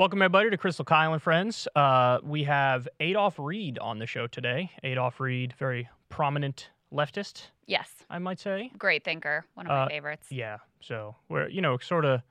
Welcome, 0.00 0.22
everybody, 0.22 0.48
to 0.48 0.56
Krystal 0.56 0.86
Kyle 0.86 1.12
and 1.12 1.20
Friends. 1.20 1.68
Uh, 1.76 2.20
we 2.22 2.44
have 2.44 2.88
Adolph 3.00 3.38
Reed 3.38 3.78
on 3.80 3.98
the 3.98 4.06
show 4.06 4.26
today. 4.26 4.70
Adolph 4.82 5.20
Reed, 5.20 5.52
very 5.58 5.90
prominent 6.08 6.70
leftist, 6.90 7.48
Yes. 7.66 7.90
I 8.08 8.18
might 8.18 8.40
say. 8.40 8.70
Great 8.78 9.04
thinker. 9.04 9.44
One 9.52 9.66
of 9.66 9.70
my 9.70 9.82
Uh, 9.82 9.88
favorites. 9.88 10.32
Yeah. 10.32 10.56
So 10.80 11.16
we're, 11.28 11.48
you 11.48 11.60
know, 11.60 11.76
sort 11.76 12.06
of, 12.06 12.22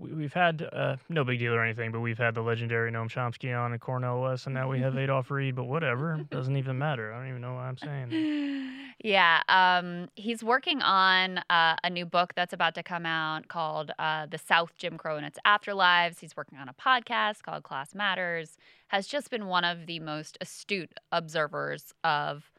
we, 0.00 0.12
we've 0.12 0.32
had, 0.32 0.66
uh, 0.72 0.96
no 1.08 1.24
big 1.24 1.38
deal 1.38 1.52
or 1.52 1.62
anything, 1.62 1.92
but 1.92 2.00
we've 2.00 2.18
had 2.18 2.34
the 2.34 2.40
legendary 2.40 2.90
Noam 2.90 3.08
Chomsky 3.08 3.56
on 3.56 3.72
and 3.72 3.80
Cornel 3.80 4.22
West, 4.22 4.46
and 4.46 4.54
now 4.54 4.68
we 4.68 4.80
have 4.80 4.96
Adolph 4.98 5.30
Reed, 5.30 5.54
but 5.54 5.64
whatever. 5.64 6.20
Doesn't 6.30 6.56
even 6.56 6.78
matter. 6.78 7.12
I 7.12 7.18
don't 7.18 7.28
even 7.28 7.40
know 7.40 7.54
what 7.54 7.62
I'm 7.62 7.78
saying. 7.78 8.76
Yeah, 9.02 9.40
um, 9.48 10.10
he's 10.14 10.44
working 10.44 10.82
on 10.82 11.38
uh, 11.48 11.76
a 11.82 11.88
new 11.88 12.04
book 12.04 12.34
that's 12.34 12.52
about 12.52 12.74
to 12.74 12.82
come 12.82 13.06
out 13.06 13.48
called 13.48 13.92
uh, 13.98 14.26
"The 14.26 14.36
South: 14.36 14.72
Jim 14.76 14.98
Crow 14.98 15.16
and 15.16 15.24
Its 15.24 15.38
Afterlives." 15.46 16.20
He's 16.20 16.36
working 16.36 16.58
on 16.58 16.68
a 16.68 16.74
podcast 16.74 17.42
called 17.42 17.62
Class 17.62 17.94
Matters. 17.94 18.58
Has 18.88 19.06
just 19.06 19.30
been 19.30 19.46
one 19.46 19.64
of 19.64 19.86
the 19.86 20.00
most 20.00 20.36
astute 20.42 20.92
observers 21.12 21.94
of 22.04 22.52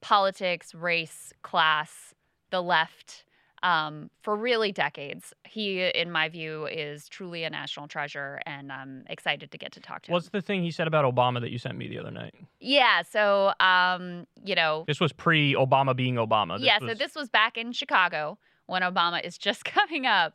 politics, 0.00 0.74
race, 0.74 1.32
class, 1.42 2.12
the 2.50 2.60
left 2.60 3.24
um, 3.64 4.10
for 4.22 4.36
really 4.36 4.70
decades. 4.70 5.32
He, 5.44 5.80
in 5.80 6.12
my 6.12 6.28
view, 6.28 6.66
is 6.66 7.08
truly 7.08 7.44
a 7.44 7.50
national 7.50 7.88
treasure, 7.88 8.40
and 8.46 8.70
I'm 8.70 9.04
excited 9.08 9.50
to 9.50 9.58
get 9.58 9.72
to 9.72 9.80
talk 9.80 10.02
to 10.02 10.12
What's 10.12 10.26
him. 10.26 10.30
What's 10.32 10.44
the 10.44 10.46
thing 10.46 10.62
he 10.62 10.70
said 10.70 10.86
about 10.86 11.12
Obama 11.12 11.40
that 11.40 11.50
you 11.50 11.58
sent 11.58 11.76
me 11.76 11.88
the 11.88 11.98
other 11.98 12.10
night? 12.10 12.34
Yeah, 12.60 13.02
so 13.02 13.54
um, 13.58 14.26
you 14.44 14.54
know, 14.54 14.84
This 14.86 15.00
was 15.00 15.12
pre 15.12 15.54
Obama 15.54 15.96
being 15.96 16.16
Obama. 16.16 16.58
This 16.58 16.66
yeah, 16.66 16.78
was, 16.78 16.90
so 16.90 16.94
this 16.94 17.14
was 17.14 17.28
back 17.30 17.56
in 17.56 17.72
Chicago 17.72 18.38
when 18.66 18.82
Obama 18.82 19.24
is 19.24 19.38
just 19.38 19.64
coming 19.64 20.06
up. 20.06 20.34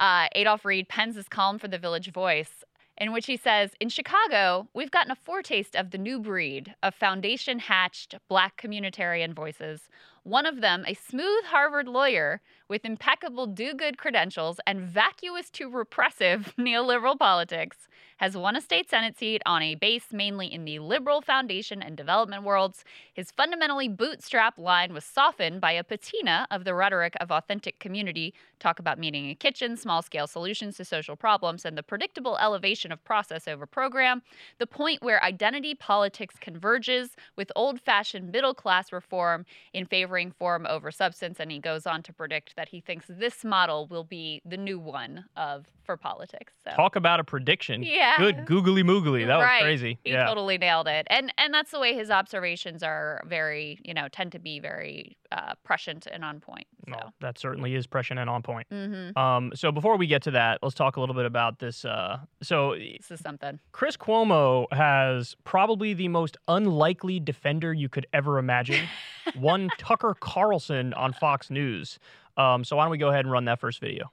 Uh, 0.00 0.26
Adolph 0.32 0.64
Reed 0.64 0.88
pens 0.88 1.14
this 1.14 1.28
column 1.28 1.58
for 1.58 1.68
the 1.68 1.78
Village 1.78 2.10
Voice, 2.12 2.64
in 2.96 3.12
which 3.12 3.26
he 3.26 3.36
says 3.36 3.72
In 3.80 3.90
Chicago, 3.90 4.68
we've 4.74 4.90
gotten 4.90 5.10
a 5.10 5.16
foretaste 5.16 5.76
of 5.76 5.90
the 5.90 5.98
new 5.98 6.18
breed 6.18 6.74
of 6.82 6.94
foundation 6.94 7.58
hatched 7.58 8.14
black 8.28 8.60
communitarian 8.60 9.34
voices. 9.34 9.88
One 10.26 10.44
of 10.44 10.60
them, 10.60 10.84
a 10.88 10.94
smooth 10.94 11.44
Harvard 11.44 11.86
lawyer 11.86 12.40
with 12.68 12.84
impeccable 12.84 13.46
do 13.46 13.74
good 13.74 13.96
credentials 13.96 14.58
and 14.66 14.80
vacuous 14.80 15.50
to 15.50 15.70
repressive 15.70 16.52
neoliberal 16.58 17.16
politics, 17.16 17.86
has 18.16 18.36
won 18.36 18.56
a 18.56 18.60
state 18.60 18.88
Senate 18.88 19.16
seat 19.18 19.42
on 19.44 19.62
a 19.62 19.74
base 19.74 20.06
mainly 20.12 20.52
in 20.52 20.64
the 20.64 20.78
liberal 20.78 21.20
foundation 21.20 21.82
and 21.82 21.96
development 21.96 22.44
worlds. 22.44 22.84
His 23.12 23.30
fundamentally 23.30 23.88
bootstrap 23.88 24.58
line 24.58 24.94
was 24.94 25.04
softened 25.04 25.60
by 25.60 25.72
a 25.72 25.84
patina 25.84 26.46
of 26.50 26.64
the 26.64 26.74
rhetoric 26.74 27.14
of 27.20 27.30
authentic 27.30 27.78
community 27.78 28.34
talk 28.58 28.78
about 28.78 28.98
meeting 28.98 29.28
in 29.28 29.36
kitchen, 29.36 29.76
small 29.76 30.00
scale 30.00 30.26
solutions 30.26 30.78
to 30.78 30.84
social 30.84 31.14
problems, 31.14 31.64
and 31.64 31.76
the 31.76 31.82
predictable 31.82 32.38
elevation 32.38 32.90
of 32.90 33.04
process 33.04 33.46
over 33.46 33.66
program. 33.66 34.22
The 34.58 34.66
point 34.66 35.02
where 35.02 35.22
identity 35.22 35.74
politics 35.74 36.36
converges 36.40 37.10
with 37.36 37.52
old 37.54 37.80
fashioned 37.80 38.32
middle 38.32 38.54
class 38.54 38.92
reform 38.92 39.44
in 39.74 39.86
favoring 40.16 40.32
form 40.32 40.66
over 40.68 40.90
substance. 40.90 41.38
And 41.40 41.50
he 41.50 41.58
goes 41.58 41.86
on 41.86 42.02
to 42.04 42.12
predict 42.12 42.56
that 42.56 42.68
he 42.68 42.80
thinks 42.80 43.06
this 43.08 43.44
model 43.44 43.86
will 43.86 44.04
be 44.04 44.40
the 44.44 44.56
new 44.56 44.78
one 44.78 45.26
of 45.36 45.66
for 45.84 45.96
politics. 45.96 46.52
So. 46.64 46.70
Talk 46.74 46.96
about 46.96 47.20
a 47.20 47.24
prediction. 47.24 47.82
Yeah. 47.82 48.16
Good 48.16 48.46
googly 48.46 48.82
moogly. 48.82 49.26
That 49.26 49.36
was 49.36 49.46
crazy. 49.60 49.98
He 50.04 50.12
yeah. 50.12 50.26
totally 50.26 50.58
nailed 50.58 50.88
it, 50.88 51.06
and 51.10 51.32
and 51.38 51.52
that's 51.52 51.70
the 51.70 51.78
way 51.78 51.94
his 51.94 52.10
observations 52.10 52.82
are 52.82 53.22
very, 53.26 53.78
you 53.84 53.94
know, 53.94 54.08
tend 54.10 54.32
to 54.32 54.38
be 54.38 54.58
very 54.58 55.16
uh, 55.30 55.54
prescient 55.64 56.06
and 56.10 56.24
on 56.24 56.40
point. 56.40 56.66
So, 56.88 56.92
Well, 56.92 57.12
that 57.20 57.38
certainly 57.38 57.74
is 57.74 57.86
prescient 57.86 58.18
and 58.18 58.30
on 58.30 58.42
point. 58.42 58.66
hmm 58.70 59.16
Um, 59.16 59.52
so 59.54 59.70
before 59.70 59.96
we 59.96 60.06
get 60.06 60.22
to 60.22 60.30
that, 60.32 60.58
let's 60.62 60.74
talk 60.74 60.96
a 60.96 61.00
little 61.00 61.14
bit 61.14 61.26
about 61.26 61.58
this. 61.58 61.84
Uh, 61.84 62.18
so 62.42 62.74
this 62.74 63.10
is 63.10 63.20
something. 63.20 63.60
Chris 63.72 63.96
Cuomo 63.96 64.66
has 64.72 65.36
probably 65.44 65.94
the 65.94 66.08
most 66.08 66.36
unlikely 66.48 67.20
defender 67.20 67.72
you 67.72 67.88
could 67.88 68.06
ever 68.12 68.38
imagine. 68.38 68.88
One 69.34 69.68
Tucker 69.78 70.14
Carlson 70.18 70.94
on 70.94 71.12
Fox 71.12 71.50
News. 71.50 71.98
Um, 72.36 72.64
so 72.64 72.76
why 72.76 72.84
don't 72.84 72.90
we 72.90 72.98
go 72.98 73.08
ahead 73.08 73.24
and 73.24 73.32
run 73.32 73.44
that 73.46 73.60
first 73.60 73.80
video? 73.80 74.10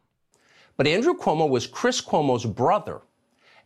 But 0.77 0.87
Andrew 0.87 1.13
Cuomo 1.13 1.47
was 1.47 1.67
Chris 1.67 2.01
Cuomo's 2.01 2.45
brother. 2.45 3.01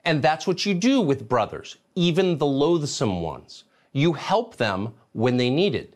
And 0.06 0.22
that's 0.22 0.47
what 0.47 0.66
you 0.66 0.74
do 0.74 1.02
with 1.02 1.28
brothers, 1.28 1.78
even 1.96 2.38
the 2.38 2.46
loathsome 2.46 3.22
ones. 3.22 3.66
You 3.91 4.13
help 4.13 4.56
them 4.56 4.94
when 5.13 5.38
they 5.38 5.50
need 5.50 5.75
it. 5.75 5.96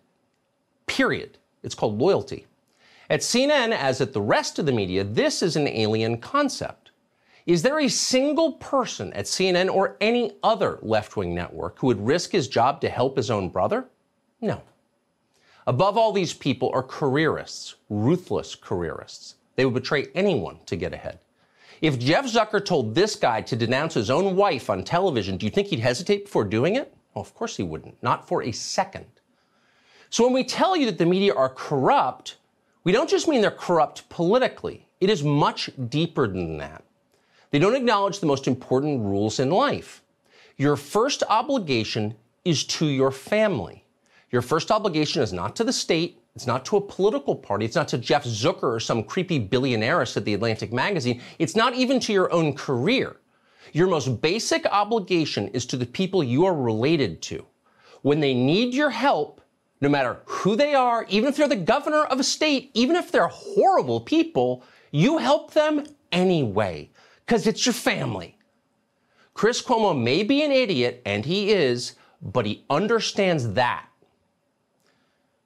Period. 0.85 1.37
It's 1.63 1.75
called 1.75 1.97
loyalty. 1.97 2.45
At 3.09 3.21
CNN, 3.21 3.71
as 3.71 4.01
at 4.01 4.13
the 4.13 4.21
rest 4.21 4.57
of 4.57 4.65
the 4.65 4.71
media, 4.71 5.03
this 5.03 5.41
is 5.41 5.55
an 5.55 5.67
alien 5.67 6.17
concept. 6.17 6.91
Is 7.45 7.61
there 7.61 7.79
a 7.79 7.89
single 7.89 8.53
person 8.53 9.11
at 9.13 9.25
CNN 9.25 9.73
or 9.73 9.97
any 9.99 10.33
other 10.43 10.79
left 10.81 11.17
wing 11.17 11.33
network 11.33 11.79
who 11.79 11.87
would 11.87 12.05
risk 12.05 12.31
his 12.31 12.47
job 12.47 12.81
to 12.81 12.89
help 12.89 13.17
his 13.17 13.31
own 13.31 13.49
brother? 13.49 13.87
No. 14.39 14.61
Above 15.67 15.97
all, 15.97 16.11
these 16.11 16.33
people 16.33 16.71
are 16.73 16.83
careerists, 16.83 17.75
ruthless 17.89 18.55
careerists. 18.55 19.35
They 19.55 19.65
would 19.65 19.75
betray 19.75 20.07
anyone 20.15 20.59
to 20.65 20.75
get 20.75 20.93
ahead. 20.93 21.19
If 21.81 21.99
Jeff 21.99 22.25
Zucker 22.25 22.63
told 22.63 22.93
this 22.93 23.15
guy 23.15 23.41
to 23.41 23.55
denounce 23.55 23.93
his 23.93 24.09
own 24.09 24.35
wife 24.35 24.69
on 24.69 24.83
television, 24.83 25.37
do 25.37 25.45
you 25.45 25.51
think 25.51 25.67
he'd 25.67 25.79
hesitate 25.79 26.25
before 26.25 26.45
doing 26.45 26.75
it? 26.75 26.93
Well, 27.13 27.21
of 27.21 27.33
course 27.33 27.57
he 27.57 27.63
wouldn't, 27.63 28.01
not 28.01 28.27
for 28.27 28.43
a 28.43 28.51
second. 28.51 29.05
So 30.09 30.23
when 30.23 30.33
we 30.33 30.43
tell 30.43 30.75
you 30.75 30.85
that 30.87 30.97
the 30.97 31.05
media 31.05 31.33
are 31.33 31.49
corrupt, 31.49 32.37
we 32.83 32.91
don't 32.91 33.09
just 33.09 33.27
mean 33.27 33.41
they're 33.41 33.51
corrupt 33.51 34.09
politically, 34.09 34.87
it 34.99 35.09
is 35.09 35.23
much 35.23 35.69
deeper 35.89 36.27
than 36.27 36.57
that. 36.57 36.83
They 37.49 37.59
don't 37.59 37.75
acknowledge 37.75 38.19
the 38.19 38.27
most 38.27 38.47
important 38.47 39.01
rules 39.01 39.39
in 39.39 39.49
life. 39.49 40.01
Your 40.57 40.75
first 40.75 41.23
obligation 41.27 42.15
is 42.45 42.63
to 42.65 42.85
your 42.85 43.11
family. 43.11 43.80
Your 44.31 44.41
first 44.41 44.71
obligation 44.71 45.21
is 45.21 45.33
not 45.33 45.55
to 45.57 45.63
the 45.65 45.73
state, 45.73 46.21
it's 46.35 46.47
not 46.47 46.63
to 46.65 46.77
a 46.77 46.81
political 46.81 47.35
party, 47.35 47.65
it's 47.65 47.75
not 47.75 47.89
to 47.89 47.97
Jeff 47.97 48.23
Zucker 48.23 48.63
or 48.63 48.79
some 48.79 49.03
creepy 49.03 49.45
billionaireist 49.45 50.15
at 50.15 50.23
the 50.23 50.33
Atlantic 50.33 50.71
magazine, 50.71 51.21
it's 51.37 51.55
not 51.55 51.73
even 51.73 51.99
to 52.01 52.13
your 52.13 52.31
own 52.31 52.53
career. 52.53 53.17
Your 53.73 53.87
most 53.87 54.21
basic 54.21 54.65
obligation 54.67 55.49
is 55.49 55.65
to 55.67 55.77
the 55.77 55.85
people 55.85 56.23
you 56.23 56.45
are 56.45 56.55
related 56.55 57.21
to. 57.23 57.45
When 58.03 58.21
they 58.21 58.33
need 58.33 58.73
your 58.73 58.89
help, 58.89 59.41
no 59.81 59.89
matter 59.89 60.19
who 60.25 60.55
they 60.55 60.73
are, 60.75 61.05
even 61.09 61.27
if 61.27 61.35
they're 61.35 61.47
the 61.47 61.55
governor 61.55 62.05
of 62.05 62.19
a 62.19 62.23
state, 62.23 62.71
even 62.73 62.95
if 62.95 63.11
they're 63.11 63.27
horrible 63.27 63.99
people, 63.99 64.63
you 64.91 65.17
help 65.17 65.51
them 65.51 65.85
anyway, 66.11 66.89
because 67.25 67.47
it's 67.47 67.65
your 67.65 67.73
family. 67.73 68.37
Chris 69.33 69.61
Cuomo 69.61 69.99
may 69.99 70.23
be 70.23 70.43
an 70.43 70.51
idiot, 70.51 71.01
and 71.05 71.25
he 71.25 71.51
is, 71.51 71.95
but 72.21 72.45
he 72.45 72.63
understands 72.69 73.53
that. 73.53 73.87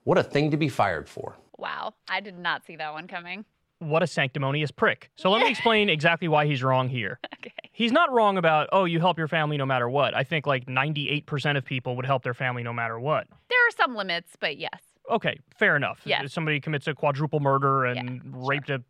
What 0.05 0.17
a 0.17 0.23
thing 0.23 0.51
to 0.51 0.57
be 0.57 0.69
fired 0.69 1.09
for. 1.09 1.35
Wow, 1.57 1.93
I 2.07 2.19
did 2.21 2.37
not 2.37 2.65
see 2.65 2.75
that 2.77 2.93
one 2.93 3.07
coming. 3.07 3.43
What 3.79 4.01
a 4.03 4.07
sanctimonious 4.07 4.71
prick. 4.71 5.09
So 5.15 5.29
let 5.29 5.41
me 5.41 5.49
explain 5.49 5.89
exactly 5.89 6.27
why 6.27 6.45
he's 6.45 6.63
wrong 6.63 6.87
here. 6.87 7.19
Okay. 7.39 7.51
He's 7.73 7.91
not 7.91 8.11
wrong 8.13 8.37
about, 8.37 8.69
oh, 8.71 8.85
you 8.85 8.99
help 9.01 9.17
your 9.17 9.27
family 9.27 9.57
no 9.57 9.65
matter 9.65 9.89
what. 9.89 10.15
I 10.15 10.23
think 10.23 10.47
like 10.47 10.65
98% 10.65 11.57
of 11.57 11.65
people 11.65 11.97
would 11.97 12.05
help 12.05 12.23
their 12.23 12.33
family 12.33 12.63
no 12.63 12.71
matter 12.71 12.97
what. 12.97 13.27
There 13.49 13.59
are 13.67 13.71
some 13.75 13.95
limits, 13.95 14.31
but 14.39 14.57
yes. 14.57 14.79
Okay, 15.11 15.37
fair 15.59 15.75
enough. 15.75 15.99
Yes. 16.05 16.23
If 16.23 16.31
somebody 16.31 16.61
commits 16.61 16.87
a 16.87 16.93
quadruple 16.95 17.41
murder 17.41 17.83
and 17.85 18.21
raped 18.47 18.69
a 18.69 18.81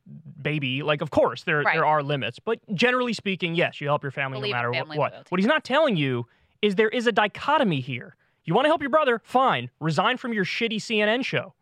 baby, 0.41 0.83
like 0.83 1.01
of 1.01 1.09
course 1.09 1.43
there 1.43 1.63
Right. 1.63 1.73
there 1.73 1.83
are 1.85 2.03
limits. 2.03 2.37
But 2.39 2.59
generally 2.75 3.11
speaking, 3.13 3.55
yes, 3.55 3.81
you 3.81 3.87
help 3.87 4.03
your 4.03 4.11
family 4.11 4.37
Believe 4.37 4.53
no 4.53 4.57
in 4.59 4.63
matter 4.63 4.71
wh- 4.71 4.77
family 4.77 4.97
what. 4.99 5.11
loyalty. 5.13 5.27
What 5.29 5.39
he's 5.39 5.47
not 5.47 5.63
telling 5.63 5.97
you 5.97 6.27
is 6.61 6.75
there 6.75 6.89
is 6.89 7.07
a 7.07 7.11
dichotomy 7.11 7.81
here. 7.81 8.15
You 8.45 8.53
want 8.53 8.65
to 8.65 8.69
help 8.69 8.81
your 8.81 8.91
brother? 8.91 9.21
Fine. 9.23 9.71
Resign 9.79 10.17
from 10.17 10.31
your 10.31 10.45
shitty 10.45 10.77
CNN 10.77 11.25
show. 11.25 11.53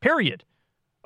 Period. 0.00 0.44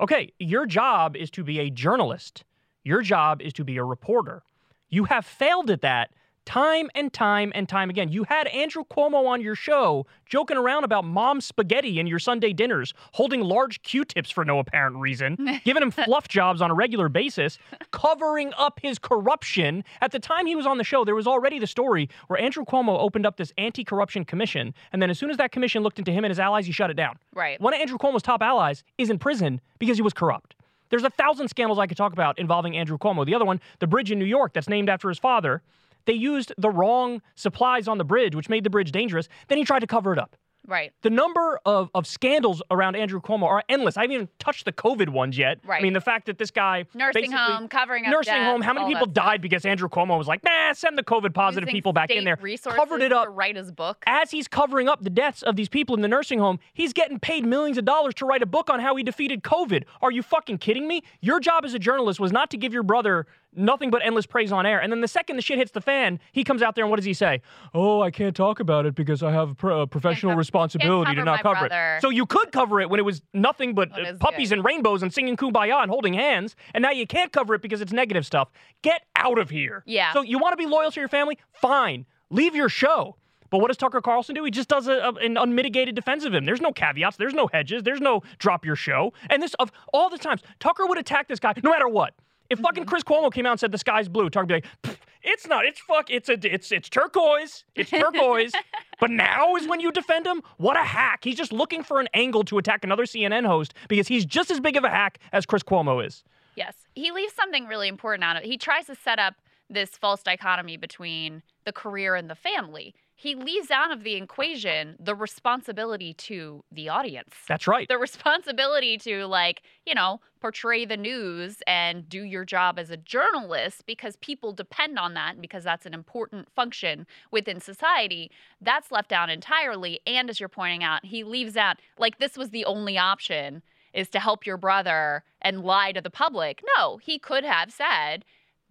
Okay, 0.01 0.33
your 0.39 0.65
job 0.65 1.17
is 1.17 1.31
to 1.33 1.45
be 1.45 1.59
a 1.59 1.71
journalist. 1.71 2.45
Your 2.85 3.03
job 3.03 3.43
is 3.43 3.53
to 3.55 3.65
be 3.65 3.77
a 3.77 3.85
reporter. 3.85 4.43
You 4.89 5.05
have 5.05 5.27
failed 5.27 5.71
at 5.71 5.81
that 5.81 6.11
time 6.45 6.91
and 6.95 7.13
time 7.13 7.53
and 7.55 7.69
time 7.69 7.91
again. 7.91 8.09
You 8.11 8.25
had 8.25 8.47
Andrew 8.49 8.85
Cuomo 8.85 9.27
on 9.27 9.41
your 9.41 9.55
show 9.55 10.07
joking 10.27 10.57
around 10.57 10.85
about 10.85 11.05
mom 11.05 11.41
spaghetti 11.41 11.99
in 11.99 12.07
your 12.07 12.19
Sunday 12.19 12.53
dinners, 12.53 12.95
holding 13.13 13.41
large 13.41 13.83
Q-tips 13.83 14.31
for 14.31 14.45
no 14.45 14.59
apparent 14.59 14.97
reason, 14.97 15.61
giving 15.65 15.83
him 15.83 15.91
fluff 15.91 16.29
jobs 16.29 16.61
on 16.61 16.71
a 16.71 16.75
regular 16.75 17.09
basis, 17.09 17.59
covering 17.91 18.53
up 18.57 18.81
his 18.83 18.99
corruption. 18.99 19.85
At 20.01 20.13
the 20.13 20.19
time 20.19 20.47
he 20.47 20.57
was 20.57 20.67
on 20.67 20.79
the 20.79 20.85
show, 20.85 21.05
there 21.05 21.15
was 21.15 21.27
already 21.27 21.59
the 21.59 21.67
story 21.67 22.09
where 22.29 22.39
Andrew 22.39 22.65
Cuomo 22.65 22.99
opened 22.99 23.27
up 23.27 23.37
this 23.37 23.53
anti-corruption 23.59 24.25
commission, 24.25 24.75
and 24.93 25.01
then 25.01 25.11
as 25.11 25.19
soon 25.19 25.31
as 25.31 25.37
that 25.37 25.53
commission 25.53 25.83
looked 25.83 25.99
into 25.99 26.13
him 26.13 26.25
and 26.25 26.31
his 26.31 26.39
allies, 26.39 26.67
he 26.67 26.73
shut 26.73 26.91
it 26.91 26.95
down. 26.95 27.19
Right. 27.35 27.61
One 27.61 27.75
of 27.75 27.81
Andrew 27.81 27.99
Cuomo's 27.99 28.23
top 28.23 28.43
allies 28.43 28.85
is 28.99 29.11
in 29.11 29.19
prison 29.19 29.61
because 29.79 29.97
he 29.97 30.03
was 30.03 30.13
corrupt. 30.13 30.55
There's 30.91 31.05
a 31.05 31.11
thousand 31.11 31.49
scandals 31.49 31.79
I 31.79 31.87
could 31.87 31.97
talk 31.97 32.13
about 32.13 32.39
involving 32.39 32.77
Andrew 32.77 32.99
Cuomo. 32.99 33.27
The 33.27 33.35
other 33.35 33.45
one, 33.45 33.61
the 33.81 33.87
bridge 33.87 34.13
in 34.13 34.19
New 34.19 34.25
York 34.25 34.53
that's 34.53 34.69
named 34.69 34.89
after 34.89 35.09
his 35.09 35.19
father, 35.19 35.63
they 36.07 36.13
used 36.13 36.53
the 36.59 36.71
wrong 36.71 37.23
supplies 37.35 37.89
on 37.89 37.99
the 37.99 38.05
bridge, 38.05 38.35
which 38.35 38.49
made 38.49 38.65
the 38.65 38.71
bridge 38.71 38.93
dangerous. 38.93 39.29
Then 39.49 39.59
he 39.59 39.65
tried 39.65 39.81
to 39.81 39.87
cover 39.87 40.13
it 40.13 40.19
up. 40.19 40.37
Right. 40.67 40.93
The 41.03 41.11
number 41.11 41.61
of, 41.67 41.91
of 41.95 42.07
scandals 42.07 42.63
around 42.71 42.97
Andrew 42.97 43.21
Cuomo 43.21 43.45
are 43.45 43.63
endless. 43.69 43.97
I 43.97 44.03
haven't 44.03 44.15
even 44.15 44.29
touched 44.39 44.65
the 44.65 44.73
COVID 44.73 45.11
ones 45.11 45.37
yet. 45.37 45.59
Right. 45.65 45.81
I 45.81 45.83
mean, 45.83 45.93
the 45.93 46.01
fact 46.01 46.27
that 46.27 46.39
this 46.39 46.51
guy 46.51 46.87
Nursing 46.95 47.33
home, 47.33 47.69
covering 47.69 48.07
up 48.07 48.13
nursing 48.13 48.35
home. 48.35 48.63
How 48.63 48.73
many 48.73 48.93
people 48.93 49.07
died 49.07 49.43
because 49.43 49.67
Andrew 49.67 49.89
Cuomo 49.89 50.17
was 50.17 50.27
like, 50.27 50.43
nah, 50.43 50.73
send 50.73 50.97
the 50.97 51.03
COVID 51.03 51.35
positive 51.35 51.69
people 51.69 51.93
back 51.93 52.11
in 52.11 52.25
there. 52.25 52.37
Covered 52.37 53.03
it 53.03 53.13
up. 53.13 53.29
write 53.31 53.57
his 53.57 53.73
book. 53.73 54.03
As 54.07 54.31
he's 54.31 54.49
covering 54.49 54.89
up 54.89 55.03
the 55.03 55.11
deaths 55.11 55.43
of 55.43 55.57
these 55.57 55.69
people 55.69 55.95
in 55.97 56.01
the 56.03 56.09
nursing 56.09 56.39
home, 56.39 56.59
he's 56.73 56.93
getting 56.93 57.19
paid 57.19 57.45
millions 57.45 57.77
of 57.77 57.85
dollars 57.85 58.15
to 58.15 58.27
write 58.27 58.43
a 58.43 58.47
book 58.47 58.71
on 58.71 58.81
how 58.81 58.97
he 58.97 59.03
defeated 59.03 59.43
COVID. 59.43 59.85
Are 60.01 60.11
you 60.11 60.23
fucking 60.23 60.59
kidding 60.59 60.89
me? 60.89 61.03
Your 61.21 61.41
job 61.41 61.65
as 61.65 61.75
a 61.75 61.79
journalist 61.79 62.19
was 62.21 62.33
not 62.33 62.51
to 62.51 62.57
give 62.57 62.73
your 62.73 62.83
brother 62.83 63.27
nothing 63.57 63.91
but 63.91 64.05
endless 64.05 64.27
praise 64.27 64.53
on 64.53 64.67
air. 64.67 64.81
And 64.81 64.93
then 64.93 65.01
the 65.01 65.09
second 65.09 65.37
the 65.37 65.43
shit 65.43 65.59
hits 65.59 65.71
the 65.73 65.81
fan, 65.81 66.21
he 66.33 66.45
comes 66.45 66.63
out 66.63 66.75
there 66.75 66.85
and 66.85 66.91
what 66.91 66.97
does 66.97 67.05
he 67.05 67.15
say? 67.15 67.41
Oh, 67.75 68.01
I 68.03 68.11
can't 68.11 68.35
talk 68.35 68.61
about 68.61 68.87
it 68.87 68.95
because 68.95 69.23
I 69.23 69.33
have 69.33 69.51
a 69.51 69.55
pro- 69.55 69.81
a 69.83 69.87
professional 69.87 70.35
responsibility 70.37 71.15
to 71.15 71.25
not 71.25 71.43
cover 71.43 71.69
brother. 71.69 71.97
it. 71.97 72.03
So 72.03 72.11
you 72.11 72.27
could 72.27 72.53
cover 72.53 72.81
it 72.81 72.91
when 72.91 73.01
it 73.01 73.05
was 73.05 73.23
nothing 73.33 73.75
but 73.75 73.91
uh, 73.93 74.15
puppies 74.15 74.51
good. 74.51 74.59
and 74.59 74.65
rainbows 74.65 75.03
and 75.03 75.13
singing 75.13 75.37
kumbaya 75.37 75.83
and 75.83 75.91
holding 75.91 76.15
hands. 76.15 76.57
And 76.75 76.83
now 76.83 76.91
you 76.91 77.07
can't 77.07 77.33
cover 77.33 77.55
it 77.55 77.63
because 77.63 77.81
it's 77.81 77.93
negative 77.93 78.27
stuff. 78.27 78.51
Get 78.83 79.03
out 79.17 79.39
of 79.39 79.51
here. 79.51 79.83
Yeah. 79.87 80.13
So 80.13 80.23
you 80.23 80.39
want 80.39 80.53
to 80.53 80.57
be 80.57 80.67
loyal 80.67 80.91
to 80.91 81.01
your 81.01 81.09
family? 81.09 81.39
Fine. 81.53 82.07
Leave 82.31 82.55
your 82.55 82.69
show. 82.69 83.17
But 83.51 83.59
what 83.61 83.69
does 83.69 83.77
Tucker 83.77 84.01
Carlson 84.01 84.35
do? 84.35 84.43
He 84.45 84.51
just 84.51 84.69
does 84.69 84.89
a, 84.89 84.95
a- 84.95 85.13
an 85.25 85.37
unmitigated 85.37 85.95
defense 85.95 86.25
of 86.25 86.35
him. 86.35 86.45
There's 86.45 86.61
no 86.61 86.73
caveats. 86.73 87.17
There's 87.19 87.35
no 87.35 87.47
hedges. 87.47 87.85
There's 87.85 88.01
no 88.01 88.23
drop 88.39 88.65
your 88.65 88.75
show. 88.75 89.13
And 89.31 89.41
this 89.41 89.55
of 89.61 89.71
all 89.93 90.11
the 90.11 90.19
times 90.19 90.43
Tucker 90.59 90.87
would 90.87 90.99
attack 90.99 91.29
this 91.29 91.39
guy 91.39 91.55
no 91.63 91.71
matter 91.71 91.87
what. 91.89 92.15
If 92.51 92.59
Mm-hmm. 92.59 92.65
fucking 92.67 92.85
Chris 92.87 93.03
Cuomo 93.03 93.33
came 93.33 93.47
out 93.47 93.53
and 93.53 93.61
said 93.61 93.73
the 93.73 93.79
sky's 93.79 94.09
blue, 94.09 94.29
Tucker 94.31 94.47
would 94.47 94.63
be 94.63 94.69
like, 94.89 94.99
it's 95.23 95.47
not. 95.47 95.65
It's 95.65 95.81
fuck. 95.81 96.11
It's 96.11 96.29
a. 96.29 96.35
It's 96.43 96.71
it's 96.71 96.89
turquoise. 96.91 97.65
It's 97.75 97.89
turquoise. 98.03 98.53
but 99.01 99.11
now 99.11 99.57
is 99.57 99.67
when 99.67 99.81
you 99.81 99.91
defend 99.91 100.27
him. 100.27 100.43
What 100.59 100.77
a 100.77 100.83
hack! 100.85 101.21
He's 101.25 101.37
just 101.37 101.53
looking 101.53 101.83
for 101.83 101.99
an 102.01 102.09
angle 102.13 102.45
to 102.45 102.59
attack 102.59 102.85
another 102.85 103.05
CNN 103.05 103.47
host 103.47 103.73
because 103.89 104.07
he's 104.09 104.27
just 104.27 104.51
as 104.51 104.61
big 104.61 104.77
of 104.77 104.85
a 104.85 104.91
hack 104.91 105.19
as 105.33 105.47
Chris 105.47 105.63
Cuomo 105.63 106.05
is. 106.07 106.23
Yes. 106.57 106.75
He 106.95 107.11
leaves 107.11 107.33
something 107.33 107.67
really 107.67 107.89
important 107.89 108.23
out 108.25 108.37
of 108.37 108.43
it. 108.45 108.47
He 108.49 108.59
tries 108.59 108.87
to 108.87 108.95
set 108.95 109.19
up 109.19 109.35
this 109.71 109.91
false 109.97 110.23
dichotomy 110.23 110.77
between 110.77 111.43
the 111.65 111.73
career 111.73 112.15
and 112.15 112.29
the 112.29 112.35
family. 112.35 112.95
He 113.17 113.35
leaves 113.35 113.71
out 113.71 113.93
of 113.93 114.03
the 114.03 114.15
equation 114.15 114.97
the 114.99 115.15
responsibility 115.15 116.15
to 116.15 116.65
the 116.73 116.89
audience. 116.89 117.35
That's 117.49 117.67
right. 117.67 117.89
The 117.89 117.99
responsibility 118.11 118.99
to, 118.99 119.27
like, 119.27 119.63
you 119.87 119.95
know, 119.95 120.21
portray 120.41 120.85
the 120.85 120.97
news 120.97 121.63
and 121.67 122.09
do 122.09 122.23
your 122.23 122.45
job 122.45 122.79
as 122.79 122.91
a 122.91 122.97
journalist 122.97 123.87
because 123.87 124.17
people 124.17 124.53
depend 124.53 124.99
on 124.99 125.15
that 125.15 125.33
and 125.33 125.43
because 125.43 125.65
that's 125.65 125.87
an 125.87 125.95
important 125.95 126.49
function 126.55 127.07
within 127.31 127.61
society. 127.61 128.31
That's 128.61 128.93
left 128.93 129.13
out 129.13 129.31
entirely. 129.31 130.01
And 130.07 130.29
as 130.29 130.41
you're 130.41 130.49
pointing 130.49 130.85
out, 130.85 131.07
he 131.07 131.25
leaves 131.25 131.57
out, 131.57 131.77
like, 131.99 132.19
this 132.19 132.37
was 132.37 132.51
the 132.51 132.65
only 132.65 132.99
option 132.99 133.63
is 133.95 134.09
to 134.11 134.19
help 134.19 134.45
your 134.45 134.57
brother 134.57 135.23
and 135.41 135.63
lie 135.63 135.93
to 135.93 136.01
the 136.01 136.11
public. 136.11 136.63
No, 136.77 136.99
he 136.99 137.19
could 137.19 137.45
have 137.45 137.73
said, 137.73 138.25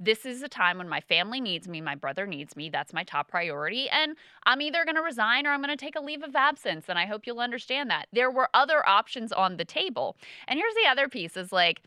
this 0.03 0.25
is 0.25 0.41
a 0.41 0.49
time 0.49 0.77
when 0.77 0.89
my 0.89 0.99
family 0.99 1.39
needs 1.39 1.67
me, 1.67 1.81
my 1.81 1.95
brother 1.95 2.27
needs 2.27 2.55
me. 2.55 2.69
That's 2.69 2.93
my 2.93 3.03
top 3.03 3.29
priority. 3.29 3.89
And 3.89 4.15
I'm 4.45 4.61
either 4.61 4.83
going 4.83 4.95
to 4.95 5.01
resign 5.01 5.47
or 5.47 5.51
I'm 5.51 5.61
going 5.61 5.75
to 5.75 5.85
take 5.85 5.95
a 5.95 6.01
leave 6.01 6.23
of 6.23 6.35
absence. 6.35 6.85
And 6.89 6.99
I 6.99 7.05
hope 7.05 7.25
you'll 7.25 7.39
understand 7.39 7.89
that. 7.89 8.07
There 8.11 8.31
were 8.31 8.49
other 8.53 8.87
options 8.87 9.31
on 9.31 9.57
the 9.57 9.65
table. 9.65 10.17
And 10.47 10.59
here's 10.59 10.75
the 10.75 10.89
other 10.89 11.07
piece 11.07 11.37
is 11.37 11.51
like, 11.51 11.81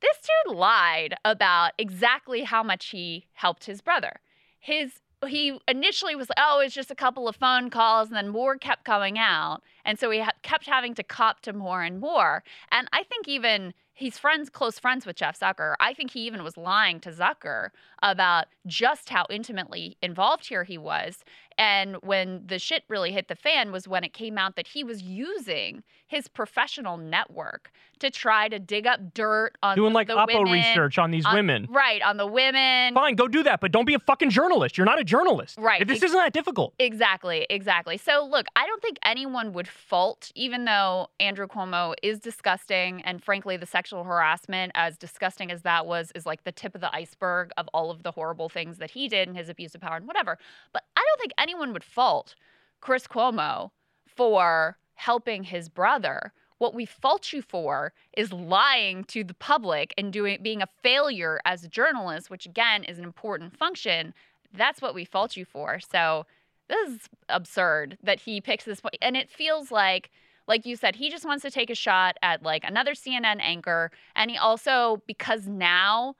this 0.00 0.18
dude 0.46 0.56
lied 0.56 1.14
about 1.24 1.72
exactly 1.78 2.42
how 2.44 2.62
much 2.62 2.86
he 2.86 3.26
helped 3.32 3.64
his 3.64 3.80
brother. 3.80 4.20
His 4.60 5.00
he 5.26 5.58
initially 5.66 6.14
was 6.14 6.28
like, 6.28 6.38
oh, 6.40 6.60
it's 6.60 6.74
just 6.74 6.92
a 6.92 6.94
couple 6.94 7.26
of 7.26 7.34
phone 7.34 7.70
calls, 7.70 8.06
and 8.06 8.16
then 8.16 8.28
more 8.28 8.56
kept 8.56 8.84
coming 8.84 9.18
out, 9.18 9.62
and 9.84 9.98
so 9.98 10.10
he 10.10 10.20
ha- 10.20 10.30
kept 10.42 10.66
having 10.66 10.94
to 10.94 11.02
cop 11.02 11.40
to 11.40 11.52
more 11.52 11.82
and 11.82 11.98
more. 11.98 12.44
And 12.70 12.88
I 12.92 13.02
think 13.02 13.26
even 13.26 13.74
he's 13.98 14.16
friends, 14.16 14.48
close 14.48 14.78
friends 14.78 15.04
with 15.04 15.16
Jeff 15.16 15.38
Zucker. 15.38 15.74
I 15.80 15.92
think 15.92 16.12
he 16.12 16.20
even 16.20 16.44
was 16.44 16.56
lying 16.56 17.00
to 17.00 17.10
Zucker 17.10 17.70
about 18.00 18.46
just 18.66 19.08
how 19.08 19.26
intimately 19.28 19.96
involved 20.00 20.46
here 20.48 20.62
he 20.62 20.78
was. 20.78 21.24
And 21.58 21.96
when 22.02 22.44
the 22.46 22.58
shit 22.58 22.84
really 22.88 23.10
hit 23.10 23.26
the 23.26 23.34
fan 23.34 23.72
was 23.72 23.88
when 23.88 24.04
it 24.04 24.12
came 24.12 24.38
out 24.38 24.54
that 24.56 24.68
he 24.68 24.84
was 24.84 25.02
using 25.02 25.82
his 26.06 26.28
professional 26.28 26.96
network 26.96 27.70
to 27.98 28.10
try 28.10 28.48
to 28.48 28.60
dig 28.60 28.86
up 28.86 29.12
dirt 29.12 29.52
on 29.62 29.76
Doing 29.76 29.92
like 29.92 30.06
the 30.06 30.14
Oppo 30.14 30.44
women, 30.44 30.52
research 30.52 30.98
on 30.98 31.10
these 31.10 31.26
on- 31.26 31.34
women. 31.34 31.66
Right, 31.68 32.00
on 32.02 32.16
the 32.16 32.26
women. 32.26 32.94
Fine, 32.94 33.16
go 33.16 33.26
do 33.26 33.42
that, 33.42 33.60
but 33.60 33.72
don't 33.72 33.84
be 33.84 33.94
a 33.94 33.98
fucking 33.98 34.30
journalist. 34.30 34.78
You're 34.78 34.84
not 34.84 35.00
a 35.00 35.04
journalist. 35.04 35.58
Right. 35.58 35.86
This 35.86 36.02
isn't 36.02 36.16
that 36.16 36.32
difficult. 36.32 36.74
Exactly, 36.78 37.44
exactly. 37.50 37.96
So, 37.96 38.26
look, 38.30 38.46
I 38.54 38.64
don't 38.66 38.80
think 38.80 38.98
anyone 39.04 39.52
would 39.52 39.66
fault, 39.66 40.30
even 40.36 40.64
though 40.64 41.08
Andrew 41.18 41.48
Cuomo 41.48 41.94
is 42.02 42.20
disgusting, 42.20 43.02
and 43.02 43.22
frankly, 43.22 43.56
the 43.56 43.66
sexual 43.66 44.04
harassment, 44.04 44.70
as 44.76 44.96
disgusting 44.96 45.50
as 45.50 45.62
that 45.62 45.86
was, 45.86 46.12
is 46.14 46.24
like 46.24 46.44
the 46.44 46.52
tip 46.52 46.76
of 46.76 46.80
the 46.80 46.94
iceberg 46.94 47.50
of 47.56 47.68
all 47.74 47.90
of 47.90 48.04
the 48.04 48.12
horrible 48.12 48.48
things 48.48 48.78
that 48.78 48.92
he 48.92 49.08
did 49.08 49.26
and 49.26 49.36
his 49.36 49.48
abuse 49.48 49.74
of 49.74 49.80
power 49.80 49.96
and 49.96 50.06
whatever. 50.06 50.38
But 50.72 50.84
I 50.96 51.04
don't 51.04 51.20
think 51.20 51.32
anyone 51.36 51.47
would 51.54 51.84
fault 51.84 52.34
Chris 52.80 53.06
Cuomo 53.06 53.70
for 54.06 54.78
helping 54.94 55.44
his 55.44 55.68
brother. 55.68 56.32
What 56.58 56.74
we 56.74 56.84
fault 56.84 57.32
you 57.32 57.40
for 57.40 57.92
is 58.16 58.32
lying 58.32 59.04
to 59.04 59.22
the 59.22 59.34
public 59.34 59.94
and 59.96 60.12
doing 60.12 60.38
being 60.42 60.60
a 60.60 60.68
failure 60.82 61.40
as 61.44 61.62
a 61.62 61.68
journalist, 61.68 62.30
which 62.30 62.46
again 62.46 62.82
is 62.84 62.98
an 62.98 63.04
important 63.04 63.56
function. 63.56 64.12
That's 64.52 64.82
what 64.82 64.94
we 64.94 65.04
fault 65.04 65.36
you 65.36 65.44
for. 65.44 65.78
So 65.78 66.26
this 66.68 66.90
is 66.90 67.00
absurd 67.28 67.98
that 68.02 68.20
he 68.20 68.40
picks 68.40 68.64
this 68.64 68.80
point. 68.80 68.98
And 69.00 69.16
it 69.16 69.30
feels 69.30 69.70
like, 69.70 70.10
like 70.46 70.66
you 70.66 70.76
said, 70.76 70.96
he 70.96 71.10
just 71.10 71.24
wants 71.24 71.42
to 71.42 71.50
take 71.50 71.70
a 71.70 71.74
shot 71.74 72.16
at 72.22 72.42
like 72.42 72.64
another 72.64 72.92
CNN 72.92 73.40
anchor. 73.40 73.90
And 74.16 74.30
he 74.30 74.36
also, 74.36 75.02
because 75.06 75.46
now 75.46 76.16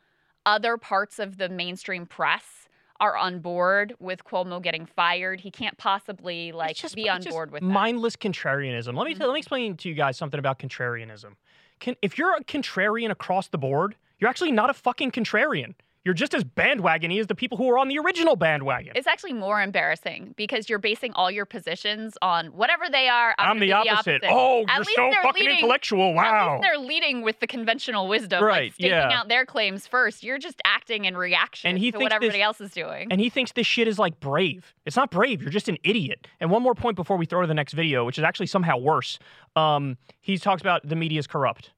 other 0.47 0.77
parts 0.77 1.19
of 1.19 1.37
the 1.37 1.49
mainstream 1.49 2.07
press 2.07 2.58
are 3.00 3.17
on 3.17 3.41
board 3.41 3.95
with 3.99 4.25
Cuomo 4.25 4.61
getting 4.62 4.87
fired, 4.87 5.41
he 5.41 5.50
can't 5.50 5.77
possibly 5.79 6.53
like 6.53 6.77
just- 6.77 6.95
be 6.95 7.09
on 7.09 7.23
board 7.23 7.50
with 7.50 7.62
that. 7.62 7.69
mindless 7.69 8.17
contrarianism. 8.17 8.97
Let 8.97 9.06
me 9.06 9.15
tell, 9.15 9.29
let 9.29 9.35
me 9.35 9.35
mm-hmm. 9.35 9.37
explain 9.37 9.77
to 9.77 9.89
you 9.89 9.95
guys 9.95 10.17
something 10.17 10.39
about 10.39 10.59
contrarianism. 10.59 11.35
Can, 11.81 11.95
if 12.03 12.19
you're 12.19 12.35
a 12.35 12.43
contrarian 12.45 13.11
across 13.11 13.49
the 13.49 13.59
board, 13.59 13.95
you're 14.19 14.29
actually 14.29 14.53
not 14.53 14.69
a 14.69 14.75
fucking 14.75 15.12
contrarian. 15.12 15.75
You're 16.09 16.15
just 16.15 16.33
as 16.33 16.43
bandwagony 16.43 17.21
as 17.21 17.27
the 17.27 17.35
people 17.35 17.59
who 17.59 17.69
are 17.69 17.77
on 17.77 17.89
the 17.89 17.99
original 17.99 18.35
bandwagon. 18.35 18.95
It's 18.97 19.07
actually 19.07 19.35
more 19.35 19.61
embarrassing 19.61 20.33
because 20.39 20.71
you're 20.71 20.79
basing 20.79 21.13
all 21.13 21.31
your 21.31 21.45
positions 21.45 22.17
on 22.23 22.47
whatever 22.47 22.85
they 22.91 23.11
are. 23.11 23.35
I'm, 23.39 23.51
I'm 23.51 23.59
the 23.59 23.73
opposite. 23.73 23.93
opposite. 23.93 24.23
Oh, 24.25 24.65
At 24.67 24.77
you're 24.77 24.85
so 25.13 25.13
fucking 25.23 25.43
leading- 25.45 25.59
intellectual. 25.59 26.13
At 26.13 26.15
Wow. 26.17 26.53
least 26.55 26.63
they're 26.63 26.79
leading 26.79 27.21
with 27.21 27.41
the 27.41 27.47
conventional 27.47 28.09
wisdom, 28.09 28.43
Right, 28.43 28.62
like 28.69 28.73
staking 28.73 28.93
yeah. 28.93 29.19
out 29.21 29.29
their 29.29 29.45
claims 29.45 29.87
first. 29.87 30.23
You're 30.23 30.38
just 30.38 30.62
acting 30.65 31.05
in 31.05 31.15
reaction 31.15 31.69
And 31.69 31.79
he 31.79 31.91
to 31.91 31.99
thinks 31.99 32.05
what 32.05 32.12
everybody 32.15 32.38
this- 32.38 32.45
else 32.47 32.61
is 32.62 32.71
doing. 32.71 33.09
And 33.12 33.21
he 33.21 33.29
thinks 33.29 33.53
this 33.53 33.67
shit 33.67 33.87
is 33.87 33.99
like 33.99 34.19
brave. 34.19 34.73
It's 34.87 34.97
not 34.97 35.11
brave. 35.11 35.43
You're 35.43 35.50
just 35.50 35.69
an 35.69 35.77
idiot. 35.85 36.27
And 36.41 36.50
one 36.50 36.62
more 36.62 36.75
point 36.75 36.97
before 36.97 37.19
we 37.19 37.27
throw 37.27 37.43
to 37.43 37.47
the 37.47 37.53
next 37.53 37.75
video, 37.75 38.07
which 38.07 38.17
is 38.17 38.25
actually 38.25 38.47
somehow 38.47 38.79
worse. 38.79 39.19
Um, 39.57 39.99
he 40.23 40.38
talks 40.38 40.62
about 40.62 40.88
the 40.88 40.97
media 40.97 41.19
is 41.19 41.27
corrupt. 41.27 41.73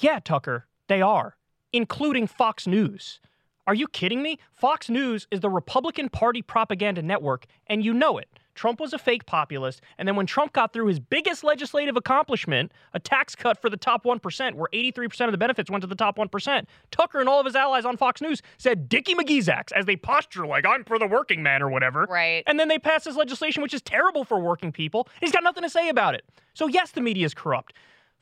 Yeah, 0.00 0.18
Tucker, 0.24 0.66
they 0.88 1.02
are, 1.02 1.36
including 1.72 2.26
Fox 2.26 2.66
News. 2.66 3.20
Are 3.66 3.74
you 3.74 3.86
kidding 3.86 4.22
me? 4.22 4.38
Fox 4.54 4.88
News 4.88 5.26
is 5.30 5.40
the 5.40 5.50
Republican 5.50 6.08
Party 6.08 6.40
propaganda 6.40 7.02
network, 7.02 7.44
and 7.66 7.84
you 7.84 7.92
know 7.92 8.16
it. 8.16 8.28
Trump 8.54 8.80
was 8.80 8.92
a 8.92 8.98
fake 8.98 9.24
populist, 9.24 9.82
and 9.98 10.08
then 10.08 10.16
when 10.16 10.26
Trump 10.26 10.52
got 10.52 10.72
through 10.72 10.86
his 10.86 10.98
biggest 10.98 11.44
legislative 11.44 11.96
accomplishment, 11.96 12.72
a 12.92 12.98
tax 12.98 13.36
cut 13.36 13.60
for 13.60 13.70
the 13.70 13.76
top 13.76 14.04
1%, 14.04 14.54
where 14.54 14.68
83% 14.74 15.26
of 15.26 15.32
the 15.32 15.38
benefits 15.38 15.70
went 15.70 15.82
to 15.82 15.86
the 15.86 15.94
top 15.94 16.16
1%, 16.16 16.64
Tucker 16.90 17.20
and 17.20 17.28
all 17.28 17.38
of 17.38 17.46
his 17.46 17.54
allies 17.54 17.84
on 17.84 17.96
Fox 17.96 18.20
News 18.20 18.42
said 18.56 18.88
Dickie 18.88 19.14
McGeezax 19.14 19.70
as 19.72 19.84
they 19.84 19.94
posture 19.94 20.44
like, 20.44 20.66
I'm 20.66 20.82
for 20.82 20.98
the 20.98 21.06
working 21.06 21.40
man 21.42 21.62
or 21.62 21.68
whatever. 21.68 22.06
right. 22.10 22.42
And 22.48 22.58
then 22.58 22.66
they 22.66 22.80
pass 22.80 23.04
this 23.04 23.14
legislation, 23.14 23.62
which 23.62 23.74
is 23.74 23.82
terrible 23.82 24.24
for 24.24 24.40
working 24.40 24.72
people. 24.72 25.06
He's 25.20 25.30
got 25.30 25.44
nothing 25.44 25.62
to 25.62 25.70
say 25.70 25.88
about 25.88 26.14
it. 26.14 26.24
So, 26.54 26.66
yes, 26.66 26.90
the 26.90 27.00
media 27.00 27.26
is 27.26 27.34
corrupt. 27.34 27.74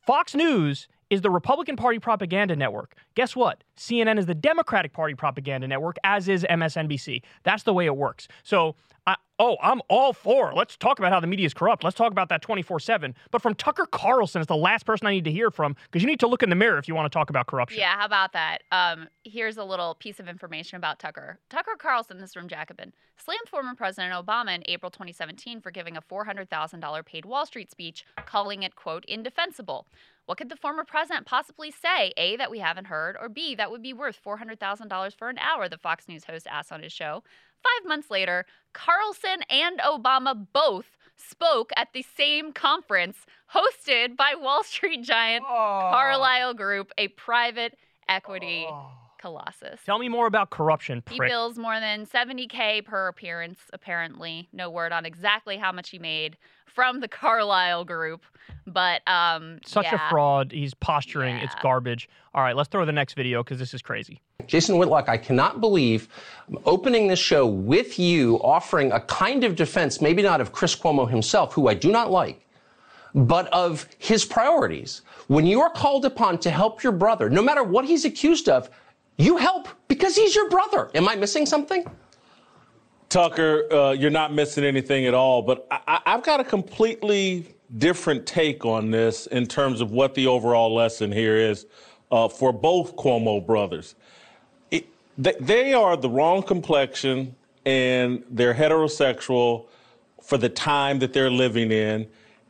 Fox 0.06 0.34
News 0.34 0.86
is 1.10 1.20
the 1.20 1.30
Republican 1.30 1.76
Party 1.76 1.98
propaganda 1.98 2.56
network. 2.56 2.94
Guess 3.14 3.36
what? 3.36 3.62
CNN 3.76 4.18
is 4.18 4.26
the 4.26 4.34
Democratic 4.34 4.92
Party 4.92 5.14
propaganda 5.14 5.68
network, 5.68 5.96
as 6.04 6.28
is 6.28 6.44
MSNBC. 6.48 7.22
That's 7.44 7.62
the 7.62 7.72
way 7.72 7.86
it 7.86 7.96
works. 7.96 8.28
So, 8.42 8.76
I, 9.06 9.14
oh, 9.38 9.56
I'm 9.62 9.80
all 9.88 10.12
for. 10.12 10.52
Let's 10.52 10.76
talk 10.76 10.98
about 10.98 11.12
how 11.12 11.20
the 11.20 11.28
media 11.28 11.46
is 11.46 11.54
corrupt. 11.54 11.84
Let's 11.84 11.96
talk 11.96 12.10
about 12.10 12.28
that 12.30 12.42
24 12.42 12.80
7. 12.80 13.14
But 13.30 13.40
from 13.40 13.54
Tucker 13.54 13.86
Carlson 13.86 14.40
is 14.40 14.48
the 14.48 14.56
last 14.56 14.84
person 14.84 15.06
I 15.06 15.12
need 15.12 15.25
to 15.25 15.30
hear 15.30 15.50
from 15.50 15.76
because 15.84 16.02
you 16.02 16.08
need 16.08 16.18
to 16.20 16.26
look 16.26 16.42
in 16.42 16.50
the 16.50 16.56
mirror 16.56 16.78
if 16.78 16.88
you 16.88 16.94
want 16.94 17.10
to 17.10 17.16
talk 17.16 17.30
about 17.30 17.46
corruption. 17.46 17.78
Yeah, 17.78 17.96
how 17.96 18.06
about 18.06 18.32
that? 18.32 18.62
Um, 18.72 19.08
here's 19.22 19.58
a 19.58 19.64
little 19.64 19.94
piece 19.94 20.18
of 20.18 20.28
information 20.28 20.76
about 20.76 20.98
Tucker. 20.98 21.38
Tucker 21.50 21.76
Carlson, 21.78 22.18
this 22.18 22.30
is 22.30 22.34
from 22.34 22.48
Jacobin, 22.48 22.92
slammed 23.16 23.48
former 23.48 23.76
President 23.76 24.12
Obama 24.12 24.54
in 24.56 24.64
April 24.66 24.90
2017 24.90 25.60
for 25.60 25.70
giving 25.70 25.96
a 25.96 26.02
$400,000 26.02 27.04
paid 27.06 27.25
Wall 27.25 27.46
Street 27.46 27.70
speech, 27.70 28.04
calling 28.26 28.64
it, 28.64 28.75
quote, 28.75 29.04
indefensible. 29.06 29.86
What 30.26 30.38
could 30.38 30.49
the 30.49 30.56
former 30.56 30.85
president 30.85 31.25
possibly 31.25 31.71
say? 31.71 32.12
A, 32.16 32.37
that 32.37 32.50
we 32.50 32.59
haven't 32.59 32.87
heard, 32.88 33.16
or 33.21 33.28
B, 33.28 33.54
that 33.54 33.71
would 33.71 33.83
be 33.83 33.92
worth 33.92 34.21
$400,000 34.25 35.16
for 35.16 35.28
an 35.28 35.38
hour, 35.38 35.68
the 35.68 35.78
Fox 35.78 36.09
News 36.09 36.25
host 36.25 36.47
asked 36.50 36.73
on 36.73 36.83
his 36.83 36.92
show. 36.92 37.23
Five 37.62 37.88
months 37.88 38.11
later, 38.11 38.45
Carlson 38.73 39.42
and 39.49 39.78
Obama 39.78 40.47
both 40.52 40.87
spoke 41.16 41.71
at 41.76 41.88
the 41.92 42.04
same 42.16 42.52
conference 42.52 43.18
hosted 43.54 44.16
by 44.16 44.35
Wall 44.38 44.62
Street 44.64 45.02
giant 45.02 45.45
Oh. 45.49 45.88
Carlyle 45.92 46.54
Group, 46.54 46.92
a 46.99 47.09
private 47.09 47.78
equity 48.09 48.66
Oh. 48.68 48.90
Colossus. 49.18 49.80
Tell 49.85 49.99
me 49.99 50.08
more 50.08 50.26
about 50.26 50.50
corruption, 50.50 51.02
He 51.08 51.18
bills 51.18 51.58
more 51.58 51.78
than 51.80 52.06
70K 52.06 52.85
per 52.85 53.08
appearance, 53.08 53.58
apparently. 53.73 54.49
No 54.52 54.70
word 54.70 54.92
on 54.92 55.06
exactly 55.06 55.56
how 55.56 55.73
much 55.73 55.90
he 55.90 55.99
made 55.99 56.37
from 56.66 57.00
the 57.00 57.08
Carlyle 57.20 57.85
Group. 57.85 58.23
But 58.66 59.06
um, 59.08 59.61
Such 59.64 59.87
yeah. 59.87 60.06
a 60.06 60.11
fraud. 60.11 60.52
He's 60.52 60.75
posturing. 60.75 61.37
It's 61.37 61.54
garbage. 61.62 62.08
All 62.35 62.42
right, 62.42 62.54
let's 62.54 62.68
throw 62.68 62.85
the 62.85 62.92
next 62.92 63.14
video 63.14 63.42
because 63.42 63.58
this 63.58 63.75
is 63.75 63.82
crazy. 63.82 64.20
Jason 64.46 64.76
Whitlock, 64.78 65.08
I 65.08 65.16
cannot 65.16 65.61
believe 65.61 66.08
I'm 66.49 66.58
opening 66.64 67.08
this 67.08 67.18
show 67.18 67.46
with 67.46 67.99
you 67.99 68.37
offering 68.42 68.92
a 68.92 69.00
kind 69.00 69.44
of 69.44 69.56
defense, 69.56 70.00
maybe 70.00 70.23
not 70.23 70.40
of 70.40 70.52
Chris 70.52 70.76
Cuomo 70.76 71.08
himself, 71.08 71.52
who 71.54 71.68
I 71.68 71.75
do 71.75 71.90
not 71.90 72.11
like, 72.11 72.46
but 73.14 73.49
of 73.49 73.88
his 73.99 74.25
priorities. 74.25 75.02
When 75.26 75.46
you 75.46 75.61
are 75.61 75.70
called 75.70 76.04
upon 76.04 76.38
to 76.38 76.50
help 76.50 76.82
your 76.82 76.92
brother, 76.92 77.28
no 77.28 77.42
matter 77.42 77.64
what 77.64 77.85
he's 77.85 78.04
accused 78.04 78.49
of, 78.49 78.70
you 79.16 79.37
help 79.37 79.68
because 79.88 80.16
he's 80.16 80.35
your 80.35 80.49
brother. 80.50 80.90
Am 80.94 81.08
I 81.08 81.16
missing 81.16 81.46
something? 81.46 81.85
Tucker, 83.08 83.73
uh, 83.73 83.92
you're 83.92 84.11
not 84.11 84.32
missing 84.35 84.64
anything 84.64 85.06
at 85.06 85.14
all. 85.14 85.42
But 85.42 85.66
I, 85.70 85.80
I- 85.87 86.02
I've 86.06 86.23
got 86.23 86.40
a 86.40 86.44
completely 86.44 87.54
different 87.78 88.26
take 88.26 88.64
on 88.64 88.90
this 88.90 89.26
in 89.26 89.46
terms 89.46 89.80
of 89.80 89.90
what 89.90 90.14
the 90.14 90.26
overall 90.26 90.75
lesson 90.75 91.11
here 91.11 91.37
is 91.37 91.66
uh, 92.12 92.28
for 92.28 92.52
both 92.52 92.96
Cuomo 92.96 93.44
brothers. 93.44 93.94
It, 94.70 94.87
they, 95.18 95.35
they 95.40 95.73
are 95.73 95.96
the 95.96 96.11
wrong 96.11 96.42
complexion 96.42 97.35
and 97.64 98.23
they're 98.30 98.54
heterosexual 98.54 99.66
for 100.23 100.38
the 100.38 100.49
time 100.49 100.99
that 101.00 101.12
they're 101.12 101.30
living 101.30 101.73
in. 101.73 102.06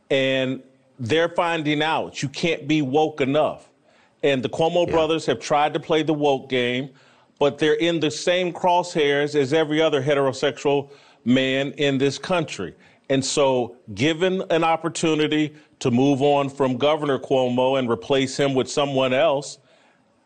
And 0.09 0.61
they're 0.99 1.29
finding 1.29 1.81
out 1.81 2.21
you 2.23 2.29
can't 2.29 2.67
be 2.67 2.81
woke 2.81 3.21
enough. 3.21 3.67
And 4.23 4.43
the 4.43 4.49
Cuomo 4.49 4.89
brothers 4.89 5.25
have 5.27 5.39
tried 5.39 5.73
to 5.73 5.79
play 5.79 6.03
the 6.03 6.13
woke 6.13 6.49
game, 6.49 6.89
but 7.39 7.57
they're 7.57 7.75
in 7.75 7.99
the 7.99 8.11
same 8.11 8.51
crosshairs 8.51 9.35
as 9.35 9.53
every 9.53 9.81
other 9.81 10.01
heterosexual 10.01 10.89
man 11.23 11.71
in 11.73 11.97
this 11.97 12.17
country. 12.17 12.75
And 13.09 13.23
so, 13.23 13.75
given 13.93 14.43
an 14.49 14.63
opportunity 14.63 15.55
to 15.79 15.91
move 15.91 16.21
on 16.21 16.49
from 16.49 16.77
Governor 16.77 17.19
Cuomo 17.19 17.79
and 17.79 17.89
replace 17.89 18.37
him 18.37 18.53
with 18.53 18.69
someone 18.69 19.13
else, 19.13 19.59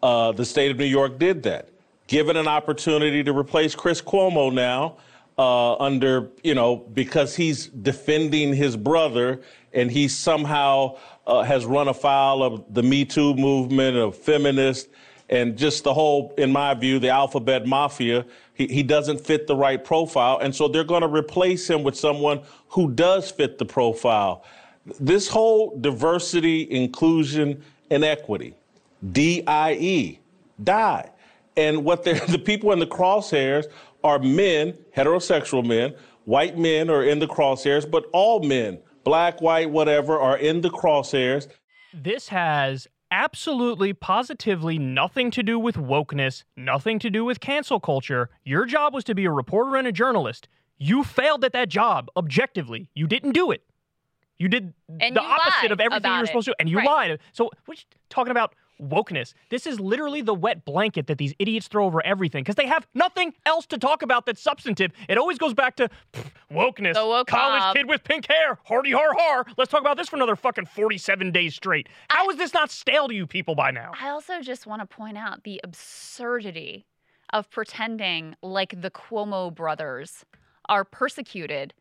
uh, 0.01 0.31
the 0.31 0.45
state 0.45 0.71
of 0.71 0.77
New 0.77 0.85
York 0.85 1.19
did 1.19 1.43
that. 1.43 1.69
Given 2.07 2.37
an 2.37 2.47
opportunity 2.47 3.23
to 3.23 3.37
replace 3.37 3.75
Chris 3.75 4.01
Cuomo 4.01 4.51
now, 4.51 4.97
uh, 5.37 5.75
under, 5.77 6.29
you 6.43 6.53
know, 6.53 6.75
because 6.75 7.35
he's 7.35 7.67
defending 7.67 8.53
his 8.53 8.75
brother 8.75 9.41
and 9.73 9.89
he 9.89 10.07
somehow 10.07 10.97
uh, 11.27 11.43
has 11.43 11.65
run 11.65 11.87
afoul 11.87 12.43
of 12.43 12.73
the 12.73 12.83
Me 12.83 13.05
Too 13.05 13.33
movement, 13.35 13.97
of 13.97 14.17
feminists, 14.17 14.89
and 15.29 15.57
just 15.57 15.83
the 15.83 15.93
whole, 15.93 16.33
in 16.37 16.51
my 16.51 16.73
view, 16.73 16.99
the 16.99 17.09
alphabet 17.09 17.65
mafia. 17.65 18.25
He, 18.53 18.67
he 18.67 18.83
doesn't 18.83 19.21
fit 19.21 19.47
the 19.47 19.55
right 19.55 19.83
profile. 19.83 20.39
And 20.39 20.53
so 20.53 20.67
they're 20.67 20.83
going 20.83 21.01
to 21.01 21.07
replace 21.07 21.69
him 21.69 21.83
with 21.83 21.95
someone 21.95 22.41
who 22.67 22.91
does 22.91 23.31
fit 23.31 23.57
the 23.57 23.65
profile. 23.65 24.43
This 24.99 25.27
whole 25.27 25.77
diversity, 25.79 26.69
inclusion, 26.69 27.63
and 27.89 28.03
equity, 28.03 28.55
DIE, 29.11 30.19
die. 30.63 31.09
And 31.55 31.85
what 31.85 32.03
the 32.03 32.41
people 32.43 32.71
in 32.71 32.79
the 32.79 32.87
crosshairs 32.87 33.65
are 34.03 34.19
men, 34.19 34.73
heterosexual 34.95 35.65
men, 35.65 35.93
white 36.25 36.57
men 36.57 36.89
are 36.89 37.03
in 37.03 37.19
the 37.19 37.27
crosshairs, 37.27 37.89
but 37.89 38.05
all 38.11 38.43
men, 38.43 38.79
black, 39.03 39.41
white, 39.41 39.69
whatever, 39.69 40.19
are 40.19 40.37
in 40.37 40.61
the 40.61 40.69
crosshairs. 40.69 41.47
This 41.93 42.29
has 42.29 42.87
absolutely, 43.11 43.91
positively 43.93 44.79
nothing 44.79 45.31
to 45.31 45.43
do 45.43 45.59
with 45.59 45.75
wokeness, 45.75 46.43
nothing 46.55 46.97
to 46.99 47.09
do 47.09 47.25
with 47.25 47.39
cancel 47.39 47.79
culture. 47.79 48.29
Your 48.43 48.65
job 48.65 48.93
was 48.93 49.03
to 49.05 49.15
be 49.15 49.25
a 49.25 49.31
reporter 49.31 49.75
and 49.75 49.87
a 49.87 49.91
journalist. 49.91 50.47
You 50.77 51.03
failed 51.03 51.43
at 51.43 51.53
that 51.53 51.69
job 51.69 52.09
objectively. 52.15 52.89
You 52.95 53.07
didn't 53.07 53.33
do 53.33 53.51
it. 53.51 53.63
You 54.37 54.47
did 54.47 54.73
And 54.89 55.15
the 55.15 55.21
you 55.21 55.27
opposite 55.27 55.71
of 55.71 55.79
everything 55.79 56.09
you 56.09 56.15
about 56.15 56.17
were 56.19 56.23
it. 56.23 56.27
supposed 56.27 56.45
to, 56.47 56.55
and 56.59 56.67
you 56.69 56.77
Right. 56.77 56.87
lied. 56.87 57.19
So, 57.31 57.51
what 57.65 57.77
are 57.77 57.79
you 57.79 57.83
talking 58.09 58.31
about 58.31 58.55
wokeness? 58.81 59.33
This 59.49 59.67
is 59.67 59.79
literally 59.79 60.21
the 60.21 60.33
wet 60.33 60.65
blanket 60.65 61.07
that 61.07 61.17
these 61.17 61.33
idiots 61.39 61.67
throw 61.67 61.85
over 61.85 62.05
everything 62.05 62.43
because 62.43 62.55
they 62.55 62.67
have 62.67 62.87
nothing 62.93 63.33
else 63.45 63.65
to 63.67 63.77
talk 63.77 64.01
about 64.01 64.25
that's 64.25 64.41
substantive. 64.41 64.91
It 65.07 65.17
always 65.17 65.37
goes 65.37 65.53
back 65.53 65.75
to 65.77 65.89
pff, 66.13 66.25
wokeness. 66.51 66.93
The 66.95 67.05
woke 67.05 67.27
college 67.27 67.61
mob. 67.61 67.75
kid 67.75 67.87
with 67.87 68.03
pink 68.03 68.27
hair. 68.27 68.57
Hardy 68.65 68.91
har 68.91 69.13
har. 69.17 69.45
Let's 69.57 69.71
talk 69.71 69.81
about 69.81 69.97
this 69.97 70.09
for 70.09 70.15
another 70.15 70.35
fucking 70.35 70.65
47 70.65 71.31
days 71.31 71.55
straight. 71.55 71.87
How 72.09 72.29
is 72.29 72.37
this 72.37 72.53
not 72.53 72.71
stale 72.71 73.07
to 73.07 73.13
you 73.13 73.27
people 73.27 73.55
by 73.55 73.71
now? 73.71 73.91
I 73.99 74.09
also 74.09 74.41
just 74.41 74.65
want 74.67 74.81
to 74.81 74.85
point 74.85 75.17
out 75.17 75.43
the 75.43 75.61
absurdity 75.63 76.85
of 77.33 77.49
pretending 77.49 78.35
like 78.41 78.81
the 78.81 78.91
Cuomo 78.91 79.53
brothers 79.53 80.25
are 80.67 80.83
persecuted. 80.83 81.73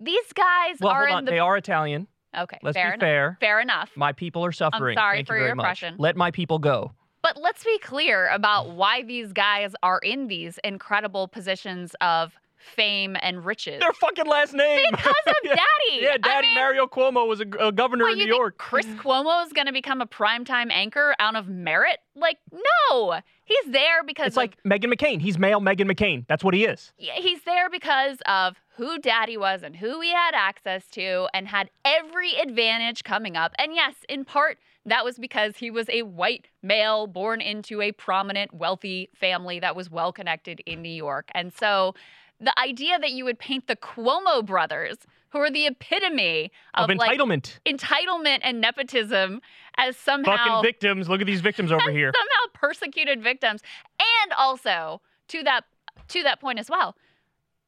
These 0.00 0.32
guys 0.34 0.76
Well, 0.80 0.92
are 0.92 1.06
hold 1.06 1.16
on. 1.18 1.24
the 1.24 1.30
They 1.32 1.38
are 1.38 1.56
Italian. 1.56 2.08
Okay. 2.36 2.58
Let's 2.62 2.76
fair 2.76 2.90
be 2.90 2.94
enough. 2.94 3.00
fair. 3.00 3.36
Fair 3.40 3.60
enough. 3.60 3.90
My 3.96 4.12
people 4.12 4.44
are 4.44 4.52
suffering. 4.52 4.96
I'm 4.96 5.02
sorry 5.02 5.18
Thank 5.18 5.28
for 5.28 5.38
you 5.38 5.44
your 5.44 5.54
much. 5.54 5.64
oppression. 5.64 5.94
Let 5.98 6.16
my 6.16 6.30
people 6.30 6.58
go. 6.58 6.92
But 7.22 7.40
let's 7.40 7.64
be 7.64 7.78
clear 7.78 8.28
about 8.28 8.70
why 8.70 9.02
these 9.02 9.32
guys 9.32 9.74
are 9.82 9.98
in 9.98 10.28
these 10.28 10.58
incredible 10.62 11.26
positions 11.26 11.96
of 12.00 12.34
fame 12.66 13.16
and 13.20 13.44
riches. 13.44 13.80
Their 13.80 13.92
fucking 13.92 14.26
last 14.26 14.52
name. 14.52 14.86
because 14.90 15.14
of 15.26 15.34
yeah. 15.44 15.56
Daddy. 15.56 16.02
Yeah, 16.02 16.12
I 16.14 16.18
Daddy 16.18 16.48
mean, 16.48 16.54
Mario 16.54 16.86
Cuomo 16.86 17.26
was 17.26 17.40
a, 17.40 17.46
a 17.60 17.72
governor 17.72 18.04
what, 18.04 18.14
in 18.14 18.18
you 18.18 18.26
New 18.26 18.34
York. 18.34 18.58
Chris 18.58 18.86
Cuomo 18.98 19.44
is 19.46 19.52
going 19.52 19.66
to 19.66 19.72
become 19.72 20.00
a 20.00 20.06
primetime 20.06 20.70
anchor 20.70 21.14
out 21.18 21.36
of 21.36 21.48
merit? 21.48 21.98
Like, 22.14 22.38
no. 22.52 23.20
He's 23.44 23.72
there 23.72 24.02
because 24.04 24.28
It's 24.28 24.36
of 24.36 24.42
like 24.42 24.62
Meghan 24.64 24.92
McCain. 24.92 25.20
He's 25.20 25.38
male 25.38 25.60
Meghan 25.60 25.90
McCain. 25.90 26.24
That's 26.28 26.42
what 26.42 26.52
he 26.54 26.64
is. 26.64 26.92
Yeah, 26.98 27.14
he's 27.14 27.42
there 27.42 27.70
because 27.70 28.18
of 28.26 28.56
who 28.76 28.98
daddy 28.98 29.36
was 29.36 29.62
and 29.62 29.76
who 29.76 30.00
he 30.00 30.10
had 30.10 30.34
access 30.34 30.86
to 30.90 31.28
and 31.32 31.46
had 31.48 31.70
every 31.84 32.34
advantage 32.34 33.04
coming 33.04 33.36
up. 33.36 33.52
And 33.58 33.74
yes, 33.74 33.94
in 34.08 34.24
part, 34.24 34.58
that 34.84 35.04
was 35.04 35.18
because 35.18 35.56
he 35.56 35.70
was 35.70 35.88
a 35.90 36.02
white 36.02 36.46
male 36.62 37.06
born 37.06 37.40
into 37.40 37.80
a 37.80 37.92
prominent, 37.92 38.54
wealthy 38.54 39.10
family 39.14 39.58
that 39.60 39.74
was 39.74 39.90
well 39.90 40.12
connected 40.12 40.60
in 40.66 40.82
New 40.82 40.88
York. 40.88 41.28
And 41.34 41.52
so 41.52 41.94
the 42.40 42.56
idea 42.58 42.98
that 42.98 43.12
you 43.12 43.24
would 43.24 43.38
paint 43.38 43.66
the 43.66 43.76
Cuomo 43.76 44.44
brothers, 44.44 44.96
who 45.30 45.38
are 45.38 45.50
the 45.50 45.66
epitome 45.66 46.50
Of, 46.74 46.90
of, 46.90 46.96
like 46.96 47.18
entitlement. 47.18 47.58
entitlement 47.66 48.40
and 48.42 48.60
nepotism, 48.60 49.40
as 49.76 49.96
somehow 49.96 50.36
Fucking 50.36 50.62
victims. 50.62 51.08
Look 51.08 51.20
at 51.20 51.26
these 51.26 51.40
victims 51.40 51.72
over 51.72 51.90
here. 51.90 52.12
somehow 52.14 52.52
persecuted 52.54 53.22
victims 53.22 53.62
and 53.98 54.32
also 54.38 55.00
to 55.28 55.42
that 55.42 55.64
to 56.08 56.22
that 56.22 56.40
point 56.40 56.58
as 56.58 56.70
well 56.70 56.94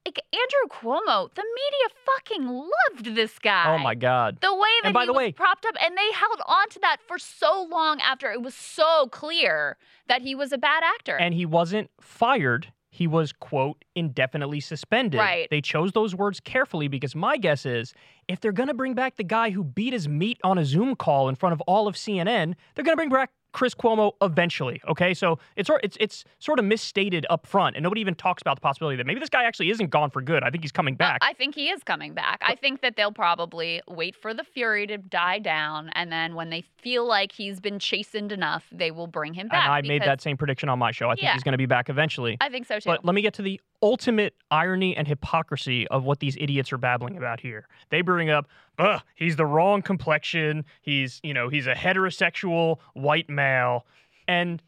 like 0.07 0.21
andrew 0.33 0.69
cuomo 0.71 1.29
the 1.35 1.43
media 1.43 1.95
fucking 2.07 2.47
loved 2.47 3.15
this 3.17 3.39
guy 3.39 3.75
Oh 3.75 3.79
my 3.79 3.95
God. 3.95 4.39
the 4.41 4.55
way 4.55 4.69
that 4.83 4.89
And 4.89 4.95
by 4.95 5.01
he 5.03 5.07
the 5.07 5.13
was 5.13 5.19
way- 5.19 5.33
propped 5.33 5.67
up 5.67 5.75
and 5.85 5.97
they 5.99 6.13
held 6.13 6.41
on 6.47 6.69
to 6.71 6.79
that 6.81 6.99
for 7.07 7.19
so 7.19 7.67
long 7.71 8.01
after 8.01 8.31
it 8.33 8.41
was 8.43 8.55
so 8.55 9.09
clear 9.11 9.77
that 10.07 10.23
he 10.23 10.35
was 10.35 10.53
a 10.53 10.59
bad 10.59 10.83
actor 10.85 11.17
And 11.17 11.35
he 11.35 11.45
wasn't 11.45 11.91
fired. 12.01 12.73
He 12.99 13.07
was, 13.07 13.33
quote, 13.33 13.85
indefinitely 13.95 14.59
suspended. 14.59 15.21
Right. 15.21 15.47
They 15.51 15.61
chose 15.61 15.93
those 15.93 16.17
words 16.17 16.41
carefully 16.41 16.89
because 16.89 17.15
my 17.15 17.37
guess 17.37 17.65
is 17.65 17.95
if 18.27 18.41
they're 18.41 18.51
going 18.51 18.67
to 18.67 18.75
bring 18.75 18.95
back 18.95 19.15
the 19.15 19.23
guy 19.23 19.51
who 19.51 19.63
beat 19.63 19.93
his 19.93 20.09
meat 20.09 20.41
on 20.43 20.59
a 20.59 20.65
Zoom 20.65 20.97
call 20.97 21.29
in 21.29 21.37
front 21.37 21.53
of 21.53 21.61
all 21.61 21.87
of 21.87 21.95
CNN, 21.95 22.57
they're 22.75 22.85
going 22.85 22.95
to 22.95 22.97
bring 22.97 23.09
back 23.09 23.31
Chris 23.53 23.75
Cuomo 23.75 24.13
eventually. 24.23 24.81
Okay. 24.89 25.15
So 25.15 25.39
it's, 25.57 25.67
sort- 25.67 25.83
it's, 25.85 25.97
it's 26.01 26.25
sort 26.39 26.59
of 26.59 26.65
misstated 26.65 27.27
up 27.31 27.47
front, 27.47 27.77
and 27.77 27.83
nobody 27.83 28.01
even 28.01 28.15
talks 28.15 28.43
about 28.43 28.57
the 28.57 28.61
possibility 28.61 28.97
that 28.97 29.07
maybe 29.07 29.21
this 29.21 29.29
guy 29.31 29.45
actually 29.45 29.71
isn't 29.71 29.91
gone 29.91 30.11
for 30.11 30.21
good. 30.23 30.43
I 30.43 30.51
think 30.51 30.63
he's 30.65 30.73
coming 30.73 30.95
back. 30.95 31.19
I 31.23 31.33
think 31.33 31.55
he 31.55 31.69
is 31.71 31.83
coming 31.83 32.13
back. 32.15 32.41
I 32.47 32.55
think 32.55 32.83
that 32.83 32.97
they'll 32.97 33.13
probably 33.13 33.81
wait 33.89 34.15
for 34.17 34.35
the 34.35 34.45
fury 34.45 34.87
to 34.89 34.99
die 34.99 35.39
down, 35.39 35.91
and 35.95 36.13
then 36.13 36.35
when 36.35 36.51
they 36.51 36.63
feel 36.83 37.07
like 37.07 37.33
he's 37.33 37.59
been 37.61 37.79
chastened 37.79 38.33
enough, 38.33 38.65
they 38.71 38.91
will 38.91 39.07
bring 39.07 39.35
him 39.35 39.49
back. 39.49 39.65
and 39.65 39.73
I 39.73 39.81
made 39.83 40.03
that 40.03 40.21
same 40.21 40.37
prediction 40.37 40.69
on 40.69 40.79
my 40.79 40.91
show. 40.93 41.09
I 41.09 41.15
think 41.15 41.23
Yeah. 41.23 41.33
he's 41.35 41.43
going 41.43 41.53
to 41.53 41.59
be 41.59 41.67
back 41.67 41.89
eventually. 41.89 42.37
I 42.41 42.49
think 42.51 42.67
so 42.67 42.79
too. 42.79 42.89
But 42.91 43.05
let 43.05 43.15
me 43.15 43.23
get 43.23 43.35
to 43.35 43.43
the 43.43 43.61
ultimate 43.83 44.35
irony 44.51 44.97
and 44.97 45.07
hypocrisy 45.07 45.87
of 45.89 46.05
what 46.05 46.21
these 46.21 46.37
idiots 46.41 46.73
are 46.73 46.79
babbling 46.79 47.17
about 47.17 47.41
here. 47.41 47.67
They 47.91 48.01
bring 48.03 48.31
up, 48.31 48.49
Ugh, 48.79 49.01
he's 49.15 49.37
the 49.37 49.47
wrong 49.47 49.83
complexion. 49.83 50.65
He's, 50.83 51.21
you 51.23 51.35
know, 51.35 51.49
he's 51.49 51.67
a 51.67 51.75
heterosexual 51.75 52.79
white 52.95 53.29
male. 53.29 53.87
And 54.27 54.63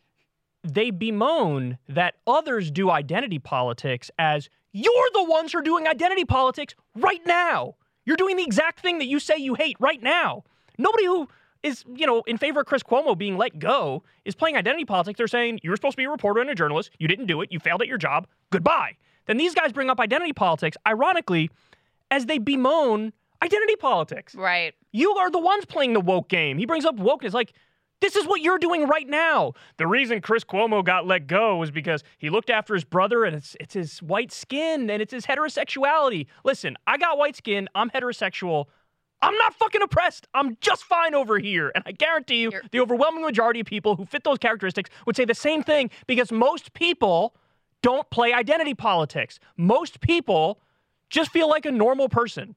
they 0.62 0.90
bemoan 0.90 1.78
that 1.88 2.16
others 2.26 2.70
do 2.70 2.90
identity 2.90 3.38
politics 3.38 4.10
as 4.18 4.48
you're 4.72 5.10
the 5.12 5.24
ones 5.24 5.52
who 5.52 5.58
are 5.58 5.62
doing 5.62 5.86
identity 5.86 6.24
politics 6.24 6.74
right 6.94 7.24
now. 7.26 7.74
You're 8.04 8.16
doing 8.16 8.36
the 8.36 8.44
exact 8.44 8.80
thing 8.80 8.98
that 8.98 9.06
you 9.06 9.18
say 9.20 9.36
you 9.36 9.54
hate 9.54 9.76
right 9.80 10.02
now. 10.02 10.44
Nobody 10.78 11.04
who 11.06 11.28
is, 11.62 11.84
you 11.94 12.06
know, 12.06 12.22
in 12.26 12.38
favor 12.38 12.60
of 12.60 12.66
Chris 12.66 12.82
Cuomo 12.82 13.16
being 13.16 13.36
let 13.36 13.58
go 13.58 14.02
is 14.24 14.34
playing 14.34 14.56
identity 14.56 14.84
politics. 14.84 15.18
They're 15.18 15.28
saying 15.28 15.60
you're 15.62 15.76
supposed 15.76 15.92
to 15.92 15.96
be 15.98 16.04
a 16.04 16.10
reporter 16.10 16.40
and 16.40 16.48
a 16.50 16.54
journalist. 16.54 16.90
You 16.98 17.08
didn't 17.08 17.26
do 17.26 17.42
it. 17.42 17.52
You 17.52 17.58
failed 17.58 17.82
at 17.82 17.88
your 17.88 17.98
job. 17.98 18.26
Goodbye. 18.50 18.96
Then 19.30 19.36
these 19.36 19.54
guys 19.54 19.70
bring 19.72 19.88
up 19.88 20.00
identity 20.00 20.32
politics, 20.32 20.76
ironically, 20.88 21.50
as 22.10 22.26
they 22.26 22.38
bemoan 22.38 23.12
Identity 23.42 23.76
politics. 23.76 24.34
Right. 24.34 24.74
You 24.92 25.12
are 25.14 25.30
the 25.30 25.38
ones 25.38 25.64
playing 25.64 25.92
the 25.94 26.00
woke 26.00 26.28
game. 26.28 26.58
He 26.58 26.66
brings 26.66 26.84
up 26.84 26.96
wokeness 26.96 27.32
like 27.32 27.54
this 28.00 28.16
is 28.16 28.26
what 28.26 28.42
you're 28.42 28.58
doing 28.58 28.86
right 28.86 29.08
now. 29.08 29.52
The 29.78 29.86
reason 29.86 30.20
Chris 30.20 30.44
Cuomo 30.44 30.84
got 30.84 31.06
let 31.06 31.26
go 31.26 31.56
was 31.56 31.70
because 31.70 32.02
he 32.18 32.28
looked 32.28 32.50
after 32.50 32.74
his 32.74 32.84
brother 32.84 33.24
and 33.24 33.36
it's 33.36 33.56
it's 33.60 33.72
his 33.72 34.02
white 34.02 34.32
skin 34.32 34.90
and 34.90 35.00
it's 35.00 35.12
his 35.12 35.24
heterosexuality. 35.26 36.26
Listen, 36.44 36.76
I 36.86 36.98
got 36.98 37.16
white 37.16 37.36
skin, 37.36 37.68
I'm 37.74 37.88
heterosexual. 37.88 38.66
I'm 39.22 39.36
not 39.36 39.54
fucking 39.54 39.80
oppressed. 39.80 40.26
I'm 40.34 40.56
just 40.60 40.82
fine 40.84 41.14
over 41.14 41.38
here. 41.38 41.72
And 41.74 41.84
I 41.86 41.92
guarantee 41.92 42.40
you, 42.42 42.50
You're- 42.50 42.68
the 42.72 42.80
overwhelming 42.80 43.22
majority 43.22 43.60
of 43.60 43.66
people 43.66 43.96
who 43.96 44.04
fit 44.04 44.24
those 44.24 44.38
characteristics 44.38 44.90
would 45.06 45.16
say 45.16 45.24
the 45.24 45.34
same 45.34 45.62
thing 45.62 45.88
because 46.06 46.30
most 46.32 46.74
people 46.74 47.34
don't 47.82 48.08
play 48.10 48.32
identity 48.32 48.74
politics. 48.74 49.38
Most 49.56 50.00
people 50.00 50.60
just 51.08 51.30
feel 51.30 51.48
like 51.48 51.64
a 51.66 51.72
normal 51.72 52.08
person. 52.08 52.54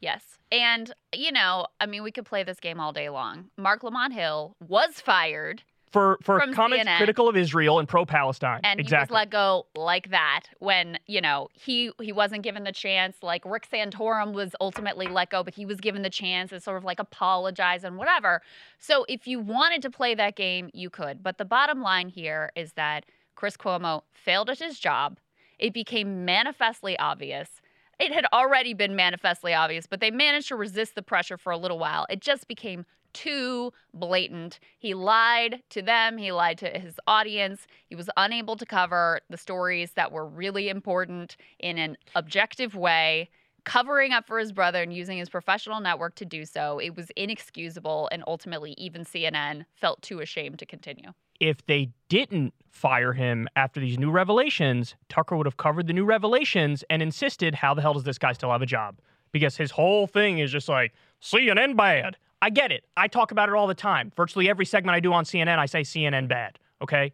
Yes. 0.00 0.22
And, 0.50 0.92
you 1.14 1.32
know, 1.32 1.66
I 1.80 1.86
mean, 1.86 2.02
we 2.02 2.10
could 2.12 2.24
play 2.24 2.42
this 2.42 2.60
game 2.60 2.80
all 2.80 2.92
day 2.92 3.08
long. 3.10 3.46
Marc 3.56 3.82
Lamont 3.82 4.12
Hill 4.14 4.56
was 4.66 5.00
fired 5.00 5.62
For 5.90 6.18
for 6.22 6.40
comments 6.54 6.86
CNN. 6.86 6.96
critical 6.96 7.28
of 7.28 7.36
Israel 7.36 7.78
and 7.78 7.86
pro 7.88 8.06
Palestine. 8.06 8.60
and 8.64 8.80
exactly. 8.80 9.08
he 9.08 9.12
was 9.12 9.14
let 9.20 9.30
go 9.30 9.66
like 9.74 10.10
that 10.10 10.44
when, 10.58 10.98
you 11.06 11.20
know, 11.20 11.48
he 11.52 11.90
he 12.00 12.12
wasn't 12.12 12.42
given 12.42 12.64
the 12.64 12.72
chance. 12.72 13.16
Like 13.22 13.42
Rick 13.44 13.68
Santorum 13.70 14.32
was 14.32 14.54
ultimately 14.60 15.06
let 15.06 15.28
go, 15.30 15.42
but 15.42 15.54
he 15.54 15.66
was 15.66 15.80
given 15.80 16.02
the 16.02 16.10
chance 16.10 16.50
to 16.50 16.60
sort 16.60 16.78
of 16.78 16.84
like 16.84 16.98
apologize 16.98 17.84
and 17.84 17.96
whatever. 17.98 18.40
So 18.78 19.04
if 19.08 19.26
you 19.26 19.40
wanted 19.40 19.82
to 19.82 19.90
play 19.90 20.14
that 20.14 20.34
game, 20.36 20.70
you 20.72 20.88
could. 20.88 21.22
But 21.22 21.36
the 21.38 21.44
bottom 21.44 21.82
line 21.82 22.08
here 22.08 22.50
is 22.56 22.72
that 22.74 23.04
Chris 23.38 23.56
Cuomo 23.56 24.02
failed 24.12 24.50
at 24.50 24.58
his 24.58 24.80
job. 24.80 25.20
It 25.60 25.72
became 25.72 26.24
manifestly 26.24 26.98
obvious. 26.98 27.60
It 28.00 28.10
had 28.10 28.26
already 28.32 28.74
been 28.74 28.96
manifestly 28.96 29.54
obvious, 29.54 29.86
but 29.86 30.00
they 30.00 30.10
managed 30.10 30.48
to 30.48 30.56
resist 30.56 30.96
the 30.96 31.02
pressure 31.02 31.38
for 31.38 31.52
a 31.52 31.56
little 31.56 31.78
while. 31.78 32.04
It 32.10 32.20
just 32.20 32.48
became 32.48 32.84
too 33.12 33.72
blatant. 33.94 34.58
He 34.80 34.92
lied 34.92 35.62
to 35.70 35.82
them, 35.82 36.18
he 36.18 36.32
lied 36.32 36.58
to 36.58 36.66
his 36.66 36.98
audience. 37.06 37.68
He 37.86 37.94
was 37.94 38.10
unable 38.16 38.56
to 38.56 38.66
cover 38.66 39.20
the 39.30 39.36
stories 39.36 39.92
that 39.92 40.10
were 40.10 40.26
really 40.26 40.68
important 40.68 41.36
in 41.60 41.78
an 41.78 41.96
objective 42.16 42.74
way. 42.74 43.30
Covering 43.68 44.12
up 44.12 44.26
for 44.26 44.38
his 44.38 44.50
brother 44.52 44.82
and 44.82 44.92
using 44.92 45.18
his 45.18 45.28
professional 45.28 45.80
network 45.80 46.14
to 46.16 46.24
do 46.24 46.44
so, 46.44 46.78
it 46.78 46.96
was 46.96 47.10
inexcusable, 47.16 48.08
and 48.10 48.24
ultimately, 48.26 48.72
even 48.78 49.04
CNN 49.04 49.64
felt 49.76 50.02
too 50.02 50.20
ashamed 50.20 50.58
to 50.58 50.66
continue. 50.66 51.12
if 51.40 51.64
they 51.66 51.90
didn't 52.08 52.54
fire 52.70 53.12
him 53.12 53.48
after 53.56 53.80
these 53.80 53.98
new 53.98 54.10
revelations, 54.10 54.94
Tucker 55.08 55.36
would 55.36 55.46
have 55.46 55.56
covered 55.56 55.86
the 55.86 55.92
new 55.92 56.04
revelations 56.04 56.84
and 56.90 57.02
insisted, 57.02 57.54
how 57.54 57.74
the 57.74 57.82
hell 57.82 57.94
does 57.94 58.04
this 58.04 58.18
guy 58.18 58.32
still 58.32 58.50
have 58.50 58.62
a 58.62 58.66
job? 58.66 58.98
Because 59.32 59.56
his 59.56 59.70
whole 59.70 60.06
thing 60.06 60.38
is 60.38 60.50
just 60.50 60.68
like, 60.68 60.92
CNN 61.22 61.76
bad. 61.76 62.16
I 62.40 62.50
get 62.50 62.70
it. 62.72 62.84
I 62.96 63.08
talk 63.08 63.30
about 63.32 63.48
it 63.48 63.54
all 63.54 63.66
the 63.66 63.74
time. 63.74 64.12
Virtually 64.16 64.48
every 64.48 64.64
segment 64.64 64.94
I 64.94 65.00
do 65.00 65.12
on 65.12 65.24
CNN, 65.24 65.58
I 65.58 65.66
say 65.66 65.82
CNN 65.82 66.28
bad. 66.28 66.58
Okay? 66.80 67.12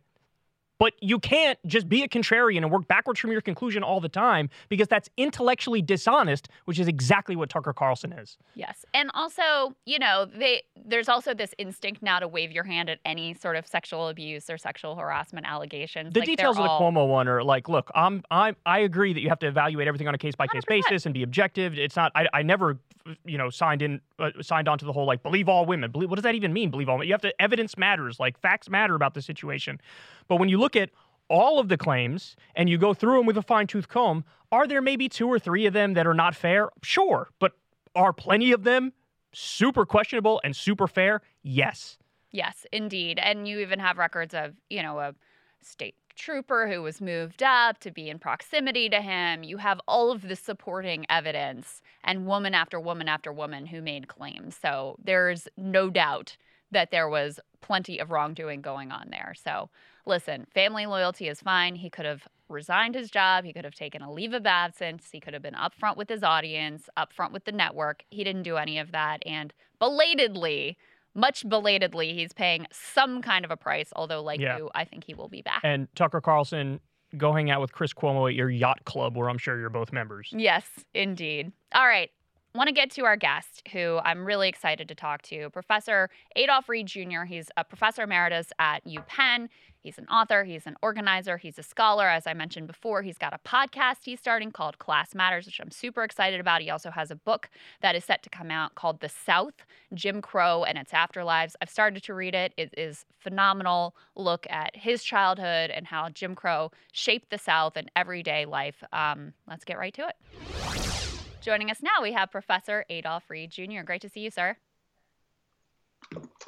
But 0.78 0.94
you 1.00 1.20
can't 1.20 1.58
just 1.66 1.88
be 1.88 2.02
a 2.02 2.08
contrarian 2.08 2.58
and 2.58 2.70
work 2.70 2.88
backwards 2.88 3.20
from 3.20 3.30
your 3.30 3.40
conclusion 3.40 3.82
all 3.84 4.00
the 4.00 4.08
time 4.08 4.50
because 4.68 4.88
that's 4.88 5.08
intellectually 5.16 5.80
dishonest, 5.82 6.48
which 6.64 6.80
is 6.80 6.88
exactly 6.88 7.36
what 7.36 7.48
Tucker 7.48 7.72
Carlson 7.72 8.12
is. 8.12 8.36
Yes. 8.56 8.84
And 8.92 9.10
also, 9.14 9.76
you 9.86 9.98
know, 10.00 10.26
they 10.26 10.62
there's 10.84 11.08
also 11.08 11.32
this 11.32 11.54
instinct 11.58 12.02
now 12.02 12.18
to 12.18 12.26
wave 12.26 12.50
your 12.50 12.64
hand 12.64 12.90
at 12.90 12.98
any 13.04 13.34
sort 13.34 13.54
of 13.56 13.66
sexual 13.66 14.08
abuse 14.08 14.50
or 14.50 14.58
sexual 14.58 14.96
harassment 14.96 15.46
allegations. 15.46 16.12
The 16.12 16.20
Like, 16.20 16.26
details 16.26 16.56
of 16.58 16.64
the 16.64 16.68
all- 16.70 16.80
Cuomo 16.80 17.08
one 17.08 17.28
are 17.28 17.42
like, 17.44 17.68
look, 17.68 17.90
I'm, 17.94 18.22
I'm, 18.30 18.56
I 18.66 18.80
agree 18.80 19.12
that 19.12 19.20
you 19.20 19.28
have 19.28 19.38
to 19.40 19.46
evaluate 19.46 19.86
everything 19.86 20.08
on 20.08 20.14
a 20.14 20.18
case 20.18 20.34
by 20.34 20.46
case 20.48 20.64
basis 20.66 21.06
and 21.06 21.14
be 21.14 21.22
objective. 21.22 21.78
It's 21.78 21.96
not, 21.96 22.10
I, 22.14 22.26
I 22.34 22.42
never, 22.42 22.78
you 23.24 23.38
know, 23.38 23.48
signed 23.48 23.80
in, 23.82 24.00
uh, 24.18 24.30
signed 24.42 24.66
on 24.68 24.78
to 24.78 24.84
the 24.84 24.92
whole 24.92 25.06
like 25.06 25.22
believe 25.22 25.48
all 25.48 25.66
women. 25.66 25.90
Believe, 25.92 26.10
what 26.10 26.16
does 26.16 26.24
that 26.24 26.34
even 26.34 26.52
mean? 26.52 26.70
Believe 26.70 26.88
all 26.88 26.96
women. 26.96 27.06
You 27.06 27.14
have 27.14 27.22
to 27.22 27.40
evidence 27.40 27.78
matters, 27.78 28.18
like 28.18 28.38
facts 28.38 28.68
matter 28.68 28.94
about 28.94 29.14
the 29.14 29.22
situation. 29.22 29.80
But 30.28 30.36
when 30.36 30.48
you 30.48 30.58
look 30.58 30.76
at 30.76 30.90
all 31.28 31.58
of 31.58 31.68
the 31.68 31.76
claims 31.76 32.36
and 32.54 32.68
you 32.68 32.78
go 32.78 32.94
through 32.94 33.18
them 33.18 33.26
with 33.26 33.36
a 33.36 33.42
fine 33.42 33.66
tooth 33.66 33.88
comb, 33.88 34.24
are 34.52 34.66
there 34.66 34.82
maybe 34.82 35.08
two 35.08 35.26
or 35.26 35.38
three 35.38 35.66
of 35.66 35.72
them 35.72 35.94
that 35.94 36.06
are 36.06 36.14
not 36.14 36.34
fair? 36.34 36.70
Sure, 36.82 37.28
but 37.38 37.52
are 37.94 38.12
plenty 38.12 38.52
of 38.52 38.64
them 38.64 38.92
super 39.32 39.84
questionable 39.84 40.40
and 40.44 40.54
super 40.54 40.86
fair? 40.86 41.22
Yes. 41.42 41.98
Yes, 42.30 42.66
indeed. 42.72 43.18
And 43.18 43.46
you 43.46 43.58
even 43.60 43.78
have 43.78 43.98
records 43.98 44.34
of, 44.34 44.54
you 44.68 44.82
know, 44.82 44.98
a 44.98 45.14
state 45.62 45.94
trooper 46.16 46.68
who 46.68 46.82
was 46.82 47.00
moved 47.00 47.42
up 47.42 47.78
to 47.80 47.90
be 47.90 48.08
in 48.08 48.18
proximity 48.18 48.88
to 48.88 49.00
him. 49.00 49.42
You 49.42 49.56
have 49.58 49.80
all 49.88 50.12
of 50.12 50.22
the 50.22 50.36
supporting 50.36 51.06
evidence 51.08 51.82
and 52.04 52.26
woman 52.26 52.54
after 52.54 52.78
woman 52.78 53.08
after 53.08 53.32
woman 53.32 53.66
who 53.66 53.82
made 53.82 54.08
claims. 54.08 54.56
So 54.60 54.96
there's 55.02 55.48
no 55.56 55.90
doubt 55.90 56.36
that 56.70 56.90
there 56.90 57.08
was 57.08 57.40
plenty 57.60 57.98
of 57.98 58.10
wrongdoing 58.10 58.60
going 58.60 58.92
on 58.92 59.08
there. 59.10 59.34
So 59.42 59.70
listen, 60.06 60.46
family 60.54 60.86
loyalty 60.86 61.28
is 61.28 61.40
fine. 61.40 61.74
He 61.76 61.90
could 61.90 62.04
have 62.04 62.26
resigned 62.48 62.94
his 62.94 63.10
job. 63.10 63.44
He 63.44 63.52
could 63.52 63.64
have 63.64 63.74
taken 63.74 64.02
a 64.02 64.12
leave 64.12 64.34
of 64.34 64.46
absence. 64.46 65.08
He 65.10 65.20
could 65.20 65.32
have 65.34 65.42
been 65.42 65.54
upfront 65.54 65.96
with 65.96 66.08
his 66.08 66.22
audience, 66.22 66.88
upfront 66.96 67.32
with 67.32 67.44
the 67.44 67.52
network. 67.52 68.04
He 68.10 68.22
didn't 68.24 68.42
do 68.42 68.56
any 68.56 68.78
of 68.78 68.92
that. 68.92 69.22
And 69.26 69.52
belatedly, 69.78 70.76
much 71.14 71.48
belatedly, 71.48 72.12
he's 72.12 72.32
paying 72.32 72.66
some 72.72 73.22
kind 73.22 73.44
of 73.44 73.50
a 73.50 73.56
price. 73.56 73.90
Although, 73.96 74.22
like 74.22 74.40
Yeah. 74.40 74.58
you, 74.58 74.70
I 74.74 74.84
think 74.84 75.04
he 75.04 75.14
will 75.14 75.28
be 75.28 75.42
back. 75.42 75.60
And 75.62 75.88
Tucker 75.94 76.20
Carlson, 76.20 76.80
go 77.16 77.32
hang 77.32 77.50
out 77.50 77.60
with 77.60 77.72
Chris 77.72 77.94
Cuomo 77.94 78.28
at 78.28 78.34
your 78.34 78.50
yacht 78.50 78.84
club, 78.84 79.16
where 79.16 79.30
I'm 79.30 79.38
sure 79.38 79.58
you're 79.58 79.70
both 79.70 79.92
members. 79.92 80.28
Yes, 80.32 80.66
indeed. 80.92 81.52
All 81.74 81.86
right. 81.86 82.10
Want 82.56 82.68
to 82.68 82.72
get 82.72 82.92
to 82.92 83.04
our 83.04 83.16
guest, 83.16 83.62
who 83.72 83.98
I'm 84.04 84.24
really 84.24 84.48
excited 84.48 84.86
to 84.86 84.94
talk 84.94 85.22
to, 85.22 85.50
Professor 85.50 86.08
Adolph 86.36 86.68
Reed 86.68 86.86
Jr. 86.86 87.24
He's 87.26 87.48
a 87.56 87.64
professor 87.64 88.02
emeritus 88.02 88.52
at 88.60 88.84
UPenn. 88.84 89.48
He's 89.80 89.98
an 89.98 90.06
author, 90.06 90.44
he's 90.44 90.64
an 90.64 90.76
organizer, 90.80 91.36
he's 91.36 91.58
a 91.58 91.64
scholar. 91.64 92.08
As 92.08 92.28
I 92.28 92.32
mentioned 92.32 92.68
before, 92.68 93.02
he's 93.02 93.18
got 93.18 93.34
a 93.34 93.38
podcast 93.46 94.04
he's 94.04 94.20
starting 94.20 94.52
called 94.52 94.78
Class 94.78 95.16
Matters, 95.16 95.46
which 95.46 95.60
I'm 95.60 95.72
super 95.72 96.04
excited 96.04 96.38
about. 96.38 96.62
He 96.62 96.70
also 96.70 96.92
has 96.92 97.10
a 97.10 97.16
book 97.16 97.50
that 97.82 97.96
is 97.96 98.04
set 98.04 98.22
to 98.22 98.30
come 98.30 98.52
out 98.52 98.76
called 98.76 99.00
The 99.00 99.08
South 99.08 99.66
Jim 99.92 100.22
Crow 100.22 100.62
and 100.62 100.78
Its 100.78 100.92
Afterlives. 100.92 101.54
I've 101.60 101.68
started 101.68 102.04
to 102.04 102.14
read 102.14 102.36
it. 102.36 102.54
It 102.56 102.72
is 102.78 103.04
phenomenal 103.18 103.96
look 104.14 104.46
at 104.48 104.76
his 104.76 105.02
childhood 105.02 105.70
and 105.70 105.88
how 105.88 106.08
Jim 106.08 106.36
Crow 106.36 106.70
shaped 106.92 107.30
the 107.30 107.38
South 107.38 107.76
and 107.76 107.90
everyday 107.96 108.46
life. 108.46 108.84
Um, 108.92 109.32
let's 109.48 109.64
get 109.64 109.76
right 109.76 109.94
to 109.94 110.06
it. 110.06 111.13
Joining 111.44 111.70
us 111.70 111.82
now, 111.82 112.02
we 112.02 112.12
have 112.12 112.30
Professor 112.30 112.86
Adolph 112.88 113.28
Reed 113.28 113.50
Jr. 113.50 113.82
Great 113.84 114.00
to 114.00 114.08
see 114.08 114.20
you, 114.20 114.30
sir. 114.30 114.56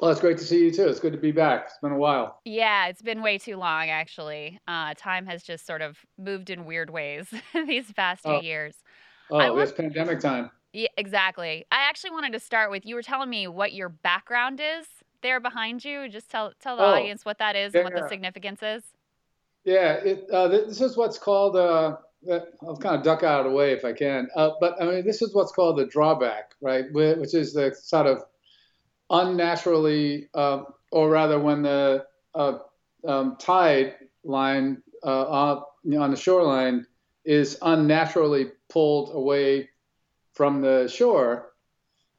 Well, 0.01 0.09
it's 0.09 0.19
great 0.19 0.39
to 0.39 0.43
see 0.43 0.57
you 0.65 0.71
too. 0.71 0.87
It's 0.87 0.99
good 0.99 1.11
to 1.11 1.19
be 1.19 1.31
back. 1.31 1.65
It's 1.67 1.77
been 1.83 1.91
a 1.91 1.97
while. 1.97 2.41
Yeah, 2.45 2.87
it's 2.87 3.03
been 3.03 3.21
way 3.21 3.37
too 3.37 3.57
long, 3.57 3.89
actually. 3.91 4.59
Uh, 4.67 4.95
time 4.97 5.27
has 5.27 5.43
just 5.43 5.67
sort 5.67 5.83
of 5.83 5.99
moved 6.17 6.49
in 6.49 6.65
weird 6.65 6.89
ways 6.89 7.27
these 7.53 7.91
past 7.93 8.23
two 8.23 8.31
Oh. 8.31 8.41
years. 8.41 8.73
Oh, 9.29 9.37
I 9.37 9.61
it's 9.61 9.71
pandemic 9.71 10.19
time. 10.19 10.49
Yeah, 10.73 10.87
exactly. 10.97 11.65
I 11.71 11.87
actually 11.87 12.11
wanted 12.11 12.33
to 12.33 12.39
start 12.39 12.71
with 12.71 12.83
you 12.83 12.95
were 12.95 13.03
telling 13.03 13.29
me 13.29 13.47
what 13.47 13.73
your 13.73 13.89
background 13.89 14.59
is 14.59 14.87
there 15.21 15.39
behind 15.39 15.85
you. 15.85 16.09
Just 16.09 16.31
tell 16.31 16.53
tell 16.59 16.75
the 16.75 16.83
Oh, 16.83 16.93
audience 16.93 17.23
what 17.23 17.37
that 17.37 17.55
is 17.55 17.75
and 17.75 17.83
what 17.83 17.93
the 17.93 18.07
significance 18.09 18.63
is. 18.63 18.83
Yeah, 19.63 19.93
it, 19.93 20.27
uh, 20.31 20.47
this 20.47 20.81
is 20.81 20.97
what's 20.97 21.19
called. 21.19 21.55
Uh, 21.55 21.97
I'll 22.61 22.77
kind 22.77 22.95
of 22.95 23.03
duck 23.03 23.23
out 23.23 23.45
of 23.45 23.51
the 23.51 23.55
way 23.55 23.71
if 23.73 23.85
I 23.85 23.93
can. 23.93 24.27
Uh, 24.35 24.51
but 24.59 24.81
I 24.81 24.85
mean, 24.85 25.05
this 25.05 25.21
is 25.21 25.33
what's 25.33 25.51
called 25.51 25.77
the 25.77 25.85
drawback, 25.85 26.53
right? 26.61 26.85
Which 26.91 27.33
is 27.33 27.53
the 27.53 27.75
sort 27.75 28.07
of 28.07 28.23
unnaturally, 29.09 30.29
uh, 30.33 30.63
or 30.91 31.09
rather, 31.09 31.39
when 31.39 31.61
the 31.61 32.05
uh, 32.33 32.59
um, 33.07 33.37
tide 33.39 33.95
line 34.23 34.81
uh, 35.03 35.25
on, 35.25 35.63
on 35.97 36.11
the 36.11 36.17
shoreline 36.17 36.85
is 37.25 37.57
unnaturally 37.61 38.47
pulled 38.69 39.15
away 39.15 39.69
from 40.33 40.61
the 40.61 40.87
shore 40.87 41.53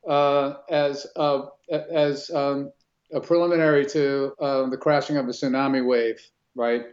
uh, 0.09 0.55
as 0.71 1.07
uh, 1.17 1.43
as 1.71 2.31
um, 2.31 2.73
a 3.13 3.21
preliminary 3.21 3.85
to 3.87 4.33
the 4.39 4.79
crashing 4.81 5.17
of 5.17 5.27
a 5.27 5.31
tsunami 5.31 5.85
wave, 5.85 6.21
right? 6.55 6.87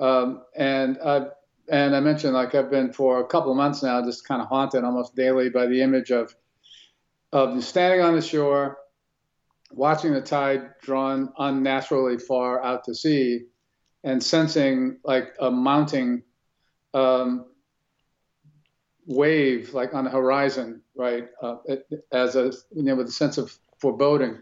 Um, 0.00 0.44
and 0.56 0.98
I 1.04 1.26
and 1.70 1.94
I 1.94 2.00
mentioned 2.00 2.34
like 2.34 2.54
I've 2.54 2.70
been 2.70 2.92
for 2.92 3.20
a 3.20 3.26
couple 3.26 3.50
of 3.50 3.56
months 3.56 3.82
now, 3.82 4.04
just 4.04 4.26
kind 4.26 4.40
of 4.40 4.48
haunted 4.48 4.84
almost 4.84 5.14
daily 5.14 5.50
by 5.50 5.66
the 5.66 5.82
image 5.82 6.10
of 6.10 6.34
of 7.32 7.62
standing 7.62 8.00
on 8.00 8.14
the 8.14 8.22
shore, 8.22 8.78
watching 9.70 10.12
the 10.12 10.20
tide 10.20 10.70
drawn 10.80 11.32
unnaturally 11.38 12.18
far 12.18 12.62
out 12.64 12.84
to 12.84 12.94
sea, 12.94 13.44
and 14.04 14.22
sensing 14.22 14.98
like 15.04 15.34
a 15.40 15.50
mounting 15.50 16.22
um, 16.94 17.46
wave 19.06 19.74
like 19.74 19.94
on 19.94 20.04
the 20.04 20.10
horizon, 20.10 20.82
right? 20.94 21.28
Uh, 21.42 21.56
as 22.12 22.36
a 22.36 22.52
you 22.74 22.82
know 22.82 22.96
with 22.96 23.08
a 23.08 23.12
sense 23.12 23.36
of 23.36 23.56
foreboding, 23.78 24.38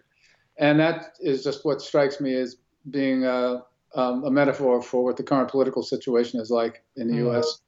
and 0.58 0.78
that 0.78 1.16
is 1.20 1.42
just 1.42 1.64
what 1.64 1.82
strikes 1.82 2.20
me 2.20 2.34
as 2.34 2.56
being 2.90 3.24
a, 3.24 3.64
um, 3.96 4.24
a 4.24 4.30
metaphor 4.30 4.82
for 4.82 5.04
what 5.04 5.16
the 5.16 5.24
current 5.24 5.50
political 5.50 5.82
situation 5.82 6.40
is 6.40 6.50
like 6.50 6.84
in 6.96 7.08
the 7.08 7.14
Mm. 7.14 7.18
U.S. 7.26 7.60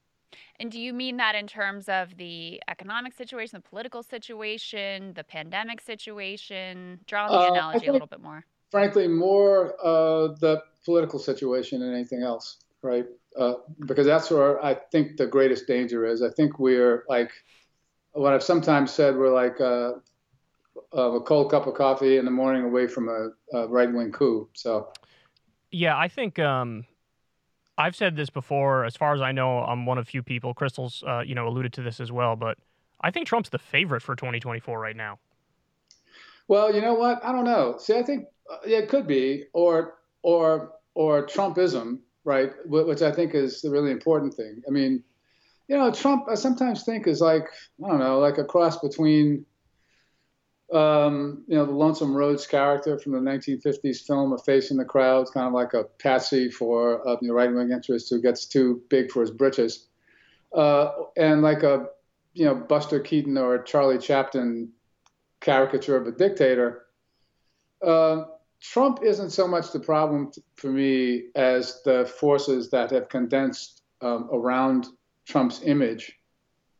And 0.60 0.70
do 0.70 0.80
you 0.80 0.92
mean 0.92 1.16
that 1.18 1.34
in 1.34 1.46
terms 1.46 1.88
of 1.88 2.16
the 2.16 2.62
economic 2.68 3.12
situation, 3.14 3.58
the 3.62 3.68
political 3.68 4.02
situation, 4.02 5.14
the 5.14 5.24
pandemic 5.24 5.80
situation? 5.80 7.00
Draw 7.06 7.30
the 7.30 7.34
Uh, 7.34 7.40
I 7.40 7.46
analogy 7.48 7.86
a 7.86 7.92
little 7.92 8.06
bit 8.08 8.20
more. 8.20 8.44
frankly, 8.70 9.08
more 9.08 9.74
uh, 9.84 10.28
the 10.40 10.62
political 10.84 11.18
situation 11.18 11.80
than 11.80 11.92
anything 11.94 12.22
else, 12.22 12.58
right? 12.82 13.06
Uh, 13.38 13.54
because 13.86 14.06
that's 14.06 14.30
where 14.30 14.62
I 14.64 14.74
think 14.92 15.16
the 15.16 15.26
greatest 15.26 15.66
danger 15.66 16.04
is. 16.06 16.22
I 16.22 16.30
think 16.30 16.58
we're 16.58 17.04
like, 17.08 17.32
what 18.12 18.32
I've 18.34 18.42
sometimes 18.42 18.92
said, 18.92 19.16
we're 19.16 19.32
like 19.34 19.60
uh, 19.60 19.92
uh, 20.96 21.12
a 21.12 21.20
cold 21.22 21.50
cup 21.50 21.66
of 21.66 21.74
coffee 21.74 22.16
in 22.18 22.24
the 22.24 22.30
morning 22.30 22.64
away 22.64 22.86
from 22.86 23.08
a, 23.08 23.30
a 23.56 23.68
right 23.68 23.92
wing 23.92 24.12
coup. 24.12 24.48
So, 24.54 24.88
Yeah, 25.70 25.96
I 25.96 26.08
think 26.08 26.38
um, 26.38 26.84
I've 27.76 27.94
said 27.94 28.16
this 28.16 28.30
before. 28.30 28.84
As 28.84 28.96
far 28.96 29.14
as 29.14 29.20
I 29.20 29.32
know, 29.32 29.58
I'm 29.58 29.86
one 29.86 29.98
of 29.98 30.08
few 30.08 30.22
people. 30.22 30.54
Krystal's, 30.54 31.04
uh, 31.06 31.20
you 31.20 31.34
know, 31.34 31.46
alluded 31.46 31.72
to 31.74 31.82
this 31.82 32.00
as 32.00 32.10
well. 32.10 32.36
But 32.36 32.58
I 33.00 33.10
think 33.10 33.26
Trump's 33.26 33.50
the 33.50 33.58
favorite 33.58 34.02
for 34.02 34.16
2024 34.16 34.78
right 34.80 34.96
now. 34.96 35.18
well, 36.48 36.74
you 36.74 36.80
know 36.80 36.94
what? 36.94 37.24
I 37.24 37.32
don't 37.32 37.44
know. 37.44 37.76
See, 37.78 37.94
I 37.96 38.02
think 38.02 38.26
uh, 38.50 38.58
yeah, 38.66 38.78
it 38.78 38.88
could 38.88 39.06
be, 39.06 39.44
or 39.52 39.98
or 40.22 40.72
or 40.94 41.26
Trumpism, 41.26 42.00
right? 42.24 42.50
Which 42.66 43.02
I 43.02 43.12
think 43.12 43.34
is 43.34 43.60
the 43.60 43.70
really 43.70 43.90
important 43.92 44.34
thing. 44.34 44.62
I 44.66 44.70
mean, 44.70 45.04
you 45.68 45.76
know, 45.76 45.92
Trump. 45.92 46.26
I 46.28 46.34
sometimes 46.34 46.84
think 46.84 47.06
is 47.06 47.20
like 47.20 47.46
I 47.84 47.88
don't 47.88 48.00
know, 48.00 48.18
like 48.18 48.38
a 48.38 48.44
cross 48.44 48.78
between, 48.78 49.44
um, 50.72 51.44
you 51.46 51.56
know, 51.56 51.64
the 51.64 51.72
Lonesome 51.72 52.14
Rhodes 52.14 52.46
character 52.46 52.98
from 52.98 53.12
the 53.12 53.18
1950s 53.18 54.06
film 54.06 54.32
*A 54.32 54.38
Face 54.38 54.70
in 54.70 54.76
the 54.76 54.84
Crowd*, 54.84 55.26
kind 55.32 55.46
of 55.46 55.54
like 55.54 55.72
a 55.72 55.84
patsy 55.84 56.50
for 56.50 57.06
uh, 57.08 57.16
you 57.22 57.28
know, 57.28 57.34
right-wing 57.34 57.70
interest 57.72 58.10
who 58.10 58.20
gets 58.20 58.44
too 58.44 58.82
big 58.90 59.10
for 59.10 59.22
his 59.22 59.30
britches, 59.30 59.86
uh, 60.54 60.90
and 61.16 61.40
like 61.42 61.62
a 61.62 61.86
you 62.34 62.44
know 62.44 62.54
Buster 62.54 63.00
Keaton 63.00 63.38
or 63.38 63.62
Charlie 63.62 63.98
Chaplin 63.98 64.70
caricature 65.40 65.96
of 65.96 66.06
a 66.06 66.12
dictator. 66.12 66.86
Uh, 67.84 68.24
Trump 68.60 69.00
isn't 69.02 69.30
so 69.30 69.46
much 69.46 69.72
the 69.72 69.80
problem 69.80 70.32
t- 70.32 70.42
for 70.56 70.70
me 70.70 71.28
as 71.34 71.80
the 71.84 72.04
forces 72.18 72.70
that 72.70 72.90
have 72.90 73.08
condensed 73.08 73.82
um, 74.00 74.28
around 74.32 74.88
Trump's 75.26 75.62
image, 75.62 76.12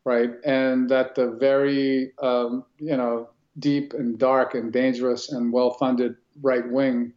right? 0.05 0.31
And 0.45 0.89
that 0.91 1.15
the 1.15 1.31
very, 1.31 2.13
um, 2.21 2.65
you 2.79 2.97
know, 2.97 3.29
deep 3.59 3.95
and 3.95 4.19
dark 4.19 4.55
and 4.55 4.73
dangerous 4.73 5.33
and 5.33 5.53
well-funded 5.53 6.17
right 6.43 6.69
wing 6.71 7.13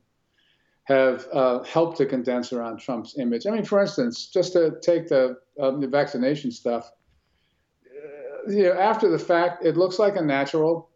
have 0.83 1.27
uh, 1.31 1.61
helped 1.63 1.97
to 1.97 2.05
condense 2.05 2.51
around 2.51 2.79
Trump's 2.79 3.17
image. 3.17 3.45
I 3.45 3.51
mean, 3.51 3.63
for 3.63 3.81
instance, 3.81 4.27
just 4.27 4.53
to 4.53 4.77
take 4.81 5.07
the, 5.07 5.37
um, 5.59 5.79
the 5.79 5.87
vaccination 5.87 6.51
stuff, 6.51 6.91
uh, 7.85 8.51
you 8.51 8.63
know, 8.63 8.73
after 8.73 9.09
the 9.09 9.19
fact, 9.19 9.63
it 9.63 9.77
looks 9.77 9.99
like 9.99 10.15
a 10.15 10.21
natural 10.21 10.89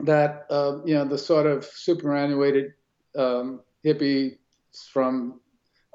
that 0.00 0.46
uh, 0.50 0.78
you 0.84 0.94
know 0.94 1.04
the 1.04 1.18
sort 1.18 1.46
of 1.46 1.64
superannuated 1.64 2.72
um, 3.16 3.60
hippie 3.84 4.38
from 4.92 5.40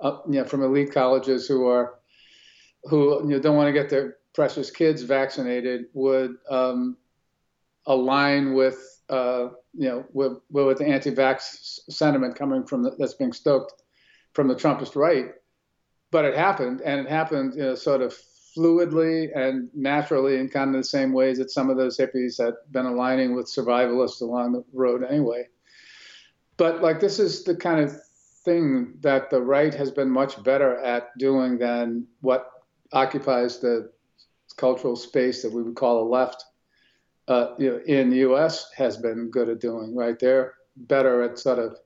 uh, 0.01 0.19
you 0.27 0.39
know 0.39 0.45
from 0.45 0.63
elite 0.63 0.93
colleges 0.93 1.47
who 1.47 1.67
are 1.67 1.95
who 2.85 3.21
you 3.23 3.35
know, 3.35 3.39
don't 3.39 3.57
want 3.57 3.67
to 3.67 3.73
get 3.73 3.89
their 3.89 4.17
precious 4.33 4.71
kids 4.71 5.01
vaccinated 5.01 5.85
would 5.93 6.35
um, 6.49 6.95
align 7.89 8.53
with 8.53 8.77
uh, 9.09 9.49
you 9.73 9.89
know 9.89 10.05
with, 10.13 10.37
with 10.51 10.77
the 10.77 10.87
anti-vax 10.87 11.79
sentiment 11.89 12.35
coming 12.35 12.65
from 12.65 12.83
the, 12.83 12.95
that's 12.97 13.15
being 13.15 13.33
stoked 13.33 13.73
from 14.33 14.47
the 14.47 14.55
Trumpist 14.55 14.95
right. 14.95 15.31
But 16.11 16.25
it 16.25 16.35
happened, 16.35 16.81
and 16.81 17.01
it 17.01 17.09
happened 17.09 17.53
you 17.55 17.61
know, 17.61 17.75
sort 17.75 18.01
of 18.01 18.15
fluidly 18.57 19.29
and 19.35 19.69
naturally 19.75 20.37
in 20.37 20.49
kind 20.49 20.73
of 20.73 20.81
the 20.81 20.87
same 20.87 21.11
ways 21.13 21.37
that 21.37 21.51
some 21.51 21.69
of 21.69 21.77
those 21.77 21.97
hippies 21.97 22.43
had 22.43 22.55
been 22.71 22.85
aligning 22.85 23.35
with 23.35 23.45
survivalists 23.45 24.21
along 24.21 24.53
the 24.53 24.63
road 24.73 25.03
anyway. 25.03 25.47
But 26.57 26.81
like 26.81 26.99
this 26.99 27.19
is 27.19 27.43
the 27.43 27.55
kind 27.55 27.79
of 27.79 27.95
thing 28.43 28.95
that 29.01 29.29
the 29.29 29.41
right 29.41 29.73
has 29.73 29.91
been 29.91 30.09
much 30.09 30.41
better 30.43 30.77
at 30.79 31.15
doing 31.17 31.57
than 31.57 32.07
what 32.21 32.49
occupies 32.91 33.59
the 33.59 33.91
cultural 34.57 34.95
space 34.95 35.43
that 35.43 35.53
we 35.53 35.61
would 35.61 35.75
call 35.75 36.03
the 36.03 36.09
left 36.09 36.43
uh, 37.29 37.55
you 37.57 37.69
know, 37.69 37.79
in 37.85 38.09
the 38.09 38.17
U.S. 38.17 38.69
has 38.75 38.97
been 38.97 39.29
good 39.29 39.49
at 39.49 39.61
doing. 39.61 39.95
Right, 39.95 40.19
they're 40.19 40.53
better 40.75 41.23
at 41.23 41.39
sort 41.39 41.59
of 41.59 41.77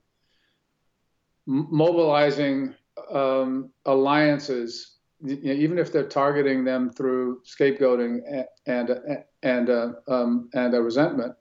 mobilizing 1.45 2.73
um, 3.12 3.69
alliances 3.86 4.93
you 5.23 5.39
know, 5.41 5.53
even 5.53 5.77
if 5.79 5.91
they're 5.91 6.08
targeting 6.08 6.63
them 6.63 6.89
through 6.91 7.41
scapegoating 7.43 8.19
and 8.65 8.89
and 8.89 9.23
and 9.41 9.69
uh, 9.69 9.93
um, 10.08 10.49
and 10.53 10.73
a 10.73 10.82
resentment, 10.82 11.34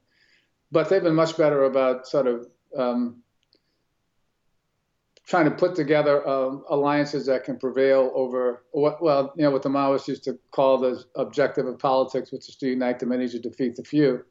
but 0.70 0.88
they've 0.88 1.02
been 1.02 1.14
much 1.14 1.36
better 1.36 1.64
about 1.64 2.06
sort 2.06 2.26
of 2.26 2.46
um, 2.76 3.22
trying 5.26 5.44
to 5.44 5.50
put 5.50 5.74
together 5.74 6.26
um, 6.28 6.64
alliances 6.68 7.26
that 7.26 7.44
can 7.44 7.58
prevail 7.58 8.10
over 8.14 8.64
what 8.72 9.02
well 9.02 9.32
you 9.36 9.44
know 9.44 9.50
what 9.50 9.62
the 9.62 9.68
Maoists 9.68 10.08
used 10.08 10.24
to 10.24 10.38
call 10.50 10.78
the 10.78 11.04
objective 11.16 11.66
of 11.66 11.78
politics, 11.78 12.32
which 12.32 12.48
is 12.48 12.56
to 12.56 12.68
unite 12.68 12.98
the 12.98 13.06
many 13.06 13.28
to 13.28 13.38
defeat 13.38 13.76
the 13.76 13.84
few, 13.84 14.24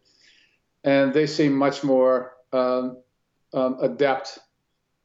and 0.83 1.13
they 1.13 1.25
seem 1.25 1.55
much 1.55 1.83
more 1.83 2.33
um, 2.53 2.97
um, 3.53 3.77
adept 3.81 4.39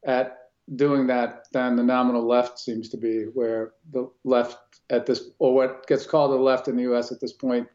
at 0.05 0.39
doing 0.75 1.07
that 1.07 1.47
than 1.53 1.77
the 1.77 1.83
nominal 1.83 2.27
left 2.27 2.59
seems 2.59 2.89
to 2.89 2.97
be, 2.97 3.25
where 3.35 3.73
the 3.93 4.11
left 4.25 4.59
at 4.91 5.07
this, 5.07 5.31
or 5.39 5.55
what 5.55 5.87
gets 5.87 6.07
called 6.07 6.33
the 6.33 6.37
left 6.37 6.67
in 6.67 6.77
the 6.77 6.83
U.S. 6.83 7.13
at 7.13 7.21
this 7.21 7.33
point, 7.33 7.69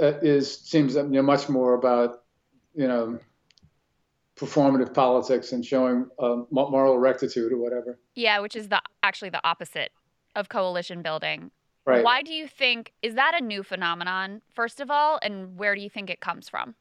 uh, 0.00 0.18
is 0.22 0.60
seems 0.60 0.94
you 0.94 1.04
know, 1.04 1.22
much 1.22 1.48
more 1.48 1.74
about 1.74 2.22
you 2.74 2.88
know 2.88 3.18
performative 4.36 4.92
politics 4.92 5.52
and 5.52 5.64
showing 5.64 6.06
uh, 6.18 6.42
moral 6.50 6.98
rectitude 6.98 7.52
or 7.52 7.58
whatever. 7.58 7.98
Yeah, 8.14 8.40
which 8.40 8.54
is 8.54 8.68
the 8.68 8.80
actually 9.02 9.30
the 9.30 9.46
opposite 9.46 9.90
of 10.34 10.48
coalition 10.48 11.02
building. 11.02 11.50
Right. 11.86 12.04
Why 12.04 12.22
do 12.22 12.32
you 12.32 12.46
think 12.46 12.92
is 13.02 13.14
that 13.14 13.40
a 13.40 13.44
new 13.44 13.62
phenomenon? 13.62 14.42
First 14.54 14.80
of 14.80 14.90
all, 14.90 15.18
and 15.22 15.56
where 15.56 15.74
do 15.74 15.80
you 15.80 15.88
think 15.88 16.10
it 16.10 16.20
comes 16.20 16.48
from? 16.48 16.74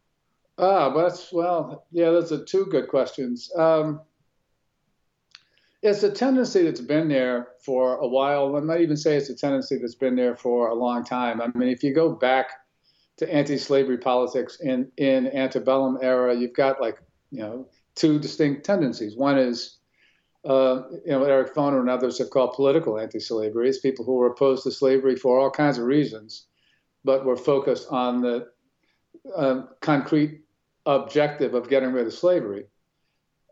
Ah, 0.57 0.89
but 0.89 1.03
that's 1.03 1.31
well, 1.31 1.85
yeah, 1.91 2.05
those 2.05 2.31
are 2.31 2.43
two 2.43 2.65
good 2.65 2.87
questions. 2.87 3.51
Um, 3.55 4.01
it's 5.81 6.01
a 6.01 6.09
tendency 6.09 6.63
that's 6.63 6.81
been 6.81 7.07
there 7.07 7.49
for 7.63 7.97
a 7.97 8.07
while. 8.07 8.55
I 8.55 8.61
might 8.61 8.81
even 8.81 8.97
say 8.97 9.15
it's 9.15 9.29
a 9.29 9.35
tendency 9.35 9.77
that's 9.77 9.95
been 9.95 10.15
there 10.15 10.35
for 10.35 10.69
a 10.69 10.73
long 10.73 11.05
time. 11.05 11.41
I 11.41 11.47
mean, 11.55 11.69
if 11.69 11.83
you 11.83 11.93
go 11.93 12.11
back 12.11 12.47
to 13.17 13.31
anti-slavery 13.31 13.99
politics 13.99 14.57
in 14.61 14.91
in 14.97 15.27
antebellum 15.27 15.99
era, 16.01 16.35
you've 16.35 16.55
got 16.55 16.81
like 16.81 16.97
you 17.35 17.41
know 17.41 17.67
two 17.95 18.17
distinct 18.19 18.65
tendencies. 18.65 19.15
One 19.15 19.37
is 19.37 19.77
uh, 20.45 20.83
you 21.05 21.11
know 21.11 21.23
Eric 21.23 21.53
Foner 21.53 21.79
and 21.79 21.89
others 21.89 22.17
have 22.19 22.29
called 22.29 22.53
political 22.53 22.97
anti-slavery. 22.97 23.67
It's 23.67 23.79
people 23.79 24.05
who 24.05 24.15
were 24.15 24.27
opposed 24.27 24.63
to 24.63 24.71
slavery 24.71 25.15
for 25.15 25.39
all 25.39 25.51
kinds 25.51 25.77
of 25.77 25.85
reasons, 25.85 26.47
but 27.03 27.25
were 27.25 27.35
focused 27.37 27.87
on 27.91 28.21
the 28.21 28.47
um, 29.35 29.69
concrete 29.81 30.41
objective 30.85 31.55
of 31.55 31.69
getting 31.69 31.91
rid 31.91 32.07
of 32.07 32.13
slavery. 32.13 32.65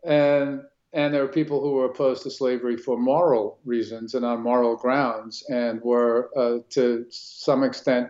And 0.04 0.62
and 0.92 1.12
there 1.12 1.22
were 1.22 1.40
people 1.40 1.60
who 1.60 1.72
were 1.72 1.86
opposed 1.86 2.22
to 2.22 2.30
slavery 2.30 2.76
for 2.76 2.96
moral 2.96 3.58
reasons 3.64 4.14
and 4.14 4.24
on 4.24 4.40
moral 4.40 4.76
grounds, 4.76 5.44
and 5.50 5.82
were 5.82 6.30
uh, 6.38 6.58
to 6.70 7.04
some 7.10 7.64
extent 7.64 8.08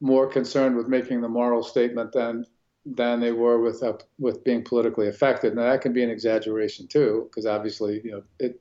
more 0.00 0.26
concerned 0.28 0.76
with 0.76 0.88
making 0.88 1.22
the 1.22 1.28
moral 1.28 1.62
statement 1.62 2.12
than 2.12 2.44
than 2.86 3.20
they 3.20 3.32
were 3.32 3.60
with 3.60 3.82
uh, 3.82 3.94
with 4.18 4.44
being 4.44 4.62
politically 4.62 5.08
affected. 5.08 5.54
Now 5.54 5.70
that 5.70 5.80
can 5.80 5.92
be 5.92 6.04
an 6.04 6.10
exaggeration 6.10 6.86
too, 6.86 7.28
because 7.28 7.46
obviously 7.46 8.00
you 8.04 8.12
know 8.12 8.22
it 8.38 8.60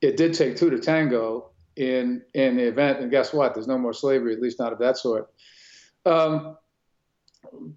it 0.00 0.16
did 0.16 0.34
take 0.34 0.56
two 0.56 0.70
to 0.70 0.78
tango 0.78 1.50
in 1.76 2.22
in 2.34 2.56
the 2.56 2.64
event, 2.64 3.00
and 3.00 3.10
guess 3.10 3.32
what? 3.32 3.54
There's 3.54 3.68
no 3.68 3.78
more 3.78 3.92
slavery, 3.92 4.34
at 4.34 4.42
least 4.42 4.58
not 4.58 4.72
of 4.72 4.78
that 4.80 4.98
sort. 4.98 5.30
Um, 6.04 6.56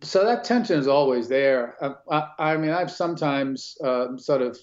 so 0.02 0.26
that 0.26 0.44
tension 0.44 0.80
is 0.80 0.88
always 0.88 1.28
there. 1.28 1.76
I, 1.82 2.16
I, 2.16 2.52
I 2.54 2.58
mean, 2.58 2.72
I've 2.72 2.92
sometimes 2.92 3.78
uh, 3.84 4.18
sort 4.18 4.42
of 4.42 4.58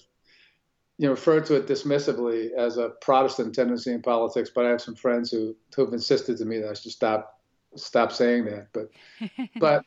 you 0.97 1.07
know 1.07 1.11
referred 1.11 1.45
to 1.45 1.55
it 1.55 1.67
dismissively 1.67 2.51
as 2.57 2.77
a 2.77 2.89
Protestant 3.01 3.55
tendency 3.55 3.93
in 3.93 4.01
politics, 4.01 4.51
but 4.53 4.65
I 4.65 4.69
have 4.69 4.81
some 4.81 4.95
friends 4.95 5.31
who 5.31 5.55
who've 5.73 5.93
insisted 5.93 6.37
to 6.37 6.45
me 6.45 6.59
that 6.59 6.69
I 6.69 6.73
should 6.73 6.91
stop 6.91 7.39
stop 7.75 8.11
saying 8.11 8.45
that. 8.45 8.67
But 8.73 8.89
but 9.59 9.85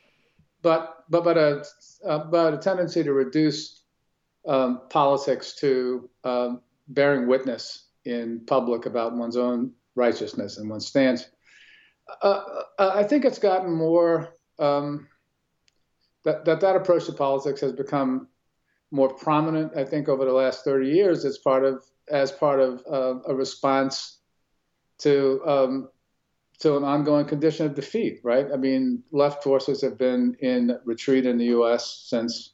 but 0.61 1.03
but 1.09 1.23
but 1.23 1.37
a 1.37 1.63
uh, 2.05 2.25
but 2.25 2.53
a 2.53 2.57
tendency 2.57 3.03
to 3.03 3.13
reduce 3.13 3.83
um, 4.47 4.81
politics 4.89 5.55
to 5.55 6.09
um, 6.23 6.61
bearing 6.87 7.27
witness 7.27 7.87
in 8.05 8.41
public 8.45 8.85
about 8.85 9.15
one's 9.15 9.37
own 9.37 9.71
righteousness 9.95 10.57
and 10.57 10.69
one's 10.69 10.87
stance. 10.87 11.25
Uh, 12.21 12.41
I 12.79 13.03
think 13.03 13.25
it's 13.25 13.39
gotten 13.39 13.73
more 13.73 14.29
um, 14.59 15.07
that, 16.23 16.45
that 16.45 16.61
that 16.61 16.75
approach 16.75 17.05
to 17.05 17.11
politics 17.11 17.59
has 17.61 17.73
become 17.73 18.27
more 18.91 19.13
prominent. 19.13 19.75
I 19.75 19.83
think 19.83 20.07
over 20.07 20.23
the 20.23 20.31
last 20.31 20.63
30 20.63 20.87
years, 20.89 21.25
as 21.25 21.37
part 21.37 21.65
of 21.65 21.85
as 22.09 22.31
part 22.31 22.61
of 22.61 22.81
uh, 22.89 23.19
a 23.27 23.35
response 23.35 24.19
to 24.99 25.41
um, 25.45 25.89
to 26.59 26.75
an 26.75 26.83
ongoing 26.83 27.25
condition 27.25 27.65
of 27.65 27.75
defeat, 27.75 28.19
right? 28.23 28.47
I 28.51 28.57
mean, 28.57 29.03
left 29.11 29.43
forces 29.43 29.81
have 29.81 29.97
been 29.97 30.35
in 30.39 30.77
retreat 30.85 31.25
in 31.25 31.37
the 31.37 31.45
U.S. 31.45 32.05
since 32.07 32.53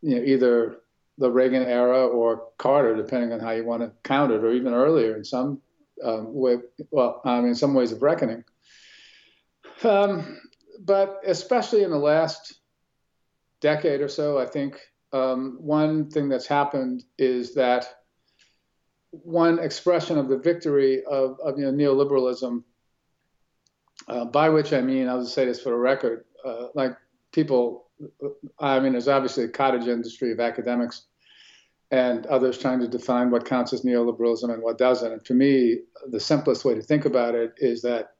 you 0.00 0.16
know 0.16 0.22
either 0.22 0.80
the 1.18 1.30
Reagan 1.30 1.62
era 1.62 2.06
or 2.06 2.48
Carter, 2.58 2.96
depending 2.96 3.32
on 3.32 3.40
how 3.40 3.50
you 3.50 3.64
want 3.64 3.82
to 3.82 3.92
count 4.02 4.32
it, 4.32 4.44
or 4.44 4.52
even 4.52 4.74
earlier 4.74 5.16
in 5.16 5.24
some 5.24 5.60
um, 6.04 6.32
way. 6.32 6.58
Well, 6.90 7.20
I 7.24 7.40
mean, 7.40 7.54
some 7.54 7.74
ways 7.74 7.92
of 7.92 8.02
reckoning. 8.02 8.44
Um, 9.82 10.40
but 10.80 11.20
especially 11.26 11.82
in 11.82 11.90
the 11.90 11.98
last 11.98 12.54
decade 13.60 14.00
or 14.00 14.08
so, 14.08 14.38
I 14.38 14.46
think 14.46 14.80
um, 15.12 15.56
one 15.60 16.10
thing 16.10 16.28
that's 16.28 16.46
happened 16.46 17.04
is 17.18 17.54
that 17.54 17.86
one 19.10 19.58
expression 19.58 20.18
of 20.18 20.28
the 20.28 20.38
victory 20.38 21.04
of, 21.04 21.38
of 21.44 21.58
you 21.58 21.64
know, 21.64 21.72
neoliberalism, 21.72 22.62
uh, 24.08 24.24
by 24.24 24.48
which 24.48 24.72
I 24.72 24.80
mean, 24.80 25.08
I'll 25.08 25.20
just 25.20 25.34
say 25.34 25.44
this 25.44 25.60
for 25.60 25.70
the 25.70 25.76
record, 25.76 26.24
uh, 26.44 26.68
like 26.74 26.96
people, 27.32 27.86
I 28.58 28.80
mean, 28.80 28.92
there's 28.92 29.08
obviously 29.08 29.44
a 29.44 29.48
cottage 29.48 29.88
industry 29.88 30.32
of 30.32 30.40
academics 30.40 31.06
and 31.90 32.26
others 32.26 32.58
trying 32.58 32.80
to 32.80 32.88
define 32.88 33.30
what 33.30 33.44
counts 33.44 33.72
as 33.72 33.82
neoliberalism 33.82 34.52
and 34.52 34.62
what 34.62 34.78
doesn't. 34.78 35.12
And 35.12 35.24
to 35.26 35.34
me, 35.34 35.80
the 36.10 36.20
simplest 36.20 36.64
way 36.64 36.74
to 36.74 36.82
think 36.82 37.04
about 37.04 37.34
it 37.34 37.54
is 37.58 37.82
that 37.82 38.14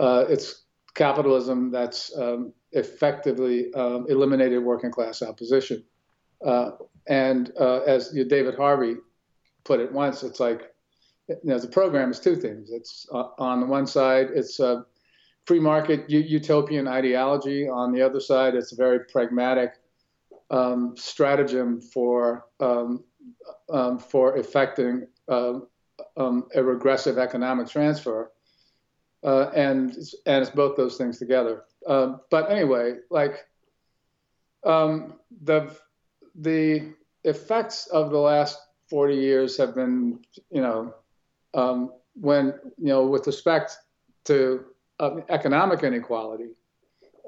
uh, 0.00 0.24
it's 0.28 0.64
capitalism 0.94 1.70
that's 1.70 2.16
um, 2.16 2.52
effectively 2.72 3.72
um, 3.74 4.06
eliminated 4.08 4.62
working 4.62 4.90
class 4.90 5.22
opposition. 5.22 5.84
Uh, 6.44 6.70
and 7.06 7.52
uh, 7.60 7.80
as 7.80 8.10
David 8.28 8.54
Harvey 8.54 8.96
put 9.64 9.80
it 9.80 9.92
once, 9.92 10.22
it's 10.22 10.40
like, 10.40 10.74
you 11.28 11.36
know, 11.44 11.58
the 11.58 11.68
program 11.68 12.10
is 12.10 12.20
two 12.20 12.36
things. 12.36 12.70
It's 12.70 13.06
uh, 13.12 13.28
on 13.38 13.60
the 13.60 13.66
one 13.66 13.86
side, 13.86 14.28
it's 14.34 14.60
a 14.60 14.86
free 15.44 15.60
market 15.60 16.08
utopian 16.08 16.88
ideology. 16.88 17.68
On 17.68 17.92
the 17.92 18.02
other 18.02 18.20
side, 18.20 18.54
it's 18.54 18.72
a 18.72 18.76
very 18.76 19.00
pragmatic 19.00 19.74
um, 20.50 20.94
stratagem 20.96 21.80
for 21.80 22.46
um, 22.60 23.04
um, 23.72 23.98
for 23.98 24.36
effecting 24.36 25.06
um, 25.28 25.66
um, 26.16 26.46
a 26.54 26.62
regressive 26.62 27.18
economic 27.18 27.68
transfer. 27.68 28.30
Uh, 29.24 29.50
and 29.54 29.96
and 30.26 30.42
it's 30.42 30.50
both 30.50 30.76
those 30.76 30.96
things 30.96 31.18
together. 31.18 31.64
Uh, 31.86 32.16
but 32.30 32.50
anyway, 32.50 32.94
like 33.10 33.46
the 34.62 35.76
the 36.36 36.92
effects 37.24 37.86
of 37.88 38.10
the 38.10 38.18
last 38.18 38.58
40 38.88 39.16
years 39.16 39.56
have 39.56 39.74
been, 39.74 40.20
you 40.50 40.60
know, 40.60 40.94
um, 41.54 41.92
when, 42.14 42.54
you 42.78 42.88
know, 42.88 43.06
with 43.06 43.26
respect 43.26 43.76
to 44.24 44.64
uh, 45.00 45.16
economic 45.28 45.82
inequality 45.82 46.50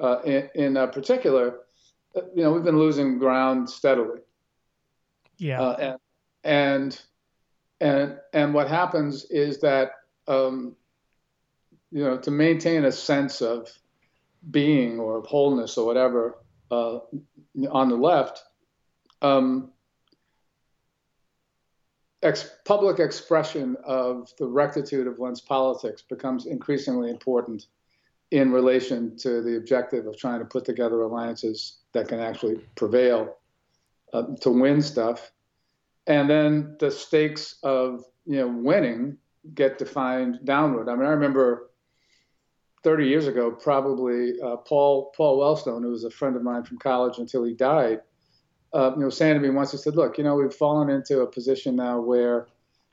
uh, 0.03 0.21
in, 0.23 0.49
in 0.55 0.77
uh, 0.77 0.87
particular, 0.87 1.61
you 2.35 2.43
know, 2.43 2.53
we've 2.53 2.65
been 2.65 2.79
losing 2.79 3.19
ground 3.19 3.69
steadily. 3.69 4.21
Yeah. 5.37 5.61
Uh, 5.61 5.97
and, 6.45 7.01
and, 7.01 7.03
and, 7.81 8.19
and 8.33 8.55
what 8.55 8.69
happens 8.69 9.25
is 9.27 9.61
that, 9.61 9.93
um, 10.27 10.75
you 11.91 12.03
know, 12.03 12.19
to 12.19 12.31
maintain 12.31 12.85
a 12.85 12.93
sense 12.93 13.41
of 13.41 13.71
being 14.51 14.99
or 14.99 15.19
of 15.19 15.27
wholeness 15.27 15.79
or 15.79 15.87
whatever 15.87 16.39
uh, 16.71 16.99
on 17.71 17.89
the 17.89 17.97
left, 17.97 18.43
um, 19.23 19.73
ex- 22.23 22.51
public 22.65 22.99
expression 22.99 23.77
of 23.85 24.31
the 24.39 24.47
rectitude 24.47 25.07
of 25.07 25.19
one's 25.19 25.41
politics 25.41 26.03
becomes 26.03 26.47
increasingly 26.47 27.11
important 27.11 27.67
in 28.31 28.53
relation 28.53 29.17
to 29.17 29.41
the 29.43 29.57
objective 29.57 30.07
of 30.07 30.17
trying 30.17 30.39
to 30.39 30.45
put 30.45 30.65
together 30.65 31.03
alliances 31.03 31.79
that 31.93 32.09
can 32.09 32.21
actually 32.21 32.57
prevail 32.77 33.37
uh, 34.13 34.25
to 34.41 34.51
win 34.51 34.83
stuff. 34.83 35.31
And 36.07 36.29
then 36.29 36.77
the 36.79 36.91
stakes 36.91 37.57
of 37.63 38.05
you 38.27 38.37
know 38.37 38.49
winning 38.49 39.19
get 39.55 39.79
defined 39.79 40.41
downward. 40.45 40.89
I 40.89 40.95
mean, 40.95 41.07
I 41.07 41.11
remember 41.11 41.71
30 42.85 43.07
years 43.07 43.27
ago, 43.27 43.51
probably 43.51 44.41
uh, 44.41 44.57
Paul 44.57 45.13
Paul 45.17 45.41
Wellstone, 45.41 45.83
who 45.83 45.91
was 45.91 46.05
a 46.05 46.11
friend 46.11 46.37
of 46.37 46.43
mine 46.43 46.65
from 46.65 46.79
college 46.79 47.19
until 47.19 47.45
he 47.45 47.55
died, 47.55 48.01
uh, 48.73 48.93
you 48.97 49.03
know, 49.03 49.11
saying 49.11 49.35
to 49.35 49.41
me 49.41 49.51
once, 49.51 49.73
he 49.73 49.79
said, 49.79 49.97
"Look, 49.97 50.19
you 50.19 50.25
know, 50.25 50.35
we've 50.35 50.53
fallen 50.53 50.91
into 50.91 51.21
a 51.21 51.27
position 51.27 51.77
now 51.77 52.01
where 52.01 52.47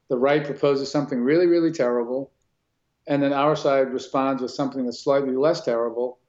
the 0.08 0.18
right 0.18 0.46
proposes 0.46 0.92
something 0.92 1.22
really, 1.22 1.48
really 1.48 1.72
terrible, 1.72 2.32
and 3.08 3.22
then 3.22 3.34
our 3.34 3.56
side 3.56 3.92
responds 3.92 4.42
with 4.42 4.52
something 4.52 4.86
that's 4.86 5.04
slightly 5.04 5.36
less 5.36 5.62
terrible, 5.62 6.20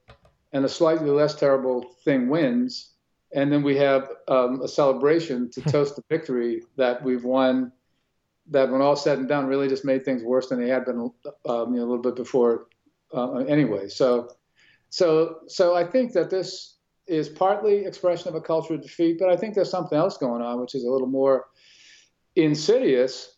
and 0.53 0.65
the 0.65 0.69
slightly 0.69 1.11
less 1.11 1.35
terrible 1.35 1.83
thing 2.05 2.29
wins, 2.29 2.93
and 3.33 3.53
then 3.53 3.63
we 3.63 3.77
have 3.77 4.11
um, 4.29 4.63
a 4.63 4.69
celebration 4.69 5.51
to 5.51 5.61
toast 5.73 5.97
the 5.97 6.05
victory 6.09 6.63
that 6.77 7.03
we've 7.03 7.25
won." 7.25 7.73
That, 8.51 8.71
when 8.71 8.81
all 8.81 8.95
said 8.95 9.19
and 9.19 9.27
done, 9.27 9.47
really 9.47 9.67
just 9.67 9.85
made 9.85 10.05
things 10.05 10.23
worse 10.23 10.49
than 10.49 10.61
they 10.61 10.69
had 10.69 10.85
been, 10.85 11.11
um, 11.49 11.75
you 11.75 11.81
know, 11.81 11.85
a 11.85 11.89
little 11.89 11.99
bit 11.99 12.15
before, 12.15 12.69
uh, 13.13 13.39
anyway. 13.39 13.89
So, 13.89 14.37
so, 14.89 15.39
so 15.49 15.75
I 15.75 15.83
think 15.83 16.13
that 16.13 16.31
this 16.31 16.76
is 17.07 17.29
partly 17.29 17.85
expression 17.85 18.29
of 18.29 18.35
a 18.35 18.41
culture 18.41 18.75
of 18.75 18.83
defeat, 18.83 19.19
but 19.19 19.29
I 19.29 19.37
think 19.37 19.55
there's 19.55 19.71
something 19.71 19.97
else 19.97 20.17
going 20.19 20.43
on, 20.43 20.61
which 20.61 20.75
is 20.75 20.85
a 20.85 20.91
little 20.91 21.07
more 21.07 21.47
insidious, 22.35 23.37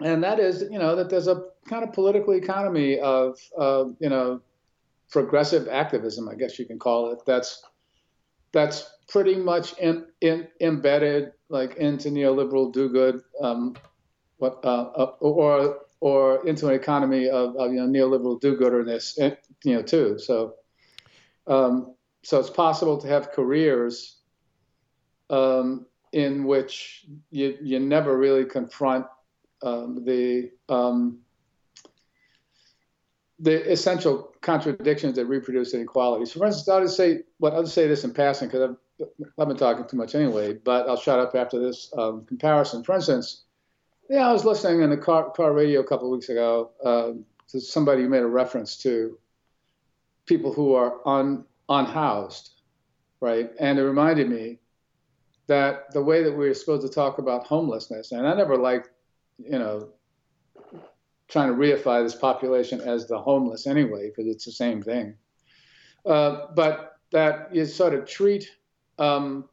and 0.00 0.24
that 0.24 0.40
is, 0.40 0.64
you 0.70 0.78
know, 0.78 0.96
that 0.96 1.10
there's 1.10 1.28
a 1.28 1.44
kind 1.68 1.84
of 1.84 1.92
political 1.92 2.34
economy 2.34 2.98
of, 2.98 3.38
uh, 3.58 3.84
you 3.98 4.08
know, 4.08 4.40
progressive 5.10 5.68
activism, 5.68 6.28
I 6.28 6.34
guess 6.34 6.58
you 6.58 6.64
can 6.64 6.78
call 6.78 7.12
it. 7.12 7.18
That's 7.26 7.62
that's 8.52 8.90
pretty 9.08 9.36
much 9.36 9.78
in, 9.78 10.06
in, 10.20 10.48
embedded 10.60 11.32
like 11.48 11.76
into 11.76 12.08
neoliberal 12.08 12.72
do-good, 12.72 13.20
um, 13.40 13.76
what, 14.38 14.58
uh, 14.64 14.90
uh, 14.96 15.12
or 15.20 15.80
or 16.00 16.46
into 16.46 16.66
an 16.68 16.74
economy 16.74 17.28
of, 17.28 17.54
of 17.56 17.72
you 17.72 17.80
know 17.80 17.86
neoliberal 17.86 18.40
do-gooderness, 18.40 19.18
eh, 19.18 19.34
you 19.64 19.74
know, 19.74 19.82
too. 19.82 20.18
So. 20.18 20.54
Um, 21.46 21.94
so 22.22 22.38
it's 22.38 22.50
possible 22.50 22.98
to 22.98 23.08
have 23.08 23.32
careers 23.32 24.16
um, 25.30 25.86
in 26.12 26.44
which 26.44 27.06
you, 27.30 27.56
you 27.62 27.78
never 27.78 28.16
really 28.16 28.44
confront 28.44 29.06
um, 29.62 30.04
the 30.04 30.50
um, 30.68 31.20
the 33.40 33.70
essential 33.70 34.34
contradictions 34.42 35.16
that 35.16 35.24
reproduce 35.24 35.72
inequality. 35.72 36.26
So, 36.26 36.40
for 36.40 36.46
instance, 36.46 36.68
I'll 36.68 36.82
just 36.82 36.96
say, 36.96 37.20
well, 37.38 37.54
I'll 37.54 37.62
just 37.62 37.74
say 37.74 37.88
this 37.88 38.04
in 38.04 38.12
passing 38.12 38.48
because 38.48 38.76
I've, 39.00 39.06
I've 39.38 39.48
been 39.48 39.56
talking 39.56 39.86
too 39.88 39.96
much 39.96 40.14
anyway. 40.14 40.54
But 40.54 40.88
I'll 40.88 41.00
shut 41.00 41.18
up 41.18 41.34
after 41.34 41.58
this 41.58 41.90
um, 41.96 42.26
comparison. 42.26 42.84
For 42.84 42.94
instance, 42.94 43.44
yeah, 44.10 44.28
I 44.28 44.32
was 44.32 44.44
listening 44.44 44.82
in 44.82 44.90
the 44.90 44.96
car, 44.96 45.30
car 45.30 45.54
radio 45.54 45.80
a 45.80 45.84
couple 45.84 46.08
of 46.08 46.12
weeks 46.12 46.28
ago 46.28 46.70
uh, 46.84 47.12
to 47.48 47.60
somebody 47.60 48.02
who 48.02 48.08
made 48.10 48.22
a 48.22 48.26
reference 48.26 48.76
to 48.78 49.18
people 50.26 50.52
who 50.52 50.74
are 50.74 51.00
on 51.06 51.44
unhoused, 51.70 52.50
right? 53.20 53.50
And 53.58 53.78
it 53.78 53.82
reminded 53.82 54.28
me 54.28 54.58
that 55.46 55.92
the 55.92 56.02
way 56.02 56.22
that 56.22 56.32
we 56.32 56.48
are 56.48 56.54
supposed 56.54 56.86
to 56.86 56.92
talk 56.92 57.18
about 57.18 57.46
homelessness, 57.46 58.12
and 58.12 58.26
I 58.26 58.34
never 58.34 58.56
liked, 58.56 58.90
you 59.38 59.58
know, 59.58 59.88
trying 61.28 61.48
to 61.48 61.54
reify 61.54 62.02
this 62.02 62.14
population 62.14 62.80
as 62.80 63.06
the 63.06 63.18
homeless 63.18 63.66
anyway, 63.66 64.10
because 64.10 64.30
it's 64.30 64.44
the 64.44 64.52
same 64.52 64.82
thing. 64.82 65.14
Uh, 66.04 66.46
but 66.54 66.96
that 67.12 67.54
you 67.54 67.64
sort 67.64 67.94
of 67.94 68.06
treat 68.06 68.50
um, 68.98 69.48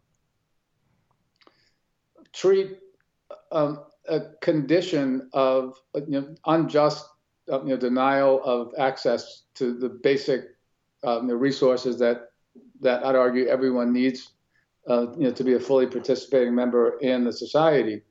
treat 2.34 2.80
um, 3.51 3.84
a 4.08 4.21
condition 4.41 5.30
of 5.34 5.80
you 5.95 6.21
know, 6.21 6.36
unjust 6.45 7.06
uh, 7.51 7.62
you 7.63 7.69
know, 7.69 7.77
denial 7.77 8.41
of 8.43 8.73
access 8.77 9.43
to 9.56 9.73
the 9.77 9.89
basic 9.89 10.56
um, 11.03 11.27
the 11.27 11.36
resources 11.36 11.99
that 11.99 12.29
that 12.81 13.03
I'd 13.05 13.15
argue 13.15 13.47
everyone 13.47 13.93
needs, 13.93 14.31
uh, 14.88 15.12
you 15.13 15.25
know, 15.25 15.31
to 15.31 15.43
be 15.43 15.53
a 15.53 15.60
fully 15.60 15.88
participating 15.88 16.55
member 16.55 16.97
in 16.99 17.23
the 17.23 17.33
society, 17.33 18.01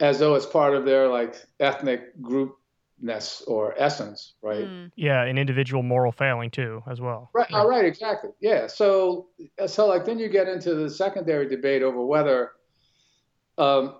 as 0.00 0.18
though 0.18 0.34
it's 0.34 0.46
part 0.46 0.74
of 0.74 0.84
their 0.84 1.08
like 1.08 1.36
ethnic 1.60 2.16
groupness 2.20 3.42
or 3.46 3.74
essence, 3.78 4.34
right? 4.42 4.64
Mm. 4.64 4.90
Yeah, 4.96 5.22
an 5.22 5.38
individual 5.38 5.82
moral 5.82 6.12
failing 6.12 6.50
too, 6.50 6.82
as 6.88 7.00
well. 7.00 7.30
Right. 7.34 7.50
right. 7.50 7.58
All 7.58 7.68
right. 7.68 7.84
Exactly. 7.84 8.30
Yeah. 8.40 8.66
So, 8.66 9.28
so 9.66 9.86
like 9.86 10.04
then 10.04 10.18
you 10.18 10.28
get 10.28 10.48
into 10.48 10.74
the 10.74 10.90
secondary 10.90 11.48
debate 11.48 11.82
over 11.82 12.04
whether, 12.04 12.52
um, 13.58 13.96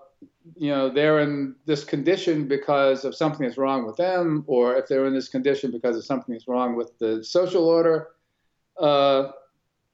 you 0.55 0.69
know, 0.69 0.89
they're 0.89 1.19
in 1.19 1.55
this 1.65 1.83
condition 1.83 2.47
because 2.47 3.05
of 3.05 3.15
something 3.15 3.45
that's 3.45 3.57
wrong 3.57 3.85
with 3.85 3.97
them, 3.97 4.43
or 4.47 4.75
if 4.75 4.87
they're 4.87 5.05
in 5.05 5.13
this 5.13 5.29
condition 5.29 5.71
because 5.71 5.95
of 5.95 6.05
something 6.05 6.33
that's 6.33 6.47
wrong 6.47 6.75
with 6.75 6.97
the 6.99 7.23
social 7.23 7.65
order 7.67 8.09
uh, 8.79 9.31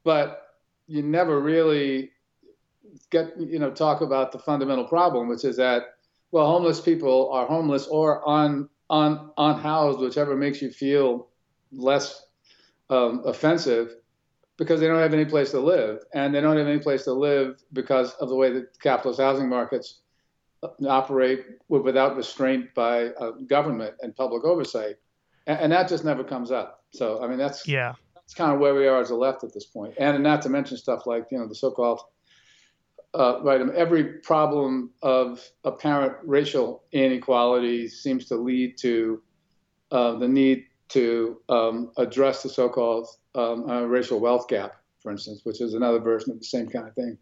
but 0.04 0.58
you 0.88 1.02
never 1.02 1.40
really 1.40 2.12
get 3.10 3.34
you 3.40 3.60
know 3.60 3.72
talk 3.72 4.02
about 4.02 4.32
the 4.32 4.40
fundamental 4.40 4.86
problem, 4.86 5.28
which 5.28 5.46
is 5.46 5.58
that 5.58 5.96
well, 6.32 6.48
homeless 6.48 6.80
people 6.80 7.30
are 7.32 7.46
homeless 7.46 7.88
or 7.88 8.28
on 8.28 8.70
un, 8.90 9.32
unhoused, 9.38 10.00
whichever 10.00 10.36
makes 10.36 10.62
you 10.62 10.72
feel 10.72 11.28
less 11.72 12.26
um, 12.90 13.22
offensive, 13.26 13.96
because 14.58 14.80
they 14.80 14.88
don't 14.88 15.00
have 15.00 15.14
any 15.14 15.26
place 15.26 15.52
to 15.52 15.60
live, 15.60 16.00
and 16.14 16.34
they 16.34 16.42
don't 16.42 16.58
have 16.58 16.68
any 16.68 16.80
place 16.80 17.04
to 17.04 17.14
live 17.14 17.62
because 17.74 18.14
of 18.16 18.30
the 18.30 18.36
way 18.36 18.52
that 18.52 18.80
capitalist 18.80 19.20
housing 19.20 19.50
markets 19.50 20.02
uh, 20.64 20.70
operate 20.88 21.46
without 21.70 22.16
restraint 22.16 22.74
by 22.76 23.08
uh, 23.08 23.32
government 23.48 23.96
and 24.02 24.16
public 24.16 24.44
oversight, 24.44 24.96
and, 25.48 25.60
and, 25.60 25.72
that 25.72 25.90
just 25.90 26.06
never 26.06 26.24
comes 26.24 26.52
up. 26.52 26.84
So 26.92 27.24
I 27.24 27.28
mean 27.28 27.38
that's 27.38 27.68
yeah 27.68 27.96
that's 28.32 28.38
kind 28.38 28.54
of 28.54 28.62
where 28.62 28.74
we 28.74 28.88
are 28.88 29.02
as 29.02 29.10
a 29.10 29.16
left 29.16 29.44
at 29.44 29.54
this 29.54 29.66
point, 29.66 29.94
and 29.98 30.24
not 30.24 30.42
to 30.42 30.50
mention 30.50 30.78
stuff 30.78 31.06
like 31.06 31.28
you 31.32 31.38
know 31.38 31.48
the 31.48 31.56
so-called 31.56 32.00
uh, 33.14 33.42
right 33.44 33.62
every 33.76 34.06
problem 34.20 34.92
of 35.02 35.44
apparent 35.66 36.14
racial 36.24 36.84
inequality 36.94 37.90
seems 37.90 38.26
to 38.26 38.36
lead 38.36 38.78
to 38.78 39.22
uh, 39.92 40.14
the 40.18 40.28
need 40.28 40.64
to 40.88 41.42
um, 41.50 41.92
address 41.98 42.44
the 42.44 42.50
so-called 42.50 43.08
um, 43.36 43.70
uh, 43.70 43.82
racial 43.82 44.20
wealth 44.20 44.48
gap, 44.48 44.76
for 45.02 45.12
instance, 45.12 45.42
which 45.44 45.60
is 45.60 45.74
another 45.74 46.00
version 46.00 46.32
of 46.32 46.40
the 46.40 46.46
same 46.46 46.68
kind 46.68 46.88
of 46.88 46.96
thing. 46.96 47.18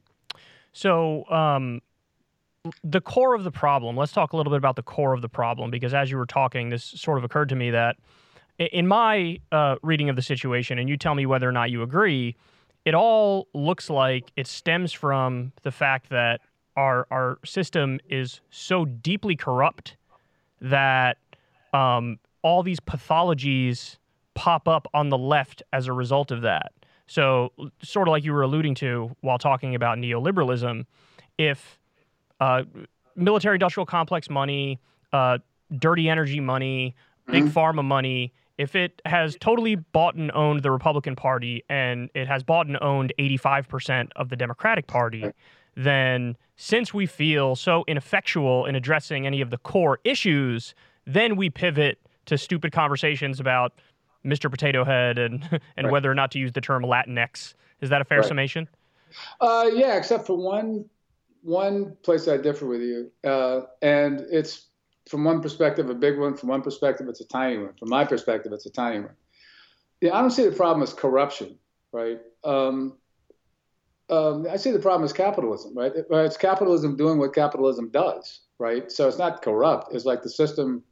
So, 0.73 1.25
um, 1.29 1.81
the 2.83 3.01
core 3.01 3.33
of 3.33 3.43
the 3.43 3.51
problem, 3.51 3.95
let's 3.95 4.11
talk 4.11 4.33
a 4.33 4.37
little 4.37 4.51
bit 4.51 4.57
about 4.57 4.75
the 4.75 4.83
core 4.83 5.13
of 5.13 5.21
the 5.21 5.29
problem, 5.29 5.71
because 5.71 5.93
as 5.93 6.11
you 6.11 6.17
were 6.17 6.27
talking, 6.27 6.69
this 6.69 6.83
sort 6.83 7.17
of 7.17 7.23
occurred 7.23 7.49
to 7.49 7.55
me 7.55 7.71
that 7.71 7.95
in 8.59 8.87
my 8.87 9.39
uh, 9.51 9.75
reading 9.81 10.09
of 10.09 10.15
the 10.15 10.21
situation, 10.21 10.77
and 10.77 10.89
you 10.89 10.97
tell 10.97 11.15
me 11.15 11.25
whether 11.25 11.47
or 11.47 11.51
not 11.51 11.71
you 11.71 11.81
agree, 11.81 12.35
it 12.85 12.93
all 12.93 13.47
looks 13.53 13.89
like 13.89 14.31
it 14.35 14.47
stems 14.47 14.91
from 14.91 15.51
the 15.63 15.71
fact 15.71 16.09
that 16.09 16.41
our, 16.75 17.07
our 17.11 17.39
system 17.45 17.99
is 18.09 18.41
so 18.49 18.85
deeply 18.85 19.35
corrupt 19.35 19.97
that 20.61 21.17
um, 21.73 22.19
all 22.41 22.63
these 22.63 22.79
pathologies 22.79 23.97
pop 24.33 24.67
up 24.67 24.87
on 24.93 25.09
the 25.09 25.17
left 25.17 25.61
as 25.73 25.87
a 25.87 25.93
result 25.93 26.31
of 26.31 26.41
that. 26.41 26.71
So, 27.07 27.51
sort 27.81 28.07
of 28.07 28.11
like 28.11 28.23
you 28.23 28.33
were 28.33 28.43
alluding 28.43 28.75
to 28.75 29.15
while 29.21 29.39
talking 29.39 29.73
about 29.73 29.97
neoliberalism, 29.97 30.85
if 31.37 31.79
uh, 32.39 32.63
military 33.15 33.55
industrial 33.55 33.85
complex 33.85 34.29
money, 34.29 34.79
uh, 35.11 35.39
dirty 35.75 36.07
energy 36.07 36.39
money, 36.39 36.95
big 37.25 37.45
mm-hmm. 37.45 37.57
pharma 37.57 37.83
money, 37.83 38.31
if 38.59 38.75
it 38.75 39.01
has 39.05 39.37
totally 39.39 39.75
bought 39.75 40.15
and 40.15 40.31
owned 40.33 40.63
the 40.63 40.69
Republican 40.69 41.15
Party 41.15 41.63
and 41.69 42.09
it 42.13 42.27
has 42.27 42.43
bought 42.43 42.67
and 42.67 42.77
owned 42.81 43.13
85% 43.17 44.09
of 44.17 44.27
the 44.27 44.35
Democratic 44.35 44.85
Party, 44.85 45.31
then 45.77 46.35
since 46.57 46.93
we 46.93 47.05
feel 47.05 47.55
so 47.55 47.85
ineffectual 47.87 48.65
in 48.65 48.75
addressing 48.75 49.25
any 49.25 49.39
of 49.39 49.49
the 49.49 49.57
core 49.59 49.99
issues, 50.03 50.75
then 51.07 51.37
we 51.37 51.49
pivot 51.49 51.99
to 52.25 52.37
stupid 52.37 52.73
conversations 52.73 53.39
about 53.39 53.71
Mr. 54.25 54.51
Potato 54.51 54.83
Head 54.83 55.17
and 55.17 55.41
and 55.77 55.85
right. 55.85 55.91
whether 55.91 56.11
or 56.11 56.15
not 56.15 56.29
to 56.31 56.39
use 56.39 56.51
the 56.51 56.61
term 56.61 56.83
Latinx. 56.83 57.53
Is 57.79 57.89
that 57.89 58.01
a 58.01 58.05
fair 58.05 58.19
right. 58.19 58.27
summation? 58.27 58.67
Uh, 59.39 59.69
yeah, 59.73 59.95
except 59.95 60.27
for 60.27 60.35
one 60.35 60.83
one 61.43 61.95
place 62.03 62.27
I 62.27 62.35
differ 62.35 62.65
with 62.65 62.81
you, 62.81 63.09
uh, 63.23 63.61
and 63.81 64.19
it's 64.29 64.68
from 65.09 65.23
one 65.23 65.41
perspective 65.41 65.89
a 65.89 65.95
big 65.95 66.17
one. 66.17 66.37
From 66.37 66.49
one 66.49 66.61
perspective, 66.61 67.07
it's 67.09 67.19
a 67.19 67.27
tiny 67.27 67.57
one. 67.57 67.73
From 67.79 67.89
my 67.89 68.05
perspective, 68.05 68.53
it's 68.53 68.67
a 68.67 68.71
tiny 68.71 68.99
one. 68.99 69.15
Yeah, 70.01 70.15
I 70.15 70.21
don't 70.21 70.31
see 70.31 70.45
the 70.45 70.55
problem 70.55 70.83
as 70.83 70.93
corruption, 70.93 71.57
right? 71.91 72.19
Um, 72.43 72.97
um, 74.09 74.47
I 74.49 74.57
see 74.57 74.71
the 74.71 74.79
problem 74.79 75.03
as 75.03 75.13
capitalism, 75.13 75.75
right? 75.75 75.91
It's 75.95 76.37
capitalism 76.37 76.95
doing 76.95 77.17
what 77.17 77.33
capitalism 77.33 77.89
does, 77.89 78.41
right? 78.59 78.91
So 78.91 79.07
it's 79.07 79.17
not 79.17 79.41
corrupt. 79.41 79.93
It's 79.93 80.05
like 80.05 80.21
the 80.21 80.29
system 80.29 80.83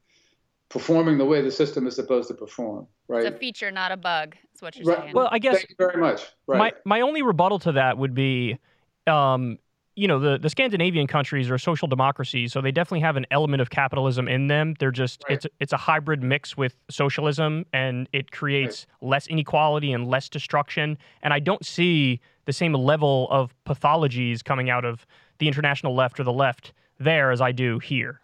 performing 0.69 1.17
the 1.17 1.25
way 1.25 1.41
the 1.41 1.51
system 1.51 1.88
is 1.88 1.95
supposed 1.95 2.27
to 2.27 2.34
perform, 2.34 2.88
right? 3.08 3.25
It's 3.25 3.36
a 3.36 3.39
feature, 3.39 3.71
not 3.71 3.91
a 3.91 3.97
bug. 3.97 4.36
Is 4.53 4.62
what 4.62 4.75
you're 4.75 4.86
right. 4.86 4.99
saying. 4.99 5.13
Well, 5.13 5.30
I 5.32 5.39
guess. 5.39 5.58
Thank 5.58 5.69
you 5.69 5.75
very 5.77 6.01
much. 6.01 6.25
Right. 6.47 6.58
My 6.58 6.73
my 6.86 7.01
only 7.01 7.21
rebuttal 7.21 7.60
to 7.60 7.73
that 7.73 7.97
would 7.97 8.13
be, 8.13 8.58
um, 9.06 9.60
you 9.97 10.07
know, 10.07 10.19
the 10.19 10.38
the 10.38 10.49
Scandinavian 10.49 11.07
countries 11.07 11.49
are 11.49 11.57
social 11.57 11.88
democracies, 11.88 12.53
so 12.53 12.62
they 12.62 12.71
definitely 12.71 12.99
have 12.99 13.17
an 13.17 13.25
element 13.31 13.62
of 13.62 13.71
capitalism 13.71 14.27
in 14.27 14.45
them. 14.45 14.75
They're 14.79 14.91
just 14.91 15.23
right. 15.27 15.33
it's 15.33 15.47
it's 15.60 15.73
a 15.73 15.77
hybrid 15.77 16.21
mix 16.21 16.55
with 16.55 16.75
socialism, 16.89 17.65
and 17.73 18.07
it 18.13 18.31
creates 18.31 18.86
right. 19.01 19.10
less 19.10 19.27
inequality 19.27 19.91
and 19.91 20.07
less 20.07 20.29
destruction. 20.29 20.99
And 21.23 21.33
I 21.33 21.39
don't 21.39 21.65
see 21.65 22.21
the 22.45 22.53
same 22.53 22.73
level 22.73 23.27
of 23.31 23.55
pathologies 23.65 24.43
coming 24.43 24.69
out 24.69 24.86
of 24.86 25.05
the 25.39 25.47
international 25.47 25.95
left 25.95 26.19
or 26.19 26.23
the 26.23 26.33
left 26.33 26.73
there 26.99 27.31
as 27.31 27.41
I 27.41 27.51
do 27.51 27.79
here. 27.79 28.21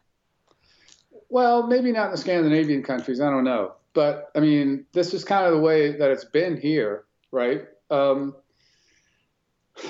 Well, 1.29 1.65
maybe 1.65 1.91
not 1.91 2.05
in 2.05 2.11
the 2.11 2.17
Scandinavian 2.17 2.83
countries. 2.83 3.19
I 3.19 3.31
don't 3.31 3.43
know, 3.43 3.73
but 3.95 4.29
I 4.35 4.41
mean, 4.41 4.85
this 4.93 5.11
is 5.11 5.23
kind 5.23 5.47
of 5.47 5.53
the 5.53 5.59
way 5.59 5.97
that 5.97 6.11
it's 6.11 6.25
been 6.25 6.55
here, 6.55 7.05
right? 7.31 7.63
Um, 7.89 8.35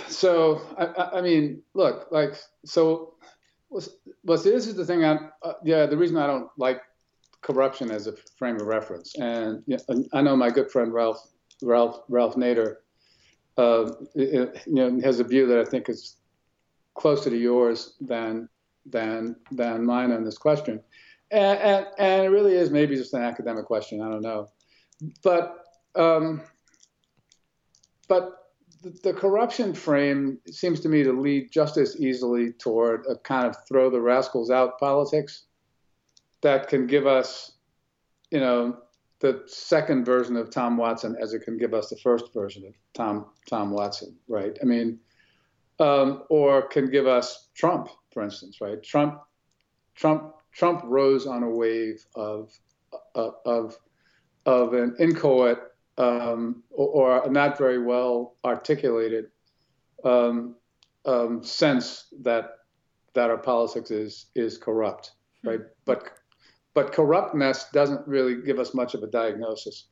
so 0.07 0.61
I, 0.77 1.17
I, 1.17 1.21
mean, 1.21 1.61
look, 1.73 2.07
like 2.11 2.35
so. 2.65 3.15
This 4.23 4.67
is 4.67 4.75
the 4.75 4.85
thing. 4.85 5.03
I, 5.03 5.17
uh, 5.41 5.53
yeah, 5.63 5.85
the 5.85 5.97
reason 5.97 6.17
I 6.17 6.27
don't 6.27 6.49
like 6.57 6.81
corruption 7.41 7.91
as 7.91 8.07
a 8.07 8.13
frame 8.37 8.55
of 8.57 8.67
reference, 8.67 9.15
and 9.15 9.63
I 10.13 10.21
know 10.21 10.35
my 10.35 10.49
good 10.49 10.71
friend 10.71 10.93
Ralph 10.93 11.27
Ralph 11.61 12.01
Ralph 12.07 12.35
Nader, 12.35 12.75
uh, 13.57 13.91
you 14.15 14.51
know, 14.67 14.99
has 15.01 15.19
a 15.19 15.23
view 15.23 15.47
that 15.47 15.59
I 15.59 15.65
think 15.65 15.89
is 15.89 16.17
closer 16.93 17.29
to 17.29 17.37
yours 17.37 17.95
than 17.99 18.47
than 18.85 19.35
than 19.51 19.85
mine 19.85 20.11
on 20.11 20.23
this 20.23 20.37
question 20.37 20.81
and, 21.33 21.59
and, 21.59 21.87
and, 21.97 22.25
it 22.25 22.29
really 22.29 22.53
is 22.53 22.69
maybe 22.69 22.95
just 22.95 23.13
an 23.13 23.23
academic 23.23 23.65
question. 23.65 24.01
I 24.01 24.09
don't 24.09 24.21
know, 24.21 24.49
but 25.23 25.65
um, 25.95 26.41
but 28.07 28.42
the, 28.83 29.13
corruption 29.13 29.73
frame 29.73 30.39
seems 30.49 30.79
to 30.81 30.89
me 30.89 31.03
to 31.03 31.13
lead 31.13 31.51
just 31.51 31.77
as 31.77 31.99
easily 31.99 32.51
toward 32.53 33.05
a 33.09 33.15
kind 33.17 33.47
of 33.47 33.55
throw 33.67 33.89
the 33.89 34.01
rascals 34.01 34.51
out 34.51 34.79
politics 34.79 35.45
that 36.41 36.67
can 36.67 36.87
give 36.87 37.07
us, 37.07 37.53
you 38.31 38.39
know, 38.39 38.77
the 39.19 39.41
second 39.47 40.03
version 40.03 40.35
of 40.35 40.49
Tom 40.49 40.75
Watson 40.75 41.15
as 41.21 41.33
it 41.33 41.43
can 41.43 41.57
give 41.57 41.73
us 41.73 41.89
the 41.89 41.97
first 41.97 42.33
version 42.33 42.65
of 42.65 42.73
Tom 42.93 43.27
Tom 43.49 43.71
Watson, 43.71 44.17
right? 44.27 44.57
I 44.61 44.65
mean, 44.65 44.99
um, 45.79 46.23
or 46.29 46.63
can 46.63 46.91
give 46.91 47.07
us 47.07 47.47
Trump, 47.55 47.87
for 48.11 48.21
instance, 48.21 48.59
right? 48.59 48.83
Trump 48.83 49.21
Trump 49.95 50.33
Trump 50.51 50.81
rose 50.83 51.25
on 51.25 51.43
a 51.43 51.49
wave 51.49 52.05
of 52.15 52.51
uh, 53.15 53.31
of 53.45 53.77
of 54.45 54.73
an 54.73 54.97
inchoate 54.99 55.59
um, 55.97 56.63
or, 56.71 57.23
or, 57.23 57.29
not 57.29 57.57
very 57.57 57.79
well 57.79 58.35
articulated 58.43 59.25
um, 60.03 60.55
um, 61.05 61.43
sense 61.43 62.07
that 62.21 62.57
that 63.13 63.29
our 63.29 63.37
politics 63.37 63.91
is 63.91 64.27
is 64.35 64.57
corrupt, 64.57 65.11
hmm. 65.41 65.49
right? 65.49 65.59
But 65.85 66.09
but 66.73 66.91
corruptness 66.91 67.67
doesn't 67.71 68.07
really 68.07 68.41
give 68.41 68.59
us 68.59 68.73
much 68.73 68.95
of 68.95 69.03
a 69.03 69.07
diagnosis. 69.07 69.85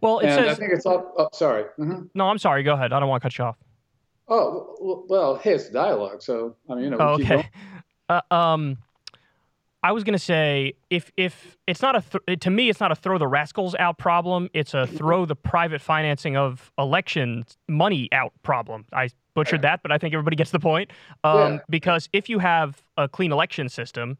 Well, 0.00 0.20
it 0.20 0.26
and 0.26 0.44
says. 0.44 0.56
I 0.56 0.60
think 0.60 0.72
it's 0.72 0.86
all. 0.86 1.12
Oh, 1.18 1.28
sorry. 1.32 1.64
Mm-hmm. 1.78 2.06
No, 2.14 2.28
I'm 2.28 2.38
sorry. 2.38 2.62
Go 2.62 2.74
ahead. 2.74 2.92
I 2.92 3.00
don't 3.00 3.08
want 3.08 3.22
to 3.22 3.24
cut 3.26 3.38
you 3.38 3.44
off. 3.44 3.56
Oh 4.28 5.04
well, 5.08 5.36
hey, 5.36 5.54
it's 5.54 5.70
dialogue, 5.70 6.22
so 6.22 6.56
I 6.68 6.74
mean, 6.74 6.84
you 6.84 6.90
know. 6.90 6.98
Oh, 7.00 7.14
okay. 7.14 7.48
Uh, 8.08 8.20
um, 8.30 8.78
I 9.88 9.92
was 9.92 10.04
gonna 10.04 10.18
say 10.18 10.74
if 10.90 11.10
if 11.16 11.56
it's 11.66 11.80
not 11.80 11.96
a 11.96 12.02
th- 12.02 12.40
to 12.40 12.50
me 12.50 12.68
it's 12.68 12.78
not 12.78 12.92
a 12.92 12.94
throw 12.94 13.16
the 13.16 13.26
rascals 13.26 13.74
out 13.76 13.96
problem. 13.96 14.50
It's 14.52 14.74
a 14.74 14.86
throw 14.86 15.24
the 15.24 15.34
private 15.34 15.80
financing 15.80 16.36
of 16.36 16.70
election 16.76 17.46
money 17.68 18.10
out 18.12 18.34
problem. 18.42 18.84
I 18.92 19.08
butchered 19.32 19.62
that, 19.62 19.80
but 19.80 19.90
I 19.90 19.96
think 19.96 20.12
everybody 20.12 20.36
gets 20.36 20.50
the 20.50 20.58
point. 20.58 20.90
Um, 21.24 21.54
yeah. 21.54 21.58
Because 21.70 22.10
if 22.12 22.28
you 22.28 22.38
have 22.38 22.82
a 22.98 23.08
clean 23.08 23.32
election 23.32 23.70
system, 23.70 24.18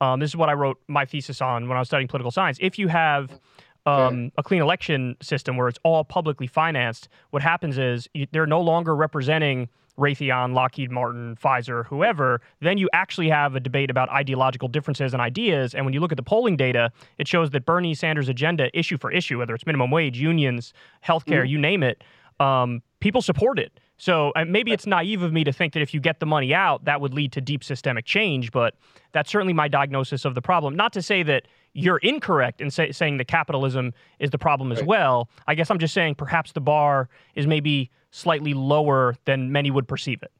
um, 0.00 0.20
this 0.20 0.30
is 0.30 0.36
what 0.36 0.50
I 0.50 0.52
wrote 0.52 0.78
my 0.86 1.04
thesis 1.04 1.40
on 1.40 1.66
when 1.66 1.76
I 1.76 1.80
was 1.80 1.88
studying 1.88 2.06
political 2.06 2.30
science. 2.30 2.56
If 2.60 2.78
you 2.78 2.86
have 2.86 3.40
um, 3.86 4.30
a 4.38 4.44
clean 4.44 4.62
election 4.62 5.16
system 5.20 5.56
where 5.56 5.66
it's 5.66 5.80
all 5.82 6.04
publicly 6.04 6.46
financed, 6.46 7.08
what 7.30 7.42
happens 7.42 7.76
is 7.76 8.08
you, 8.14 8.28
they're 8.30 8.46
no 8.46 8.60
longer 8.60 8.94
representing 8.94 9.68
Raytheon, 9.98 10.54
Lockheed 10.54 10.90
Martin, 10.90 11.36
Pfizer, 11.36 11.84
whoever, 11.86 12.40
then 12.60 12.78
you 12.78 12.88
actually 12.92 13.28
have 13.28 13.54
a 13.54 13.60
debate 13.60 13.90
about 13.90 14.08
ideological 14.10 14.68
differences 14.68 15.12
and 15.12 15.20
ideas. 15.20 15.74
And 15.74 15.84
when 15.84 15.92
you 15.92 16.00
look 16.00 16.12
at 16.12 16.16
the 16.16 16.22
polling 16.22 16.56
data, 16.56 16.90
it 17.18 17.26
shows 17.26 17.50
that 17.50 17.66
Bernie 17.66 17.94
Sanders' 17.94 18.28
agenda, 18.28 18.70
issue 18.78 18.96
for 18.96 19.10
issue, 19.10 19.38
whether 19.38 19.54
it's 19.54 19.66
minimum 19.66 19.90
wage, 19.90 20.18
unions, 20.18 20.72
healthcare, 21.04 21.42
mm-hmm. 21.42 21.46
you 21.46 21.58
name 21.58 21.82
it, 21.82 22.04
um, 22.40 22.82
people 23.00 23.20
support 23.20 23.58
it. 23.58 23.80
So 23.98 24.30
uh, 24.36 24.44
maybe 24.44 24.72
it's 24.72 24.86
naive 24.86 25.22
of 25.22 25.32
me 25.32 25.42
to 25.42 25.52
think 25.52 25.72
that 25.72 25.82
if 25.82 25.92
you 25.92 25.98
get 25.98 26.20
the 26.20 26.26
money 26.26 26.54
out, 26.54 26.84
that 26.84 27.00
would 27.00 27.12
lead 27.12 27.32
to 27.32 27.40
deep 27.40 27.64
systemic 27.64 28.04
change, 28.04 28.52
but 28.52 28.74
that's 29.12 29.28
certainly 29.30 29.52
my 29.52 29.66
diagnosis 29.66 30.24
of 30.24 30.36
the 30.36 30.42
problem. 30.42 30.76
Not 30.76 30.92
to 30.92 31.02
say 31.02 31.24
that 31.24 31.48
you're 31.72 31.98
incorrect 31.98 32.60
in 32.60 32.70
say, 32.70 32.92
saying 32.92 33.18
that 33.18 33.26
capitalism 33.26 33.92
is 34.20 34.30
the 34.30 34.38
problem 34.38 34.70
as 34.70 34.78
right. 34.78 34.86
well. 34.86 35.28
I 35.48 35.56
guess 35.56 35.70
I'm 35.70 35.80
just 35.80 35.94
saying 35.94 36.14
perhaps 36.14 36.52
the 36.52 36.60
bar 36.60 37.08
is 37.34 37.46
maybe 37.46 37.90
slightly 38.10 38.54
lower 38.54 39.16
than 39.24 39.52
many 39.52 39.70
would 39.70 39.88
perceive 39.88 40.22
it. 40.22 40.32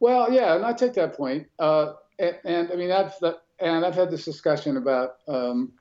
Well, 0.00 0.32
yeah, 0.32 0.56
and 0.56 0.64
I 0.64 0.72
take 0.72 0.94
that 0.94 1.16
point. 1.16 1.46
Uh, 1.58 1.94
and, 2.18 2.36
and, 2.44 2.72
I 2.72 2.76
mean, 2.76 2.90
I've 2.90 3.14
and 3.60 3.84
I've 3.84 3.94
had 3.94 4.10
this 4.10 4.24
discussion 4.24 4.76
about 4.76 5.18
um, 5.28 5.72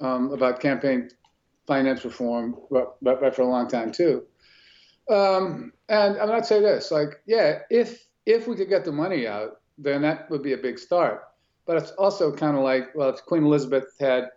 um, 0.00 0.32
about 0.32 0.60
campaign 0.60 1.10
finance 1.66 2.04
reform, 2.04 2.56
but, 2.70 2.96
but, 3.02 3.20
but 3.20 3.36
for 3.36 3.42
a 3.42 3.46
long 3.46 3.68
time 3.68 3.92
too. 3.92 4.24
Um, 5.08 5.72
and 5.88 6.18
I 6.18 6.26
mean, 6.26 6.34
I'd 6.34 6.46
say 6.46 6.60
this: 6.60 6.90
like, 6.90 7.22
yeah, 7.26 7.60
if 7.70 8.06
if 8.26 8.46
we 8.46 8.56
could 8.56 8.68
get 8.68 8.84
the 8.84 8.92
money 8.92 9.26
out, 9.26 9.60
then 9.78 10.02
that 10.02 10.28
would 10.30 10.42
be 10.42 10.52
a 10.52 10.58
big 10.58 10.78
start. 10.78 11.22
But 11.66 11.76
it's 11.76 11.92
also 11.92 12.34
kind 12.34 12.56
of 12.56 12.62
like, 12.62 12.94
well, 12.94 13.10
if 13.10 13.24
Queen 13.26 13.44
Elizabeth 13.44 13.94
had, 14.00 14.30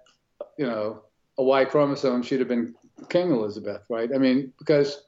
you 0.58 0.66
know, 0.66 1.04
a 1.38 1.44
Y 1.44 1.66
chromosome, 1.66 2.24
she'd 2.24 2.40
have 2.40 2.48
been 2.48 2.76
King 3.10 3.32
Elizabeth, 3.32 3.82
right? 3.90 4.10
I 4.14 4.18
mean, 4.18 4.54
because 4.60 5.04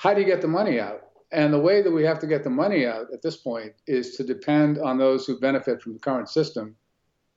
how 0.00 0.14
do 0.14 0.20
you 0.22 0.26
get 0.26 0.40
the 0.40 0.48
money 0.48 0.80
out? 0.80 1.08
And 1.30 1.52
the 1.52 1.58
way 1.58 1.82
that 1.82 1.90
we 1.90 2.04
have 2.04 2.18
to 2.20 2.26
get 2.26 2.42
the 2.42 2.48
money 2.48 2.86
out 2.86 3.12
at 3.12 3.20
this 3.20 3.36
point 3.36 3.74
is 3.86 4.16
to 4.16 4.24
depend 4.24 4.78
on 4.78 4.96
those 4.96 5.26
who 5.26 5.38
benefit 5.38 5.82
from 5.82 5.92
the 5.92 5.98
current 5.98 6.30
system 6.30 6.74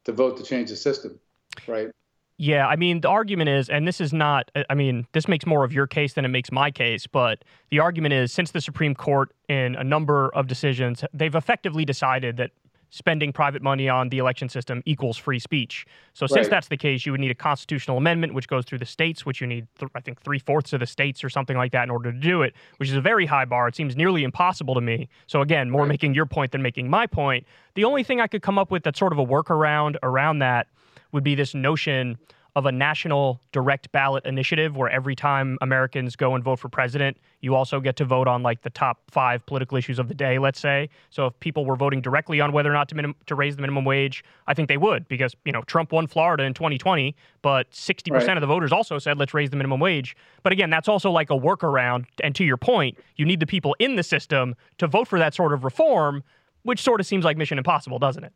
to 0.05 0.13
vote 0.13 0.37
to 0.37 0.43
change 0.43 0.69
the 0.69 0.77
system, 0.77 1.19
right? 1.67 1.89
Yeah, 2.37 2.65
I 2.65 2.77
mean, 2.77 3.01
the 3.01 3.09
argument 3.09 3.49
is, 3.49 3.69
and 3.69 3.85
this 3.85 3.99
is 3.99 4.13
not, 4.13 4.49
I 4.69 4.75
mean, 4.75 5.05
this 5.11 5.27
makes 5.27 5.45
more 5.45 5.65
of 5.65 5.73
your 5.73 5.87
case 5.87 6.13
than 6.13 6.23
it 6.23 6.29
makes 6.29 6.53
my 6.53 6.71
case, 6.71 7.05
but 7.05 7.43
the 7.69 7.79
argument 7.79 8.13
is 8.13 8.31
since 8.31 8.51
the 8.51 8.61
Supreme 8.61 8.95
Court, 8.95 9.33
in 9.49 9.75
a 9.75 9.83
number 9.83 10.33
of 10.33 10.47
decisions, 10.47 11.03
they've 11.13 11.35
effectively 11.35 11.83
decided 11.83 12.37
that 12.37 12.51
spending 12.93 13.33
private 13.33 13.63
money 13.63 13.89
on 13.89 14.09
the 14.09 14.19
election 14.19 14.47
system 14.47 14.83
equals 14.85 15.17
free 15.17 15.39
speech. 15.39 15.83
So, 16.13 16.27
since 16.27 16.45
Right. 16.45 16.49
that's 16.51 16.67
the 16.67 16.77
case, 16.77 17.07
you 17.07 17.11
would 17.11 17.19
need 17.21 17.31
a 17.31 17.35
constitutional 17.35 17.97
amendment, 17.97 18.35
which 18.35 18.47
goes 18.47 18.65
through 18.65 18.77
the 18.77 18.85
states, 18.85 19.25
which 19.25 19.41
you 19.41 19.47
need, 19.47 19.65
th- 19.79 19.89
I 19.95 19.99
think, 19.99 20.21
three 20.21 20.37
fourths 20.37 20.73
of 20.73 20.79
the 20.79 20.85
states 20.85 21.23
or 21.23 21.29
something 21.29 21.57
like 21.57 21.71
that 21.71 21.83
in 21.85 21.89
order 21.89 22.11
to 22.11 22.17
do 22.19 22.43
it, 22.43 22.53
which 22.77 22.89
is 22.89 22.95
a 22.95 23.01
very 23.01 23.25
high 23.25 23.45
bar. 23.45 23.67
It 23.67 23.75
seems 23.75 23.95
nearly 23.95 24.23
impossible 24.23 24.75
to 24.75 24.81
me. 24.81 25.09
So, 25.25 25.41
again, 25.41 25.71
more 25.71 25.81
Right. 25.81 25.89
making 25.89 26.13
your 26.13 26.27
point 26.27 26.51
than 26.51 26.61
making 26.61 26.87
my 26.87 27.07
point. 27.07 27.47
The 27.73 27.83
only 27.83 28.03
thing 28.03 28.21
I 28.21 28.27
could 28.27 28.43
come 28.43 28.59
up 28.59 28.69
with 28.69 28.83
that's 28.83 28.99
sort 28.99 29.11
of 29.11 29.17
a 29.17 29.25
workaround 29.25 29.95
around 30.03 30.37
that 30.39 30.67
would 31.11 31.23
be 31.23 31.33
this 31.33 31.55
notion 31.55 32.17
of 32.55 32.67
a 32.67 32.71
national 32.71 33.41
direct 33.51 33.91
ballot 33.91 34.23
initiative 34.25 34.77
where 34.77 34.89
every 34.89 35.15
time 35.15 35.57
Americans 35.61 36.15
go 36.15 36.35
and 36.35 36.43
vote 36.43 36.59
for 36.59 36.69
president, 36.69 37.17
you 37.41 37.55
also 37.55 37.79
get 37.79 37.95
to 37.95 38.05
vote 38.05 38.27
on 38.27 38.43
like 38.43 38.61
the 38.61 38.69
top 38.69 38.99
five 39.09 39.43
political 39.47 39.75
issues 39.75 39.97
of 39.97 40.07
the 40.07 40.13
day, 40.13 40.37
let's 40.37 40.59
say. 40.59 40.87
So 41.09 41.25
if 41.25 41.39
people 41.39 41.65
were 41.65 41.75
voting 41.75 41.99
directly 41.99 42.39
on 42.41 42.51
whether 42.51 42.69
or 42.69 42.73
not 42.73 42.89
to, 42.89 42.95
minim- 42.95 43.15
to 43.25 43.33
raise 43.33 43.55
the 43.55 43.61
minimum 43.63 43.85
wage, 43.85 44.23
I 44.45 44.53
think 44.53 44.69
they 44.69 44.77
would 44.77 45.07
because, 45.07 45.35
you 45.45 45.51
know, 45.51 45.63
Trump 45.63 45.91
won 45.91 46.05
Florida 46.05 46.43
in 46.43 46.53
2020, 46.53 47.15
but 47.41 47.71
60% 47.71 48.11
Right. 48.11 48.37
of 48.37 48.41
the 48.41 48.47
voters 48.47 48.71
also 48.71 48.99
said, 48.99 49.17
let's 49.17 49.33
raise 49.33 49.49
the 49.49 49.57
minimum 49.57 49.79
wage. 49.79 50.15
But 50.43 50.53
again, 50.53 50.69
that's 50.69 50.87
also 50.87 51.09
like 51.09 51.31
a 51.31 51.37
workaround. 51.37 52.05
And 52.23 52.35
to 52.35 52.43
your 52.43 52.57
point, 52.57 52.99
you 53.15 53.25
need 53.25 53.39
the 53.39 53.47
people 53.47 53.75
in 53.79 53.95
the 53.95 54.03
system 54.03 54.55
to 54.77 54.85
vote 54.85 55.07
for 55.07 55.17
that 55.17 55.33
sort 55.33 55.53
of 55.53 55.63
reform, 55.63 56.23
which 56.61 56.83
sort 56.83 56.99
of 56.99 57.07
seems 57.07 57.25
like 57.25 57.35
mission 57.35 57.57
impossible, 57.57 57.97
doesn't 57.97 58.23
it? 58.23 58.33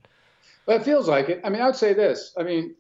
But 0.66 0.82
it 0.82 0.84
feels 0.84 1.08
like 1.08 1.30
it. 1.30 1.40
I 1.44 1.50
mean, 1.50 1.62
I 1.62 1.68
would 1.68 1.76
say 1.78 1.94
this. 1.94 2.34
I 2.38 2.44
mean, 2.44 2.76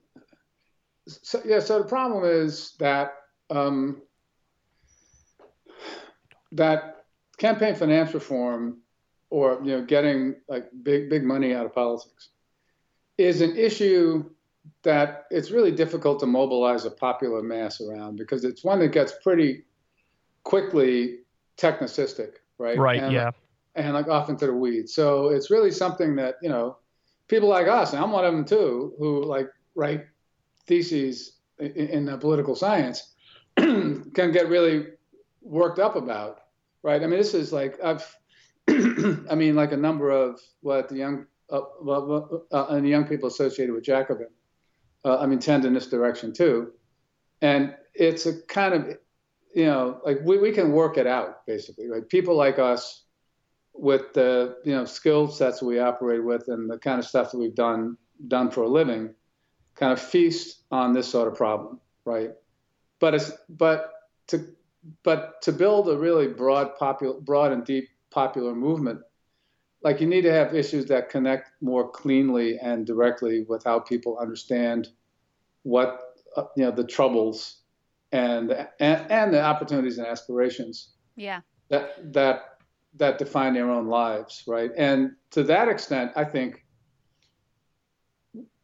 so, 1.07 1.41
yeah. 1.45 1.59
So 1.59 1.79
the 1.79 1.87
problem 1.87 2.23
is 2.25 2.73
that 2.79 3.13
um, 3.49 4.01
that 6.51 7.05
campaign 7.37 7.75
finance 7.75 8.13
reform, 8.13 8.79
or 9.29 9.59
you 9.63 9.77
know, 9.77 9.85
getting 9.85 10.35
like 10.47 10.69
big 10.83 11.09
big 11.09 11.23
money 11.23 11.53
out 11.53 11.65
of 11.65 11.73
politics, 11.73 12.29
is 13.17 13.41
an 13.41 13.55
issue 13.57 14.29
that 14.83 15.25
it's 15.31 15.51
really 15.51 15.71
difficult 15.71 16.19
to 16.19 16.25
mobilize 16.25 16.85
a 16.85 16.91
popular 16.91 17.41
mass 17.41 17.79
around 17.81 18.17
because 18.17 18.43
it's 18.43 18.63
one 18.63 18.79
that 18.79 18.91
gets 18.91 19.13
pretty 19.23 19.63
quickly 20.43 21.19
technicistic, 21.57 22.33
right? 22.57 22.77
Right. 22.77 23.01
And- 23.01 23.13
yeah. 23.13 23.31
and 23.75 23.93
like 23.93 24.07
off 24.07 24.29
into 24.29 24.45
the 24.45 24.53
weeds. 24.53 24.93
So 24.93 25.29
it's 25.29 25.49
really 25.49 25.71
something 25.71 26.15
that 26.17 26.35
you 26.41 26.49
know 26.49 26.77
people 27.27 27.49
like 27.49 27.67
us, 27.67 27.93
and 27.93 28.03
I'm 28.03 28.11
one 28.11 28.25
of 28.25 28.33
them 28.33 28.45
too, 28.45 28.93
who 28.97 29.23
like 29.23 29.47
write 29.75 30.05
theses 30.67 31.37
in, 31.59 32.07
in 32.09 32.19
political 32.19 32.55
science, 32.55 33.15
can 33.57 34.31
get 34.31 34.49
really 34.49 34.87
worked 35.41 35.79
up 35.79 35.95
about, 35.95 36.41
right? 36.83 37.01
I 37.01 37.07
mean, 37.07 37.17
this 37.17 37.33
is 37.33 37.51
like 37.51 37.77
I've, 37.83 38.05
I 38.69 39.35
mean, 39.35 39.55
like 39.55 39.71
a 39.71 39.77
number 39.77 40.11
of 40.11 40.39
what 40.61 40.89
the 40.89 40.97
young, 40.97 41.25
uh, 41.49 41.61
uh, 41.87 42.65
and 42.69 42.85
the 42.85 42.89
young 42.89 43.05
people 43.05 43.27
associated 43.27 43.73
with 43.73 43.83
Jacobin, 43.83 44.27
uh, 45.05 45.17
I 45.17 45.25
mean, 45.25 45.39
tend 45.39 45.65
in 45.65 45.73
this 45.73 45.87
direction 45.87 46.33
too, 46.33 46.73
and 47.41 47.73
it's 47.93 48.25
a 48.25 48.41
kind 48.43 48.73
of, 48.73 48.97
you 49.55 49.65
know, 49.65 50.01
like 50.05 50.19
we, 50.23 50.37
we 50.37 50.51
can 50.51 50.73
work 50.73 50.97
it 50.97 51.07
out 51.07 51.45
basically, 51.45 51.87
right? 51.87 52.07
People 52.09 52.35
like 52.35 52.59
us 52.59 53.05
with 53.77 54.13
the 54.13 54.57
you 54.63 54.73
know 54.73 54.85
skill 54.85 55.27
sets 55.27 55.61
we 55.61 55.79
operate 55.79 56.23
with 56.23 56.47
and 56.47 56.69
the 56.69 56.79
kind 56.79 56.99
of 56.99 57.05
stuff 57.05 57.31
that 57.31 57.37
we've 57.37 57.55
done 57.55 57.95
done 58.27 58.49
for 58.49 58.63
a 58.63 58.67
living 58.67 59.13
kind 59.77 59.93
of 59.93 60.01
feast 60.01 60.63
on 60.71 60.93
this 60.93 61.07
sort 61.07 61.27
of 61.27 61.35
problem 61.35 61.79
right 62.05 62.31
but 62.99 63.13
it's 63.13 63.31
but 63.49 63.91
to 64.27 64.45
but 65.03 65.41
to 65.41 65.51
build 65.51 65.89
a 65.89 65.97
really 65.97 66.27
broad 66.27 66.75
popular 66.77 67.19
broad 67.21 67.51
and 67.51 67.65
deep 67.65 67.89
popular 68.09 68.55
movement 68.55 68.99
like 69.83 70.01
you 70.01 70.07
need 70.07 70.23
to 70.23 70.33
have 70.33 70.55
issues 70.55 70.85
that 70.85 71.09
connect 71.09 71.51
more 71.61 71.89
cleanly 71.89 72.57
and 72.59 72.85
directly 72.85 73.45
with 73.47 73.63
how 73.63 73.79
people 73.79 74.17
understand 74.17 74.87
what 75.63 75.99
uh, 76.35 76.43
you 76.55 76.63
know 76.65 76.71
the 76.71 76.83
troubles 76.83 77.61
and, 78.11 78.51
and 78.79 79.11
and 79.11 79.33
the 79.33 79.41
opportunities 79.41 79.97
and 79.97 80.07
aspirations 80.07 80.93
Yeah. 81.15 81.41
that 81.69 82.13
that 82.13 82.57
that 82.95 83.19
define 83.19 83.53
their 83.53 83.69
own 83.69 83.87
lives, 83.87 84.43
right? 84.47 84.71
And 84.75 85.11
to 85.31 85.43
that 85.43 85.67
extent, 85.67 86.11
I 86.15 86.23
think 86.23 86.65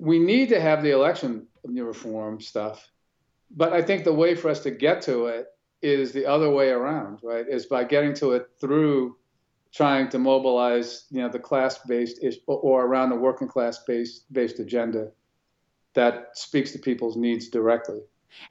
we 0.03 0.19
need 0.19 0.49
to 0.49 0.59
have 0.59 0.83
the 0.83 0.91
election 0.91 1.47
reform 1.63 2.41
stuff, 2.41 2.91
but 3.55 3.71
I 3.71 3.81
think 3.81 4.03
the 4.03 4.13
way 4.13 4.35
for 4.35 4.49
us 4.49 4.59
to 4.63 4.71
get 4.71 5.01
to 5.03 5.27
it 5.27 5.47
is 5.81 6.11
the 6.11 6.25
other 6.25 6.49
way 6.49 6.71
around, 6.71 7.19
right? 7.23 7.45
Is 7.47 7.67
by 7.67 7.85
getting 7.85 8.13
to 8.15 8.33
it 8.33 8.49
through 8.59 9.15
trying 9.71 10.09
to 10.09 10.19
mobilize, 10.19 11.05
you 11.09 11.21
know, 11.21 11.29
the 11.29 11.39
class-based 11.39 12.19
or, 12.47 12.85
around 12.85 13.11
the 13.11 13.15
working 13.15 13.47
class-based 13.47 14.31
based 14.33 14.59
agenda 14.59 15.09
that 15.93 16.37
speaks 16.37 16.73
to 16.73 16.79
people's 16.79 17.15
needs 17.15 17.47
directly. 17.47 18.01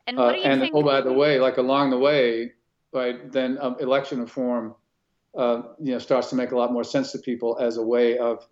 And 0.07 0.19
Uh, 0.19 0.33
do 0.33 0.39
you 0.39 0.45
and 0.45 0.61
think? 0.63 0.75
oh, 0.75 0.83
by 0.83 1.03
the 1.03 1.13
way, 1.13 1.39
like 1.39 1.59
along 1.59 1.91
the 1.91 1.99
way, 1.99 2.53
right, 2.95 3.31
then 3.31 3.59
um, 3.61 3.77
election 3.79 4.21
reform, 4.21 4.75
uh, 5.37 5.63
you 5.79 5.93
know, 5.93 5.99
starts 5.99 6.31
to 6.31 6.37
make 6.37 6.53
a 6.53 6.57
lot 6.57 6.73
more 6.73 6.85
sense 6.85 7.13
to 7.13 7.19
people 7.19 7.59
as 7.59 7.77
a 7.77 7.83
way 7.83 8.17
of 8.17 8.49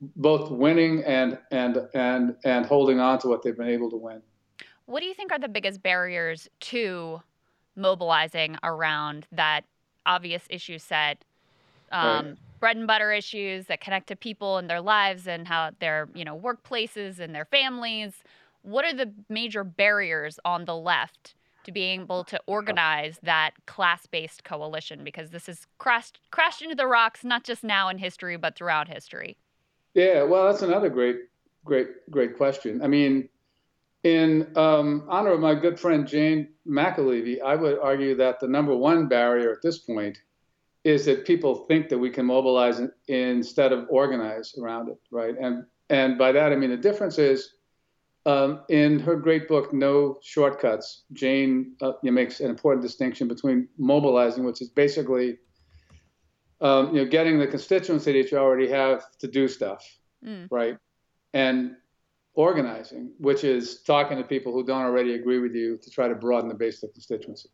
both 0.00 0.50
winning 0.50 1.02
and 1.04 1.38
and 1.50 1.88
and 1.94 2.36
and 2.44 2.66
holding 2.66 3.00
on 3.00 3.18
to 3.20 3.28
what 3.28 3.42
they've 3.42 3.56
been 3.56 3.68
able 3.68 3.90
to 3.90 3.96
win. 3.96 4.22
What 4.86 5.00
do 5.00 5.06
you 5.06 5.14
think 5.14 5.30
are 5.32 5.38
the 5.38 5.48
biggest 5.48 5.82
barriers 5.82 6.48
to 6.60 7.22
mobilizing 7.76 8.56
around 8.62 9.26
that 9.32 9.64
obvious 10.06 10.44
issue 10.50 10.78
set? 10.78 11.24
Um, 11.92 12.26
Right. 12.26 12.36
Bread 12.60 12.76
and 12.76 12.86
butter 12.86 13.10
issues 13.10 13.68
that 13.68 13.80
connect 13.80 14.08
to 14.08 14.16
people 14.16 14.58
and 14.58 14.68
their 14.68 14.82
lives 14.82 15.26
and 15.26 15.48
how 15.48 15.70
their 15.80 16.10
you 16.14 16.26
know 16.26 16.38
workplaces 16.38 17.18
and 17.18 17.34
their 17.34 17.46
families. 17.46 18.12
What 18.62 18.84
are 18.84 18.92
the 18.92 19.10
major 19.30 19.64
barriers 19.64 20.38
on 20.44 20.66
the 20.66 20.76
left 20.76 21.34
to 21.64 21.72
being 21.72 22.02
able 22.02 22.24
to 22.24 22.38
organize 22.46 23.18
that 23.22 23.52
class-based 23.66 24.44
coalition? 24.44 25.04
Because 25.04 25.30
this 25.30 25.46
has 25.46 25.66
crashed 25.78 26.20
crashed 26.30 26.60
into 26.60 26.74
the 26.74 26.86
rocks 26.86 27.24
not 27.24 27.44
just 27.44 27.64
now 27.64 27.88
in 27.88 27.96
history 27.96 28.36
but 28.36 28.56
throughout 28.56 28.88
history. 28.88 29.38
Yeah, 29.94 30.22
well, 30.22 30.46
that's 30.46 30.62
another 30.62 30.88
great, 30.88 31.16
great, 31.64 31.88
great 32.10 32.36
question. 32.36 32.82
I 32.82 32.86
mean, 32.86 33.28
in 34.04 34.56
um, 34.56 35.06
honor 35.08 35.32
of 35.32 35.40
my 35.40 35.54
good 35.54 35.78
friend 35.78 36.06
Jane 36.06 36.48
McAlevey, 36.66 37.42
I 37.42 37.56
would 37.56 37.78
argue 37.78 38.14
that 38.16 38.40
the 38.40 38.48
number 38.48 38.74
one 38.74 39.08
barrier 39.08 39.52
at 39.52 39.62
this 39.62 39.78
point 39.78 40.18
is 40.84 41.04
that 41.04 41.26
people 41.26 41.66
think 41.66 41.88
that 41.90 41.98
we 41.98 42.08
can 42.10 42.24
mobilize 42.24 42.80
in- 42.80 42.92
instead 43.08 43.72
of 43.72 43.86
organize 43.90 44.54
around 44.58 44.88
it, 44.88 44.98
right? 45.10 45.34
And 45.38 45.64
and 45.90 46.16
by 46.16 46.32
that 46.32 46.52
I 46.52 46.56
mean 46.56 46.70
the 46.70 46.76
difference 46.76 47.18
is 47.18 47.54
um, 48.26 48.60
in 48.68 48.98
her 49.00 49.16
great 49.16 49.48
book 49.48 49.72
No 49.72 50.18
Shortcuts, 50.22 51.04
Jane 51.12 51.72
uh, 51.82 51.92
makes 52.02 52.40
an 52.40 52.48
important 52.50 52.82
distinction 52.82 53.28
between 53.28 53.68
mobilizing, 53.78 54.44
which 54.44 54.62
is 54.62 54.70
basically 54.70 55.38
um, 56.60 56.94
you 56.94 57.02
know 57.02 57.10
getting 57.10 57.38
the 57.38 57.46
constituency 57.46 58.12
that 58.20 58.30
you 58.30 58.38
already 58.38 58.68
have 58.68 59.04
to 59.18 59.28
do 59.28 59.48
stuff, 59.48 59.84
Mm. 60.24 60.48
right? 60.50 60.76
And 61.32 61.76
organizing, 62.34 63.12
which 63.18 63.44
is 63.44 63.82
talking 63.82 64.18
to 64.18 64.24
people 64.24 64.52
who 64.52 64.64
don't 64.64 64.82
already 64.82 65.14
agree 65.14 65.38
with 65.38 65.54
you 65.54 65.78
to 65.78 65.90
try 65.90 66.08
to 66.08 66.14
broaden 66.14 66.48
the 66.48 66.54
base 66.54 66.82
of 66.82 66.90
the 66.90 66.92
constituency. 66.92 67.48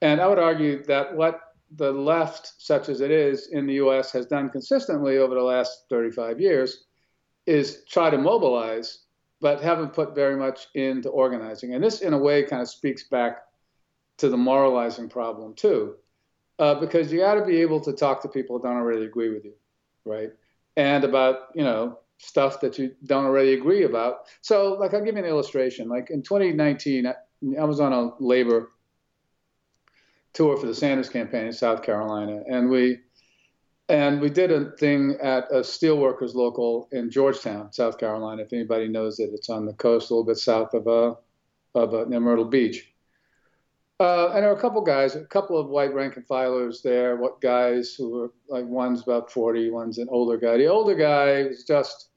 And 0.00 0.20
I 0.20 0.26
would 0.26 0.38
argue 0.38 0.82
that 0.84 1.14
what 1.14 1.40
the 1.76 1.92
left, 1.92 2.52
such 2.58 2.88
as 2.88 3.00
it 3.00 3.10
is 3.10 3.48
in 3.48 3.66
the 3.66 3.74
US, 3.74 4.12
has 4.12 4.26
done 4.26 4.48
consistently 4.48 5.18
over 5.18 5.34
the 5.34 5.42
last 5.42 5.84
35 5.88 6.40
years 6.40 6.84
is 7.46 7.84
try 7.84 8.10
to 8.10 8.18
mobilize, 8.18 9.04
but 9.40 9.60
haven't 9.60 9.92
put 9.92 10.14
very 10.14 10.36
much 10.36 10.68
into 10.74 11.08
organizing. 11.08 11.74
And 11.74 11.82
this, 11.82 12.00
in 12.00 12.12
a 12.12 12.18
way, 12.18 12.42
kind 12.42 12.62
of 12.62 12.68
speaks 12.68 13.04
back 13.04 13.42
to 14.18 14.28
the 14.28 14.36
moralizing 14.36 15.08
problem, 15.08 15.54
too, 15.54 15.96
uh, 16.60 16.74
because 16.74 17.10
you 17.10 17.20
got 17.20 17.34
to 17.34 17.44
be 17.44 17.56
able 17.62 17.80
to 17.80 17.92
talk 17.92 18.22
to 18.22 18.28
people 18.28 18.56
who 18.56 18.62
don't 18.62 18.76
already 18.76 19.04
agree 19.04 19.30
with 19.30 19.44
you, 19.44 19.54
right? 20.04 20.30
And 20.76 21.04
about, 21.04 21.48
you 21.54 21.64
know, 21.64 21.98
stuff 22.18 22.60
that 22.60 22.78
you 22.78 22.94
don't 23.06 23.24
already 23.24 23.54
agree 23.54 23.84
about. 23.84 24.28
So, 24.42 24.74
like, 24.74 24.92
I'll 24.92 25.04
give 25.04 25.16
you 25.16 25.22
an 25.22 25.28
illustration. 25.28 25.88
Like 25.88 26.10
in 26.10 26.22
2019, 26.22 27.06
I 27.06 27.64
was 27.64 27.80
on 27.80 27.92
a 27.94 28.10
labor 28.22 28.70
tour 30.34 30.56
for 30.58 30.66
the 30.66 30.74
Sanders 30.74 31.08
campaign 31.08 31.46
in 31.46 31.52
South 31.52 31.82
Carolina, 31.82 32.42
and 32.46 32.68
we 32.68 32.98
and 33.88 34.20
we 34.20 34.30
did 34.30 34.52
a 34.52 34.70
thing 34.72 35.16
at 35.20 35.50
a 35.50 35.60
steelworkers 35.60 36.34
local 36.34 36.88
in 36.92 37.10
Georgetown, 37.10 37.72
South 37.72 37.98
Carolina. 37.98 38.42
If 38.42 38.52
anybody 38.52 38.86
knows 38.86 39.18
it, 39.18 39.30
it's 39.32 39.48
on 39.48 39.66
the 39.66 39.72
coast, 39.72 40.10
a 40.10 40.14
little 40.14 40.26
bit 40.26 40.36
south 40.36 40.74
of 40.74 40.86
uh, 40.86 41.14
of 41.74 41.94
uh, 41.94 42.04
Myrtle 42.06 42.44
Beach. 42.44 42.86
Uh, 44.00 44.30
and 44.32 44.42
there 44.42 44.50
were 44.50 44.56
a 44.56 44.60
couple 44.60 44.80
guys, 44.80 45.14
a 45.14 45.26
couple 45.26 45.58
of 45.58 45.68
white 45.68 45.92
rank 45.92 46.16
and 46.16 46.26
filers 46.26 46.80
there. 46.82 47.16
What 47.16 47.42
guys 47.42 47.94
who 47.94 48.10
were 48.10 48.32
like 48.48 48.64
one's 48.64 49.02
about 49.02 49.30
40, 49.30 49.70
one's 49.70 49.98
an 49.98 50.08
older 50.10 50.38
guy. 50.38 50.56
The 50.56 50.68
older 50.68 50.94
guy 50.94 51.42
was 51.48 51.64
just, 51.64 52.08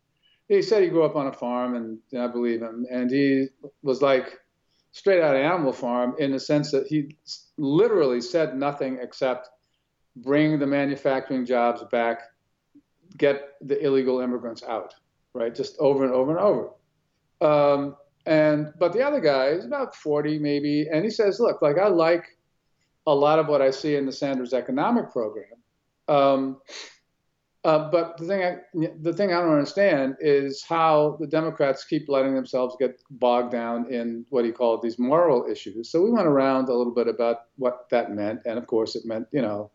he 0.47 0.61
said 0.61 0.81
he 0.81 0.87
grew 0.87 1.03
up 1.03 1.17
on 1.17 1.27
a 1.27 1.33
farm, 1.33 1.75
and, 1.75 1.99
and 2.13 2.21
I 2.21 2.27
believe 2.27 2.61
him. 2.61 2.85
And 2.89 3.11
he 3.11 3.47
was 3.81 4.01
like 4.01 4.39
straight 4.93 5.21
out 5.21 5.35
of 5.35 5.41
Animal 5.41 5.73
Farm 5.73 6.15
in 6.19 6.31
the 6.31 6.39
sense 6.39 6.71
that 6.71 6.87
he 6.87 7.17
literally 7.57 8.21
said 8.21 8.55
nothing 8.55 8.99
except 9.01 9.49
bring 10.15 10.59
the 10.59 10.67
manufacturing 10.67 11.45
jobs 11.45 11.83
back, 11.91 12.21
get 13.17 13.55
the 13.59 13.83
illegal 13.83 14.21
immigrants 14.21 14.63
out, 14.63 14.93
right? 15.33 15.53
Just 15.53 15.75
over 15.79 16.05
and 16.05 16.13
over 16.13 16.31
and 16.31 16.39
over. 16.39 16.69
Um, 17.41 17.97
and 18.25 18.73
but 18.79 18.93
the 18.93 19.05
other 19.05 19.19
guy 19.19 19.47
is 19.47 19.65
about 19.65 19.95
40 19.95 20.39
maybe, 20.39 20.87
and 20.91 21.03
he 21.03 21.09
says, 21.09 21.39
look, 21.39 21.61
like 21.61 21.77
I 21.77 21.87
like 21.87 22.25
a 23.05 23.13
lot 23.13 23.39
of 23.39 23.47
what 23.47 23.61
I 23.61 23.71
see 23.71 23.95
in 23.95 24.05
the 24.05 24.11
Sanders 24.11 24.53
economic 24.53 25.11
program. 25.11 25.45
Um, 26.07 26.61
uh, 27.65 27.89
but 27.89 28.17
the 28.17 28.25
thing, 28.25 28.43
I, 28.43 28.57
the 29.01 29.13
thing 29.13 29.31
I 29.31 29.39
don't 29.39 29.51
understand 29.51 30.17
is 30.19 30.63
how 30.63 31.17
the 31.21 31.27
Democrats 31.27 31.85
keep 31.85 32.09
letting 32.09 32.35
themselves 32.35 32.75
get 32.77 33.01
bogged 33.09 33.51
down 33.51 33.91
in 33.91 34.25
what 34.29 34.43
he 34.43 34.51
called 34.51 34.81
these 34.81 34.99
moral 34.99 35.49
issues. 35.49 35.89
So 35.89 36.01
we 36.01 36.11
went 36.11 36.27
around 36.27 36.67
a 36.67 36.73
little 36.73 36.93
bit 36.93 37.07
about 37.07 37.45
what 37.55 37.89
that 37.89 38.11
meant, 38.11 38.41
and 38.45 38.57
of 38.57 38.67
course, 38.67 38.95
it 38.95 39.05
meant 39.05 39.27
you 39.31 39.41
know 39.41 39.71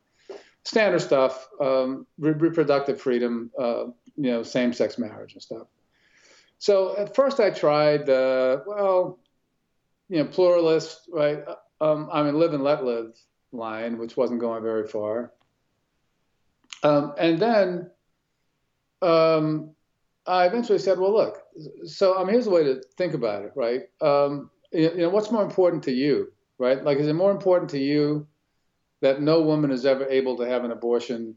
standard 0.64 1.00
stuff, 1.00 1.48
um, 1.60 2.06
re- 2.18 2.32
reproductive 2.32 3.00
freedom, 3.00 3.50
uh, 3.58 3.84
you 4.16 4.30
know, 4.30 4.42
same-sex 4.42 4.98
marriage 4.98 5.32
and 5.32 5.42
stuff. 5.42 5.66
So 6.58 6.96
at 6.96 7.14
first 7.14 7.40
I 7.40 7.50
tried, 7.50 8.08
uh, 8.08 8.60
well, 8.66 9.18
you 10.08 10.18
know, 10.18 10.28
pluralist, 10.28 11.08
right? 11.12 11.44
Um, 11.80 12.08
I 12.12 12.22
mean, 12.22 12.38
live 12.38 12.54
and 12.54 12.64
let 12.64 12.84
live 12.84 13.16
line, 13.52 13.98
which 13.98 14.16
wasn't 14.16 14.40
going 14.40 14.62
very 14.62 14.86
far. 14.86 15.32
Um, 16.82 17.14
and 17.18 17.38
then 17.38 17.90
um, 19.02 19.70
I 20.26 20.46
eventually 20.46 20.78
said, 20.78 20.98
well, 20.98 21.12
look, 21.12 21.42
so 21.84 22.16
I 22.16 22.24
mean, 22.24 22.32
here's 22.32 22.46
a 22.46 22.50
way 22.50 22.64
to 22.64 22.82
think 22.96 23.14
about 23.14 23.44
it, 23.44 23.52
right? 23.54 23.82
Um, 24.00 24.50
you, 24.72 24.90
you 24.90 24.96
know, 24.98 25.10
what's 25.10 25.30
more 25.30 25.44
important 25.44 25.82
to 25.84 25.92
you, 25.92 26.32
right? 26.58 26.82
Like, 26.82 26.98
is 26.98 27.08
it 27.08 27.14
more 27.14 27.30
important 27.30 27.70
to 27.70 27.78
you 27.78 28.26
that 29.00 29.22
no 29.22 29.42
woman 29.42 29.70
is 29.70 29.86
ever 29.86 30.06
able 30.06 30.36
to 30.38 30.48
have 30.48 30.64
an 30.64 30.72
abortion 30.72 31.36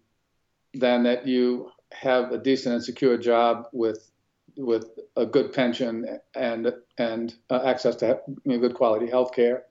than 0.74 1.04
that 1.04 1.28
you 1.28 1.70
have 1.92 2.32
a 2.32 2.38
decent 2.38 2.76
and 2.76 2.84
secure 2.84 3.18
job 3.18 3.66
with 3.72 4.12
with 4.58 4.92
a 5.16 5.26
good 5.26 5.54
pension 5.54 6.20
and 6.36 6.74
and 6.98 7.36
uh, 7.50 7.62
access 7.66 7.96
to 7.98 8.20
you 8.28 8.54
know, 8.54 8.60
good 8.60 8.74
quality 8.74 9.10
health 9.10 9.34
care 9.34 9.64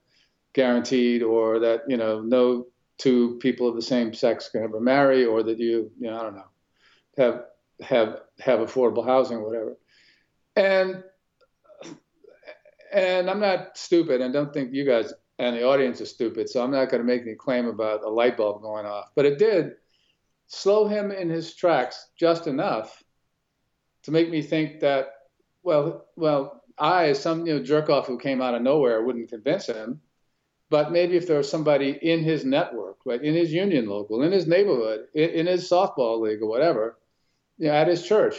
guaranteed 0.53 1.22
or 1.22 1.59
that 1.61 1.83
you 1.89 1.97
know 1.97 2.20
no 2.20 2.66
two 2.99 3.39
people 3.41 3.68
of 3.68 3.74
the 3.74 3.83
same 3.83 4.12
sex 4.12 4.49
can 4.49 4.62
ever 4.62 4.81
marry 4.81 5.24
or 5.24 5.43
that 5.43 5.59
you 5.59 5.91
you 5.99 6.11
know 6.11 6.18
I 6.18 6.22
don't 6.22 6.37
know 6.37 6.51
have 7.16 7.45
have 7.81 8.20
have 8.41 8.61
affordable 8.61 9.05
housing 9.05 9.39
or 9.39 9.47
whatever. 9.47 9.76
And 10.57 11.03
and 12.93 13.31
I'm 13.31 13.41
not 13.41 13.76
stupid 13.78 14.20
and 14.20 14.33
don't 14.33 14.53
think 14.53 14.72
you 14.72 14.85
guys 14.85 15.12
and 15.39 15.57
the 15.57 15.62
audience 15.62 16.01
is 16.01 16.11
stupid 16.11 16.49
so 16.49 16.62
I'm 16.62 16.72
not 16.72 16.91
going 16.91 17.01
to 17.01 17.07
make 17.07 17.22
any 17.22 17.35
claim 17.35 17.66
about 17.66 18.03
a 18.03 18.09
light 18.09 18.37
bulb 18.37 18.62
going 18.62 18.85
off 18.85 19.11
but 19.14 19.26
it 19.26 19.39
did 19.39 19.72
slow 20.49 20.89
him 20.89 21.12
in 21.12 21.31
his 21.31 21.55
tracks 21.55 22.09
just 22.18 22.49
enough 22.49 23.03
to 24.05 24.11
make 24.11 24.30
me 24.30 24.42
think 24.42 24.80
that, 24.80 25.09
well, 25.62 26.07
well, 26.16 26.62
I, 26.78 27.09
as 27.09 27.20
some 27.20 27.46
you 27.46 27.55
know 27.55 27.62
jerk 27.62 27.90
off 27.90 28.07
who 28.07 28.18
came 28.18 28.40
out 28.40 28.55
of 28.55 28.62
nowhere, 28.62 29.03
wouldn't 29.03 29.28
convince 29.28 29.66
him. 29.66 30.01
But 30.70 30.92
maybe 30.92 31.16
if 31.16 31.26
there 31.26 31.38
was 31.38 31.51
somebody 31.51 31.90
in 31.90 32.22
his 32.22 32.44
network, 32.44 32.98
right, 33.05 33.20
in 33.20 33.34
his 33.34 33.53
union 33.53 33.88
local, 33.88 34.22
in 34.22 34.30
his 34.30 34.46
neighborhood, 34.46 35.07
in, 35.14 35.30
in 35.30 35.46
his 35.46 35.68
softball 35.68 36.20
league 36.20 36.42
or 36.42 36.48
whatever, 36.48 36.96
you 37.59 37.66
know, 37.66 37.74
at 37.74 37.88
his 37.88 38.07
church, 38.07 38.36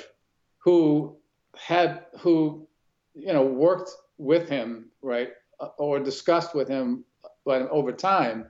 who 0.59 1.17
had 1.55 2.05
who, 2.19 2.67
you 3.13 3.33
know, 3.33 3.43
worked 3.43 3.91
with 4.17 4.49
him, 4.49 4.85
right, 5.01 5.29
or 5.77 5.99
discussed 5.99 6.55
with 6.55 6.67
him, 6.67 7.03
but 7.45 7.69
over 7.69 7.91
time, 7.91 8.49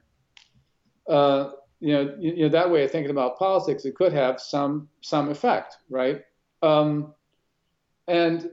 uh, 1.10 1.52
you 1.80 1.94
know, 1.94 2.16
you 2.20 2.44
know, 2.44 2.50
that 2.50 2.70
way 2.70 2.84
of 2.84 2.92
thinking 2.92 3.12
about 3.12 3.40
politics, 3.40 3.86
it 3.86 3.96
could 3.96 4.14
have 4.14 4.40
some 4.40 4.88
some 5.02 5.30
effect, 5.30 5.78
right? 5.90 6.24
Um, 6.62 7.14
and 8.08 8.50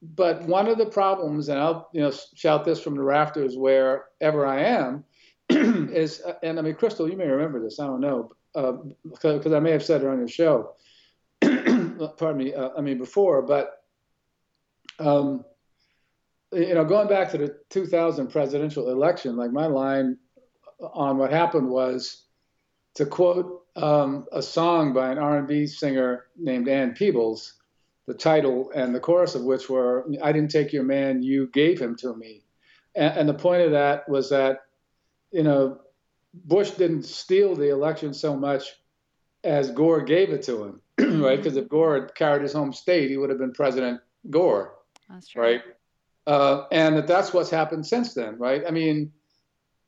but 0.00 0.42
one 0.42 0.68
of 0.68 0.78
the 0.78 0.86
problems, 0.86 1.48
and 1.48 1.58
I'll 1.58 1.88
you 1.92 2.02
know 2.02 2.12
shout 2.34 2.64
this 2.64 2.80
from 2.80 2.94
the 2.94 3.02
rafters 3.02 3.56
wherever 3.56 4.46
I 4.46 4.62
am, 4.62 5.04
is 5.50 6.22
and 6.42 6.58
I 6.58 6.62
mean 6.62 6.74
Krystal, 6.74 7.10
you 7.10 7.16
may 7.16 7.26
remember 7.26 7.60
this. 7.60 7.80
I 7.80 7.86
don't 7.86 8.00
know 8.00 8.32
because 8.54 9.52
uh, 9.52 9.56
I 9.56 9.60
may 9.60 9.72
have 9.72 9.84
said 9.84 10.02
it 10.02 10.08
on 10.08 10.18
your 10.18 10.28
show. 10.28 10.74
Pardon 11.40 12.36
me. 12.36 12.54
Uh, 12.54 12.70
I 12.76 12.80
mean 12.80 12.98
before, 12.98 13.42
but 13.42 13.82
um, 14.98 15.44
you 16.52 16.74
know 16.74 16.84
going 16.84 17.08
back 17.08 17.30
to 17.32 17.38
the 17.38 17.56
2000 17.70 18.28
presidential 18.28 18.90
election, 18.90 19.36
like 19.36 19.52
my 19.52 19.66
line 19.66 20.16
on 20.80 21.18
what 21.18 21.32
happened 21.32 21.68
was 21.68 22.24
to 22.94 23.04
quote 23.04 23.64
um, 23.82 24.26
a 24.32 24.42
song 24.42 24.92
by 24.92 25.10
an 25.10 25.18
R&B 25.18 25.66
singer 25.66 26.26
named 26.36 26.68
Ann 26.68 26.92
Peebles, 26.92 27.54
the 28.06 28.14
title 28.14 28.70
and 28.74 28.94
the 28.94 29.00
chorus 29.00 29.34
of 29.34 29.44
which 29.44 29.68
were 29.68 30.06
"I 30.22 30.32
didn't 30.32 30.50
take 30.50 30.72
your 30.72 30.84
man, 30.84 31.22
you 31.22 31.48
gave 31.48 31.80
him 31.80 31.96
to 31.96 32.14
me," 32.14 32.44
and, 32.94 33.18
and 33.18 33.28
the 33.28 33.34
point 33.34 33.62
of 33.62 33.72
that 33.72 34.08
was 34.08 34.30
that 34.30 34.60
you 35.30 35.42
know 35.42 35.80
Bush 36.32 36.72
didn't 36.72 37.04
steal 37.04 37.54
the 37.54 37.70
election 37.70 38.14
so 38.14 38.36
much 38.36 38.64
as 39.44 39.70
Gore 39.70 40.02
gave 40.02 40.30
it 40.30 40.42
to 40.44 40.64
him, 40.64 40.80
right? 41.22 41.36
Because 41.36 41.56
if 41.56 41.68
Gore 41.68 42.00
had 42.00 42.14
carried 42.14 42.42
his 42.42 42.52
home 42.52 42.72
state, 42.72 43.10
he 43.10 43.16
would 43.16 43.30
have 43.30 43.38
been 43.38 43.52
President 43.52 44.00
Gore, 44.30 44.74
that's 45.08 45.28
true. 45.28 45.42
right? 45.42 45.62
Uh, 46.26 46.66
and 46.72 46.96
that 46.96 47.06
that's 47.06 47.32
what's 47.32 47.50
happened 47.50 47.86
since 47.86 48.14
then, 48.14 48.36
right? 48.38 48.62
I 48.66 48.70
mean, 48.70 49.12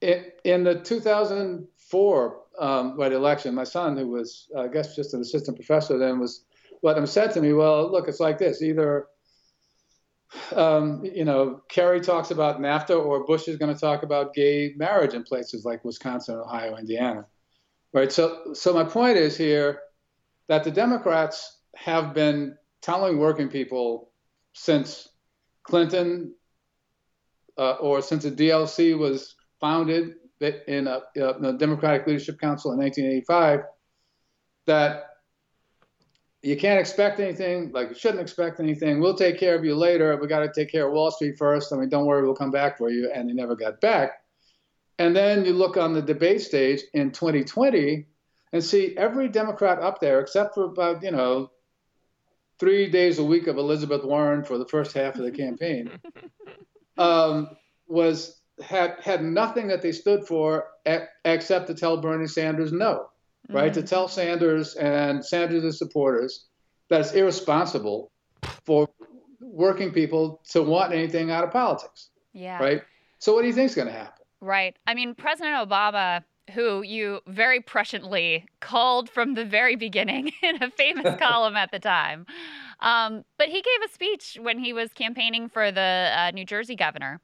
in 0.00 0.64
the 0.64 0.80
2004 0.82 2.40
um, 2.60 2.96
right 2.98 3.12
election, 3.12 3.54
my 3.54 3.64
son, 3.64 3.96
who 3.96 4.08
was 4.08 4.48
I 4.56 4.68
guess 4.68 4.94
just 4.94 5.14
an 5.14 5.20
assistant 5.22 5.56
professor 5.56 5.98
then, 5.98 6.20
was 6.20 6.44
let 6.82 6.96
him 6.96 7.06
said 7.06 7.32
to 7.32 7.40
me, 7.40 7.52
"Well, 7.52 7.90
look, 7.90 8.06
it's 8.06 8.20
like 8.20 8.38
this: 8.38 8.62
either." 8.62 9.06
Um, 10.54 11.04
you 11.04 11.24
know, 11.24 11.60
Kerry 11.68 12.00
talks 12.00 12.30
about 12.30 12.60
NAFTA, 12.60 13.04
or 13.04 13.24
Bush 13.24 13.48
is 13.48 13.56
going 13.56 13.74
to 13.74 13.80
talk 13.80 14.04
about 14.04 14.32
gay 14.32 14.74
marriage 14.76 15.14
in 15.14 15.24
places 15.24 15.64
like 15.64 15.84
Wisconsin, 15.84 16.36
Ohio, 16.36 16.76
Indiana, 16.76 17.26
right? 17.92 18.12
So, 18.12 18.52
so 18.54 18.72
my 18.72 18.84
point 18.84 19.16
is 19.16 19.36
here 19.36 19.80
that 20.46 20.62
the 20.62 20.70
Democrats 20.70 21.58
have 21.74 22.14
been 22.14 22.56
telling 22.80 23.18
working 23.18 23.48
people 23.48 24.12
since 24.52 25.08
Clinton 25.64 26.32
uh, 27.58 27.72
or 27.80 28.00
since 28.00 28.22
the 28.22 28.30
DLC 28.30 28.96
was 28.96 29.34
founded 29.60 30.14
in 30.40 30.86
a, 30.86 31.00
in 31.14 31.44
a 31.44 31.52
Democratic 31.52 32.06
Leadership 32.06 32.40
Council 32.40 32.72
in 32.72 32.78
1985 32.78 33.64
that 34.66 35.06
you 36.42 36.56
can't 36.56 36.80
expect 36.80 37.20
anything, 37.20 37.70
like 37.72 37.90
you 37.90 37.94
shouldn't 37.94 38.20
expect 38.20 38.60
anything. 38.60 39.00
We'll 39.00 39.14
take 39.14 39.38
care 39.38 39.54
of 39.54 39.64
you 39.64 39.74
later. 39.76 40.16
We 40.16 40.26
got 40.26 40.40
to 40.40 40.52
take 40.52 40.72
care 40.72 40.86
of 40.86 40.92
Wall 40.92 41.10
Street 41.10 41.36
first. 41.36 41.72
I 41.72 41.76
mean, 41.76 41.90
don't 41.90 42.06
worry, 42.06 42.22
we'll 42.22 42.34
come 42.34 42.50
back 42.50 42.78
for 42.78 42.90
you. 42.90 43.10
And 43.14 43.28
they 43.28 43.34
never 43.34 43.54
got 43.54 43.80
back. 43.80 44.22
And 44.98 45.14
then 45.14 45.44
you 45.44 45.52
look 45.52 45.76
on 45.76 45.92
the 45.92 46.02
debate 46.02 46.42
stage 46.42 46.80
in 46.94 47.10
2020 47.10 48.06
and 48.52 48.64
see 48.64 48.96
every 48.96 49.28
Democrat 49.28 49.80
up 49.80 50.00
there, 50.00 50.20
except 50.20 50.54
for 50.54 50.64
about, 50.64 51.02
you 51.02 51.10
know, 51.10 51.50
three 52.58 52.90
days 52.90 53.18
a 53.18 53.24
week 53.24 53.46
of 53.46 53.56
Elizabeth 53.56 54.04
Warren 54.04 54.44
for 54.44 54.58
the 54.58 54.66
first 54.66 54.92
half 54.92 55.16
of 55.16 55.22
the 55.22 55.30
campaign, 55.30 55.90
um, 56.98 57.56
was 57.86 58.39
had 58.62 58.96
had 59.00 59.22
nothing 59.22 59.68
that 59.68 59.82
they 59.82 59.92
stood 59.92 60.26
for 60.26 60.66
except 61.24 61.66
to 61.68 61.74
tell 61.74 62.00
Bernie 62.00 62.26
Sanders 62.26 62.72
no, 62.72 63.06
right? 63.48 63.72
Mm-hmm. 63.72 63.80
To 63.80 63.86
tell 63.86 64.08
Sanders 64.08 64.74
and 64.74 65.24
Sanders' 65.24 65.78
supporters 65.78 66.46
that 66.88 67.00
it's 67.00 67.12
irresponsible 67.12 68.10
for 68.64 68.88
working 69.40 69.92
people 69.92 70.40
to 70.50 70.62
want 70.62 70.92
anything 70.92 71.30
out 71.30 71.44
of 71.44 71.50
politics. 71.50 72.10
Yeah. 72.32 72.62
Right. 72.62 72.82
So 73.18 73.34
what 73.34 73.42
do 73.42 73.48
you 73.48 73.54
think 73.54 73.70
is 73.70 73.74
going 73.74 73.88
to 73.88 73.94
happen? 73.94 74.24
Right. 74.40 74.76
I 74.86 74.94
mean, 74.94 75.14
President 75.14 75.68
Obama 75.68 76.22
who 76.50 76.82
you 76.82 77.20
very 77.26 77.60
presciently 77.60 78.44
called 78.60 79.08
from 79.08 79.34
the 79.34 79.44
very 79.44 79.76
beginning 79.76 80.32
in 80.42 80.62
a 80.62 80.70
famous 80.70 81.16
column 81.20 81.56
at 81.56 81.70
the 81.70 81.78
time, 81.78 82.26
Um, 82.80 83.24
but 83.38 83.48
he 83.48 83.60
gave 83.60 83.82
a 83.84 83.92
speech 83.92 84.38
when 84.40 84.58
he 84.58 84.72
was 84.72 84.92
campaigning 84.92 85.48
for 85.48 85.70
the 85.70 86.12
uh, 86.16 86.30
New 86.32 86.44
Jersey 86.44 86.76
governor, 86.76 87.20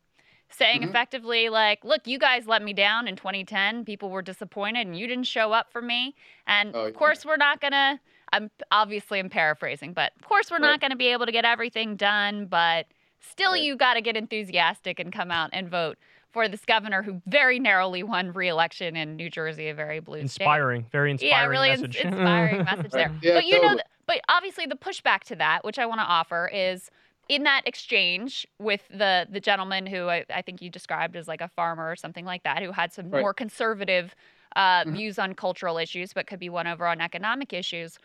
saying 0.50 0.82
Mhm. 0.82 0.88
effectively, 0.88 1.48
like, 1.48 1.84
look, 1.84 2.06
you 2.06 2.18
guys 2.18 2.46
let 2.46 2.62
me 2.62 2.72
down 2.72 3.08
in 3.08 3.16
2010. 3.16 3.84
People 3.84 4.10
were 4.10 4.22
disappointed 4.22 4.86
and 4.86 4.98
you 4.98 5.06
didn't 5.06 5.24
show 5.26 5.52
up 5.52 5.70
for 5.72 5.82
me. 5.82 6.14
And 6.46 6.74
Oh, 6.74 6.86
of 6.86 6.92
yeah. 6.94 6.98
course, 6.98 7.24
we're 7.26 7.36
not 7.36 7.60
going 7.60 7.72
to, 7.72 7.98
I'm 8.32 8.50
obviously 8.70 9.18
I'm 9.18 9.28
paraphrasing, 9.28 9.92
but 9.92 10.12
of 10.20 10.26
course, 10.26 10.50
we're 10.50 10.58
not 10.58 10.80
going 10.80 10.90
to 10.92 10.96
be 10.96 11.08
able 11.08 11.26
to 11.26 11.32
get 11.32 11.44
everything 11.44 11.96
done. 11.96 12.46
But 12.46 12.86
still, 13.20 13.52
Right. 13.52 13.62
you 13.62 13.76
got 13.76 13.94
to 13.94 14.00
get 14.00 14.16
enthusiastic 14.16 14.98
and 15.00 15.12
come 15.12 15.30
out 15.30 15.50
and 15.52 15.68
vote 15.68 15.98
for 16.32 16.48
this 16.48 16.64
governor 16.64 17.02
who 17.02 17.22
very 17.26 17.58
narrowly 17.58 18.02
won 18.02 18.30
re-election 18.32 18.94
in 18.94 19.16
New 19.16 19.30
Jersey, 19.30 19.68
a 19.68 19.74
very 19.74 20.00
blue 20.00 20.18
state. 20.28 20.42
Inspiring, 20.44 20.86
very 20.92 21.10
inspiring 21.10 21.32
Yeah, 21.34 21.46
really 21.46 21.70
ins- 21.70 21.80
message. 21.82 21.96
inspiring 22.04 22.64
message 22.64 22.92
there. 22.92 23.10
Yeah, 23.22 23.34
but 23.34 23.46
you 23.46 23.60
know, 23.62 23.70
th- 23.74 23.86
but 24.06 24.20
obviously 24.28 24.66
the 24.66 24.76
pushback 24.76 25.20
to 25.24 25.36
that, 25.36 25.64
which 25.64 25.78
I 25.78 25.86
want 25.86 26.00
to 26.00 26.04
offer, 26.06 26.48
is 26.52 26.90
in 27.28 27.42
that 27.44 27.62
exchange 27.66 28.46
with 28.58 28.82
the 28.88 29.26
the 29.30 29.40
gentleman 29.40 29.86
who 29.86 30.08
I, 30.08 30.24
I 30.32 30.42
think 30.42 30.62
you 30.62 30.70
described 30.70 31.16
as 31.16 31.26
like 31.28 31.40
a 31.40 31.48
farmer 31.48 31.90
or 31.90 31.96
something 31.96 32.24
like 32.24 32.42
that, 32.44 32.62
who 32.62 32.72
had 32.72 32.92
some 32.92 33.10
Right. 33.10 33.20
more 33.20 33.34
conservative 33.34 34.14
uh, 34.54 34.84
Mhm. 34.84 34.92
views 34.92 35.18
on 35.18 35.34
cultural 35.34 35.76
issues, 35.76 36.12
but 36.14 36.26
could 36.26 36.38
be 36.38 36.48
won 36.48 36.66
over 36.66 36.86
on 36.86 37.00
economic 37.00 37.52
issues. 37.52 37.98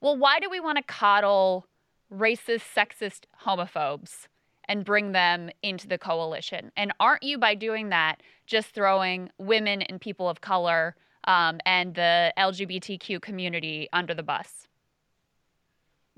Well, 0.00 0.16
why 0.16 0.40
do 0.40 0.48
we 0.48 0.60
want 0.60 0.78
to 0.78 0.84
coddle 0.84 1.66
racist, 2.10 2.62
sexist 2.74 3.24
homophobes? 3.44 4.26
And 4.70 4.84
bring 4.84 5.12
them 5.12 5.48
into 5.62 5.88
the 5.88 5.96
coalition. 5.96 6.72
And 6.76 6.92
aren't 7.00 7.22
you, 7.22 7.38
by 7.38 7.54
doing 7.54 7.88
that, 7.88 8.22
just 8.46 8.74
throwing 8.74 9.30
women 9.38 9.80
and 9.80 9.98
people 9.98 10.28
of 10.28 10.42
color 10.42 10.94
um, 11.24 11.58
and 11.64 11.94
the 11.94 12.34
LGBTQ 12.36 13.18
community 13.22 13.88
under 13.94 14.12
the 14.12 14.22
bus. 14.22 14.67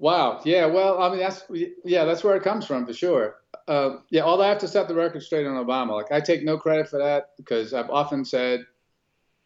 Wow. 0.01 0.41
Yeah. 0.47 0.65
Well, 0.65 1.03
I 1.03 1.11
mean, 1.11 1.19
that's 1.19 1.45
yeah, 1.85 2.07
that's 2.07 2.25
where 2.25 2.35
it 2.35 2.43
comes 2.43 2.67
from 2.67 2.87
for 2.87 2.95
sure. 2.95 3.37
Uh, 3.69 3.99
yeah. 4.09 4.23
Although 4.23 4.45
I 4.45 4.49
have 4.49 4.59
to 4.59 4.69
set 4.69 4.89
the 4.89 4.95
record 4.95 5.23
straight 5.23 5.47
on 5.47 5.63
Obama. 5.65 5.95
Like, 5.95 6.11
I 6.11 6.21
take 6.21 6.43
no 6.43 6.57
credit 6.57 6.89
for 6.89 6.99
that 6.99 7.31
because 7.37 7.75
I've 7.75 7.91
often 7.91 8.25
said 8.25 8.65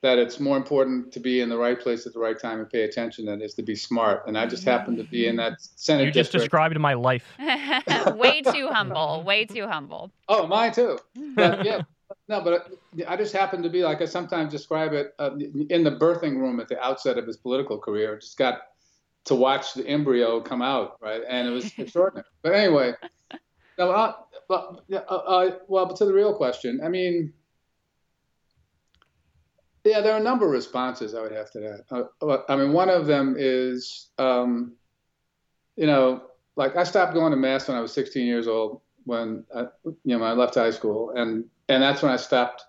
that 0.02 0.18
it's 0.18 0.38
more 0.38 0.56
important 0.56 1.12
to 1.12 1.18
be 1.18 1.40
in 1.40 1.48
the 1.48 1.56
right 1.56 1.80
place 1.80 2.06
at 2.06 2.12
the 2.12 2.20
right 2.20 2.38
time 2.38 2.60
and 2.60 2.70
pay 2.70 2.82
attention 2.82 3.24
than 3.24 3.40
it 3.42 3.44
is 3.44 3.54
to 3.54 3.62
be 3.62 3.74
smart. 3.74 4.28
And 4.28 4.38
I 4.38 4.46
just 4.46 4.62
happen 4.62 4.96
to 4.96 5.02
be 5.02 5.26
in 5.26 5.36
that 5.36 5.54
Senate 5.60 6.04
You 6.04 6.10
just 6.12 6.30
district. 6.30 6.44
described 6.44 6.78
my 6.78 6.94
life. 6.94 7.24
way 8.14 8.42
too 8.42 8.68
humble. 8.68 9.24
Way 9.24 9.46
too 9.46 9.66
humble. 9.66 10.12
Oh, 10.28 10.46
mine 10.46 10.72
too. 10.72 10.98
But 11.34 11.64
yeah, 11.64 11.80
no, 12.28 12.42
but 12.42 12.68
I 13.08 13.16
just 13.16 13.32
happen 13.32 13.62
to 13.62 13.70
be 13.70 13.82
like 13.82 14.02
I 14.02 14.04
sometimes 14.04 14.52
describe 14.52 14.92
it 14.92 15.14
uh, 15.18 15.30
in 15.70 15.82
the 15.82 15.92
birthing 15.92 16.36
room 16.36 16.60
at 16.60 16.68
the 16.68 16.78
outset 16.80 17.18
of 17.18 17.26
his 17.26 17.38
political 17.38 17.78
career. 17.78 18.18
Just 18.18 18.36
got 18.38 18.60
to 19.24 19.34
watch 19.34 19.74
the 19.74 19.86
embryo 19.86 20.40
come 20.40 20.62
out, 20.62 20.98
right? 21.00 21.22
And 21.28 21.48
it 21.48 21.50
was 21.50 21.72
extraordinary. 21.78 22.26
But 22.42 22.54
anyway, 22.54 22.92
no, 23.78 23.90
uh, 23.90 24.14
but 24.48 24.84
uh, 24.92 24.96
uh, 24.96 25.50
well, 25.68 25.86
but 25.86 25.96
to 25.96 26.04
the 26.04 26.12
real 26.12 26.34
question, 26.34 26.80
I 26.84 26.88
mean, 26.88 27.32
yeah, 29.84 30.00
there 30.00 30.14
are 30.14 30.20
a 30.20 30.22
number 30.22 30.46
of 30.46 30.52
responses 30.52 31.14
I 31.14 31.20
would 31.20 31.32
have 31.32 31.50
to 31.52 31.60
that. 31.60 31.84
Uh, 31.90 32.26
uh, 32.26 32.42
I 32.48 32.56
mean, 32.56 32.72
one 32.72 32.88
of 32.88 33.06
them 33.06 33.36
is, 33.38 34.10
um, 34.18 34.72
you 35.76 35.86
know, 35.86 36.22
like 36.56 36.76
I 36.76 36.84
stopped 36.84 37.14
going 37.14 37.32
to 37.32 37.36
mass 37.36 37.68
when 37.68 37.76
I 37.76 37.80
was 37.80 37.92
16 37.92 38.26
years 38.26 38.46
old 38.46 38.80
when 39.04 39.44
I, 39.54 39.66
you 39.84 39.96
know 40.04 40.18
when 40.18 40.30
I 40.30 40.32
left 40.32 40.54
high 40.54 40.70
school, 40.70 41.12
and 41.14 41.44
and 41.68 41.82
that's 41.82 42.02
when 42.02 42.12
I 42.12 42.16
stopped 42.16 42.64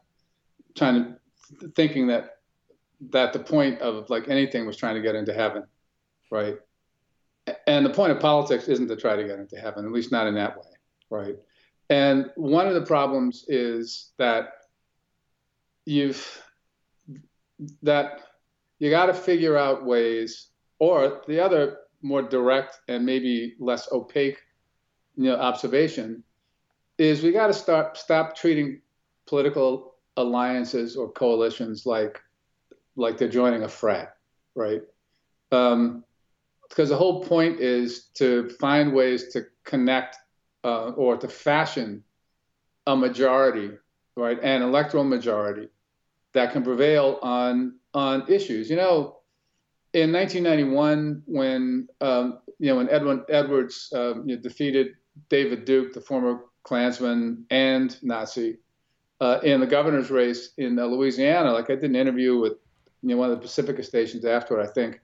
trying 0.76 1.16
to 1.62 1.70
thinking 1.76 2.08
that 2.08 2.40
that 3.12 3.34
the 3.34 3.40
point 3.40 3.80
of 3.82 4.10
like 4.10 4.28
anything 4.28 4.66
was 4.66 4.78
trying 4.78 4.96
to 4.96 5.02
get 5.02 5.16
into 5.16 5.34
heaven, 5.34 5.64
right? 6.36 6.58
And 7.68 7.86
the 7.86 7.92
point 7.92 8.12
of 8.12 8.20
politics 8.20 8.68
isn't 8.68 8.88
to 8.88 8.96
try 8.96 9.16
to 9.16 9.24
get 9.24 9.40
into 9.40 9.58
heaven, 9.58 9.86
at 9.86 9.92
least 9.92 10.12
not 10.12 10.28
in 10.28 10.36
that 10.36 10.58
way, 10.58 10.72
right? 11.10 11.36
And 11.90 12.32
one 12.36 12.68
of 12.68 12.74
the 12.74 12.82
problems 12.82 13.46
is 13.48 14.12
that 14.18 14.50
you've 15.86 16.42
that 17.84 18.22
you 18.80 18.90
got 18.90 19.06
to 19.06 19.14
figure 19.14 19.56
out 19.56 19.86
ways, 19.86 20.50
or 20.80 21.22
the 21.28 21.40
other 21.40 21.78
more 22.02 22.22
direct 22.22 22.80
and 22.88 23.06
maybe 23.06 23.56
less 23.60 23.90
opaque, 23.92 24.40
you 25.16 25.26
know, 25.26 25.36
observation 25.36 26.24
is 26.98 27.24
we 27.24 27.32
got 27.32 27.48
to 27.48 27.54
start 27.54 27.98
stop 27.98 28.36
treating 28.36 28.82
political 29.28 29.96
alliances 30.18 30.96
or 30.96 31.12
coalitions 31.12 31.86
like 31.86 32.20
like 32.96 33.18
they're 33.18 33.30
joining 33.30 33.64
a 33.64 33.70
frat, 33.70 34.16
right? 34.56 34.82
Um, 35.52 36.04
because 36.76 36.90
the 36.90 36.98
whole 36.98 37.24
point 37.24 37.60
is 37.60 38.08
to 38.16 38.50
find 38.60 38.92
ways 38.92 39.30
to 39.30 39.46
connect 39.64 40.18
uh, 40.66 40.90
or 40.90 41.16
to 41.16 41.28
fashion 41.28 42.04
a 42.86 42.96
majority, 42.96 43.72
right, 44.18 44.38
an 44.44 44.62
electoral 44.62 45.06
majority 45.06 45.70
that 46.34 46.52
can 46.52 46.64
prevail 46.64 47.20
on 47.22 47.78
on 47.94 48.26
issues. 48.28 48.70
You 48.70 48.76
know, 48.76 49.20
in 49.94 50.12
1991, 50.12 51.24
when 51.26 51.88
um, 52.02 52.40
you 52.60 52.68
know 52.70 52.76
when 52.78 52.90
Edwin 52.90 53.24
Edwards 53.30 53.92
um, 53.96 54.28
you 54.28 54.36
know, 54.36 54.42
defeated 54.42 54.96
David 55.30 55.64
Duke, 55.64 55.94
the 55.94 56.02
former 56.02 56.42
Klansman 56.64 57.46
and 57.52 57.98
Nazi, 58.04 58.58
uh, 59.22 59.40
in 59.44 59.62
the 59.62 59.68
governor's 59.68 60.12
race 60.12 60.50
in 60.58 60.78
uh, 60.78 60.86
Louisiana, 60.86 61.54
like 61.54 61.70
I 61.70 61.76
did 61.76 61.86
an 61.86 61.96
interview 61.96 62.38
with 62.38 62.58
you 63.02 63.10
know 63.10 63.18
one 63.18 63.32
of 63.32 63.38
the 63.38 63.42
Pacifica 63.42 63.82
stations 63.82 64.26
afterward, 64.26 64.68
I 64.68 64.72
think. 64.74 65.00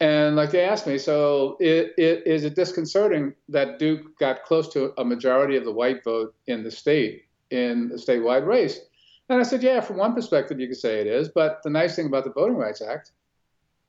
And 0.00 0.36
like 0.36 0.52
they 0.52 0.64
asked 0.64 0.86
me, 0.86 0.96
so 0.96 1.56
it, 1.58 1.92
it, 1.98 2.26
is 2.26 2.44
it 2.44 2.54
disconcerting 2.54 3.34
that 3.48 3.78
Duke 3.78 4.16
got 4.18 4.44
close 4.44 4.72
to 4.72 4.92
a 4.98 5.04
majority 5.04 5.56
of 5.56 5.64
the 5.64 5.72
white 5.72 6.04
vote 6.04 6.34
in 6.46 6.62
the 6.62 6.70
state 6.70 7.24
in 7.50 7.88
the 7.88 7.96
statewide 7.96 8.46
race? 8.46 8.80
And 9.28 9.40
I 9.40 9.42
said, 9.42 9.62
yeah, 9.62 9.80
from 9.80 9.96
one 9.96 10.14
perspective, 10.14 10.60
you 10.60 10.68
could 10.68 10.78
say 10.78 11.00
it 11.00 11.06
is. 11.06 11.28
But 11.28 11.62
the 11.64 11.70
nice 11.70 11.96
thing 11.96 12.06
about 12.06 12.24
the 12.24 12.30
Voting 12.30 12.56
Rights 12.56 12.80
Act 12.80 13.10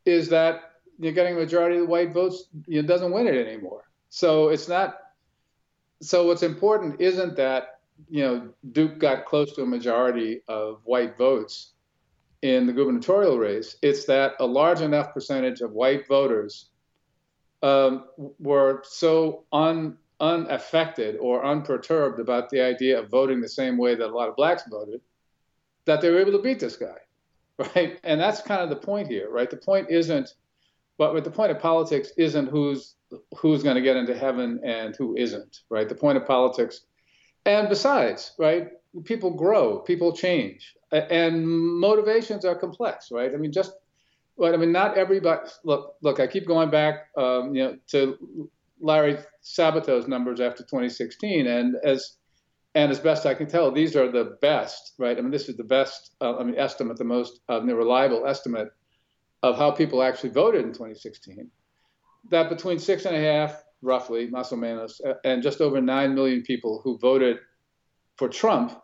is 0.06 0.30
that 0.30 0.72
you're 0.98 1.14
getting 1.14 1.36
a 1.36 1.40
majority 1.40 1.78
of 1.78 1.84
the 1.84 1.88
white 1.88 2.12
votes, 2.12 2.46
know, 2.68 2.82
doesn't 2.82 3.12
win 3.12 3.28
it 3.28 3.48
anymore. 3.48 3.90
So 4.10 4.50
it's 4.50 4.68
not. 4.68 4.98
So 6.02 6.26
what's 6.26 6.44
important 6.44 7.00
isn't 7.00 7.36
that 7.36 7.80
you 8.10 8.24
know 8.24 8.50
Duke 8.72 9.00
got 9.00 9.26
close 9.26 9.54
to 9.56 9.64
a 9.64 9.66
majority 9.66 10.42
of 10.48 10.82
white 10.86 11.18
votes 11.18 11.74
in 12.42 12.68
the 12.68 12.74
gubernatorial 12.74 13.38
race. 13.38 13.76
It's 13.82 14.06
that 14.06 14.34
a 14.40 14.46
large 14.46 14.82
enough 14.82 15.14
percentage 15.14 15.62
of 15.62 15.72
white 15.72 16.08
voters 16.08 16.70
um, 17.62 18.06
were 18.40 18.82
so 18.86 19.44
un, 19.52 19.98
unaffected 20.20 21.18
or 21.20 21.46
unperturbed 21.46 22.20
about 22.20 22.50
the 22.50 22.62
idea 22.62 23.00
of 23.00 23.10
voting 23.10 23.42
the 23.42 23.50
same 23.50 23.78
way 23.78 23.96
that 23.96 24.08
a 24.08 24.16
lot 24.16 24.30
of 24.30 24.36
blacks 24.36 24.64
voted 24.70 25.02
that 25.86 26.02
they 26.02 26.10
were 26.10 26.20
able 26.20 26.32
to 26.32 26.42
beat 26.42 26.60
this 26.60 26.78
guy, 26.78 26.98
right? 27.76 28.00
And 28.04 28.20
that's 28.20 28.42
kind 28.42 28.62
of 28.62 28.70
the 28.70 28.76
point 28.76 29.08
here, 29.08 29.30
right? 29.30 29.50
The 29.50 29.58
point 29.58 29.90
isn't, 29.90 30.34
but 30.98 31.24
the 31.24 31.32
point 31.32 31.52
of 31.52 31.60
politics 31.60 32.12
isn't 32.18 32.48
who's 32.48 32.96
who's 33.38 33.64
going 33.64 33.76
to 33.76 33.82
get 33.82 33.96
into 33.96 34.16
heaven 34.16 34.60
and 34.64 34.96
who 34.96 35.16
isn't, 35.18 35.62
right? 35.70 35.90
The 35.90 35.96
point 35.96 36.18
of 36.18 36.28
politics, 36.28 36.82
and 37.46 37.68
besides, 37.68 38.34
right? 38.38 38.70
People 39.06 39.32
grow, 39.32 39.80
people 39.80 40.16
change, 40.16 40.76
and 40.92 41.48
motivations 41.48 42.44
are 42.44 42.56
complex, 42.56 43.12
right? 43.12 43.32
I 43.34 43.38
mean, 43.38 43.52
just, 43.52 43.74
but 44.38 44.54
I 44.54 44.58
mean, 44.58 44.72
not 44.72 44.98
everybody. 44.98 45.48
Look, 45.64 45.96
look. 46.02 46.20
I 46.20 46.28
keep 46.28 46.48
going 46.48 46.72
back, 46.72 47.10
um, 47.16 47.54
you 47.54 47.64
know, 47.64 47.78
to 47.90 48.50
Larry 48.82 49.18
Sabato's 49.44 50.08
numbers 50.08 50.40
after 50.40 50.64
2016, 50.64 51.46
and 51.46 51.76
as 51.84 52.18
and 52.76 52.92
as 52.92 53.00
best 53.00 53.26
I 53.26 53.34
can 53.34 53.48
tell, 53.48 53.72
these 53.72 53.96
are 53.96 54.12
the 54.12 54.38
best, 54.42 54.94
right? 54.98 55.18
I 55.18 55.22
mean, 55.22 55.32
this 55.32 55.50
is 55.50 55.58
the 55.58 55.64
best, 55.64 56.16
uh, 56.22 56.38
I 56.38 56.44
mean, 56.44 56.58
estimate, 56.58 56.98
the 56.98 57.04
most 57.04 57.42
uh, 57.50 57.60
the 57.60 57.76
reliable 57.76 58.26
estimate 58.26 58.70
of 59.44 59.58
how 59.58 59.72
people 59.72 60.04
actually 60.04 60.30
voted 60.32 60.64
in 60.66 60.72
2016. 60.72 61.50
That 62.30 62.50
between 62.50 62.80
six 62.80 63.06
and 63.06 63.16
a 63.16 63.20
half, 63.20 63.64
roughly, 63.82 64.28
más 64.28 64.52
o 64.52 64.56
menos, 64.56 65.00
and 65.24 65.42
just 65.42 65.62
over 65.62 65.82
nine 65.82 66.14
million 66.14 66.44
people 66.44 66.82
who 66.84 66.98
voted 66.98 67.38
for 68.20 68.28
Trump 68.28 68.78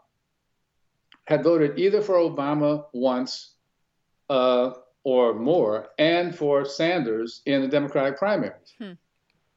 had 1.25 1.43
voted 1.43 1.77
either 1.77 2.01
for 2.01 2.15
Obama 2.15 2.85
once 2.93 3.55
uh, 4.29 4.71
or 5.03 5.33
more, 5.33 5.89
and 5.99 6.35
for 6.35 6.65
Sanders 6.65 7.41
in 7.45 7.61
the 7.61 7.67
Democratic 7.67 8.17
primaries. 8.17 8.73
Hmm. 8.79 8.93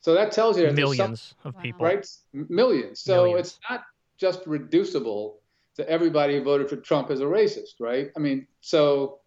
So 0.01 0.15
that 0.15 0.33
tells 0.33 0.59
you 0.59 0.65
that 0.65 0.71
some- 0.71 0.77
Millions 0.77 1.35
of 1.45 1.57
people. 1.63 1.87
right? 1.87 2.05
Millions. 2.33 3.01
So 3.01 3.25
Millions. 3.25 3.41
it's 3.49 3.61
not 3.71 3.85
just 4.19 4.41
reducible 4.47 5.39
to 5.77 5.89
everybody 5.89 6.37
who 6.37 6.43
voted 6.43 6.69
for 6.69 6.77
Trump 6.77 7.11
as 7.11 7.21
a 7.21 7.25
racist, 7.25 7.75
right? 7.79 8.11
I 8.17 8.19
mean, 8.19 8.47
so 8.61 9.21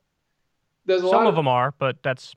there's 0.86 1.02
a 1.02 1.08
Some 1.08 1.24
lot 1.24 1.28
of 1.28 1.36
them 1.36 1.48
are, 1.48 1.74
but 1.80 1.96
that's 2.04 2.36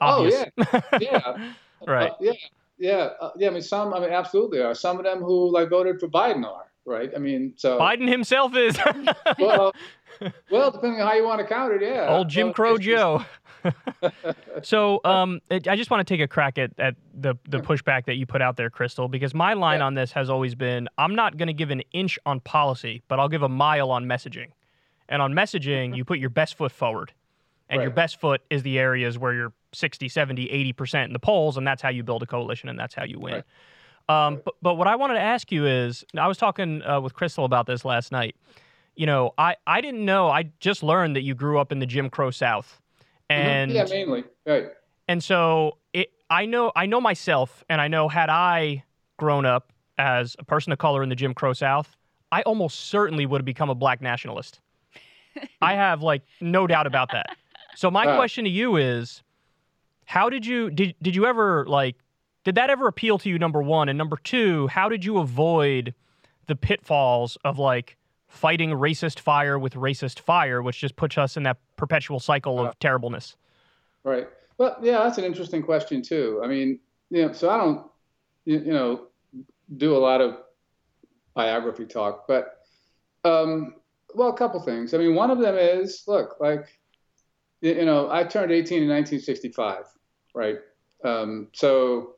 Oh 0.00 0.26
yeah, 0.26 0.44
yeah, 1.00 1.50
right. 1.86 2.12
Uh, 2.12 2.14
yeah, 2.20 2.32
yeah, 2.78 3.08
uh, 3.20 3.30
yeah. 3.36 3.48
I 3.48 3.50
mean, 3.50 3.62
some. 3.62 3.92
I 3.92 3.98
mean, 3.98 4.10
absolutely 4.10 4.60
are. 4.62 4.74
Some 4.74 4.96
of 4.98 5.04
them 5.04 5.18
who 5.18 5.50
like 5.52 5.68
voted 5.70 5.98
for 5.98 6.06
Biden 6.08 6.44
are, 6.46 6.67
right? 6.88 7.10
I 7.14 7.18
mean, 7.18 7.52
so 7.56 7.78
Biden 7.78 8.08
himself 8.08 8.56
is. 8.56 8.76
well, 9.38 9.72
well, 10.50 10.70
depending 10.70 11.00
on 11.00 11.06
how 11.06 11.14
you 11.14 11.24
want 11.24 11.40
to 11.40 11.46
count 11.46 11.72
it, 11.74 11.82
yeah. 11.82 12.08
Old 12.08 12.28
Jim 12.28 12.48
Well, 12.48 12.54
Crow 12.54 12.78
Joe. 12.78 13.24
so, 14.62 15.00
um, 15.04 15.40
it- 15.50 15.68
I 15.68 15.76
just 15.76 15.90
want 15.90 16.06
to 16.06 16.12
take 16.14 16.20
a 16.22 16.28
crack 16.28 16.58
at, 16.58 16.72
at 16.78 16.94
the 17.14 17.34
the 17.48 17.58
pushback 17.58 18.06
that 18.06 18.14
you 18.14 18.26
put 18.26 18.42
out 18.42 18.56
there, 18.56 18.70
Krystal, 18.70 19.10
because 19.10 19.34
my 19.34 19.52
line 19.54 19.80
Yeah. 19.80 19.86
on 19.86 19.94
this 19.94 20.12
has 20.12 20.30
always 20.30 20.54
been: 20.54 20.88
I'm 20.98 21.14
not 21.14 21.36
going 21.36 21.48
to 21.48 21.52
give 21.52 21.70
an 21.70 21.82
inch 21.92 22.18
on 22.26 22.40
policy, 22.40 23.02
but 23.08 23.20
I'll 23.20 23.28
give 23.28 23.42
a 23.42 23.48
mile 23.48 23.90
on 23.90 24.06
messaging. 24.06 24.48
And 25.08 25.22
on 25.22 25.32
messaging, 25.32 25.96
you 25.96 26.04
put 26.04 26.18
your 26.18 26.30
best 26.30 26.54
foot 26.56 26.70
forward, 26.72 27.12
and 27.68 27.80
your 27.82 27.90
best 27.90 28.20
foot 28.20 28.42
is 28.50 28.62
the 28.62 28.78
areas 28.78 29.18
where 29.18 29.32
you're 29.32 29.52
60, 29.72 30.08
70, 30.08 30.50
80 30.50 30.72
percent 30.72 31.06
in 31.08 31.12
the 31.12 31.18
polls, 31.18 31.56
and 31.56 31.66
that's 31.66 31.82
how 31.82 31.88
you 31.88 32.02
build 32.02 32.22
a 32.22 32.26
coalition, 32.26 32.68
and 32.68 32.78
that's 32.78 32.94
how 32.94 33.04
you 33.04 33.18
win. 33.18 33.34
Right. 33.34 33.44
Um, 34.08 34.40
but, 34.44 34.54
but 34.62 34.74
what 34.74 34.86
I 34.88 34.96
wanted 34.96 35.14
to 35.14 35.20
ask 35.20 35.52
you 35.52 35.66
is, 35.66 36.04
I 36.16 36.26
was 36.28 36.38
talking 36.38 36.82
uh, 36.82 37.00
with 37.00 37.14
Krystal 37.14 37.44
about 37.44 37.66
this 37.66 37.84
last 37.84 38.10
night. 38.12 38.36
You 38.96 39.06
know, 39.06 39.32
I, 39.38 39.56
I 39.66 39.80
didn't 39.80 40.04
know. 40.04 40.28
I 40.28 40.50
just 40.60 40.82
learned 40.82 41.14
that 41.16 41.22
you 41.22 41.34
grew 41.34 41.58
up 41.58 41.70
in 41.72 41.78
the 41.78 41.86
Jim 41.86 42.08
Crow 42.10 42.30
South, 42.30 42.80
Mhm. 43.30 43.34
and 43.36 43.70
yeah, 43.72 43.84
mainly 43.90 44.24
right. 44.46 44.68
and 45.06 45.22
so 45.22 45.76
it, 45.92 46.10
I 46.30 46.46
know 46.46 46.72
I 46.74 46.86
know 46.86 47.00
myself, 47.00 47.62
and 47.68 47.80
I 47.80 47.88
know 47.88 48.08
had 48.08 48.30
I 48.30 48.82
grown 49.18 49.44
up 49.44 49.72
as 49.98 50.34
a 50.38 50.44
person 50.44 50.72
of 50.72 50.78
color 50.78 51.02
in 51.02 51.10
the 51.10 51.14
Jim 51.14 51.34
Crow 51.34 51.52
South, 51.52 51.94
I 52.32 52.42
almost 52.42 52.86
certainly 52.86 53.26
would 53.26 53.40
have 53.40 53.44
become 53.46 53.68
a 53.70 53.74
black 53.74 54.00
nationalist. 54.00 54.60
I 55.62 55.74
have 55.74 56.02
like 56.02 56.22
no 56.40 56.66
doubt 56.66 56.86
about 56.86 57.10
that. 57.12 57.36
So 57.76 57.90
my 57.90 58.04
Uh. 58.06 58.16
question 58.16 58.44
to 58.44 58.50
you 58.50 58.76
is, 58.76 59.22
how 60.06 60.28
did 60.30 60.44
you 60.46 60.70
did 60.70 60.94
did 61.02 61.14
you 61.14 61.26
ever 61.26 61.66
like 61.68 61.96
did 62.48 62.54
that 62.54 62.70
ever 62.70 62.88
appeal 62.88 63.18
to 63.18 63.28
you? 63.28 63.38
Number 63.38 63.60
one, 63.62 63.90
and 63.90 63.98
number 63.98 64.16
two, 64.16 64.68
how 64.68 64.88
did 64.88 65.04
you 65.04 65.18
avoid 65.18 65.92
the 66.46 66.56
pitfalls 66.56 67.36
of 67.44 67.58
like 67.58 67.98
fighting 68.26 68.70
racist 68.70 69.20
fire 69.20 69.58
with 69.58 69.74
racist 69.74 70.18
fire, 70.18 70.62
which 70.62 70.78
just 70.80 70.96
puts 70.96 71.18
us 71.18 71.36
in 71.36 71.42
that 71.42 71.58
perpetual 71.76 72.18
cycle 72.18 72.58
of 72.58 72.68
Uh. 72.68 72.72
terribleness? 72.80 73.36
Right. 74.02 74.28
Well, 74.56 74.78
yeah, 74.80 75.02
that's 75.02 75.18
an 75.18 75.24
interesting 75.24 75.62
question 75.62 76.00
too. 76.00 76.40
I 76.42 76.46
mean, 76.46 76.80
you 77.10 77.26
know, 77.26 77.32
so 77.32 77.50
I 77.50 77.58
don't, 77.58 77.86
you, 78.46 78.60
you 78.60 78.72
know, 78.72 79.08
do 79.76 79.94
a 79.94 79.98
lot 79.98 80.22
of 80.22 80.38
biography 81.34 81.84
talk, 81.84 82.26
but, 82.26 82.62
um, 83.24 83.74
well, 84.14 84.30
a 84.30 84.36
couple 84.38 84.58
things. 84.62 84.94
I 84.94 84.96
mean, 84.96 85.14
one 85.14 85.30
of 85.30 85.38
them 85.38 85.56
is, 85.58 86.04
look, 86.06 86.36
like, 86.40 86.64
you, 87.60 87.74
you 87.74 87.84
know, 87.84 88.10
I 88.10 88.24
turned 88.24 88.52
18 88.52 88.84
in 88.84 88.88
1965, 88.88 89.84
right? 90.34 90.56
Um, 91.04 91.48
so, 91.52 92.14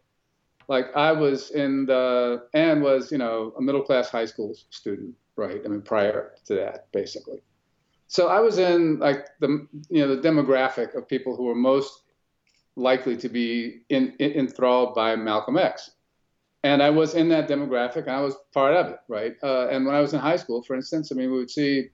like, 0.71 0.87
I 0.95 1.11
was 1.11 1.51
in 1.51 1.85
the, 1.85 2.45
and 2.55 2.81
was, 2.81 3.11
you 3.11 3.19
know, 3.19 3.53
a 3.59 3.61
middle 3.61 3.83
class 3.83 4.09
high 4.09 4.25
school 4.25 4.55
student, 4.71 5.17
right? 5.35 5.61
I 5.65 5.69
mean, 5.69 5.83
prior 5.83 6.35
to 6.47 6.55
that, 6.55 6.93
basically. 6.93 7.43
So 8.07 8.29
I 8.29 8.39
was 8.39 8.59
in 8.59 8.99
like 8.99 9.27
the 9.39 9.69
you 9.89 10.05
know 10.05 10.15
the 10.15 10.29
demographic 10.29 10.97
of 10.97 11.07
people 11.07 11.37
who 11.37 11.45
were 11.45 11.55
most 11.55 12.03
likely 12.75 13.17
to 13.17 13.29
be 13.29 13.83
in, 13.89 14.15
in, 14.19 14.33
enthralled 14.33 14.97
by 14.97 15.15
Malcolm 15.15 15.57
X, 15.57 15.93
and 16.65 16.83
I 16.83 16.91
was 16.91 17.15
in 17.15 17.29
that 17.31 17.49
demographic, 17.49 18.03
and 18.09 18.11
I 18.11 18.21
was 18.21 18.35
part 18.53 18.75
of 18.75 18.87
it, 18.87 18.99
right? 19.09 19.35
Uh, 19.43 19.69
and 19.69 19.87
when 19.87 19.95
I 19.95 20.01
was 20.01 20.13
in 20.13 20.21
high 20.21 20.37
school, 20.37 20.63
for 20.63 20.75
instance, 20.75 21.11
I 21.11 21.15
mean, 21.15 21.31
we 21.31 21.39
would 21.39 21.51
see, 21.51 21.91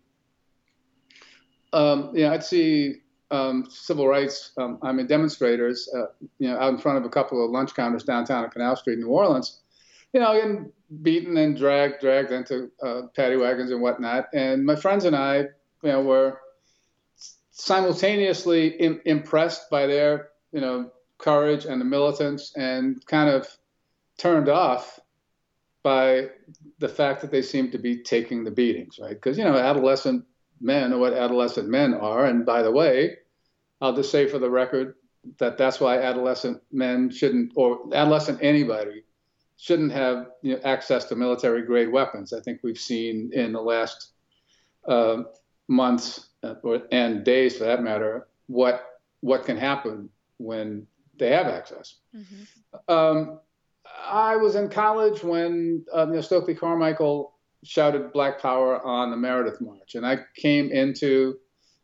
um, 1.72 2.12
you 2.14 2.24
know, 2.24 2.32
I'd 2.32 2.44
see 2.44 2.96
um, 3.30 3.66
civil 3.68 4.06
rights, 4.06 4.52
um, 4.58 4.78
I 4.82 4.92
mean, 4.92 5.06
demonstrators, 5.06 5.88
uh, 5.94 6.06
you 6.38 6.48
know, 6.48 6.58
out 6.58 6.72
in 6.72 6.78
front 6.78 6.98
of 6.98 7.04
a 7.04 7.08
couple 7.08 7.44
of 7.44 7.50
lunch 7.50 7.74
counters 7.74 8.04
downtown 8.04 8.44
on 8.44 8.50
Canal 8.50 8.76
Street, 8.76 8.94
in 8.94 9.00
New 9.00 9.08
Orleans, 9.08 9.60
you 10.12 10.20
know, 10.20 10.34
getting 10.34 10.72
beaten 11.02 11.36
and 11.36 11.56
dragged, 11.56 12.00
dragged 12.00 12.30
into 12.30 12.70
uh, 12.82 13.02
paddy 13.14 13.36
wagons 13.36 13.70
and 13.70 13.80
whatnot. 13.80 14.26
And 14.32 14.64
my 14.64 14.76
friends 14.76 15.04
and 15.04 15.16
I, 15.16 15.38
you 15.38 15.92
know, 15.92 16.02
were 16.02 16.40
simultaneously 17.50 18.68
im- 18.68 19.00
impressed 19.04 19.70
by 19.70 19.86
their, 19.86 20.28
you 20.52 20.60
know, 20.60 20.90
courage 21.18 21.64
and 21.64 21.80
the 21.80 21.84
militants, 21.84 22.52
and 22.56 23.04
kind 23.06 23.30
of 23.30 23.48
turned 24.18 24.48
off 24.48 25.00
by 25.82 26.28
the 26.78 26.88
fact 26.88 27.22
that 27.22 27.30
they 27.30 27.42
seemed 27.42 27.72
to 27.72 27.78
be 27.78 28.02
taking 28.02 28.44
the 28.44 28.50
beatings, 28.50 28.98
right? 29.00 29.14
Because 29.14 29.38
you 29.38 29.44
know, 29.44 29.56
adolescent 29.56 30.24
men 30.60 30.92
or 30.92 30.98
what 30.98 31.12
adolescent 31.12 31.68
men 31.68 31.94
are, 31.94 32.26
and 32.26 32.46
by 32.46 32.62
the 32.62 32.72
way, 32.72 33.16
I'll 33.80 33.94
just 33.94 34.10
say 34.10 34.26
for 34.26 34.38
the 34.38 34.50
record 34.50 34.94
that 35.38 35.58
that's 35.58 35.80
why 35.80 35.98
adolescent 35.98 36.62
men 36.72 37.10
shouldn't, 37.10 37.52
or 37.56 37.88
adolescent 37.92 38.38
anybody, 38.42 39.04
shouldn't 39.56 39.92
have 39.92 40.28
you 40.42 40.54
know, 40.54 40.60
access 40.64 41.04
to 41.06 41.16
military 41.16 41.62
grade 41.62 41.90
weapons. 41.90 42.32
I 42.32 42.40
think 42.40 42.60
we've 42.62 42.78
seen 42.78 43.30
in 43.32 43.52
the 43.52 43.60
last 43.60 44.12
uh, 44.86 45.22
months 45.68 46.28
uh, 46.42 46.54
or, 46.62 46.82
and 46.92 47.24
days, 47.24 47.56
for 47.56 47.64
that 47.64 47.82
matter, 47.82 48.28
what 48.46 48.84
what 49.20 49.44
can 49.44 49.56
happen 49.56 50.08
when 50.38 50.86
they 51.18 51.30
have 51.30 51.46
access. 51.46 51.96
Mm-hmm. 52.14 52.92
Um, 52.92 53.40
I 54.06 54.36
was 54.36 54.54
in 54.54 54.68
college 54.68 55.24
when 55.24 55.84
um, 55.92 56.10
you 56.10 56.16
know, 56.16 56.20
Stokely 56.20 56.54
Carmichael 56.54 57.35
shouted 57.66 58.12
Black 58.12 58.40
Power 58.40 58.84
on 58.86 59.10
the 59.10 59.16
Meredith 59.16 59.60
March, 59.60 59.94
and 59.94 60.06
I 60.06 60.20
came 60.36 60.70
into 60.70 61.38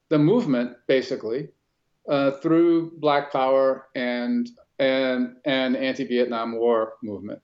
the 0.09 0.19
movement 0.19 0.77
basically 0.87 1.49
uh, 2.09 2.33
through 2.33 2.93
Black 2.99 3.33
Power 3.33 3.89
and 3.95 4.49
and 4.79 5.37
and 5.45 5.77
anti-Vietnam 5.77 6.57
War 6.59 6.95
movement. 7.03 7.41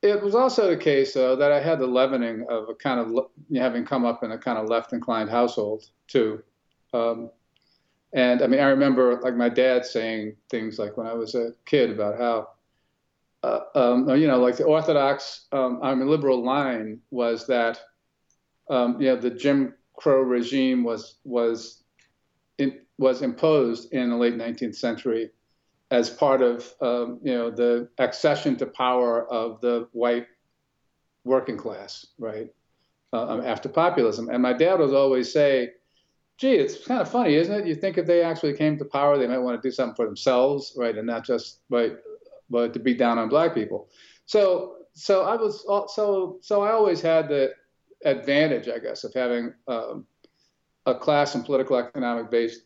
It 0.00 0.22
was 0.22 0.34
also 0.34 0.70
the 0.70 0.76
case, 0.76 1.14
though, 1.14 1.34
that 1.36 1.50
I 1.50 1.60
had 1.60 1.80
the 1.80 1.86
leavening 1.86 2.46
of 2.48 2.68
a 2.68 2.74
kind 2.74 3.00
of 3.00 3.10
le- 3.10 3.58
having 3.58 3.84
come 3.84 4.04
up 4.04 4.22
in 4.22 4.30
a 4.30 4.38
kind 4.38 4.56
of 4.56 4.68
left-inclined 4.68 5.28
household 5.28 5.90
too. 6.06 6.42
Um, 6.94 7.30
and 8.12 8.40
I 8.42 8.46
mean, 8.46 8.60
I 8.60 8.68
remember 8.68 9.20
like 9.20 9.34
my 9.34 9.48
dad 9.48 9.84
saying 9.84 10.36
things 10.50 10.78
like 10.78 10.96
when 10.96 11.06
I 11.06 11.14
was 11.14 11.34
a 11.34 11.50
kid 11.66 11.90
about 11.90 12.18
how, 12.18 12.48
uh, 13.42 13.60
um, 13.74 14.08
you 14.16 14.26
know, 14.26 14.38
like 14.38 14.56
the 14.56 14.64
Orthodox, 14.64 15.46
um, 15.52 15.80
I 15.82 15.94
mean, 15.94 16.08
liberal 16.08 16.44
line 16.44 17.00
was 17.10 17.46
that, 17.46 17.80
um, 18.68 19.00
you 19.00 19.08
know, 19.08 19.16
the 19.16 19.30
Jim 19.30 19.74
Crow 19.96 20.20
regime 20.20 20.84
was 20.84 21.16
was 21.24 21.82
in, 22.58 22.80
was 22.98 23.22
imposed 23.22 23.92
in 23.92 24.10
the 24.10 24.16
late 24.16 24.34
19th 24.34 24.76
century 24.76 25.30
as 25.90 26.10
part 26.10 26.42
of, 26.42 26.70
um, 26.80 27.20
you 27.22 27.32
know, 27.32 27.50
the 27.50 27.88
accession 27.98 28.56
to 28.56 28.66
power 28.66 29.30
of 29.32 29.60
the 29.60 29.88
white 29.92 30.26
working 31.24 31.56
class, 31.56 32.06
right? 32.18 32.48
Uh, 33.12 33.40
after 33.42 33.70
populism, 33.70 34.28
and 34.28 34.42
my 34.42 34.52
dad 34.52 34.78
would 34.78 34.92
always 34.92 35.32
say 35.32 35.70
gee, 36.38 36.54
it's 36.54 36.86
kind 36.86 37.00
of 37.00 37.10
funny, 37.10 37.34
isn't 37.34 37.60
it? 37.62 37.66
You 37.66 37.74
think 37.74 37.98
if 37.98 38.06
they 38.06 38.22
actually 38.22 38.54
came 38.54 38.78
to 38.78 38.84
power, 38.84 39.18
they 39.18 39.26
might 39.26 39.38
want 39.38 39.60
to 39.60 39.68
do 39.68 39.72
something 39.72 39.96
for 39.96 40.06
themselves, 40.06 40.72
right, 40.76 40.96
and 40.96 41.06
not 41.06 41.24
just 41.24 41.60
right, 41.68 41.96
but 42.50 42.72
to 42.74 42.78
beat 42.78 42.98
down 42.98 43.18
on 43.18 43.28
black 43.28 43.54
people. 43.54 43.88
So, 44.26 44.76
so 44.94 45.22
I 45.22 45.36
was 45.36 45.64
so 45.94 46.38
so 46.42 46.62
I 46.62 46.72
always 46.72 47.00
had 47.00 47.28
the 47.28 47.52
advantage, 48.04 48.68
I 48.68 48.78
guess, 48.78 49.04
of 49.04 49.14
having 49.14 49.54
um, 49.66 50.06
a 50.86 50.94
class 50.94 51.34
and 51.34 51.44
political 51.44 51.76
economic 51.76 52.30
based 52.30 52.62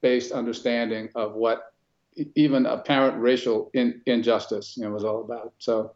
based 0.00 0.32
understanding 0.32 1.08
of 1.14 1.34
what 1.34 1.72
even 2.36 2.66
apparent 2.66 3.20
racial 3.20 3.70
in, 3.74 4.00
injustice, 4.06 4.76
you 4.76 4.84
know, 4.84 4.90
was 4.90 5.04
all 5.04 5.22
about. 5.22 5.54
So, 5.58 5.92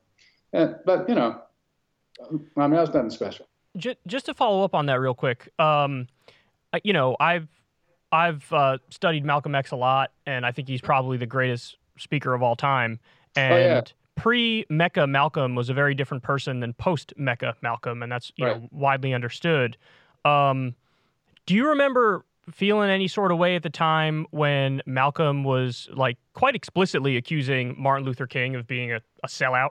and, 0.52 0.76
but 0.84 1.08
you 1.08 1.14
know, 1.14 1.40
I 2.20 2.32
mean, 2.32 2.46
that 2.56 2.80
was 2.80 2.94
nothing 2.94 3.10
special. 3.10 3.46
Just, 3.76 3.98
just 4.06 4.26
to 4.26 4.34
follow 4.34 4.64
up 4.64 4.74
on 4.74 4.86
that 4.86 4.98
real 4.98 5.14
quick, 5.14 5.52
um, 5.58 6.08
you 6.82 6.92
know, 6.92 7.16
I've 7.20 7.48
I've 8.10 8.50
uh, 8.52 8.78
studied 8.88 9.24
Malcolm 9.24 9.54
X 9.54 9.70
a 9.70 9.76
lot, 9.76 10.12
and 10.26 10.46
I 10.46 10.52
think 10.52 10.68
he's 10.68 10.80
probably 10.80 11.18
the 11.18 11.26
greatest 11.26 11.76
speaker 11.98 12.34
of 12.34 12.42
all 12.42 12.56
time. 12.56 12.98
And 13.36 13.52
Oh, 13.52 13.56
yeah. 13.56 13.82
pre 14.16 14.66
Mecca 14.68 15.06
Malcolm 15.06 15.54
was 15.54 15.68
a 15.68 15.74
very 15.74 15.94
different 15.94 16.22
person 16.22 16.60
than 16.60 16.72
post 16.74 17.12
Mecca 17.16 17.56
Malcolm, 17.62 18.02
and 18.02 18.10
that's 18.10 18.32
you 18.36 18.44
know 18.44 18.68
widely 18.72 19.14
understood. 19.14 19.76
Um, 20.24 20.74
do 21.46 21.54
you 21.54 21.68
remember 21.68 22.24
feeling 22.50 22.90
any 22.90 23.08
sort 23.08 23.30
of 23.30 23.38
way 23.38 23.56
at 23.56 23.62
the 23.62 23.70
time 23.70 24.26
when 24.30 24.82
Malcolm 24.86 25.44
was 25.44 25.88
like 25.92 26.16
quite 26.34 26.54
explicitly 26.54 27.16
accusing 27.16 27.74
Martin 27.78 28.06
Luther 28.06 28.26
King 28.26 28.54
of 28.54 28.66
being 28.66 28.92
a, 28.92 29.00
a 29.22 29.28
sellout? 29.28 29.70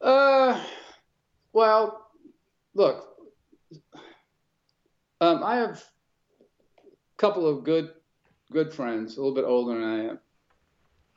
Uh, 0.00 0.62
well, 1.52 2.10
look, 2.74 3.06
um, 5.20 5.42
I 5.42 5.56
have 5.56 5.84
a 6.40 7.16
couple 7.18 7.46
of 7.46 7.64
good, 7.64 7.90
good 8.50 8.72
friends, 8.72 9.16
a 9.16 9.20
little 9.20 9.34
bit 9.34 9.44
older 9.44 9.78
than 9.78 9.84
I 9.84 10.04
am, 10.10 10.18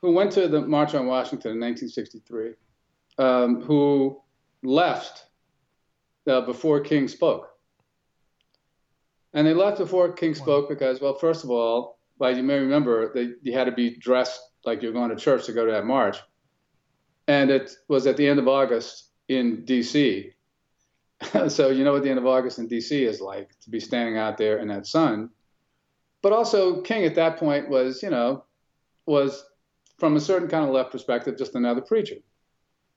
who 0.04 0.12
went 0.12 0.32
to 0.32 0.48
the 0.48 0.60
March 0.60 0.94
on 0.94 1.06
Washington 1.06 1.52
in 1.52 1.60
1963, 1.60 2.52
um, 3.16 3.62
who 3.62 4.20
left 4.62 5.24
uh, 6.28 6.42
before 6.42 6.80
King 6.80 7.08
spoke. 7.08 7.48
And 9.32 9.46
they 9.46 9.54
left 9.54 9.78
before 9.78 10.12
King 10.12 10.34
spoke 10.34 10.68
because, 10.68 11.00
well, 11.00 11.14
first 11.14 11.42
of 11.42 11.50
all, 11.50 11.98
like 12.18 12.36
you 12.36 12.42
may 12.42 12.58
remember, 12.58 13.14
they, 13.14 13.30
you 13.40 13.54
had 13.54 13.64
to 13.64 13.72
be 13.72 13.96
dressed 13.96 14.40
like 14.66 14.82
you're 14.82 14.92
going 14.92 15.08
to 15.08 15.16
church 15.16 15.46
to 15.46 15.52
go 15.52 15.64
to 15.64 15.72
that 15.72 15.86
march 15.86 16.18
and 17.26 17.50
it 17.50 17.70
was 17.88 18.06
at 18.06 18.18
the 18.18 18.28
end 18.28 18.38
of 18.38 18.46
August 18.46 19.10
in 19.28 19.64
D.C. 19.64 20.32
so 21.48 21.70
you 21.70 21.82
know 21.82 21.92
what 21.92 22.02
the 22.02 22.10
end 22.10 22.18
of 22.18 22.26
August 22.26 22.58
in 22.58 22.68
D.C. 22.68 23.04
is 23.04 23.22
like 23.22 23.58
to 23.60 23.70
be 23.70 23.80
standing 23.80 24.18
out 24.18 24.36
there 24.36 24.58
in 24.58 24.68
that 24.68 24.86
sun. 24.86 25.30
But 26.20 26.34
also, 26.34 26.82
King 26.82 27.04
at 27.04 27.14
that 27.14 27.38
point 27.38 27.70
was, 27.70 28.02
you 28.02 28.10
know, 28.10 28.44
was 29.06 29.44
from 29.98 30.16
a 30.16 30.20
certain 30.20 30.48
kind 30.48 30.64
of 30.64 30.70
left 30.70 30.90
perspective 30.90 31.38
just 31.38 31.54
another 31.54 31.80
preacher, 31.80 32.16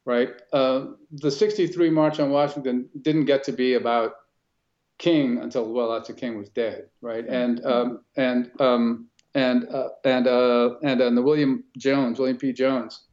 right? 0.05 0.29
Uh, 0.53 0.87
the 1.11 1.31
'63 1.31 1.89
March 1.89 2.19
on 2.19 2.29
Washington 2.29 2.89
didn't 3.01 3.25
get 3.25 3.43
to 3.43 3.51
be 3.51 3.75
about 3.75 4.13
King 4.97 5.37
until 5.39 5.71
well 5.71 5.95
after 5.95 6.13
King 6.13 6.37
was 6.37 6.49
dead, 6.49 6.89
right? 7.01 7.25
And 7.27 7.63
um, 7.65 8.01
and 8.15 8.51
um, 8.59 9.07
and 9.35 9.67
uh, 9.69 9.89
and 10.03 10.27
uh, 10.27 10.75
and 10.83 11.01
uh, 11.01 11.09
the 11.11 11.21
William 11.21 11.63
Jones, 11.77 12.17
William 12.17 12.37
P. 12.37 12.51
Jones, 12.51 13.05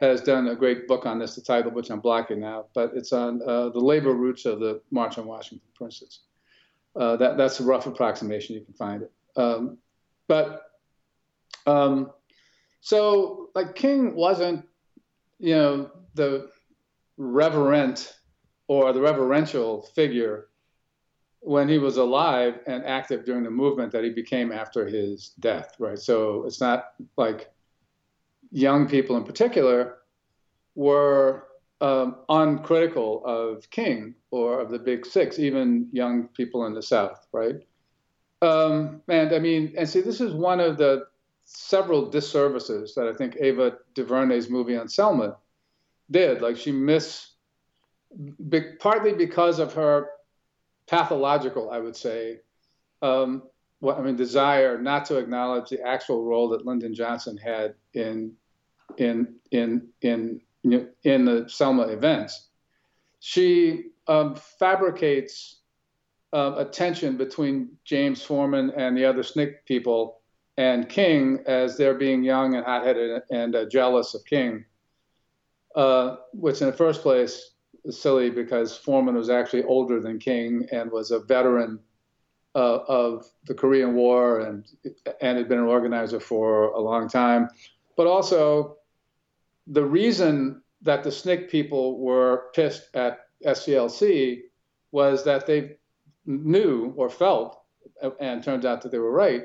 has 0.00 0.20
done 0.20 0.48
a 0.48 0.54
great 0.54 0.86
book 0.86 1.06
on 1.06 1.18
this, 1.18 1.34
the 1.34 1.40
title 1.40 1.70
which 1.70 1.90
I'm 1.90 2.00
blocking 2.00 2.40
now, 2.40 2.66
but 2.74 2.92
it's 2.94 3.12
on 3.12 3.40
uh, 3.42 3.70
the 3.70 3.80
labor 3.80 4.12
roots 4.12 4.44
of 4.44 4.60
the 4.60 4.82
March 4.90 5.16
on 5.16 5.26
Washington, 5.26 5.66
for 5.72 5.86
instance. 5.86 6.20
Uh, 6.94 7.16
that 7.16 7.38
that's 7.38 7.60
a 7.60 7.64
rough 7.64 7.86
approximation. 7.86 8.54
You 8.54 8.60
can 8.62 8.74
find 8.74 9.02
it, 9.02 9.12
um, 9.36 9.78
but 10.28 10.62
um, 11.66 12.10
so 12.84 13.48
like 13.54 13.74
King 13.74 14.14
wasn't, 14.14 14.62
you 15.38 15.54
know, 15.54 15.90
the 16.12 16.50
reverent 17.16 18.14
or 18.68 18.92
the 18.92 19.00
reverential 19.00 19.88
figure 19.94 20.48
when 21.40 21.66
he 21.66 21.78
was 21.78 21.96
alive 21.96 22.60
and 22.66 22.84
active 22.84 23.24
during 23.24 23.42
the 23.42 23.50
movement 23.50 23.90
that 23.92 24.04
he 24.04 24.10
became 24.10 24.52
after 24.52 24.86
his 24.86 25.30
death, 25.40 25.74
right? 25.78 25.98
So 25.98 26.44
it's 26.44 26.60
not 26.60 26.92
like 27.16 27.50
young 28.52 28.86
people 28.86 29.16
in 29.16 29.24
particular 29.24 30.00
were 30.74 31.46
um, 31.80 32.16
uncritical 32.28 33.24
of 33.24 33.70
King 33.70 34.14
or 34.30 34.60
of 34.60 34.70
the 34.70 34.78
Big 34.78 35.06
Six, 35.06 35.38
even 35.38 35.88
young 35.90 36.28
people 36.28 36.66
in 36.66 36.74
the 36.74 36.82
South, 36.82 37.26
right? 37.32 37.56
Um, 38.42 39.00
and 39.08 39.32
I 39.32 39.38
mean, 39.38 39.72
and 39.78 39.88
see, 39.88 40.02
this 40.02 40.20
is 40.20 40.34
one 40.34 40.60
of 40.60 40.76
the 40.76 41.06
several 41.54 42.10
disservices 42.10 42.94
that 42.94 43.06
I 43.06 43.14
think 43.14 43.36
Ava 43.40 43.78
DuVernay's 43.94 44.50
movie 44.50 44.76
on 44.76 44.88
Selma 44.88 45.36
did. 46.10 46.42
Like 46.42 46.56
she 46.56 46.72
missed, 46.72 47.32
be, 48.48 48.60
partly 48.80 49.12
because 49.12 49.58
of 49.58 49.72
her 49.74 50.08
pathological, 50.86 51.70
I 51.70 51.78
would 51.78 51.96
say, 51.96 52.40
um, 53.02 53.44
what 53.80 53.98
I 53.98 54.02
mean, 54.02 54.16
desire 54.16 54.80
not 54.80 55.04
to 55.06 55.18
acknowledge 55.18 55.70
the 55.70 55.82
actual 55.86 56.24
role 56.24 56.48
that 56.50 56.66
Lyndon 56.66 56.94
Johnson 56.94 57.36
had 57.36 57.74
in 57.92 58.32
in 58.96 59.34
in 59.50 59.88
in 60.00 60.40
in 60.64 61.24
the 61.24 61.46
Selma 61.48 61.82
events. 61.84 62.48
She 63.20 63.90
um, 64.06 64.34
fabricates 64.34 65.60
uh, 66.32 66.54
a 66.58 66.64
tension 66.64 67.16
between 67.16 67.70
James 67.84 68.22
Forman 68.22 68.70
and 68.76 68.96
the 68.96 69.04
other 69.04 69.22
SNCC 69.22 69.54
people 69.66 70.20
and 70.56 70.88
King 70.88 71.40
as 71.46 71.76
they're 71.76 71.94
being 71.94 72.22
young 72.22 72.54
and 72.54 72.64
hot-headed 72.64 73.22
and 73.30 73.56
uh, 73.56 73.64
jealous 73.66 74.14
of 74.14 74.24
King, 74.24 74.64
uh, 75.74 76.16
which 76.32 76.60
in 76.60 76.68
the 76.68 76.72
first 76.72 77.02
place 77.02 77.50
is 77.84 78.00
silly 78.00 78.30
because 78.30 78.76
Forman 78.76 79.14
was 79.14 79.30
actually 79.30 79.64
older 79.64 80.00
than 80.00 80.18
King 80.18 80.66
and 80.72 80.90
was 80.90 81.10
a 81.10 81.20
veteran 81.20 81.80
uh, 82.54 82.78
of 82.86 83.26
the 83.46 83.54
Korean 83.54 83.94
War 83.94 84.40
and 84.40 84.64
and 85.20 85.36
had 85.36 85.48
been 85.48 85.58
an 85.58 85.64
organizer 85.64 86.20
for 86.20 86.68
a 86.68 86.80
long 86.80 87.08
time, 87.08 87.48
but 87.96 88.06
also 88.06 88.76
the 89.66 89.84
reason 89.84 90.62
that 90.82 91.02
the 91.02 91.10
SNCC 91.10 91.48
people 91.48 91.98
were 91.98 92.50
pissed 92.54 92.94
at 92.94 93.26
SCLC 93.44 94.42
was 94.92 95.24
that 95.24 95.46
they 95.46 95.76
knew 96.26 96.92
or 96.96 97.10
felt, 97.10 97.60
and 98.20 98.42
turns 98.44 98.64
out 98.64 98.82
that 98.82 98.92
they 98.92 98.98
were 98.98 99.10
right, 99.10 99.44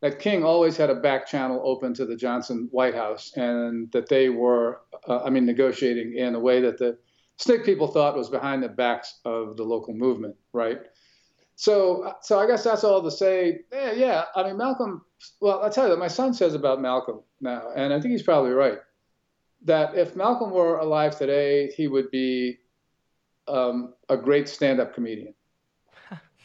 that 0.00 0.18
King 0.18 0.44
always 0.44 0.76
had 0.76 0.90
a 0.90 0.94
back 0.94 1.26
channel 1.26 1.60
open 1.64 1.92
to 1.94 2.06
the 2.06 2.16
Johnson 2.16 2.68
White 2.70 2.94
House, 2.94 3.32
and 3.36 3.90
that 3.92 4.08
they 4.08 4.28
were, 4.28 4.82
uh, 5.08 5.22
I 5.24 5.30
mean, 5.30 5.44
negotiating 5.44 6.16
in 6.16 6.34
a 6.34 6.40
way 6.40 6.60
that 6.60 6.78
the 6.78 6.96
SNCC 7.40 7.64
people 7.64 7.88
thought 7.88 8.16
was 8.16 8.28
behind 8.28 8.62
the 8.62 8.68
backs 8.68 9.20
of 9.24 9.56
the 9.56 9.64
local 9.64 9.94
movement, 9.94 10.36
right? 10.52 10.78
So, 11.56 12.12
so 12.22 12.38
I 12.38 12.46
guess 12.46 12.62
that's 12.62 12.84
all 12.84 13.02
to 13.02 13.10
say. 13.10 13.60
Yeah, 13.72 13.92
yeah. 13.92 14.24
I 14.36 14.44
mean, 14.44 14.56
Malcolm. 14.56 15.04
Well, 15.40 15.60
I'll 15.62 15.70
tell 15.70 15.84
you 15.84 15.90
that 15.90 15.98
my 15.98 16.08
son 16.08 16.32
says 16.32 16.54
about 16.54 16.80
Malcolm 16.80 17.20
now, 17.40 17.72
and 17.74 17.92
I 17.92 18.00
think 18.00 18.12
he's 18.12 18.22
probably 18.22 18.52
right 18.52 18.78
that 19.64 19.96
if 19.96 20.14
Malcolm 20.16 20.50
were 20.50 20.78
alive 20.78 21.18
today, 21.18 21.70
he 21.76 21.88
would 21.88 22.10
be 22.10 22.58
um, 23.46 23.94
a 24.08 24.16
great 24.16 24.48
stand-up 24.48 24.94
comedian. 24.94 25.34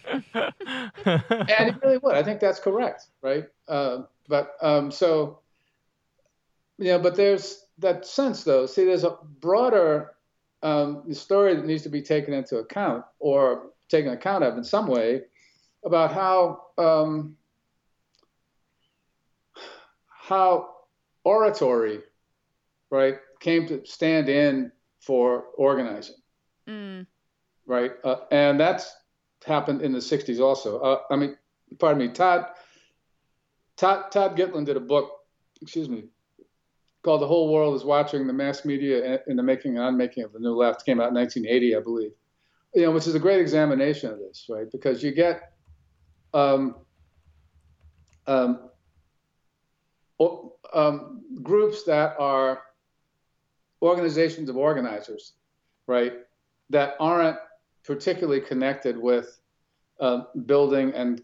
and 0.34 1.70
it 1.70 1.76
really 1.84 1.97
would. 1.97 2.16
I 2.16 2.24
think 2.24 2.39
that's 2.39 2.60
correct, 2.60 3.08
right? 3.22 3.45
Uh, 3.68 4.04
but 4.28 4.56
um, 4.62 4.91
so, 4.91 5.39
you 6.78 6.89
know, 6.89 6.99
but 6.99 7.16
there's 7.16 7.66
that 7.80 8.06
sense, 8.06 8.43
though. 8.43 8.66
See, 8.66 8.86
there's 8.86 9.04
a 9.04 9.18
broader 9.39 10.12
um, 10.62 11.12
story 11.14 11.56
that 11.56 11.66
needs 11.66 11.84
to 11.84 11.89
be 11.89 12.01
taken 12.01 12.34
into 12.34 12.58
account 12.58 13.04
or 13.20 13.72
taken 13.89 14.12
account 14.12 14.43
of 14.43 14.58
in 14.58 14.64
some 14.64 14.88
way 14.88 15.22
about 15.86 16.14
how 16.14 16.62
um, 16.78 17.36
how 20.08 20.70
oratory 21.26 21.99
right, 22.93 23.16
came 23.39 23.68
to 23.68 23.84
stand 23.86 24.30
in 24.30 24.72
for 25.01 25.45
organizing, 25.58 26.16
mm. 26.70 27.06
right? 27.66 27.91
Uh, 28.04 28.18
and 28.32 28.60
that's 28.60 28.95
happened 29.44 29.82
in 29.82 29.91
the 29.91 30.00
60s 30.00 30.39
also. 30.39 30.80
Uh, 30.80 31.02
I 31.12 31.16
mean, 31.16 31.38
pardon 31.80 32.08
me, 32.08 32.14
Todd, 32.14 32.48
Todd, 33.78 34.12
Todd 34.12 34.38
Gitlin 34.38 34.66
did 34.66 34.78
a 34.78 34.82
book, 34.82 35.12
excuse 35.62 35.89
me, 35.89 36.06
called 37.04 37.22
The 37.22 37.28
Whole 37.28 37.52
World 37.54 37.76
is 37.76 37.84
Watching 37.84 38.26
the 38.28 38.34
Mass 38.34 38.66
Media 38.66 39.20
in 39.28 39.36
the 39.36 39.44
Making 39.44 39.78
and 39.78 39.88
Unmaking 39.88 40.24
of 40.24 40.34
the 40.34 40.39
New 40.39 40.54
Left, 40.54 40.86
came 40.86 41.00
out 41.00 41.10
in 41.10 41.16
1980, 41.16 41.76
I 41.76 41.80
believe. 41.80 42.12
You 42.74 42.84
know, 42.84 42.91
which 42.91 43.08
is 43.08 43.16
a 43.16 43.20
great 43.20 43.39
examination 43.39 44.12
of 44.12 44.20
this, 44.20 44.48
right? 44.50 44.72
Because 44.72 45.04
you 45.04 45.12
get 45.12 45.54
um, 46.34 46.76
um, 48.26 48.70
um, 50.74 51.22
groups 51.44 51.84
that 51.84 52.16
are 52.18 52.62
organizations 53.82 54.50
of 54.50 54.58
organizers, 54.58 55.34
right, 55.88 56.14
that 56.70 56.96
aren't 57.00 57.38
particularly 57.84 58.42
connected 58.42 58.98
with 58.98 59.40
uh, 60.00 60.22
building 60.46 60.94
and 60.94 61.22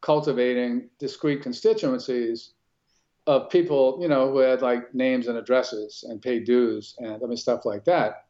cultivating 0.00 0.88
discrete 0.98 1.42
constituencies 1.42 2.52
of 3.26 3.50
people, 3.50 3.98
you 4.00 4.08
know, 4.08 4.30
who 4.30 4.38
had 4.38 4.62
like 4.62 4.94
names 4.94 5.28
and 5.28 5.36
addresses 5.36 6.04
and 6.08 6.22
paid 6.22 6.44
dues 6.44 6.96
and 6.98 7.22
I 7.22 7.26
mean 7.26 7.36
stuff 7.36 7.64
like 7.64 7.84
that. 7.84 8.24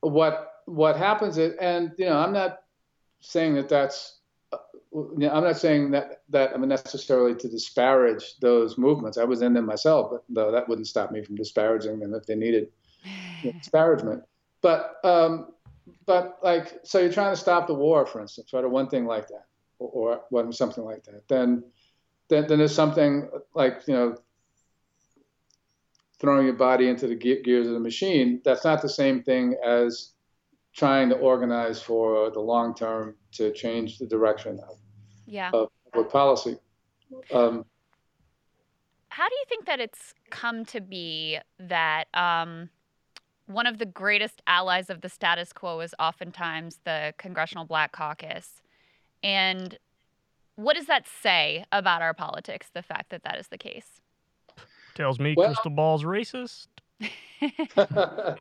What 0.00 0.52
what 0.66 0.96
happens 0.96 1.38
is, 1.38 1.54
and 1.60 1.92
you 1.98 2.06
know, 2.06 2.18
I'm 2.18 2.32
not 2.32 2.62
saying 3.20 3.54
that 3.54 3.68
that's 3.68 4.20
know, 4.92 5.30
I'm 5.30 5.44
not 5.44 5.58
saying 5.58 5.90
that 5.92 6.22
that 6.30 6.52
I 6.54 6.56
mean 6.56 6.68
necessarily 6.68 7.34
to 7.36 7.48
disparage 7.48 8.38
those 8.40 8.78
movements. 8.78 9.18
I 9.18 9.24
was 9.24 9.42
in 9.42 9.54
them 9.54 9.66
myself, 9.66 10.10
but 10.10 10.24
though 10.28 10.50
that 10.50 10.68
wouldn't 10.68 10.88
stop 10.88 11.12
me 11.12 11.22
from 11.22 11.36
disparaging 11.36 12.00
them 12.00 12.14
if 12.14 12.26
they 12.26 12.34
needed 12.34 12.68
disparagement. 13.42 14.22
But 14.62 14.96
um, 15.04 15.52
but 16.06 16.38
like 16.42 16.80
so 16.84 16.98
you're 16.98 17.12
trying 17.12 17.32
to 17.32 17.40
stop 17.40 17.66
the 17.66 17.74
war, 17.74 18.06
for 18.06 18.20
instance, 18.20 18.52
right, 18.52 18.64
or 18.64 18.68
one 18.68 18.88
thing 18.88 19.06
like 19.06 19.28
that, 19.28 19.46
or, 19.78 20.20
or 20.30 20.52
something 20.52 20.84
like 20.84 21.04
that. 21.04 21.22
Then 21.28 21.64
then 22.28 22.46
then 22.48 22.58
there's 22.58 22.74
something 22.74 23.28
like 23.54 23.82
you 23.86 23.94
know 23.94 24.16
throwing 26.20 26.44
your 26.44 26.54
body 26.54 26.88
into 26.88 27.06
the 27.06 27.14
gears 27.16 27.66
of 27.66 27.72
the 27.72 27.80
machine. 27.80 28.40
That's 28.44 28.64
not 28.64 28.82
the 28.82 28.88
same 28.88 29.22
thing 29.22 29.56
as 29.66 30.12
trying 30.74 31.08
to 31.08 31.16
organize 31.16 31.82
for 31.82 32.30
the 32.30 32.40
long 32.40 32.74
term 32.74 33.16
to 33.32 33.52
change 33.52 33.98
the 33.98 34.06
direction 34.06 34.60
of, 34.68 34.76
yeah. 35.26 35.50
of 35.52 35.68
public 35.92 36.10
policy. 36.10 36.56
Um, 37.32 37.64
How 39.08 39.28
do 39.28 39.34
you 39.34 39.44
think 39.48 39.66
that 39.66 39.80
it's 39.80 40.14
come 40.30 40.64
to 40.66 40.80
be 40.80 41.38
that 41.58 42.04
um, 42.14 42.68
one 43.50 43.66
of 43.66 43.78
the 43.78 43.86
greatest 43.86 44.40
allies 44.46 44.90
of 44.90 45.00
the 45.00 45.08
status 45.08 45.52
quo 45.52 45.80
is 45.80 45.94
oftentimes 45.98 46.78
the 46.84 47.12
Congressional 47.18 47.64
Black 47.64 47.92
Caucus. 47.92 48.62
And 49.22 49.76
what 50.56 50.76
does 50.76 50.86
that 50.86 51.06
say 51.22 51.64
about 51.72 52.00
our 52.02 52.14
politics, 52.14 52.68
the 52.72 52.82
fact 52.82 53.10
that 53.10 53.24
that 53.24 53.38
is 53.38 53.48
the 53.48 53.58
case? 53.58 54.00
Tells 54.94 55.18
me 55.18 55.34
well, 55.36 55.52
Krystal 55.52 55.74
Ball's 55.74 56.04
racist. 56.04 56.68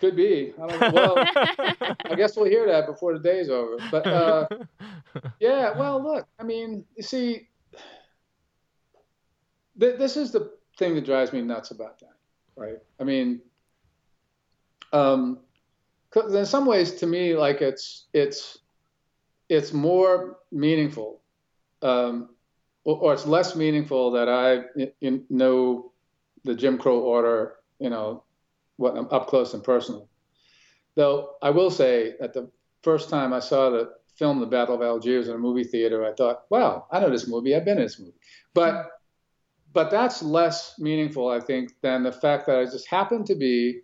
Could 0.00 0.16
be. 0.16 0.54
I 0.58 0.90
well, 0.92 1.14
I 1.18 2.14
guess 2.16 2.36
we'll 2.36 2.46
hear 2.46 2.66
that 2.66 2.86
before 2.86 3.12
the 3.12 3.20
day's 3.20 3.50
over. 3.50 3.76
But 3.90 4.06
uh, 4.06 4.46
yeah, 5.40 5.76
well, 5.76 6.02
look, 6.02 6.26
I 6.38 6.42
mean, 6.42 6.84
you 6.96 7.02
see, 7.02 7.48
th- 9.78 9.98
this 9.98 10.16
is 10.16 10.32
the 10.32 10.52
thing 10.78 10.94
that 10.94 11.04
drives 11.04 11.34
me 11.34 11.42
nuts 11.42 11.70
about 11.70 12.00
that, 12.00 12.14
right? 12.56 12.78
I 12.98 13.04
mean, 13.04 13.42
um, 14.92 15.38
in 16.32 16.46
some 16.46 16.66
ways, 16.66 16.94
to 16.96 17.06
me, 17.06 17.34
like 17.34 17.60
it's 17.60 18.06
it's 18.12 18.58
it's 19.48 19.72
more 19.72 20.38
meaningful, 20.52 21.20
um, 21.82 22.30
or, 22.84 22.96
or, 22.96 23.12
it's 23.12 23.26
less 23.26 23.56
meaningful 23.56 24.12
that 24.12 24.28
I 24.28 24.90
in, 25.00 25.24
know 25.28 25.92
the 26.44 26.54
Jim 26.54 26.78
Crow 26.78 27.00
order, 27.00 27.56
you 27.78 27.90
know, 27.90 28.24
what 28.76 28.96
up 29.12 29.28
close 29.28 29.54
and 29.54 29.62
personal. 29.62 30.08
Though 30.96 31.34
I 31.42 31.50
will 31.50 31.70
say, 31.70 32.14
at 32.20 32.32
the 32.32 32.50
first 32.82 33.08
time 33.08 33.32
I 33.32 33.40
saw 33.40 33.70
the 33.70 33.92
film 34.16 34.40
The 34.40 34.46
Battle 34.46 34.74
of 34.74 34.82
Algiers 34.82 35.28
in 35.28 35.34
a 35.34 35.38
movie 35.38 35.64
theater, 35.64 36.04
I 36.04 36.12
thought, 36.12 36.42
wow, 36.50 36.86
I 36.90 37.00
know 37.00 37.10
this 37.10 37.28
movie. 37.28 37.54
I've 37.54 37.64
been 37.64 37.78
in 37.78 37.84
this 37.84 37.98
movie. 37.98 38.18
But 38.54 38.90
but 39.72 39.90
that's 39.90 40.22
less 40.22 40.74
meaningful, 40.78 41.28
I 41.28 41.40
think, 41.40 41.72
than 41.80 42.02
the 42.02 42.12
fact 42.12 42.46
that 42.46 42.58
I 42.58 42.64
just 42.64 42.88
happened 42.88 43.26
to 43.26 43.36
be, 43.36 43.82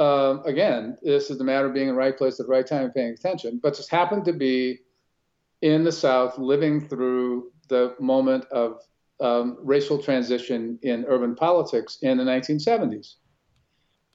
uh, 0.00 0.42
again, 0.44 0.96
this 1.02 1.30
is 1.30 1.38
the 1.38 1.44
matter 1.44 1.66
of 1.66 1.74
being 1.74 1.88
in 1.88 1.94
the 1.94 1.98
right 1.98 2.16
place 2.16 2.40
at 2.40 2.46
the 2.46 2.50
right 2.50 2.66
time 2.66 2.84
and 2.84 2.94
paying 2.94 3.12
attention, 3.12 3.60
but 3.62 3.76
just 3.76 3.90
happened 3.90 4.24
to 4.24 4.32
be 4.32 4.80
in 5.62 5.84
the 5.84 5.92
South 5.92 6.38
living 6.38 6.88
through 6.88 7.52
the 7.68 7.94
moment 8.00 8.44
of 8.46 8.80
um, 9.20 9.58
racial 9.62 9.98
transition 10.02 10.78
in 10.82 11.04
urban 11.06 11.34
politics 11.34 11.98
in 12.02 12.16
the 12.16 12.24
1970s, 12.24 13.16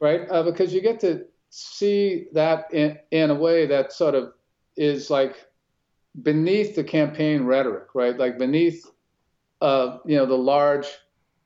right? 0.01 0.21
Uh, 0.31 0.41
because 0.41 0.73
you 0.73 0.81
get 0.81 0.99
to 0.99 1.25
see 1.49 2.25
that 2.33 2.65
in, 2.73 2.97
in 3.11 3.29
a 3.29 3.35
way 3.35 3.67
that 3.67 3.93
sort 3.93 4.15
of 4.15 4.33
is 4.75 5.09
like 5.09 5.45
beneath 6.23 6.75
the 6.75 6.83
campaign 6.83 7.43
rhetoric, 7.43 7.93
right? 7.93 8.17
Like 8.17 8.39
beneath 8.39 8.83
uh, 9.61 9.99
you 10.05 10.17
know, 10.17 10.25
the 10.25 10.37
large, 10.37 10.87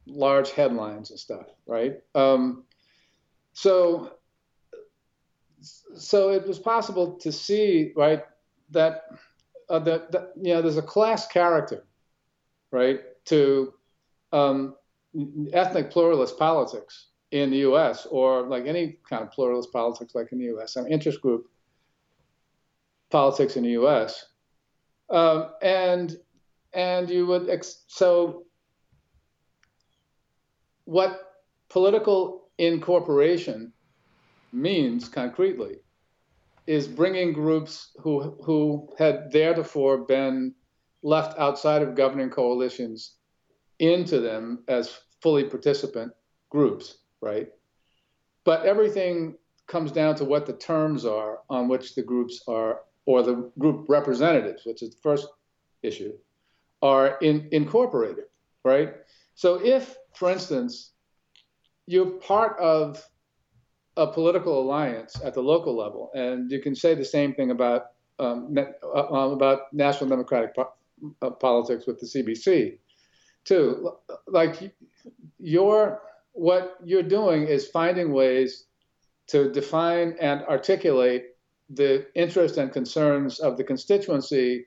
large 0.05 0.51
headlines 0.51 1.11
and 1.11 1.19
stuff, 1.19 1.47
right? 1.67 2.01
Um, 2.15 2.63
so, 3.53 4.13
so 5.61 6.29
it 6.31 6.47
was 6.47 6.59
possible 6.59 7.13
to 7.17 7.31
see, 7.31 7.91
right, 7.95 8.23
that, 8.71 9.05
uh, 9.69 9.79
that, 9.79 10.11
that 10.11 10.31
you 10.41 10.53
know, 10.53 10.61
there's 10.61 10.77
a 10.77 10.81
class 10.81 11.27
character, 11.27 11.85
right, 12.71 13.01
to 13.25 13.73
um, 14.31 14.75
ethnic 15.53 15.91
pluralist 15.91 16.37
politics 16.37 17.07
in 17.31 17.51
the 17.51 17.57
U.S. 17.57 18.07
or 18.09 18.43
like 18.43 18.65
any 18.65 18.97
kind 19.07 19.23
of 19.23 19.31
pluralist 19.31 19.71
politics, 19.71 20.15
like 20.15 20.31
in 20.31 20.39
the 20.39 20.45
U.S. 20.45 20.77
I 20.77 20.81
mean, 20.81 20.91
interest 20.91 21.21
group 21.21 21.49
politics 23.09 23.55
in 23.55 23.63
the 23.63 23.71
U.S. 23.71 24.25
Um, 25.09 25.49
and 25.61 26.17
and 26.73 27.09
you 27.09 27.25
would 27.25 27.49
ex- 27.49 27.83
so 27.87 28.45
what 30.85 31.19
political 31.69 32.49
incorporation 32.57 33.73
means 34.51 35.09
concretely 35.09 35.77
is 36.67 36.87
bringing 36.87 37.33
groups 37.33 37.91
who 37.99 38.37
who 38.43 38.89
had 38.97 39.31
theretofore 39.31 39.99
been 40.07 40.53
left 41.01 41.37
outside 41.39 41.81
of 41.81 41.95
governing 41.95 42.29
coalitions 42.29 43.15
into 43.79 44.19
them 44.19 44.63
as 44.67 44.99
fully 45.21 45.43
participant 45.43 46.11
groups, 46.49 46.99
right? 47.21 47.49
But 48.43 48.65
everything 48.65 49.35
comes 49.67 49.91
down 49.91 50.15
to 50.15 50.25
what 50.25 50.45
the 50.45 50.53
terms 50.53 51.05
are 51.05 51.39
on 51.49 51.67
which 51.67 51.95
the 51.95 52.01
groups 52.01 52.41
are, 52.47 52.81
or 53.05 53.23
the 53.23 53.51
group 53.59 53.85
representatives, 53.87 54.65
which 54.65 54.81
is 54.81 54.91
the 54.91 55.01
first 55.01 55.27
issue, 55.83 56.13
are 56.81 57.17
in, 57.21 57.47
incorporated, 57.51 58.25
right? 58.63 58.95
So 59.35 59.63
if, 59.63 59.95
for 60.13 60.29
instance, 60.29 60.91
you're 61.85 62.11
part 62.19 62.57
of 62.59 63.03
a 63.99 64.07
political 64.07 64.61
alliance 64.61 65.19
at 65.23 65.33
the 65.33 65.41
local 65.41 65.75
level, 65.75 66.09
and 66.15 66.49
you 66.49 66.61
can 66.61 66.73
say 66.73 66.95
the 66.95 67.03
same 67.03 67.33
thing 67.33 67.51
about 67.51 67.87
um, 68.17 68.57
uh, 68.57 69.13
um, 69.13 69.31
about 69.33 69.73
national 69.73 70.09
democratic 70.09 70.55
po- 70.55 70.73
uh, 71.21 71.29
politics 71.31 71.85
with 71.85 71.99
the 71.99 72.05
CBC, 72.05 72.77
too. 73.43 73.91
Like 74.27 74.73
your 75.37 76.01
what 76.31 76.77
you're 76.85 77.03
doing 77.19 77.43
is 77.43 77.67
finding 77.67 78.13
ways 78.13 78.65
to 79.27 79.51
define 79.51 80.15
and 80.21 80.43
articulate 80.43 81.23
the 81.69 82.07
interests 82.15 82.57
and 82.57 82.71
concerns 82.71 83.39
of 83.39 83.57
the 83.57 83.63
constituency 83.63 84.65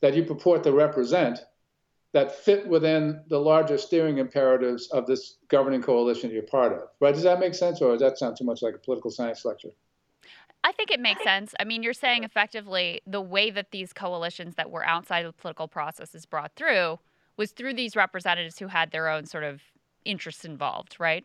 that 0.00 0.14
you 0.14 0.22
purport 0.22 0.62
to 0.62 0.72
represent 0.72 1.40
that 2.12 2.34
fit 2.34 2.66
within 2.66 3.22
the 3.28 3.38
larger 3.38 3.78
steering 3.78 4.18
imperatives 4.18 4.88
of 4.90 5.06
this 5.06 5.36
governing 5.48 5.82
coalition 5.82 6.30
you're 6.30 6.42
part 6.42 6.72
of. 6.72 6.88
Right? 7.00 7.14
Does 7.14 7.22
that 7.22 7.40
make 7.40 7.54
sense, 7.54 7.80
or 7.80 7.92
does 7.92 8.00
that 8.00 8.18
sound 8.18 8.36
too 8.36 8.44
much 8.44 8.62
like 8.62 8.74
a 8.74 8.78
political 8.78 9.10
science 9.10 9.44
lecture? 9.44 9.70
I 10.62 10.72
think 10.72 10.90
it 10.90 11.00
makes 11.00 11.22
sense. 11.24 11.54
I 11.58 11.64
mean, 11.64 11.82
you're 11.82 11.94
saying 11.94 12.24
effectively 12.24 13.00
the 13.06 13.20
way 13.20 13.50
that 13.50 13.70
these 13.70 13.92
coalitions 13.92 14.56
that 14.56 14.70
were 14.70 14.84
outside 14.84 15.24
of 15.24 15.34
the 15.34 15.40
political 15.40 15.68
process 15.68 16.14
is 16.14 16.26
brought 16.26 16.52
through 16.54 16.98
was 17.36 17.52
through 17.52 17.74
these 17.74 17.96
representatives 17.96 18.58
who 18.58 18.66
had 18.66 18.90
their 18.90 19.08
own 19.08 19.24
sort 19.24 19.44
of 19.44 19.62
interests 20.04 20.44
involved, 20.44 20.96
right? 20.98 21.24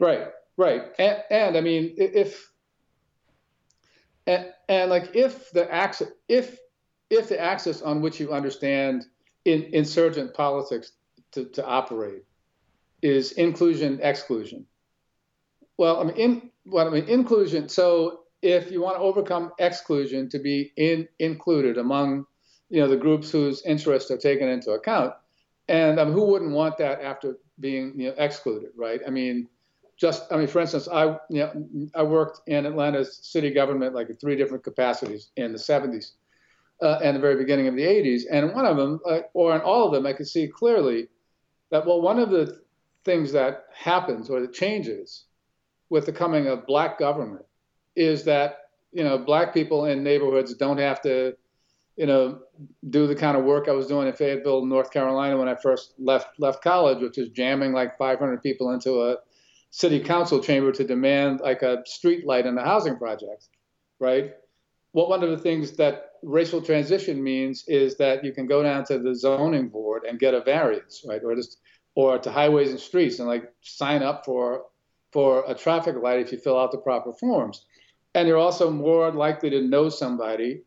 Right, 0.00 0.28
right. 0.58 0.82
And, 0.98 1.22
and 1.30 1.56
I 1.56 1.60
mean, 1.60 1.94
if 1.96 2.50
and, 4.26 4.52
and 4.68 4.90
like 4.90 5.14
if 5.14 5.50
the 5.52 5.72
axis 5.72 6.08
if 6.28 6.58
if 7.10 7.28
the 7.28 7.40
axis 7.40 7.82
on 7.82 8.00
which 8.00 8.20
you 8.20 8.32
understand 8.32 9.04
in 9.44 9.62
insurgent 9.72 10.34
politics 10.34 10.92
to, 11.32 11.44
to 11.46 11.64
operate 11.64 12.24
is 13.02 13.32
inclusion 13.32 14.00
exclusion. 14.02 14.66
Well, 15.76 16.00
I 16.00 16.04
mean, 16.04 16.16
in, 16.16 16.50
well, 16.64 16.86
I 16.86 16.90
mean, 16.90 17.04
inclusion. 17.04 17.68
So 17.68 18.20
if 18.40 18.70
you 18.70 18.80
want 18.80 18.96
to 18.96 19.02
overcome 19.02 19.52
exclusion 19.58 20.28
to 20.30 20.38
be 20.38 20.72
in, 20.76 21.08
included 21.18 21.78
among, 21.78 22.26
you 22.70 22.80
know, 22.80 22.88
the 22.88 22.96
groups 22.96 23.30
whose 23.30 23.64
interests 23.66 24.10
are 24.10 24.16
taken 24.16 24.48
into 24.48 24.70
account, 24.70 25.12
and 25.68 25.98
um, 25.98 26.12
who 26.12 26.24
wouldn't 26.24 26.52
want 26.52 26.78
that 26.78 27.02
after 27.02 27.38
being, 27.60 27.92
you 27.96 28.08
know, 28.08 28.14
excluded, 28.18 28.70
right? 28.76 29.00
I 29.06 29.10
mean, 29.10 29.48
just, 29.96 30.32
I 30.32 30.36
mean, 30.36 30.46
for 30.46 30.60
instance, 30.60 30.88
I, 30.88 31.16
you 31.30 31.40
know, 31.40 31.88
I 31.94 32.02
worked 32.02 32.40
in 32.48 32.66
Atlanta's 32.66 33.18
city 33.22 33.50
government 33.50 33.94
like 33.94 34.10
in 34.10 34.16
three 34.16 34.36
different 34.36 34.64
capacities 34.64 35.30
in 35.36 35.52
the 35.52 35.58
70s 35.58 36.12
uh, 36.82 36.98
and 37.02 37.16
the 37.16 37.20
very 37.20 37.36
beginning 37.36 37.66
of 37.66 37.76
the 37.76 37.82
80s. 37.82 38.22
And 38.30 38.52
one 38.52 38.66
of 38.66 38.76
them, 38.76 39.00
uh, 39.08 39.20
or 39.32 39.54
in 39.54 39.60
all 39.60 39.86
of 39.86 39.92
them, 39.92 40.06
I 40.06 40.12
could 40.12 40.28
see 40.28 40.48
clearly 40.48 41.08
that, 41.70 41.86
well, 41.86 42.00
one 42.00 42.18
of 42.18 42.30
the 42.30 42.60
things 43.04 43.32
that 43.32 43.64
happens 43.72 44.30
or 44.30 44.40
that 44.40 44.52
changes 44.52 45.24
with 45.90 46.06
the 46.06 46.12
coming 46.12 46.46
of 46.46 46.66
black 46.66 46.98
government 46.98 47.44
is 47.94 48.24
that, 48.24 48.70
you 48.92 49.04
know, 49.04 49.18
black 49.18 49.52
people 49.52 49.84
in 49.86 50.02
neighborhoods 50.02 50.54
don't 50.54 50.78
have 50.78 51.00
to, 51.02 51.34
you 51.96 52.06
know, 52.06 52.40
do 52.90 53.06
the 53.06 53.14
kind 53.14 53.36
of 53.36 53.44
work 53.44 53.68
I 53.68 53.72
was 53.72 53.86
doing 53.86 54.08
in 54.08 54.14
Fayetteville, 54.14 54.64
North 54.64 54.90
Carolina 54.90 55.36
when 55.36 55.48
I 55.48 55.54
first 55.54 55.94
left 55.98 56.38
left 56.38 56.62
college, 56.62 57.00
which 57.00 57.18
is 57.18 57.28
jamming 57.30 57.72
like 57.72 57.96
500 57.98 58.42
people 58.42 58.72
into 58.72 59.02
a 59.02 59.16
city 59.70 60.00
council 60.00 60.40
chamber 60.40 60.72
to 60.72 60.84
demand 60.84 61.40
like 61.40 61.62
a 61.62 61.82
street 61.84 62.26
light 62.26 62.46
in 62.46 62.56
a 62.56 62.64
housing 62.64 62.96
project, 62.96 63.48
right? 63.98 64.34
Well, 64.92 65.08
one 65.08 65.24
of 65.24 65.30
the 65.30 65.38
things 65.38 65.72
that 65.72 66.12
racial 66.24 66.62
transition 66.62 67.22
means 67.22 67.64
is 67.68 67.96
that 67.96 68.24
you 68.24 68.32
can 68.32 68.46
go 68.46 68.62
down 68.62 68.84
to 68.86 68.98
the 68.98 69.14
zoning 69.14 69.68
board 69.68 70.04
and 70.08 70.18
get 70.18 70.34
a 70.34 70.40
variance, 70.40 71.04
right? 71.06 71.22
Or 71.22 71.34
just 71.34 71.58
or 71.94 72.18
to 72.18 72.30
highways 72.30 72.70
and 72.70 72.80
streets 72.80 73.18
and 73.18 73.28
like 73.28 73.44
sign 73.60 74.02
up 74.02 74.24
for 74.24 74.64
for 75.12 75.44
a 75.46 75.54
traffic 75.54 75.94
light 76.02 76.18
if 76.18 76.32
you 76.32 76.38
fill 76.38 76.58
out 76.58 76.72
the 76.72 76.78
proper 76.78 77.12
forms. 77.12 77.66
And 78.14 78.26
you're 78.26 78.38
also 78.38 78.70
more 78.70 79.12
likely 79.12 79.50
to 79.50 79.62
know 79.62 79.88
somebody 79.88 80.62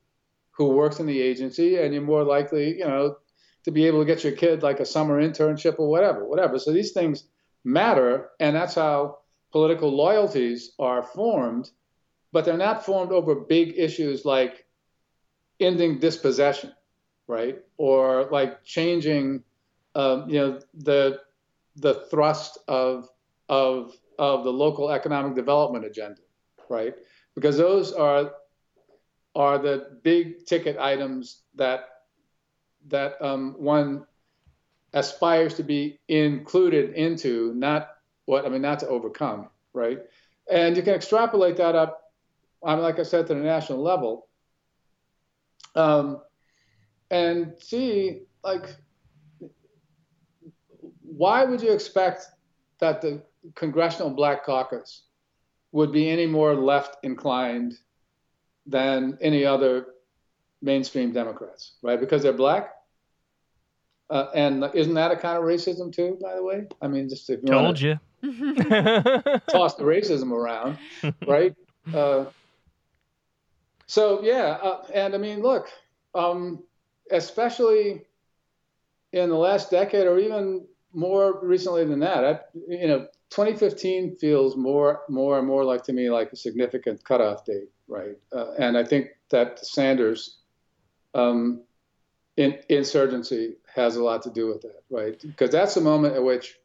who 0.52 0.70
works 0.70 1.00
in 1.00 1.06
the 1.06 1.22
agency, 1.22 1.78
and 1.78 1.94
you're 1.94 2.04
more 2.04 2.24
likely, 2.24 2.78
you 2.80 2.86
know, 2.86 3.18
to 3.64 3.72
be 3.72 3.86
able 3.86 4.00
to 4.00 4.06
get 4.06 4.24
your 4.24 4.34
kid 4.34 4.64
like 4.64 4.80
a 4.80 4.86
summer 4.86 5.22
internship 5.22 5.78
or 5.78 5.90
whatever, 5.90 6.26
whatever. 6.26 6.58
So 6.58 6.72
these 6.72 6.94
things 6.94 7.26
matter, 7.64 8.30
and 8.40 8.56
that's 8.56 8.76
how 8.76 9.20
political 9.52 9.96
loyalties 9.96 10.72
are 10.80 11.04
formed, 11.04 11.70
but 12.32 12.46
they're 12.46 12.58
not 12.58 12.86
formed 12.86 13.12
over 13.12 13.36
big 13.36 13.74
issues 13.78 14.26
like 14.26 14.66
ending 15.60 16.00
dispossession, 16.00 16.74
right? 17.28 17.60
Or 17.78 18.28
like 18.32 18.64
changing, 18.64 19.44
um, 19.96 20.30
you 20.30 20.40
know, 20.40 20.60
the 20.74 21.22
the 21.76 22.06
thrust 22.10 22.58
of 22.68 23.10
of 23.50 23.96
of 24.20 24.44
the 24.44 24.52
local 24.52 24.92
economic 24.92 25.36
development 25.36 25.86
agenda, 25.86 26.22
right? 26.70 26.96
Because 27.36 27.58
those 27.58 27.94
are 27.94 28.32
are 29.36 29.60
the 29.60 30.00
big 30.04 30.46
ticket 30.46 30.78
items 30.78 31.44
that 31.56 31.90
that 32.88 33.22
um, 33.22 33.56
one 33.58 34.06
aspires 34.94 35.54
to 35.56 35.64
be 35.64 36.00
included 36.08 36.94
into, 36.96 37.54
not 37.56 37.90
what 38.26 38.46
I 38.46 38.50
mean, 38.50 38.62
not 38.62 38.80
to 38.80 38.88
overcome, 38.88 39.50
right? 39.74 40.00
And 40.50 40.76
you 40.76 40.84
can 40.84 40.94
extrapolate 40.94 41.58
that 41.58 41.76
up, 41.76 42.14
I 42.64 42.74
mean, 42.76 42.84
like 42.84 43.00
I 43.00 43.04
said, 43.04 43.28
to 43.28 43.34
the 43.34 43.42
national 43.42 43.82
level 43.82 44.27
um, 45.76 46.22
and 47.10 47.54
see, 47.60 48.24
like, 48.44 48.76
why 51.02 51.44
would 51.44 51.62
you 51.62 51.72
expect 51.72 52.26
that 52.80 53.02
the 53.02 53.22
Congressional 53.56 54.10
Black 54.10 54.46
Caucus 54.46 55.04
would 55.72 55.92
be 55.92 56.10
any 56.10 56.26
more 56.26 56.56
left 56.56 56.98
inclined 57.04 57.74
than 58.66 59.18
any 59.22 59.46
other 59.46 59.88
mainstream 60.62 61.12
Democrats, 61.14 61.74
right? 61.82 62.00
Because 62.00 62.24
they're 62.24 62.34
black. 62.34 62.74
Uh, 64.10 64.28
and 64.34 64.64
isn't 64.74 64.94
that 64.94 65.12
a 65.12 65.16
kind 65.16 65.38
of 65.38 65.44
racism 65.44 65.94
too, 65.94 66.18
by 66.22 66.36
the 66.36 66.44
way? 66.44 66.66
I 66.82 66.88
mean, 66.88 67.10
just 67.10 67.30
if 67.30 67.42
you 67.42 67.48
Told 67.48 67.80
you. 67.80 68.00
toss 68.22 69.76
the 69.76 69.84
racism 69.84 70.32
around, 70.32 70.78
right? 71.26 71.54
Uh, 71.94 72.26
so 73.88 74.22
yeah, 74.22 74.58
uh, 74.62 74.86
and 74.94 75.16
I 75.16 75.18
mean, 75.18 75.42
look, 75.42 75.68
um, 76.14 76.64
especially 77.12 78.04
in 79.14 79.30
the 79.30 79.36
last 79.36 79.72
decade, 79.72 80.08
or 80.08 80.20
even 80.20 80.66
more 80.94 81.40
recently 81.42 81.86
than 81.86 82.00
that, 82.00 82.24
I, 82.26 82.40
you 82.68 82.88
know, 82.88 83.08
2015 83.30 84.18
feels 84.18 84.56
more, 84.56 85.02
more 85.10 85.38
and 85.38 85.48
more 85.48 85.64
like 85.64 85.84
to 85.84 85.94
me 85.94 86.10
like 86.10 86.32
a 86.32 86.36
significant 86.36 87.04
cutoff 87.04 87.46
date, 87.46 87.70
right? 87.88 88.18
Uh, 88.34 88.52
and 88.60 88.78
I 88.78 88.84
think 88.84 89.10
that 89.30 89.66
Sanders 89.66 90.40
um, 91.14 91.64
in, 92.36 92.58
insurgency 92.70 93.56
has 93.74 93.96
a 93.96 94.04
lot 94.04 94.22
to 94.24 94.30
do 94.30 94.48
with 94.48 94.62
that, 94.62 94.84
right? 94.90 95.20
Because 95.22 95.52
that's 95.52 95.76
the 95.76 95.82
moment 95.82 96.16
at 96.16 96.24
which, 96.24 96.58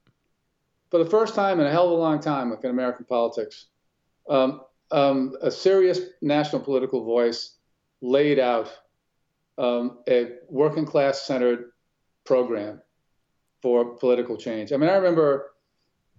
for 0.91 1.03
the 1.03 1.11
first 1.11 1.35
time 1.35 1.61
in 1.61 1.67
a 1.67 1.71
hell 1.71 1.87
of 1.87 1.93
a 1.93 2.03
long 2.03 2.21
time, 2.21 2.51
like 2.51 2.65
in 2.65 2.71
American 2.71 3.07
politics, 3.07 3.67
um, 4.29 4.61
um, 4.93 5.35
a 5.41 5.51
serious 5.51 6.01
national 6.21 6.63
political 6.63 7.05
voice 7.05 7.57
laid 8.01 8.39
out 8.39 8.71
um, 9.59 9.99
a 10.09 10.33
working 10.49 10.85
class 10.85 11.23
centered 11.23 11.73
program 12.25 12.81
for 13.63 13.97
political 13.97 14.37
change. 14.37 14.73
I 14.73 14.77
mean, 14.77 14.91
I 14.91 14.95
remember 14.95 15.53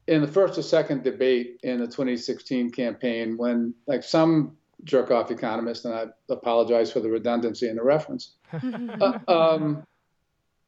in 0.08 0.22
the 0.22 0.28
first 0.28 0.58
or 0.58 0.62
second 0.62 1.04
debate 1.04 1.60
in 1.64 1.80
the 1.80 1.86
2016 1.86 2.72
campaign 2.72 3.38
when, 3.38 3.74
like, 3.88 4.04
some 4.04 4.58
jerk 4.84 5.12
off 5.12 5.32
economist, 5.32 5.86
and 5.86 5.94
I 5.94 6.06
apologize 6.30 6.92
for 6.92 7.00
the 7.00 7.10
redundancy 7.10 7.70
in 7.70 7.76
the 7.76 7.84
reference, 7.84 8.34
uh, 8.54 9.20
um, 9.28 9.84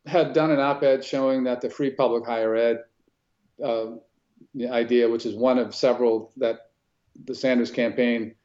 had 0.05 0.33
done 0.33 0.51
an 0.51 0.59
op 0.59 0.83
ed 0.83 1.03
showing 1.03 1.43
that 1.45 1.61
the 1.61 1.69
free 1.69 1.91
public 1.91 2.25
higher 2.25 2.55
ed 2.55 2.79
uh, 3.63 3.87
idea, 4.69 5.09
which 5.09 5.25
is 5.25 5.35
one 5.35 5.57
of 5.57 5.73
several 5.73 6.31
that 6.37 6.64
the 7.23 7.35
Sanders 7.35 7.71
campaign 7.71 8.35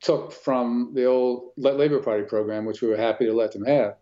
took 0.00 0.32
from 0.32 0.92
the 0.94 1.04
old 1.04 1.52
Labor 1.56 2.00
Party 2.00 2.24
program, 2.24 2.64
which 2.64 2.80
we 2.80 2.88
were 2.88 2.96
happy 2.96 3.26
to 3.26 3.32
let 3.32 3.52
them 3.52 3.64
have, 3.64 3.96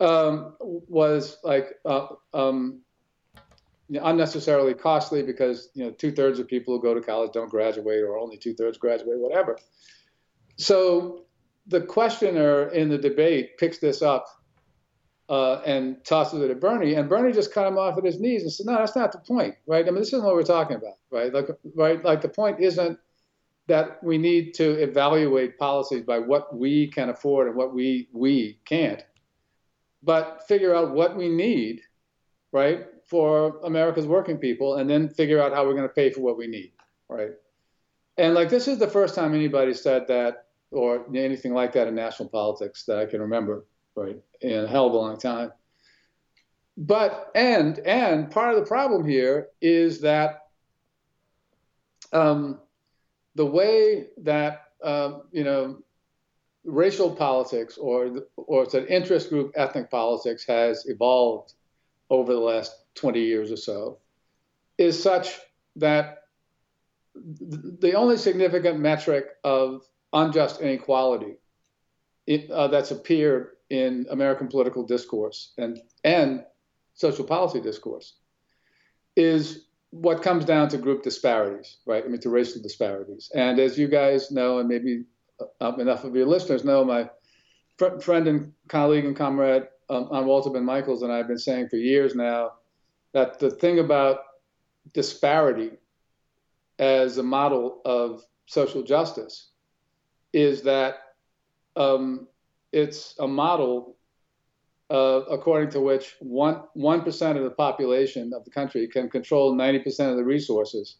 um, 0.00 0.54
was 0.60 1.38
like 1.44 1.74
uh, 1.84 2.08
um, 2.34 2.80
you 3.88 3.98
know, 3.98 4.06
unnecessarily 4.06 4.74
costly 4.74 5.22
because 5.22 5.70
you 5.74 5.84
know 5.84 5.90
two 5.90 6.12
thirds 6.12 6.38
of 6.38 6.46
people 6.46 6.74
who 6.74 6.82
go 6.82 6.94
to 6.94 7.00
college 7.00 7.32
don't 7.32 7.50
graduate, 7.50 8.02
or 8.02 8.18
only 8.18 8.36
two 8.36 8.54
thirds 8.54 8.78
graduate, 8.78 9.18
whatever. 9.18 9.58
So 10.56 11.26
the 11.66 11.80
questioner 11.80 12.68
in 12.68 12.88
the 12.88 12.98
debate 12.98 13.58
picks 13.58 13.78
this 13.78 14.02
up 14.02 14.26
uh, 15.28 15.60
and 15.66 16.04
tosses 16.04 16.42
it 16.42 16.50
at 16.50 16.60
Bernie, 16.60 16.94
and 16.94 17.08
Bernie 17.08 17.32
just 17.32 17.52
cut 17.52 17.66
him 17.66 17.78
off 17.78 17.96
at 17.96 18.04
his 18.04 18.18
knees 18.18 18.42
and 18.42 18.52
said, 18.52 18.66
"No, 18.66 18.74
that's 18.74 18.96
not 18.96 19.12
the 19.12 19.18
point, 19.18 19.54
right? 19.66 19.86
I 19.86 19.90
mean, 19.90 20.00
this 20.00 20.08
isn't 20.08 20.24
what 20.24 20.34
we're 20.34 20.42
talking 20.42 20.76
about, 20.76 20.96
right? 21.10 21.32
Like, 21.32 21.48
right? 21.74 22.04
Like 22.04 22.22
the 22.22 22.28
point 22.28 22.60
isn't 22.60 22.98
that 23.68 24.02
we 24.02 24.18
need 24.18 24.54
to 24.54 24.82
evaluate 24.82 25.58
policies 25.58 26.02
by 26.02 26.18
what 26.18 26.56
we 26.56 26.88
can 26.88 27.10
afford 27.10 27.46
and 27.46 27.56
what 27.56 27.74
we 27.74 28.08
we 28.12 28.58
can't, 28.64 29.04
but 30.02 30.42
figure 30.48 30.74
out 30.74 30.94
what 30.94 31.16
we 31.16 31.28
need, 31.28 31.82
right, 32.50 32.86
for 33.06 33.60
America's 33.64 34.06
working 34.06 34.38
people, 34.38 34.76
and 34.76 34.88
then 34.88 35.08
figure 35.08 35.40
out 35.40 35.52
how 35.52 35.64
we're 35.64 35.74
going 35.74 35.88
to 35.88 35.94
pay 35.94 36.10
for 36.10 36.22
what 36.22 36.38
we 36.38 36.46
need, 36.46 36.72
right? 37.08 37.32
And 38.16 38.34
like 38.34 38.48
this 38.48 38.68
is 38.68 38.78
the 38.78 38.88
first 38.88 39.14
time 39.14 39.34
anybody 39.34 39.74
said 39.74 40.08
that 40.08 40.46
or 40.70 41.06
anything 41.14 41.52
like 41.54 41.72
that 41.74 41.86
in 41.86 41.94
national 41.94 42.30
politics 42.30 42.84
that 42.86 42.98
I 42.98 43.04
can 43.04 43.20
remember, 43.20 43.66
right, 43.94 44.16
in 44.40 44.64
a 44.64 44.66
hell 44.66 44.86
of 44.86 44.94
a 44.94 44.96
long 44.96 45.18
time. 45.18 45.52
But 46.78 47.30
and 47.34 47.78
and 47.80 48.30
part 48.30 48.54
of 48.54 48.60
the 48.60 48.66
problem 48.66 49.06
here 49.06 49.48
is 49.60 50.00
that 50.00 50.40
um, 52.12 52.60
the 53.38 53.46
way 53.46 54.08
that 54.18 54.64
um, 54.82 55.22
you 55.30 55.44
know 55.44 55.78
racial 56.64 57.14
politics 57.14 57.78
or 57.78 58.26
or 58.36 58.64
it's 58.64 58.74
an 58.74 58.86
interest 58.88 59.30
group 59.30 59.52
ethnic 59.54 59.88
politics 59.90 60.44
has 60.44 60.84
evolved 60.86 61.54
over 62.10 62.32
the 62.32 62.40
last 62.40 62.72
20 62.96 63.20
years 63.20 63.52
or 63.52 63.56
so 63.56 63.98
is 64.76 65.00
such 65.00 65.38
that 65.76 66.24
the 67.14 67.94
only 67.94 68.16
significant 68.16 68.80
metric 68.80 69.26
of 69.44 69.82
unjust 70.12 70.60
inequality 70.60 71.36
it, 72.26 72.50
uh, 72.50 72.66
that's 72.66 72.90
appeared 72.90 73.50
in 73.70 74.04
American 74.10 74.48
political 74.48 74.84
discourse 74.84 75.52
and 75.58 75.78
and 76.02 76.44
social 76.94 77.24
policy 77.24 77.60
discourse 77.60 78.14
is 79.14 79.67
what 79.90 80.22
comes 80.22 80.44
down 80.44 80.68
to 80.68 80.78
group 80.78 81.02
disparities, 81.02 81.78
right? 81.86 82.04
I 82.04 82.08
mean, 82.08 82.20
to 82.20 82.30
racial 82.30 82.62
disparities. 82.62 83.30
And 83.34 83.58
as 83.58 83.78
you 83.78 83.88
guys 83.88 84.30
know, 84.30 84.58
and 84.58 84.68
maybe 84.68 85.04
uh, 85.60 85.72
enough 85.78 86.04
of 86.04 86.14
your 86.14 86.26
listeners 86.26 86.64
know, 86.64 86.84
my 86.84 87.08
fr- 87.78 87.98
friend 88.00 88.28
and 88.28 88.52
colleague 88.68 89.04
and 89.04 89.16
comrade 89.16 89.64
um, 89.88 90.08
on 90.10 90.26
Walter 90.26 90.50
Benn 90.50 90.64
Michaels 90.64 91.02
and 91.02 91.12
I 91.12 91.16
have 91.16 91.28
been 91.28 91.38
saying 91.38 91.68
for 91.68 91.76
years 91.76 92.14
now 92.14 92.52
that 93.12 93.38
the 93.38 93.50
thing 93.50 93.78
about 93.78 94.20
disparity 94.92 95.70
as 96.78 97.18
a 97.18 97.22
model 97.22 97.80
of 97.84 98.22
social 98.46 98.82
justice 98.82 99.50
is 100.32 100.62
that 100.62 100.96
um, 101.76 102.28
it's 102.72 103.14
a 103.18 103.26
model 103.26 103.96
uh, 104.90 105.22
according 105.30 105.70
to 105.70 105.80
which 105.80 106.16
one 106.20 106.62
one 106.74 107.02
percent 107.02 107.36
of 107.36 107.44
the 107.44 107.50
population 107.50 108.32
of 108.34 108.44
the 108.44 108.50
country 108.50 108.86
can 108.88 109.08
control 109.08 109.54
ninety 109.54 109.78
percent 109.78 110.10
of 110.10 110.16
the 110.16 110.24
resources. 110.24 110.96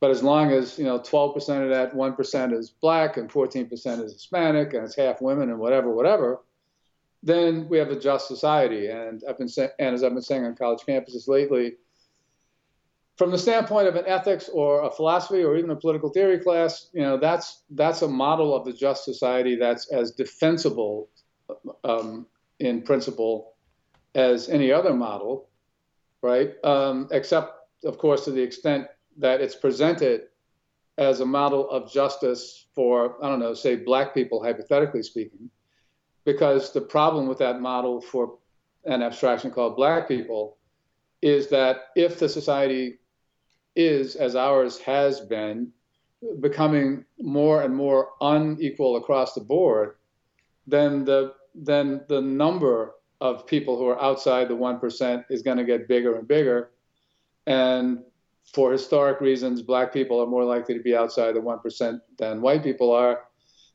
But 0.00 0.10
as 0.10 0.22
long 0.22 0.50
as 0.52 0.78
you 0.78 0.84
know 0.84 0.98
twelve 0.98 1.34
percent 1.34 1.64
of 1.64 1.70
that 1.70 1.94
one 1.94 2.14
percent 2.14 2.52
is 2.52 2.70
black 2.70 3.16
and 3.16 3.30
fourteen 3.30 3.68
percent 3.68 4.02
is 4.02 4.12
Hispanic 4.12 4.74
and 4.74 4.84
it's 4.84 4.96
half 4.96 5.20
women 5.20 5.50
and 5.50 5.58
whatever, 5.58 5.94
whatever, 5.94 6.40
then 7.22 7.68
we 7.68 7.78
have 7.78 7.90
a 7.90 7.98
just 7.98 8.28
society. 8.28 8.88
And 8.88 9.22
I've 9.28 9.38
been 9.38 9.48
say- 9.48 9.70
and 9.78 9.94
as 9.94 10.02
I've 10.02 10.12
been 10.12 10.22
saying 10.22 10.44
on 10.44 10.56
college 10.56 10.82
campuses 10.86 11.28
lately, 11.28 11.74
from 13.16 13.30
the 13.30 13.38
standpoint 13.38 13.86
of 13.86 13.96
an 13.96 14.04
ethics 14.06 14.48
or 14.48 14.82
a 14.82 14.90
philosophy 14.90 15.42
or 15.42 15.56
even 15.56 15.70
a 15.70 15.76
political 15.76 16.08
theory 16.08 16.38
class, 16.38 16.88
you 16.92 17.02
know, 17.02 17.16
that's 17.18 17.62
that's 17.70 18.02
a 18.02 18.08
model 18.08 18.54
of 18.54 18.64
the 18.64 18.72
just 18.72 19.04
society 19.04 19.56
that's 19.56 19.90
as 19.92 20.12
defensible 20.12 21.08
um, 21.84 22.26
in 22.60 22.82
principle 22.82 23.54
as 24.14 24.48
any 24.48 24.70
other 24.70 24.94
model, 24.94 25.48
right? 26.22 26.52
Um, 26.64 27.08
except, 27.10 27.54
of 27.84 27.98
course, 27.98 28.24
to 28.24 28.30
the 28.30 28.42
extent 28.42 28.86
that 29.18 29.40
it's 29.40 29.54
presented 29.54 30.22
as 30.98 31.20
a 31.20 31.26
model 31.26 31.68
of 31.70 31.92
justice 31.92 32.66
for, 32.74 33.16
I 33.22 33.28
don't 33.28 33.40
know, 33.40 33.54
say 33.54 33.76
black 33.76 34.14
people, 34.14 34.42
hypothetically 34.42 35.02
speaking, 35.02 35.50
because 36.24 36.72
the 36.72 36.80
problem 36.80 37.26
with 37.26 37.38
that 37.38 37.60
model 37.60 38.00
for 38.00 38.38
an 38.84 39.02
abstraction 39.02 39.50
called 39.50 39.76
black 39.76 40.06
people 40.08 40.58
is 41.22 41.48
that 41.48 41.88
if 41.96 42.18
the 42.18 42.28
society 42.28 42.98
is, 43.74 44.14
as 44.14 44.36
ours 44.36 44.78
has 44.78 45.20
been, 45.20 45.72
becoming 46.40 47.04
more 47.18 47.62
and 47.62 47.74
more 47.74 48.10
unequal 48.20 48.96
across 48.96 49.34
the 49.34 49.40
board, 49.40 49.96
then 50.66 51.04
the 51.04 51.34
then 51.54 52.02
the 52.08 52.20
number 52.20 52.94
of 53.20 53.46
people 53.46 53.78
who 53.78 53.86
are 53.86 54.02
outside 54.02 54.48
the 54.48 54.56
1% 54.56 55.24
is 55.30 55.42
going 55.42 55.56
to 55.56 55.64
get 55.64 55.88
bigger 55.88 56.16
and 56.16 56.26
bigger. 56.26 56.70
And 57.46 58.00
for 58.52 58.72
historic 58.72 59.20
reasons, 59.20 59.62
black 59.62 59.92
people 59.92 60.20
are 60.20 60.26
more 60.26 60.44
likely 60.44 60.74
to 60.74 60.82
be 60.82 60.96
outside 60.96 61.34
the 61.34 61.40
1% 61.40 62.00
than 62.18 62.40
white 62.40 62.62
people 62.62 62.92
are. 62.92 63.24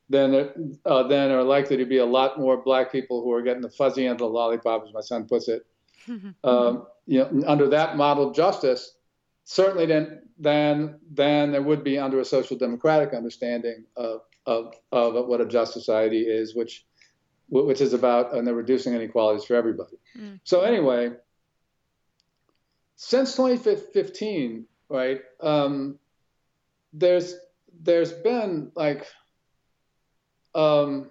Then, 0.09 0.77
uh, 0.85 1.03
then 1.03 1.31
are 1.31 1.43
likely 1.43 1.77
to 1.77 1.85
be 1.85 1.97
a 1.97 2.05
lot 2.05 2.39
more 2.39 2.57
black 2.57 2.91
people 2.91 3.23
who 3.23 3.31
are 3.31 3.43
getting 3.43 3.61
the 3.61 3.69
fuzzy 3.69 4.05
end 4.05 4.13
of 4.13 4.19
the 4.19 4.25
lollipop, 4.27 4.83
as 4.85 4.93
my 4.93 5.01
son 5.01 5.25
puts 5.25 5.47
it. 5.47 5.65
um, 6.43 6.87
you 7.05 7.19
know, 7.19 7.43
under 7.47 7.67
that 7.69 7.95
model 7.95 8.29
of 8.29 8.35
justice, 8.35 8.95
certainly 9.43 9.85
than, 9.85 10.21
than, 10.39 10.99
than 11.11 11.51
there 11.51 11.61
would 11.61 11.83
be 11.83 11.99
under 11.99 12.19
a 12.19 12.25
social 12.25 12.57
democratic 12.57 13.13
understanding 13.13 13.85
of, 13.95 14.21
of, 14.47 14.73
of 14.91 15.27
what 15.27 15.41
a 15.41 15.45
just 15.45 15.73
society 15.73 16.21
is, 16.21 16.55
which 16.55 16.85
which 17.49 17.81
is 17.81 17.93
about 17.93 18.33
and 18.33 18.45
they're 18.45 18.53
reducing 18.53 18.93
inequalities 18.93 19.43
for 19.43 19.55
everybody. 19.55 19.97
Mm. 20.17 20.39
So 20.43 20.61
anyway, 20.61 21.11
since 22.95 23.35
2015, 23.35 24.65
right, 24.89 25.21
um, 25.41 25.97
there's 26.93 27.35
there's 27.81 28.11
been 28.11 28.71
like 28.75 29.07
um, 30.55 31.09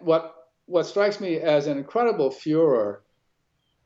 what 0.00 0.34
what 0.66 0.86
strikes 0.86 1.20
me 1.20 1.36
as 1.36 1.66
an 1.66 1.76
incredible 1.76 2.30
furor 2.30 3.02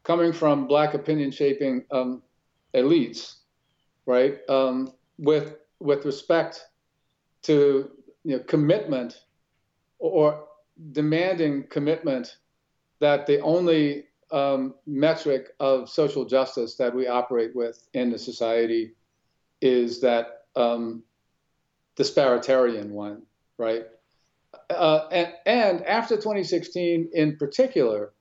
coming 0.05 0.33
from 0.33 0.67
black 0.67 0.95
opinion 0.95 1.31
shaping 1.31 1.85
um, 1.91 2.23
elites, 2.75 3.37
right, 4.07 4.39
um, 4.49 4.93
with 5.19 5.57
with 5.81 6.05
respect 6.05 6.65
to 7.43 7.91
you 8.25 8.37
know, 8.37 8.43
commitment 8.45 9.23
or 9.99 10.48
demanding 10.93 11.65
commitment 11.69 12.37
that 13.01 13.27
the 13.27 13.41
only 13.41 14.05
um, 14.31 14.75
metric 14.87 15.49
of 15.61 15.89
social 15.89 16.25
justice 16.25 16.77
that 16.77 16.95
we 16.95 17.07
operate 17.07 17.55
with 17.55 17.87
in 17.95 18.11
the 18.11 18.19
society 18.19 18.93
is 19.61 20.01
that 20.01 20.45
um, 20.57 21.03
disparitarian 21.97 22.91
one, 22.91 23.23
right? 23.57 23.87
Uh, 24.71 25.09
and, 25.11 25.33
and 25.47 25.87
after 25.87 26.17
2016 26.17 27.11
in 27.13 27.37
particular, 27.37 28.13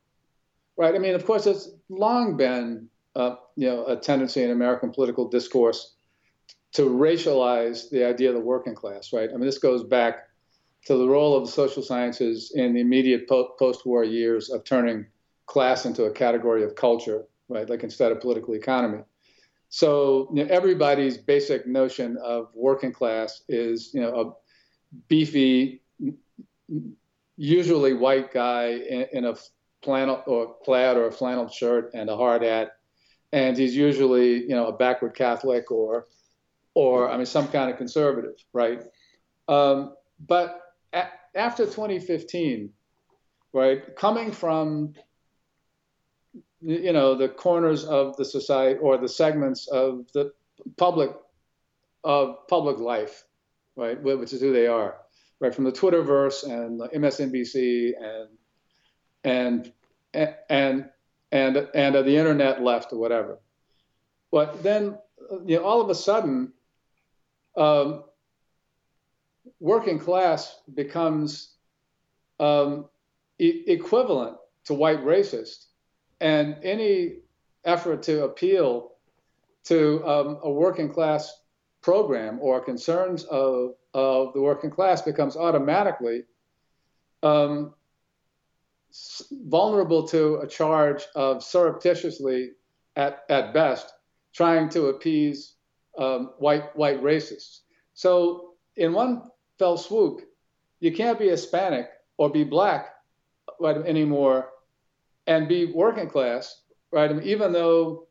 right? 0.77 0.95
I 0.95 0.99
mean, 0.99 1.15
of 1.15 1.25
course, 1.25 1.45
it's 1.45 1.69
long 1.89 2.37
been 2.37 2.89
uh, 3.15 3.35
you 3.55 3.67
know 3.67 3.85
a 3.85 3.95
tendency 3.95 4.43
in 4.43 4.51
American 4.51 4.91
political 4.91 5.27
discourse 5.27 5.95
to 6.73 6.83
racialize 6.83 7.89
the 7.89 8.05
idea 8.05 8.29
of 8.29 8.35
the 8.35 8.41
working 8.41 8.75
class, 8.75 9.11
right? 9.13 9.29
I 9.29 9.33
mean, 9.33 9.45
this 9.45 9.57
goes 9.57 9.83
back 9.83 10.26
to 10.87 10.95
the 10.95 11.07
role 11.07 11.35
of 11.35 11.45
the 11.45 11.51
social 11.51 11.83
sciences 11.83 12.53
in 12.55 12.73
the 12.73 12.79
immediate 12.79 13.27
po- 13.27 13.53
post-war 13.59 14.05
years 14.05 14.49
of 14.49 14.63
turning 14.63 15.05
class 15.45 15.85
into 15.85 16.05
a 16.05 16.11
category 16.11 16.63
of 16.63 16.75
culture, 16.75 17.25
right? 17.49 17.69
Like 17.69 17.83
instead 17.83 18.13
of 18.13 18.21
political 18.21 18.55
economy. 18.55 19.03
So 19.67 20.29
you 20.33 20.45
know, 20.45 20.49
everybody's 20.49 21.17
basic 21.17 21.67
notion 21.67 22.15
of 22.23 22.51
working 22.53 22.93
class 22.93 23.43
is, 23.49 23.93
you 23.93 23.99
know, 23.99 24.15
a 24.21 24.95
beefy, 25.09 25.81
usually 27.35 27.93
white 27.93 28.31
guy 28.33 28.67
in, 28.67 29.07
in 29.11 29.25
a 29.25 29.35
flannel 29.83 30.23
or 30.25 30.55
plaid 30.63 30.95
or 30.95 31.07
a 31.07 31.11
flannel 31.11 31.49
shirt 31.49 31.91
and 31.95 32.09
a 32.09 32.15
hard 32.15 32.43
hat, 32.43 32.77
and 33.33 33.57
he's 33.57 33.75
usually, 33.75 34.43
you 34.43 34.55
know, 34.55 34.67
a 34.67 34.71
backward 34.71 35.15
Catholic 35.15 35.69
or, 35.69 36.07
or 36.75 37.09
I 37.09 37.17
mean, 37.17 37.25
some 37.25 37.49
kind 37.49 37.69
of 37.69 37.75
conservative, 37.75 38.41
right? 38.53 38.83
Um, 39.49 39.93
but 40.25 40.61
after 40.93 41.65
2015, 41.65 42.69
right, 43.53 43.95
coming 43.95 44.31
from 44.31 44.93
you 46.61 46.91
know 46.91 47.15
the 47.15 47.29
corners 47.29 47.85
of 47.85 48.17
the 48.17 48.25
society 48.25 48.79
or 48.79 48.97
the 48.97 49.07
segments 49.07 49.67
of 49.67 50.11
the 50.13 50.33
public 50.77 51.11
of 52.03 52.47
public 52.47 52.79
life, 52.79 53.23
right, 53.75 54.01
which 54.01 54.33
is 54.33 54.41
who 54.41 54.53
they 54.53 54.67
are, 54.67 54.97
right, 55.39 55.53
from 55.53 55.65
the 55.65 55.71
Twitterverse 55.71 56.43
and 56.43 56.79
the 56.79 56.87
MSNBC 56.89 57.93
and 58.01 58.29
and 59.23 59.73
and 60.49 60.85
and 61.31 61.57
and 61.73 61.95
the 61.95 62.15
internet 62.15 62.61
left 62.61 62.93
or 62.93 62.99
whatever. 62.99 63.39
But 64.31 64.63
then, 64.63 64.97
you 65.45 65.57
know, 65.57 65.63
all 65.63 65.81
of 65.81 65.89
a 65.89 65.95
sudden, 65.95 66.53
um, 67.55 68.03
working 69.59 69.99
class 69.99 70.59
becomes 70.73 71.55
um, 72.39 72.85
e- 73.39 73.63
equivalent 73.67 74.37
to 74.65 74.73
white 74.73 75.03
racist 75.03 75.65
and 76.19 76.57
any 76.63 77.19
effort 77.65 78.03
to 78.03 78.23
appeal 78.23 78.91
to 79.65 80.05
um, 80.07 80.39
a 80.43 80.51
working 80.51 80.89
class 80.89 81.41
program 81.81 82.39
or 82.41 82.59
concerns 82.61 83.23
of, 83.25 83.71
of 83.93 84.33
the 84.33 84.41
working 84.41 84.69
class 84.69 85.01
becomes 85.01 85.35
automatically 85.35 86.23
um, 87.23 87.73
vulnerable 89.31 90.07
to 90.07 90.37
a 90.37 90.47
charge 90.47 91.03
of 91.15 91.43
surreptitiously, 91.43 92.51
at, 92.95 93.23
at 93.29 93.53
best, 93.53 93.93
trying 94.33 94.69
to 94.69 94.87
appease 94.87 95.53
um, 95.97 96.31
white 96.39 96.75
white 96.75 97.01
racists. 97.01 97.59
So 97.93 98.53
in 98.75 98.93
one 98.93 99.23
fell 99.57 99.77
swoop, 99.77 100.21
you 100.79 100.93
can't 100.93 101.19
be 101.19 101.29
Hispanic 101.29 101.89
or 102.17 102.29
be 102.29 102.43
black 102.43 102.93
right, 103.59 103.77
anymore 103.77 104.49
and 105.25 105.47
be 105.47 105.65
working 105.65 106.09
class, 106.09 106.61
right? 106.91 107.09
I 107.09 107.13
mean, 107.13 107.27
even 107.27 107.51
though 107.51 108.07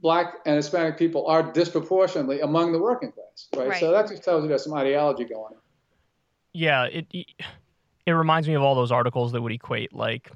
black 0.00 0.34
and 0.46 0.56
Hispanic 0.56 0.98
people 0.98 1.26
are 1.26 1.42
disproportionately 1.42 2.40
among 2.40 2.72
the 2.72 2.78
working 2.78 3.12
class, 3.12 3.48
right? 3.56 3.68
right. 3.68 3.80
So 3.80 3.92
that 3.92 4.08
just 4.08 4.22
tells 4.24 4.42
you 4.42 4.48
there's 4.48 4.64
some 4.64 4.74
ideology 4.74 5.24
going 5.24 5.54
on. 5.54 5.60
Yeah, 6.52 6.84
it 6.84 7.06
it 8.06 8.12
reminds 8.12 8.48
me 8.48 8.54
of 8.54 8.62
all 8.62 8.74
those 8.74 8.90
articles 8.90 9.32
that 9.32 9.42
would 9.42 9.52
equate 9.52 9.92
like 9.92 10.30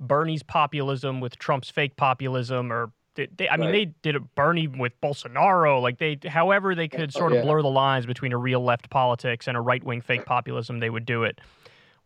Bernie's 0.00 0.42
populism 0.42 1.20
with 1.20 1.38
Trump's 1.38 1.70
fake 1.70 1.96
populism, 1.96 2.72
or 2.72 2.92
they, 3.14 3.28
they, 3.36 3.48
I 3.48 3.56
mean, 3.56 3.66
right. 3.66 3.72
they 3.72 3.84
did 4.02 4.16
it 4.16 4.34
Bernie 4.34 4.68
with 4.68 4.98
Bolsonaro. 5.00 5.80
Like 5.80 5.98
they, 5.98 6.18
however, 6.26 6.74
they 6.74 6.88
could 6.88 7.12
sort 7.12 7.32
oh, 7.32 7.34
yeah. 7.34 7.40
of 7.40 7.46
blur 7.46 7.62
the 7.62 7.68
lines 7.68 8.06
between 8.06 8.32
a 8.32 8.38
real 8.38 8.64
left 8.64 8.90
politics 8.90 9.46
and 9.48 9.56
a 9.56 9.60
right 9.60 9.82
wing 9.82 10.00
fake 10.00 10.24
populism. 10.24 10.80
They 10.80 10.90
would 10.90 11.06
do 11.06 11.24
it. 11.24 11.40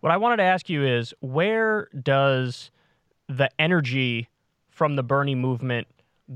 What 0.00 0.12
I 0.12 0.16
wanted 0.16 0.38
to 0.38 0.42
ask 0.42 0.68
you 0.68 0.84
is, 0.84 1.14
where 1.20 1.88
does 2.02 2.70
the 3.28 3.48
energy 3.58 4.28
from 4.70 4.96
the 4.96 5.02
Bernie 5.02 5.34
movement 5.34 5.86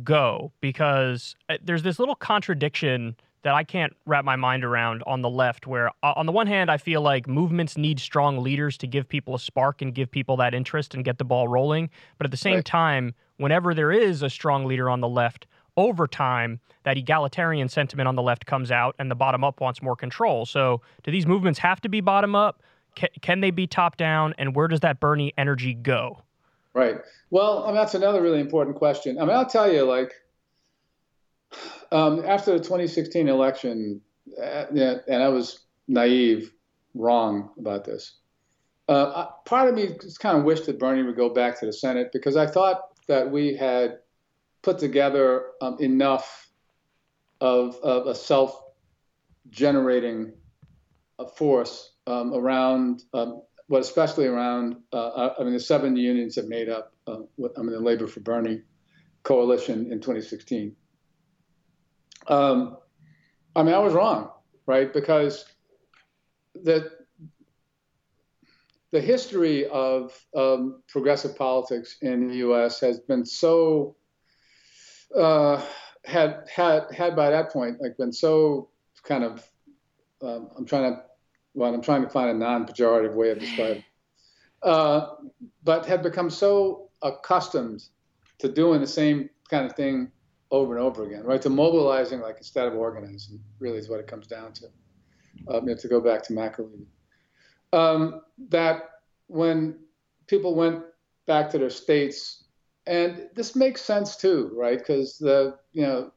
go? 0.03 0.53
Because 0.61 1.37
uh, 1.49 1.59
there's 1.63 1.83
this 1.83 1.99
little 1.99 2.15
contradiction 2.15 3.17
that 3.43 3.55
I 3.55 3.65
can't 3.65 3.95
wrap 4.07 4.25
my 4.25 4.37
mind 4.37 4.65
around 4.65 5.03
on 5.07 5.23
the 5.23 5.31
left, 5.31 5.67
where 5.67 5.89
uh, 6.03 6.13
on 6.17 6.27
the 6.27 6.33
one 6.33 6.47
hand, 6.47 6.71
I 6.71 6.77
feel 6.77 7.01
like 7.01 7.27
movements 7.27 7.77
need 7.77 7.99
strong 7.99 8.39
leaders 8.39 8.77
to 8.79 8.87
give 8.87 9.09
people 9.09 9.35
a 9.35 9.39
spark 9.39 9.81
and 9.81 9.95
give 9.95 10.11
people 10.11 10.37
that 10.39 10.55
interest 10.55 10.95
and 10.95 11.05
get 11.05 11.19
the 11.19 11.25
ball 11.25 11.49
rolling. 11.49 11.91
But 12.19 12.27
at 12.27 12.31
the 12.31 12.37
same 12.37 12.57
right. 12.57 12.65
time, 12.65 13.15
whenever 13.39 13.73
there 13.75 13.93
is 13.93 14.23
a 14.23 14.31
strong 14.31 14.67
leader 14.67 14.91
on 14.91 15.01
the 15.01 15.09
left, 15.09 15.47
over 15.77 16.07
time, 16.07 16.61
that 16.83 16.99
egalitarian 16.99 17.69
sentiment 17.69 18.09
on 18.09 18.17
the 18.17 18.23
left 18.23 18.45
comes 18.45 18.71
out 18.71 18.95
and 18.99 19.11
the 19.11 19.15
bottom 19.15 19.45
up 19.45 19.61
wants 19.61 19.81
more 19.81 19.97
control. 19.97 20.45
So, 20.45 20.83
do 21.03 21.11
these 21.11 21.27
movements 21.27 21.59
have 21.61 21.81
to 21.83 21.89
be 21.89 22.01
bottom 22.01 22.35
up? 22.35 22.63
Can, 22.97 23.09
can 23.23 23.41
they 23.41 23.51
be 23.51 23.67
top 23.67 23.97
down? 23.97 24.35
And 24.37 24.55
where 24.55 24.69
does 24.69 24.81
that 24.81 25.01
Bernie 25.01 25.33
energy 25.39 25.75
go? 25.75 26.23
Right. 26.75 26.99
Well, 27.31 27.65
I 27.65 27.67
mean, 27.69 27.77
that's 27.77 27.95
another 27.95 28.21
really 28.21 28.41
important 28.41 28.77
question. 28.77 29.19
I 29.19 29.23
mean, 29.25 29.37
I'll 29.37 29.47
tell 29.47 29.73
you, 29.73 29.85
like, 29.85 30.13
um, 31.93 32.25
after 32.25 32.53
the 32.53 32.59
2016 32.59 33.29
election, 33.29 34.01
uh, 34.41 34.67
and 34.73 35.23
I 35.23 35.29
was 35.29 35.61
naive, 35.89 36.53
wrong 36.95 37.51
about 37.59 37.85
this. 37.85 38.17
Uh, 38.89 39.27
part 39.45 39.69
of 39.69 39.75
me 39.77 39.91
just 40.01 40.19
kind 40.19 40.37
of 40.37 40.43
wished 40.45 40.67
that 40.67 40.79
Bernie 40.79 41.05
would 41.05 41.17
go 41.17 41.29
back 41.29 41.61
to 41.61 41.67
the 41.67 41.73
Senate 41.73 42.11
because 42.13 42.37
I 42.37 42.47
thought 42.47 42.81
that 43.07 43.31
we 43.31 43.55
had 43.55 43.99
put 44.63 44.79
together 44.79 45.45
um, 45.63 45.77
enough 45.79 46.49
of, 47.41 47.77
of, 47.77 48.09
a 48.09 48.15
self-generating 48.15 50.33
uh, 51.21 51.27
force 51.27 51.93
um, 52.09 52.35
around 52.35 53.05
um, 53.15 53.43
but 53.71 53.83
especially 53.83 54.27
around, 54.27 54.77
uh, 54.93 54.97
uh, 54.97 55.35
I 55.39 55.45
mean, 55.45 55.53
the 55.53 55.61
seven 55.61 55.97
unions 55.97 56.35
that 56.35 56.49
made 56.49 56.69
up, 56.69 56.93
uh, 57.07 57.19
what, 57.37 57.53
I 57.57 57.63
mean, 57.63 57.71
the 57.71 57.79
Labor 57.79 58.09
for 58.09 58.19
Bernie 58.19 58.63
coalition 59.23 59.93
in 59.93 60.01
2016. 60.01 60.75
Um, 62.27 62.77
I 63.57 63.63
mean, 63.63 63.75
I 63.75 63.79
was 63.79 63.93
wrong, 63.93 64.31
right? 64.67 64.93
Because 64.93 65.45
the 66.55 66.91
the 68.93 69.01
history 69.01 69.67
of 69.69 70.19
um, 70.37 70.83
progressive 70.89 71.37
politics 71.37 71.99
in 72.03 72.29
the 72.29 72.37
U.S. 72.39 72.81
has 72.81 72.99
been 72.99 73.25
so 73.25 73.97
uh, 75.17 75.63
had 76.05 76.49
had 76.53 76.93
had 76.93 77.15
by 77.15 77.31
that 77.31 77.53
point 77.53 77.81
like 77.81 77.97
been 77.97 78.13
so 78.13 78.69
kind 79.05 79.25
of 79.25 79.49
um, 80.23 80.51
I'm 80.57 80.67
trying 80.67 80.93
to 80.93 81.03
well, 81.55 81.75
I'm 81.75 81.83
trying 81.83 82.03
to 82.03 82.09
find 82.09 82.31
a 82.31 82.35
non-pejorative 82.35 83.15
way 83.15 83.31
of 83.31 83.41
describing, 83.41 83.83
uh, 84.63 85.09
but 85.65 85.85
had 85.85 86.03
become 86.03 86.31
so 86.31 86.91
accustomed 87.03 87.83
to 88.39 88.49
doing 88.49 88.81
the 88.81 88.87
same 88.87 89.31
kind 89.51 89.67
of 89.67 89.75
thing 89.75 90.13
over 90.51 90.77
and 90.77 90.85
over 90.85 91.05
again, 91.05 91.23
right? 91.25 91.41
To 91.43 91.51
mobilizing 91.51 92.21
like 92.21 92.39
instead 92.39 92.67
of 92.67 92.75
organizing, 92.75 93.41
really 93.59 93.79
is 93.79 93.89
what 93.89 94.01
it 94.01 94.07
comes 94.07 94.27
down 94.27 94.53
to. 94.55 94.67
Um, 95.49 95.67
to 95.67 95.89
go 95.89 96.01
back 96.01 96.23
to 96.25 96.33
McAlevey, 96.33 96.85
um, 97.73 98.23
that 98.51 98.91
when 99.29 99.79
people 100.27 100.55
went 100.55 100.83
back 101.27 101.51
to 101.51 101.59
their 101.59 101.71
states, 101.71 102.45
and 102.87 103.29
this 103.35 103.57
makes 103.57 103.81
sense 103.81 104.17
too, 104.17 104.51
right? 104.55 104.79
Because 104.79 105.19
the 105.19 105.57
you 105.73 105.83
know, 105.83 106.13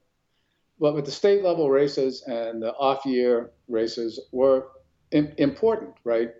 what 0.77 0.95
with 0.95 1.05
the 1.05 1.11
state 1.11 1.43
level 1.43 1.69
races 1.69 2.23
and 2.23 2.61
the 2.61 2.73
off 2.73 3.05
year 3.05 3.51
races 3.68 4.19
were 4.31 4.69
important, 5.11 5.93
right? 6.03 6.31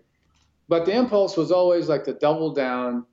But 0.68 0.84
the 0.84 0.92
impulse 0.92 1.36
was 1.36 1.52
always 1.52 1.88
like 1.88 2.04
to 2.04 2.14
double 2.14 2.52
down 2.52 3.06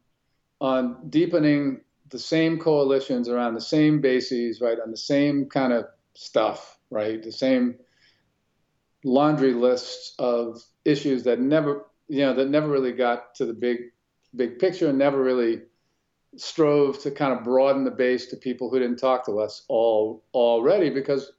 on 0.60 1.10
deepening 1.10 1.82
the 2.12 2.20
same 2.20 2.60
coalitions 2.60 3.30
around 3.30 3.54
the 3.54 3.62
same 3.62 4.02
bases, 4.02 4.62
right, 4.62 4.80
on 4.80 4.92
the 4.92 4.98
same 4.98 5.46
kind 5.46 5.74
of 5.74 5.86
stuff, 6.14 6.78
right, 6.90 7.22
the 7.24 7.32
same 7.32 7.76
laundry 9.04 9.54
lists 9.54 10.14
of 10.20 10.62
issues 10.86 11.24
that 11.24 11.40
never, 11.40 11.86
you 12.08 12.20
know, 12.20 12.34
that 12.34 12.50
never 12.50 12.68
really 12.68 12.92
got 12.92 13.36
to 13.36 13.46
the 13.46 13.54
big, 13.54 13.78
big 14.36 14.60
picture 14.60 14.90
and 14.90 14.98
never 14.98 15.22
really 15.22 15.62
strove 16.38 17.02
to 17.02 17.12
kind 17.12 17.34
of 17.34 17.44
broaden 17.44 17.84
the 17.84 17.92
base 17.92 18.28
to 18.28 18.38
people 18.38 18.70
who 18.70 18.80
didn't 18.80 18.98
talk 18.98 19.26
to 19.26 19.40
us 19.40 19.66
all 19.68 20.24
already 20.34 20.90
because 20.90 21.32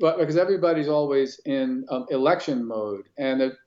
but 0.00 0.18
because 0.18 0.36
everybody's 0.36 0.88
always 0.88 1.40
in 1.44 1.84
um, 1.90 2.06
election 2.10 2.66
mode, 2.66 3.08
and 3.18 3.40
there, 3.40 3.58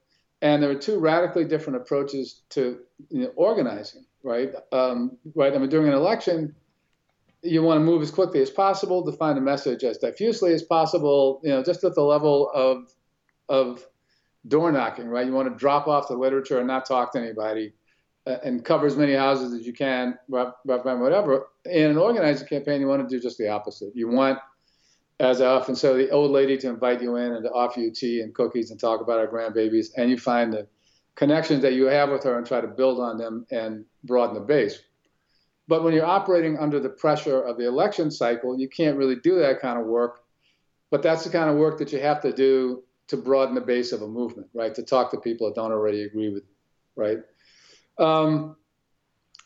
and 0.41 0.61
there 0.61 0.71
are 0.71 0.75
two 0.75 0.99
radically 0.99 1.45
different 1.45 1.77
approaches 1.77 2.41
to 2.49 2.79
you 3.09 3.23
know, 3.23 3.31
organizing, 3.35 4.05
right? 4.23 4.53
Um, 4.71 5.17
right. 5.35 5.53
I 5.53 5.57
mean, 5.57 5.69
during 5.69 5.87
an 5.87 5.93
election, 5.93 6.55
you 7.41 7.61
want 7.61 7.79
to 7.79 7.83
move 7.83 8.01
as 8.01 8.09
quickly 8.09 8.41
as 8.41 8.49
possible, 8.49 9.03
define 9.03 9.37
a 9.37 9.41
message 9.41 9.83
as 9.83 9.97
diffusely 9.97 10.53
as 10.53 10.63
possible, 10.63 11.41
you 11.43 11.49
know, 11.49 11.61
just 11.61 11.83
at 11.83 11.93
the 11.93 12.01
level 12.01 12.49
of 12.53 12.89
of 13.49 13.85
door 14.47 14.71
knocking, 14.71 15.07
right? 15.07 15.27
You 15.27 15.33
want 15.33 15.49
to 15.49 15.55
drop 15.55 15.87
off 15.87 16.07
the 16.07 16.15
literature 16.15 16.59
and 16.59 16.67
not 16.67 16.85
talk 16.85 17.11
to 17.13 17.19
anybody, 17.19 17.73
uh, 18.25 18.37
and 18.43 18.63
cover 18.63 18.87
as 18.87 18.95
many 18.95 19.13
houses 19.13 19.53
as 19.53 19.67
you 19.67 19.73
can, 19.73 20.17
whatever. 20.27 21.47
In 21.65 21.91
an 21.91 21.97
organizing 21.97 22.47
campaign, 22.47 22.79
you 22.79 22.87
want 22.87 23.07
to 23.07 23.13
do 23.13 23.21
just 23.21 23.37
the 23.37 23.49
opposite. 23.49 23.93
You 23.93 24.07
want, 24.07 24.39
as 25.19 25.41
I 25.41 25.47
often 25.47 25.75
say, 25.75 25.95
the 25.95 26.09
old 26.09 26.31
lady 26.31 26.57
to 26.57 26.69
invite 26.69 27.01
you 27.01 27.17
in 27.17 27.33
and 27.33 27.43
to 27.43 27.51
offer 27.51 27.81
you 27.81 27.91
tea 27.91 28.21
and 28.21 28.33
cookies 28.33 28.71
and 28.71 28.79
talk 28.79 29.01
about 29.01 29.19
our 29.19 29.27
grandbabies, 29.27 29.87
and 29.97 30.09
you 30.09 30.17
find 30.17 30.53
the 30.53 30.67
connections 31.15 31.61
that 31.61 31.73
you 31.73 31.85
have 31.85 32.09
with 32.09 32.23
her 32.23 32.37
and 32.37 32.45
try 32.45 32.61
to 32.61 32.67
build 32.67 32.99
on 32.99 33.17
them 33.17 33.45
and 33.51 33.85
broaden 34.03 34.35
the 34.35 34.41
base. 34.41 34.79
But 35.67 35.83
when 35.83 35.93
you're 35.93 36.05
operating 36.05 36.57
under 36.57 36.79
the 36.79 36.89
pressure 36.89 37.41
of 37.41 37.57
the 37.57 37.67
election 37.67 38.11
cycle, 38.11 38.59
you 38.59 38.67
can't 38.67 38.97
really 38.97 39.15
do 39.15 39.39
that 39.39 39.61
kind 39.61 39.79
of 39.79 39.85
work. 39.85 40.23
But 40.91 41.01
that's 41.01 41.23
the 41.23 41.29
kind 41.29 41.49
of 41.49 41.55
work 41.55 41.77
that 41.79 41.91
you 41.91 41.99
have 41.99 42.21
to 42.21 42.33
do 42.33 42.83
to 43.07 43.17
broaden 43.17 43.55
the 43.55 43.61
base 43.61 43.91
of 43.91 44.01
a 44.01 44.07
movement, 44.07 44.47
right? 44.53 44.73
To 44.75 44.83
talk 44.83 45.11
to 45.11 45.19
people 45.19 45.47
that 45.47 45.55
don't 45.55 45.71
already 45.71 46.03
agree 46.03 46.33
with 46.33 46.43
right? 46.95 47.19
Um, 47.97 48.55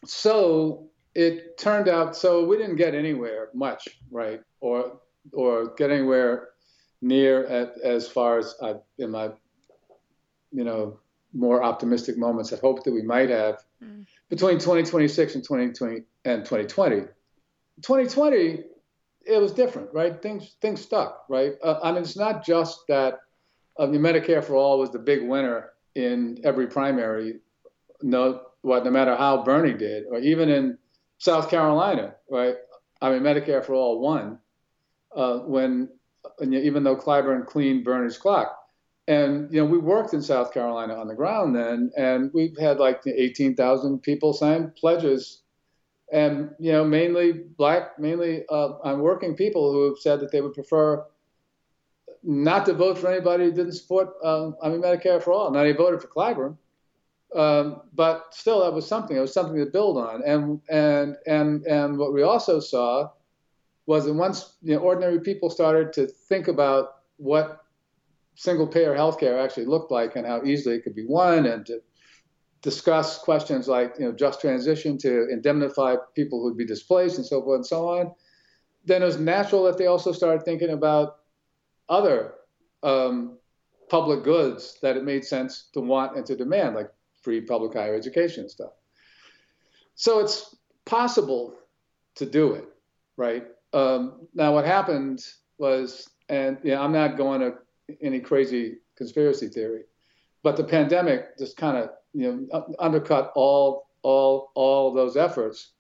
so 0.06 0.90
it 1.16 1.58
turned 1.58 1.88
out, 1.88 2.16
so 2.16 2.46
we 2.46 2.58
didn't 2.58 2.76
get 2.76 2.94
anywhere 2.94 3.50
much, 3.54 3.88
right? 4.12 4.42
Or, 4.60 5.00
or 5.34 5.74
get 5.76 5.92
anywhere 5.92 6.50
near 7.02 7.46
at, 7.46 7.78
as 7.84 8.08
far 8.08 8.38
as 8.38 8.56
I, 8.62 8.76
in 8.98 9.12
my, 9.12 9.30
you 10.52 10.64
know, 10.64 11.00
more 11.34 11.64
optimistic 11.64 12.18
moments, 12.18 12.54
I 12.54 12.58
hoped 12.58 12.84
that 12.86 12.94
we 12.94 13.02
might 13.04 13.30
have. 13.30 13.64
Mm 13.84 14.06
between 14.30 14.56
2026 14.56 15.36
and 15.36 15.44
2020 15.44 16.04
and 16.26 16.44
2020. 16.44 17.02
2020, 17.82 18.64
it 19.26 19.42
was 19.42 19.52
different, 19.52 19.90
right? 19.94 20.22
Things 20.22 20.56
things 20.62 20.82
stuck, 20.82 21.26
right? 21.30 21.54
Uh, 21.64 21.80
I 21.84 21.92
mean, 21.92 22.02
it's 22.02 22.18
not 22.18 22.46
just 22.46 22.80
that 22.88 23.20
uh, 23.78 23.88
Medicare 23.88 24.44
for 24.44 24.56
all 24.56 24.80
was 24.80 24.92
the 24.92 25.00
big 25.00 25.28
winner 25.28 25.72
in 25.96 26.40
every 26.44 26.68
primary. 26.68 27.40
No, 28.02 28.42
what 28.62 28.84
no 28.86 28.92
matter 28.92 29.16
how 29.16 29.44
Bernie 29.44 29.74
did, 29.74 30.06
or 30.10 30.20
even 30.20 30.50
in 30.50 30.78
South 31.18 31.50
Carolina, 31.50 32.16
right? 32.30 32.56
I 33.02 33.12
mean, 33.12 33.22
Medicare 33.22 33.64
for 33.64 33.74
all 33.74 34.00
won 34.00 34.40
uh, 35.16 35.40
when, 35.40 35.90
even 36.42 36.84
though 36.84 36.96
Clyburn 36.96 37.46
cleaned 37.46 37.84
Bernie's 37.84 38.18
clock. 38.18 38.56
And 39.08 39.54
you 39.54 39.62
know, 39.62 39.66
we 39.66 39.78
worked 39.78 40.14
in 40.14 40.22
South 40.22 40.54
Carolina 40.54 40.96
on 40.96 41.08
the 41.08 41.16
ground 41.16 41.56
then, 41.56 41.92
and 41.98 42.30
we've 42.34 42.58
had 42.58 42.78
like 42.78 43.02
18,000 43.06 44.00
people 44.00 44.34
sign 44.34 44.72
pledges, 44.78 45.44
and 46.12 46.52
you 46.60 46.74
know, 46.74 46.84
mainly 46.84 47.32
black, 47.32 47.98
mainly 47.98 48.46
uh, 48.50 48.96
working 48.98 49.36
people 49.36 49.72
who 49.72 49.86
have 49.86 49.98
said 49.98 50.20
that 50.20 50.32
they 50.32 50.42
would 50.42 50.54
prefer 50.54 51.06
not 52.24 52.66
to 52.66 52.74
vote 52.74 52.98
for 52.98 53.08
anybody 53.08 53.46
who 53.46 53.52
didn't 53.54 53.74
support, 53.74 54.10
uh, 54.24 54.52
I 54.62 54.70
mean, 54.70 54.82
Medicare 54.82 55.24
for 55.24 55.32
all. 55.32 55.52
Now 55.52 55.64
they 55.64 55.72
voted 55.72 56.02
for 56.02 56.08
Clyburn, 56.08 56.58
um, 57.36 57.82
but 57.94 58.34
still, 58.34 58.62
that 58.62 58.74
was 58.74 58.88
something. 58.88 59.16
It 59.16 59.22
was 59.22 59.34
something 59.34 59.58
to 59.58 59.66
build 59.66 59.98
on. 59.98 60.24
And 60.26 60.62
and 60.70 61.16
and 61.26 61.66
and 61.66 61.98
what 61.98 62.14
we 62.14 62.24
also 62.24 62.60
saw 62.60 63.10
was 63.86 64.06
that 64.06 64.14
once 64.14 64.56
you 64.62 64.76
know, 64.76 64.82
ordinary 64.82 65.20
people 65.20 65.50
started 65.50 65.94
to 65.94 66.08
think 66.08 66.48
about 66.48 66.96
what 67.18 67.64
single 68.38 68.68
payer 68.68 68.96
healthcare 68.96 69.44
actually 69.44 69.66
looked 69.66 69.92
like 69.92 70.16
and 70.16 70.26
how 70.26 70.42
easily 70.44 70.76
it 70.76 70.84
could 70.84 70.96
be 70.96 71.06
won 71.06 71.46
and 71.48 71.66
to 71.66 71.82
discuss 72.62 73.18
questions 73.20 73.68
like 73.68 73.96
you 74.00 74.06
know 74.06 74.12
just 74.12 74.40
transition 74.40 74.98
to 74.98 75.28
indemnify 75.30 75.96
people 76.16 76.42
who'd 76.42 76.58
be 76.58 76.66
displaced 76.66 77.18
and 77.18 77.26
so 77.26 77.42
forth 77.42 77.58
and 77.58 77.66
so 77.66 77.90
on. 77.90 78.12
Then 78.86 79.02
it 79.02 79.06
was 79.06 79.20
natural 79.20 79.64
that 79.64 79.78
they 79.78 79.88
also 79.88 80.12
started 80.12 80.44
thinking 80.46 80.70
about 80.70 81.18
other 81.90 82.36
um, 82.84 83.38
public 83.90 84.24
goods 84.24 84.78
that 84.82 84.96
it 84.96 85.04
made 85.04 85.26
sense 85.26 85.70
to 85.74 85.82
want 85.82 86.16
and 86.16 86.26
to 86.28 86.36
demand 86.36 86.76
like 86.76 86.90
free 87.22 87.42
public 87.42 87.74
higher 87.74 87.96
education 87.96 88.42
and 88.42 88.52
stuff. 88.52 88.72
So 89.96 90.20
it's 90.20 90.56
possible 90.86 91.56
to 92.16 92.26
do 92.26 92.54
it 92.54 92.68
right? 93.18 93.48
Um, 93.74 94.28
now 94.34 94.54
what 94.54 94.66
happened 94.66 95.26
was 95.58 96.08
and 96.30 96.58
you 96.64 96.72
know, 96.72 96.82
i'm 96.82 96.92
not 96.92 97.18
going 97.18 97.42
to 97.42 97.54
any 98.02 98.20
crazy 98.20 98.78
conspiracy 98.96 99.48
theory. 99.48 99.84
But 100.44 100.58
the 100.58 100.64
pandemic 100.64 101.38
just 101.38 101.58
kind 101.58 101.78
of 101.78 101.90
you 102.14 102.48
know 102.50 102.76
undercut 102.80 103.32
all 103.36 103.90
all 104.02 104.52
all 104.56 104.94
those 104.94 105.18
efforts, 105.18 105.74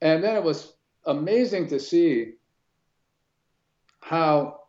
and 0.00 0.22
then 0.22 0.36
it 0.36 0.42
was 0.42 0.74
amazing 1.06 1.68
to 1.68 1.80
see 1.80 2.34
how 4.00 4.60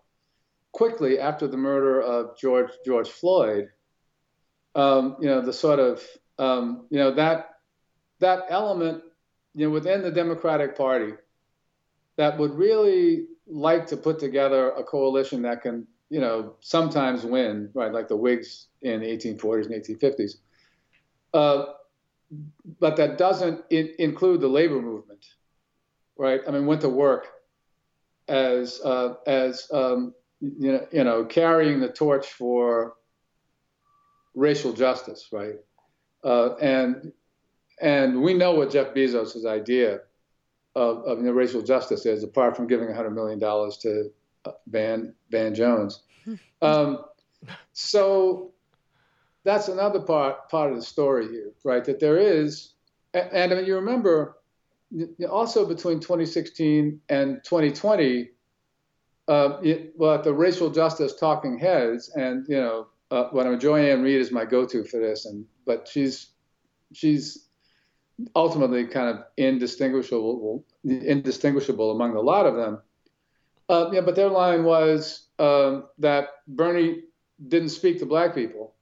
quickly 0.72 1.20
after 1.20 1.48
the 1.48 1.58
murder 1.58 2.02
of 2.02 2.38
George 2.38 2.72
George 2.86 3.10
Floyd, 3.10 3.70
um, 4.76 5.18
you 5.20 5.28
know 5.28 5.42
the 5.42 5.54
sort 5.54 5.80
of 5.80 6.04
um, 6.38 6.88
you 6.90 7.00
know 7.00 7.12
that 7.16 7.50
that 8.20 8.46
element 8.50 9.04
you 9.56 9.68
know 9.68 9.72
within 9.72 10.02
the 10.02 10.12
Democratic 10.12 10.78
Party 10.78 11.14
that 12.18 12.38
would 12.38 12.54
really 12.54 13.26
like 13.48 13.88
to 13.88 13.98
put 13.98 14.20
together 14.20 14.72
a 14.72 14.84
coalition 14.84 15.42
that 15.42 15.62
can 15.62 15.88
you 16.10 16.20
know, 16.20 16.56
sometimes 16.60 17.26
win, 17.26 17.70
right, 17.74 17.92
like 17.92 18.08
the 18.08 18.16
Whigs 18.16 18.68
in 18.82 19.02
the 19.02 19.08
1840s 19.08 19.66
and 19.66 20.00
1850s. 20.02 20.36
Uh, 21.34 21.74
but 22.80 22.96
that 22.98 23.18
doesn't 23.18 23.64
in, 23.70 23.94
include 24.00 24.42
the 24.42 24.48
labor 24.48 24.82
movement, 24.82 25.26
right? 26.18 26.42
I 26.48 26.52
mean, 26.52 26.66
went 26.66 26.82
to 26.82 26.90
work 26.90 27.28
as 28.28 28.80
uh, 28.84 29.16
as 29.28 29.68
um, 29.74 30.14
you 30.40 30.74
know, 30.74 30.88
you 30.92 31.04
know, 31.04 31.26
carrying 31.26 31.80
the 31.80 31.90
torch 31.90 32.28
for 32.28 32.96
racial 34.36 34.74
justice, 34.74 35.30
right? 35.32 35.56
Uh, 36.24 36.56
and 36.56 37.12
and 37.82 38.22
we 38.22 38.34
know 38.34 38.54
what 38.54 38.72
Jeff 38.72 38.94
Bezos' 38.94 39.46
idea 39.46 40.00
of, 40.76 41.04
of 41.06 41.18
you 41.20 41.26
know, 41.26 41.32
racial 41.32 41.62
justice 41.62 42.06
is, 42.06 42.24
apart 42.24 42.56
from 42.56 42.68
giving 42.68 42.88
$100 42.88 43.14
million 43.14 43.40
to 43.40 44.12
Van 44.68 45.14
Van 45.30 45.54
Jones. 45.54 46.04
Um, 46.62 47.00
so 47.74 48.54
that's 49.44 49.68
another 49.68 50.00
part 50.00 50.50
part 50.50 50.72
of 50.72 50.78
the 50.78 50.84
story 50.84 51.28
here, 51.28 51.52
right? 51.64 51.84
That 51.84 52.00
there 52.00 52.18
is, 52.18 52.74
and, 53.14 53.30
and 53.32 53.54
I 53.54 53.56
mean, 53.58 53.66
you 53.66 53.76
remember 53.76 54.38
also 55.30 55.66
between 55.66 56.00
2016 56.00 57.02
and 57.10 57.42
2020, 57.44 58.30
uh, 59.28 59.58
it, 59.64 59.94
well, 59.96 60.22
the 60.22 60.34
racial 60.34 60.70
justice 60.70 61.16
talking 61.16 61.58
heads, 61.58 62.10
and 62.16 62.46
you 62.48 62.58
know, 62.58 62.88
uh, 63.12 63.30
I'm 63.34 63.60
Joy-Ann 63.60 64.02
Reid 64.02 64.20
is 64.20 64.32
my 64.32 64.46
go-to 64.46 64.84
for 64.84 65.00
this, 65.00 65.26
and 65.26 65.46
but 65.66 65.88
she's 65.88 66.30
she's 66.94 67.48
ultimately 68.36 68.86
kind 68.86 69.10
of 69.10 69.26
indistinguishable 69.38 70.66
indistinguishable 70.84 71.92
among 71.92 72.16
a 72.16 72.22
lot 72.22 72.46
of 72.46 72.56
them. 72.56 72.82
Uh, 73.70 73.90
yeah, 73.94 74.02
but 74.02 74.16
their 74.16 74.30
line 74.30 74.64
was 74.64 75.28
um, 75.40 75.86
that 76.00 76.30
Bernie 76.48 77.04
didn't 77.48 77.70
speak 77.70 78.00
to 78.00 78.06
black 78.06 78.36
people, 78.36 78.76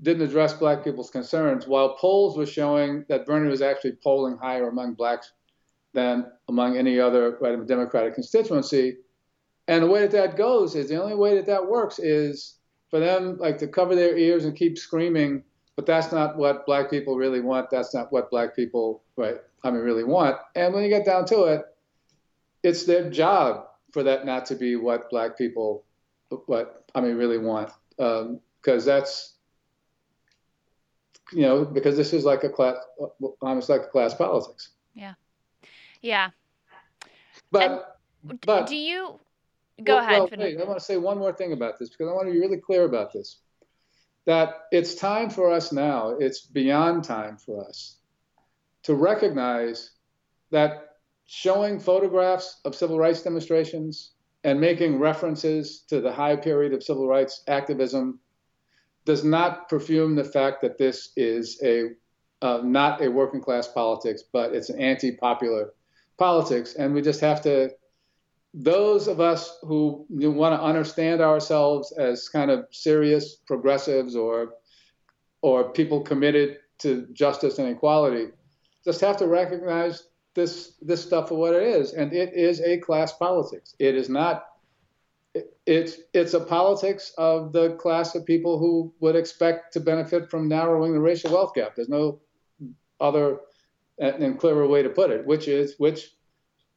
didn't 0.00 0.22
address 0.22 0.52
black 0.52 0.84
people's 0.84 1.10
concerns, 1.10 1.66
while 1.66 1.96
polls 1.96 2.36
were 2.36 2.46
showing 2.46 3.04
that 3.08 3.26
Bernie 3.26 3.48
was 3.48 3.62
actually 3.62 3.92
polling 4.02 4.36
higher 4.36 4.68
among 4.68 4.94
blacks 4.94 5.32
than 5.92 6.26
among 6.48 6.76
any 6.76 7.00
other 7.00 7.36
right, 7.40 7.66
Democratic 7.66 8.14
constituency. 8.14 8.98
And 9.66 9.82
the 9.82 9.88
way 9.88 10.00
that 10.02 10.12
that 10.12 10.36
goes 10.36 10.74
is 10.74 10.88
the 10.88 11.02
only 11.02 11.14
way 11.14 11.34
that 11.36 11.46
that 11.46 11.68
works 11.68 11.98
is 11.98 12.56
for 12.90 12.98
them 13.00 13.38
like 13.38 13.58
to 13.58 13.68
cover 13.68 13.94
their 13.94 14.16
ears 14.16 14.44
and 14.44 14.56
keep 14.56 14.78
screaming, 14.78 15.42
but 15.76 15.86
that's 15.86 16.12
not 16.12 16.36
what 16.36 16.66
black 16.66 16.90
people 16.90 17.16
really 17.16 17.40
want. 17.40 17.70
That's 17.70 17.94
not 17.94 18.12
what 18.12 18.30
black 18.30 18.54
people, 18.54 19.02
right, 19.16 19.36
I 19.64 19.70
mean, 19.70 19.80
really 19.80 20.04
want. 20.04 20.36
And 20.54 20.74
when 20.74 20.82
you 20.82 20.90
get 20.90 21.06
down 21.06 21.24
to 21.26 21.44
it, 21.44 21.62
it's 22.62 22.84
their 22.84 23.08
job 23.10 23.66
for 23.92 24.02
that 24.04 24.26
not 24.26 24.46
to 24.46 24.54
be 24.54 24.76
what 24.76 25.10
black 25.10 25.36
people, 25.36 25.84
what 26.46 26.88
I 26.94 27.00
mean, 27.00 27.16
really 27.16 27.38
want, 27.38 27.70
because 27.96 28.26
um, 28.26 28.84
that's, 28.84 29.34
you 31.32 31.42
know, 31.42 31.64
because 31.64 31.96
this 31.96 32.12
is 32.12 32.24
like 32.24 32.44
a 32.44 32.48
class, 32.48 32.76
almost 33.40 33.68
like 33.68 33.82
a 33.82 33.88
class 33.88 34.14
politics. 34.14 34.70
Yeah, 34.94 35.14
yeah. 36.02 36.30
But, 37.50 37.96
and 38.28 38.40
but 38.42 38.66
do 38.66 38.76
you 38.76 39.18
go 39.82 39.96
well, 39.96 40.04
ahead? 40.04 40.18
Well, 40.18 40.28
wait, 40.38 40.60
I 40.60 40.64
want 40.64 40.78
to 40.78 40.84
say 40.84 40.96
one 40.96 41.18
more 41.18 41.32
thing 41.32 41.52
about 41.52 41.78
this 41.78 41.90
because 41.90 42.08
I 42.08 42.12
want 42.12 42.28
to 42.28 42.32
be 42.32 42.40
really 42.40 42.58
clear 42.58 42.84
about 42.84 43.12
this. 43.12 43.38
That 44.26 44.66
it's 44.70 44.94
time 44.94 45.30
for 45.30 45.50
us 45.50 45.72
now. 45.72 46.10
It's 46.10 46.42
beyond 46.42 47.04
time 47.04 47.38
for 47.38 47.66
us 47.66 47.96
to 48.82 48.94
recognize 48.94 49.90
that 50.50 50.89
showing 51.32 51.78
photographs 51.78 52.60
of 52.64 52.74
civil 52.74 52.98
rights 52.98 53.22
demonstrations 53.22 54.14
and 54.42 54.60
making 54.60 54.98
references 54.98 55.84
to 55.88 56.00
the 56.00 56.12
high 56.12 56.34
period 56.34 56.72
of 56.72 56.82
civil 56.82 57.06
rights 57.06 57.44
activism 57.46 58.18
does 59.04 59.22
not 59.22 59.68
perfume 59.68 60.16
the 60.16 60.24
fact 60.24 60.60
that 60.60 60.76
this 60.76 61.12
is 61.16 61.60
a 61.62 61.90
uh, 62.42 62.60
not 62.64 63.00
a 63.00 63.08
working 63.08 63.40
class 63.40 63.68
politics, 63.68 64.24
but 64.32 64.52
it's 64.56 64.70
an 64.70 64.80
anti-popular 64.80 65.72
politics, 66.18 66.74
and 66.74 66.92
we 66.92 67.00
just 67.00 67.20
have 67.20 67.40
to. 67.42 67.70
Those 68.52 69.06
of 69.06 69.20
us 69.20 69.56
who 69.62 70.06
want 70.10 70.58
to 70.58 70.64
understand 70.64 71.20
ourselves 71.20 71.92
as 71.92 72.28
kind 72.28 72.50
of 72.50 72.66
serious 72.72 73.36
progressives 73.46 74.16
or 74.16 74.54
or 75.42 75.70
people 75.70 76.00
committed 76.00 76.56
to 76.78 77.06
justice 77.12 77.60
and 77.60 77.68
equality, 77.68 78.30
just 78.84 79.00
have 79.00 79.16
to 79.18 79.28
recognize 79.28 80.09
this 80.34 80.74
this 80.80 81.02
stuff 81.02 81.28
for 81.28 81.36
what 81.36 81.54
it 81.54 81.62
is, 81.62 81.92
and 81.92 82.12
it 82.12 82.34
is 82.34 82.60
a 82.60 82.78
class 82.78 83.12
politics. 83.12 83.74
It 83.78 83.94
is 83.94 84.08
not. 84.08 84.46
It, 85.34 85.56
it's 85.66 85.96
it's 86.12 86.34
a 86.34 86.40
politics 86.40 87.12
of 87.18 87.52
the 87.52 87.74
class 87.74 88.14
of 88.14 88.26
people 88.26 88.58
who 88.58 88.92
would 89.00 89.16
expect 89.16 89.72
to 89.74 89.80
benefit 89.80 90.30
from 90.30 90.48
narrowing 90.48 90.92
the 90.92 91.00
racial 91.00 91.32
wealth 91.32 91.54
gap. 91.54 91.74
There's 91.74 91.88
no 91.88 92.20
other 93.00 93.40
and 93.98 94.38
clearer 94.38 94.66
way 94.66 94.82
to 94.82 94.88
put 94.88 95.10
it, 95.10 95.26
which 95.26 95.46
is 95.46 95.74
which, 95.78 96.10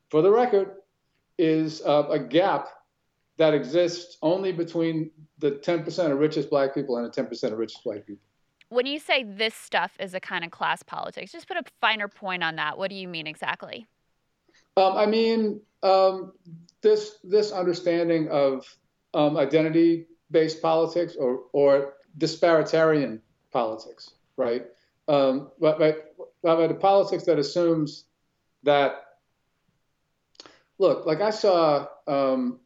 for 0.09 0.21
the 0.21 0.31
record, 0.31 0.75
is 1.37 1.81
uh, 1.81 2.07
a 2.09 2.19
gap 2.19 2.67
that 3.37 3.53
exists 3.53 4.17
only 4.21 4.51
between 4.51 5.09
the 5.39 5.51
10% 5.51 6.11
of 6.11 6.19
richest 6.19 6.49
black 6.49 6.73
people 6.73 6.97
and 6.97 7.11
the 7.11 7.21
10% 7.23 7.51
of 7.51 7.57
richest 7.57 7.85
white 7.85 8.05
people. 8.05 8.21
When 8.73 8.87
you 8.87 8.97
say 8.97 9.23
this 9.23 9.53
stuff 9.53 9.91
is 9.99 10.15
a 10.15 10.19
kind 10.19 10.43
of 10.43 10.49
class 10.49 10.81
politics, 10.81 11.31
just 11.31 11.47
put 11.47 11.57
a 11.57 11.63
finer 11.79 12.07
point 12.07 12.43
on 12.43 12.55
that. 12.55 12.77
What 12.77 12.89
do 12.89 12.95
you 12.95 13.07
mean 13.07 13.27
exactly? 13.27 13.85
Um, 14.77 14.93
I 14.97 15.05
mean 15.05 15.61
um, 15.83 16.33
this 16.81 17.19
this 17.23 17.51
understanding 17.51 18.29
of 18.29 18.65
um, 19.13 19.37
identity-based 19.37 20.61
politics 20.61 21.15
or 21.15 21.43
or 21.53 21.93
disparitarian 22.17 23.19
politics, 23.51 24.11
right? 24.37 24.65
Um, 25.07 25.51
but, 25.59 25.77
but, 25.77 26.15
but 26.41 26.67
the 26.67 26.73
politics 26.73 27.25
that 27.25 27.37
assumes 27.37 28.05
that 28.63 29.03
look, 30.79 31.05
like 31.05 31.21
I 31.21 31.29
saw 31.29 31.87
um, 32.07 32.59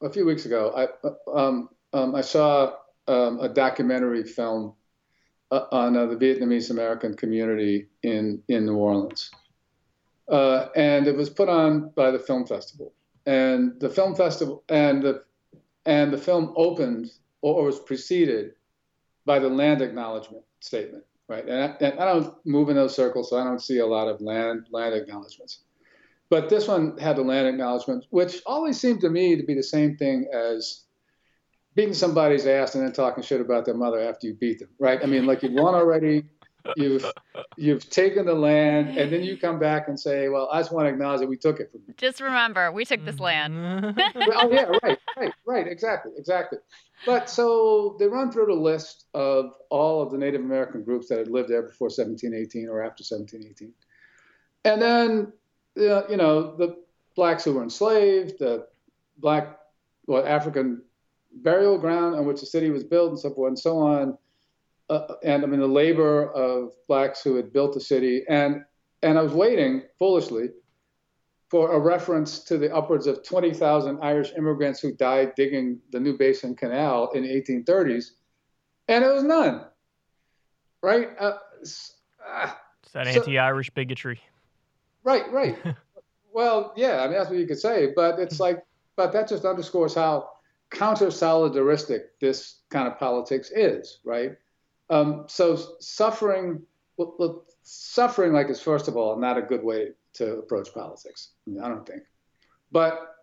a 0.00 0.08
few 0.08 0.24
weeks 0.24 0.46
ago, 0.46 0.72
I 0.74 0.88
um, 1.30 1.68
um, 1.92 2.14
I 2.14 2.22
saw 2.22 2.74
a 3.06 3.50
documentary 3.52 4.24
film 4.24 4.68
uh, 4.68 4.72
on 5.72 5.96
uh, 5.96 6.06
the 6.06 6.16
Vietnamese 6.16 6.70
American 6.70 7.14
community 7.14 7.88
in 8.02 8.42
in 8.48 8.66
New 8.66 8.76
Orleans, 8.76 9.30
uh, 10.28 10.66
and 10.76 11.06
it 11.06 11.16
was 11.16 11.30
put 11.30 11.48
on 11.48 11.90
by 11.90 12.10
the 12.10 12.18
film 12.18 12.46
festival. 12.46 12.92
And 13.26 13.80
the 13.80 13.88
film 13.88 14.14
festival 14.14 14.64
and 14.68 15.02
the 15.02 15.24
and 15.86 16.12
the 16.12 16.18
film 16.18 16.52
opened 16.56 17.10
or 17.42 17.64
was 17.64 17.78
preceded 17.78 18.52
by 19.26 19.38
the 19.38 19.48
land 19.48 19.82
acknowledgement 19.82 20.44
statement, 20.60 21.04
right? 21.28 21.46
And 21.46 21.62
I, 21.62 21.76
and 21.80 22.00
I 22.00 22.04
don't 22.06 22.34
move 22.46 22.68
in 22.68 22.76
those 22.76 22.94
circles, 22.94 23.30
so 23.30 23.38
I 23.38 23.44
don't 23.44 23.62
see 23.62 23.78
a 23.78 23.86
lot 23.86 24.08
of 24.08 24.20
land 24.20 24.66
land 24.70 24.94
acknowledgments. 24.94 25.60
But 26.30 26.48
this 26.48 26.66
one 26.66 26.96
had 26.98 27.16
the 27.16 27.22
land 27.22 27.46
acknowledgement, 27.46 28.06
which 28.10 28.42
always 28.46 28.80
seemed 28.80 29.00
to 29.02 29.10
me 29.10 29.36
to 29.36 29.42
be 29.42 29.54
the 29.54 29.62
same 29.62 29.96
thing 29.96 30.26
as 30.32 30.84
beating 31.74 31.94
somebody's 31.94 32.46
ass 32.46 32.74
and 32.74 32.84
then 32.84 32.92
talking 32.92 33.22
shit 33.22 33.40
about 33.40 33.64
their 33.64 33.74
mother 33.74 34.00
after 34.00 34.26
you 34.26 34.34
beat 34.34 34.60
them, 34.60 34.68
right? 34.78 35.00
I 35.02 35.06
mean, 35.06 35.26
like 35.26 35.42
you've 35.42 35.52
won 35.52 35.74
already, 35.74 36.24
you've 36.76 37.04
you've 37.56 37.88
taken 37.90 38.26
the 38.26 38.34
land, 38.34 38.96
and 38.96 39.12
then 39.12 39.22
you 39.22 39.36
come 39.36 39.58
back 39.58 39.88
and 39.88 39.98
say, 39.98 40.28
"Well, 40.28 40.48
I 40.52 40.60
just 40.60 40.72
want 40.72 40.86
to 40.86 40.92
acknowledge 40.92 41.20
that 41.20 41.28
we 41.28 41.36
took 41.36 41.60
it 41.60 41.70
from 41.70 41.82
you." 41.86 41.94
Just 41.96 42.20
remember, 42.20 42.70
we 42.72 42.84
took 42.84 43.04
this 43.04 43.20
land. 43.20 43.54
oh 44.16 44.50
yeah, 44.50 44.70
right, 44.82 44.98
right, 45.16 45.32
right, 45.46 45.66
exactly, 45.66 46.12
exactly. 46.16 46.58
But 47.04 47.28
so 47.28 47.96
they 47.98 48.06
run 48.06 48.30
through 48.30 48.46
the 48.46 48.52
list 48.54 49.06
of 49.14 49.52
all 49.70 50.02
of 50.02 50.10
the 50.10 50.18
Native 50.18 50.40
American 50.40 50.84
groups 50.84 51.08
that 51.08 51.18
had 51.18 51.28
lived 51.28 51.48
there 51.48 51.62
before 51.62 51.86
1718 51.86 52.68
or 52.68 52.82
after 52.82 53.02
1718, 53.02 53.72
and 54.64 54.80
then 54.80 55.32
uh, 55.76 56.06
you 56.08 56.16
know, 56.16 56.56
the 56.56 56.76
blacks 57.16 57.44
who 57.44 57.54
were 57.54 57.62
enslaved, 57.62 58.38
the 58.38 58.66
black, 59.18 59.58
well, 60.06 60.24
African 60.24 60.82
burial 61.42 61.78
ground 61.78 62.14
on 62.14 62.26
which 62.26 62.40
the 62.40 62.46
city 62.46 62.70
was 62.70 62.84
built, 62.84 63.10
and 63.10 63.18
so 63.18 63.30
forth 63.30 63.48
and 63.48 63.58
so 63.58 63.78
on. 63.78 64.18
Uh, 64.90 65.14
and 65.22 65.42
I 65.42 65.46
mean, 65.46 65.60
the 65.60 65.66
labor 65.66 66.30
of 66.32 66.72
blacks 66.88 67.22
who 67.22 67.36
had 67.36 67.52
built 67.52 67.74
the 67.74 67.80
city. 67.80 68.22
And, 68.28 68.64
and 69.02 69.18
I 69.18 69.22
was 69.22 69.32
waiting, 69.32 69.82
foolishly, 69.98 70.48
for 71.48 71.72
a 71.72 71.78
reference 71.78 72.40
to 72.44 72.58
the 72.58 72.74
upwards 72.74 73.06
of 73.06 73.22
20,000 73.22 73.98
Irish 74.02 74.32
immigrants 74.36 74.80
who 74.80 74.92
died 74.92 75.32
digging 75.36 75.78
the 75.90 76.00
New 76.00 76.18
Basin 76.18 76.54
Canal 76.54 77.10
in 77.12 77.22
the 77.22 77.28
1830s. 77.28 78.10
And 78.88 79.04
it 79.04 79.12
was 79.12 79.22
none. 79.22 79.64
Right? 80.82 81.08
Uh, 81.18 81.38
uh, 82.26 82.50
it's 82.82 82.92
that 82.92 83.06
so, 83.06 83.20
anti 83.20 83.38
Irish 83.38 83.70
bigotry. 83.70 84.20
Right, 85.02 85.30
right. 85.32 85.58
well, 86.32 86.72
yeah, 86.76 87.00
I 87.00 87.04
mean 87.06 87.16
that's 87.16 87.30
what 87.30 87.38
you 87.38 87.46
could 87.46 87.58
say, 87.58 87.92
but 87.94 88.18
it's 88.18 88.40
like, 88.40 88.62
but 88.96 89.12
that 89.12 89.28
just 89.28 89.44
underscores 89.44 89.94
how 89.94 90.28
counter 90.70 91.06
solidaristic 91.06 92.00
this 92.20 92.62
kind 92.70 92.88
of 92.88 92.98
politics 92.98 93.50
is, 93.54 94.00
right? 94.04 94.32
Um, 94.90 95.24
so 95.28 95.56
suffering, 95.80 96.62
well, 96.96 97.14
well, 97.18 97.44
suffering 97.62 98.32
like 98.32 98.50
is 98.50 98.60
first 98.60 98.88
of 98.88 98.96
all 98.96 99.16
not 99.18 99.38
a 99.38 99.42
good 99.42 99.64
way 99.64 99.90
to 100.14 100.38
approach 100.38 100.72
politics. 100.74 101.32
I, 101.46 101.50
mean, 101.50 101.60
I 101.60 101.68
don't 101.68 101.86
think, 101.86 102.02
but 102.70 103.14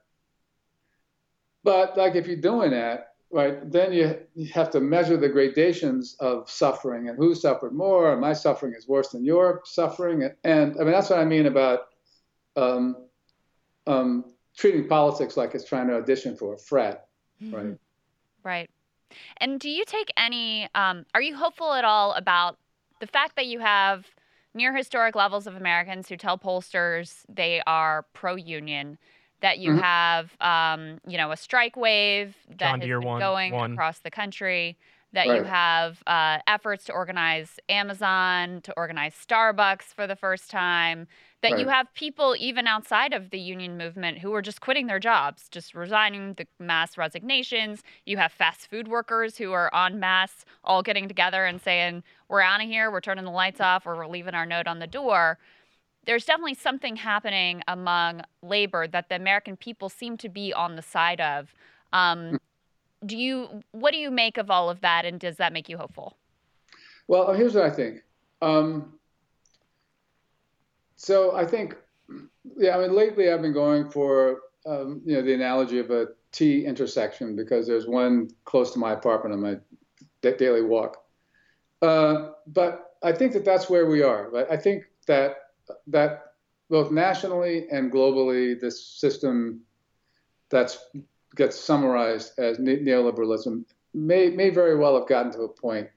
but 1.63 1.97
like 1.97 2.15
if 2.15 2.27
you're 2.27 2.37
doing 2.37 2.71
that, 2.71 3.13
right, 3.31 3.71
then 3.71 3.93
you, 3.93 4.17
you 4.33 4.47
have 4.51 4.71
to 4.71 4.79
measure 4.79 5.17
the 5.17 5.29
gradations 5.29 6.15
of 6.19 6.49
suffering 6.49 7.09
and 7.09 7.17
who 7.17 7.35
suffered 7.35 7.73
more. 7.73 8.17
My 8.17 8.33
suffering 8.33 8.73
is 8.75 8.87
worse 8.87 9.09
than 9.09 9.23
your 9.23 9.61
suffering, 9.65 10.23
and, 10.23 10.33
and 10.43 10.75
I 10.79 10.83
mean 10.83 10.93
that's 10.93 11.09
what 11.09 11.19
I 11.19 11.25
mean 11.25 11.45
about 11.45 11.81
um, 12.55 12.95
um, 13.87 14.33
treating 14.57 14.87
politics 14.87 15.37
like 15.37 15.53
it's 15.53 15.65
trying 15.65 15.87
to 15.87 15.95
audition 15.95 16.35
for 16.35 16.55
a 16.55 16.57
frat. 16.57 17.07
Right? 17.49 17.77
Right. 18.43 18.69
And 19.37 19.59
do 19.59 19.69
you 19.69 19.85
take 19.85 20.11
any? 20.17 20.69
Um, 20.75 21.05
are 21.13 21.21
you 21.21 21.35
hopeful 21.35 21.73
at 21.73 21.85
all 21.85 22.13
about 22.13 22.57
the 22.99 23.07
fact 23.07 23.35
that 23.35 23.45
you 23.45 23.59
have 23.59 24.05
near 24.53 24.75
historic 24.75 25.15
levels 25.15 25.47
of 25.47 25.55
Americans 25.55 26.09
who 26.09 26.17
tell 26.17 26.37
pollsters 26.37 27.23
they 27.27 27.61
are 27.67 28.05
pro-union? 28.13 28.97
That 29.41 29.57
you 29.57 29.71
mm-hmm. 29.71 29.79
have, 29.79 30.37
um, 30.39 30.99
you 31.07 31.17
know, 31.17 31.31
a 31.31 31.37
strike 31.37 31.75
wave 31.75 32.35
that 32.47 32.59
John 32.59 32.81
has 32.81 32.87
been 32.87 33.01
one, 33.01 33.19
going 33.19 33.53
one. 33.53 33.71
across 33.71 33.97
the 33.97 34.11
country 34.11 34.77
that 35.13 35.27
right. 35.27 35.37
you 35.37 35.43
have 35.43 36.01
uh, 36.07 36.37
efforts 36.47 36.85
to 36.85 36.93
organize 36.93 37.59
Amazon, 37.67 38.61
to 38.61 38.73
organize 38.77 39.13
Starbucks 39.13 39.93
for 39.93 40.07
the 40.07 40.15
first 40.15 40.49
time, 40.49 41.07
that 41.41 41.53
right. 41.53 41.61
you 41.61 41.67
have 41.67 41.93
people 41.93 42.35
even 42.39 42.67
outside 42.67 43.13
of 43.13 43.29
the 43.31 43.39
union 43.39 43.77
movement 43.77 44.19
who 44.19 44.33
are 44.33 44.41
just 44.41 44.61
quitting 44.61 44.87
their 44.87 44.99
jobs, 44.99 45.47
just 45.49 45.73
resigning 45.73 46.33
the 46.35 46.45
mass 46.59 46.97
resignations. 46.97 47.83
You 48.05 48.17
have 48.17 48.31
fast 48.31 48.69
food 48.69 48.87
workers 48.87 49.37
who 49.37 49.51
are 49.51 49.69
en 49.73 49.99
masse 49.99 50.45
all 50.63 50.83
getting 50.83 51.07
together 51.07 51.45
and 51.45 51.61
saying, 51.61 52.03
We're 52.29 52.41
out 52.41 52.61
of 52.61 52.67
here, 52.67 52.91
we're 52.91 53.01
turning 53.01 53.25
the 53.25 53.31
lights 53.31 53.59
off, 53.59 53.85
or 53.85 53.95
we're 53.95 54.07
leaving 54.07 54.35
our 54.35 54.45
note 54.45 54.67
on 54.67 54.79
the 54.79 54.87
door. 54.87 55.39
There's 56.05 56.25
definitely 56.25 56.55
something 56.55 56.95
happening 56.95 57.61
among 57.67 58.21
labor 58.41 58.87
that 58.87 59.09
the 59.09 59.15
American 59.15 59.55
people 59.55 59.89
seem 59.89 60.17
to 60.17 60.29
be 60.29 60.53
on 60.53 60.75
the 60.75 60.81
side 60.81 61.21
of. 61.21 61.53
Um, 61.93 62.29
hmm 62.29 62.35
do 63.05 63.17
you 63.17 63.61
what 63.71 63.91
do 63.91 63.97
you 63.97 64.11
make 64.11 64.37
of 64.37 64.49
all 64.49 64.69
of 64.69 64.81
that 64.81 65.05
and 65.05 65.19
does 65.19 65.37
that 65.37 65.53
make 65.53 65.67
you 65.67 65.77
hopeful 65.77 66.17
well 67.07 67.33
here's 67.33 67.55
what 67.55 67.63
i 67.63 67.69
think 67.69 68.01
um, 68.43 68.93
so 71.01 71.35
i 71.35 71.43
think 71.43 71.75
yeah 72.57 72.77
i 72.77 72.81
mean 72.81 72.93
lately 72.93 73.31
i've 73.31 73.41
been 73.41 73.53
going 73.53 73.89
for 73.89 74.41
um, 74.67 75.01
you 75.03 75.15
know 75.15 75.23
the 75.23 75.33
analogy 75.33 75.79
of 75.79 75.89
a 75.89 76.07
t 76.31 76.63
intersection 76.65 77.35
because 77.35 77.65
there's 77.65 77.87
one 77.87 78.29
close 78.45 78.71
to 78.71 78.79
my 78.79 78.93
apartment 78.93 79.33
on 79.33 79.41
my 79.41 79.57
daily 80.21 80.61
walk. 80.61 81.03
Uh, 81.81 82.29
but 82.45 82.97
i 83.01 83.11
think 83.11 83.33
that 83.33 83.43
that's 83.43 83.69
where 83.69 83.87
we 83.87 84.03
are 84.03 84.29
right? 84.29 84.45
I 84.51 84.57
think 84.57 84.83
that 85.07 85.37
that 85.87 86.33
both 86.69 86.91
nationally 86.91 87.67
and 87.71 87.91
globally 87.91 88.59
this 88.59 88.85
system 88.85 89.61
that's 90.49 90.77
gets 91.35 91.59
summarized 91.59 92.37
as 92.37 92.59
neoliberalism 92.59 93.63
may, 93.95 94.29
may 94.29 94.49
very 94.51 94.77
well 94.77 94.99
have 94.99 95.07
gotten 95.07 95.31
to 95.31 95.41
a 95.41 95.49
point 95.49 95.87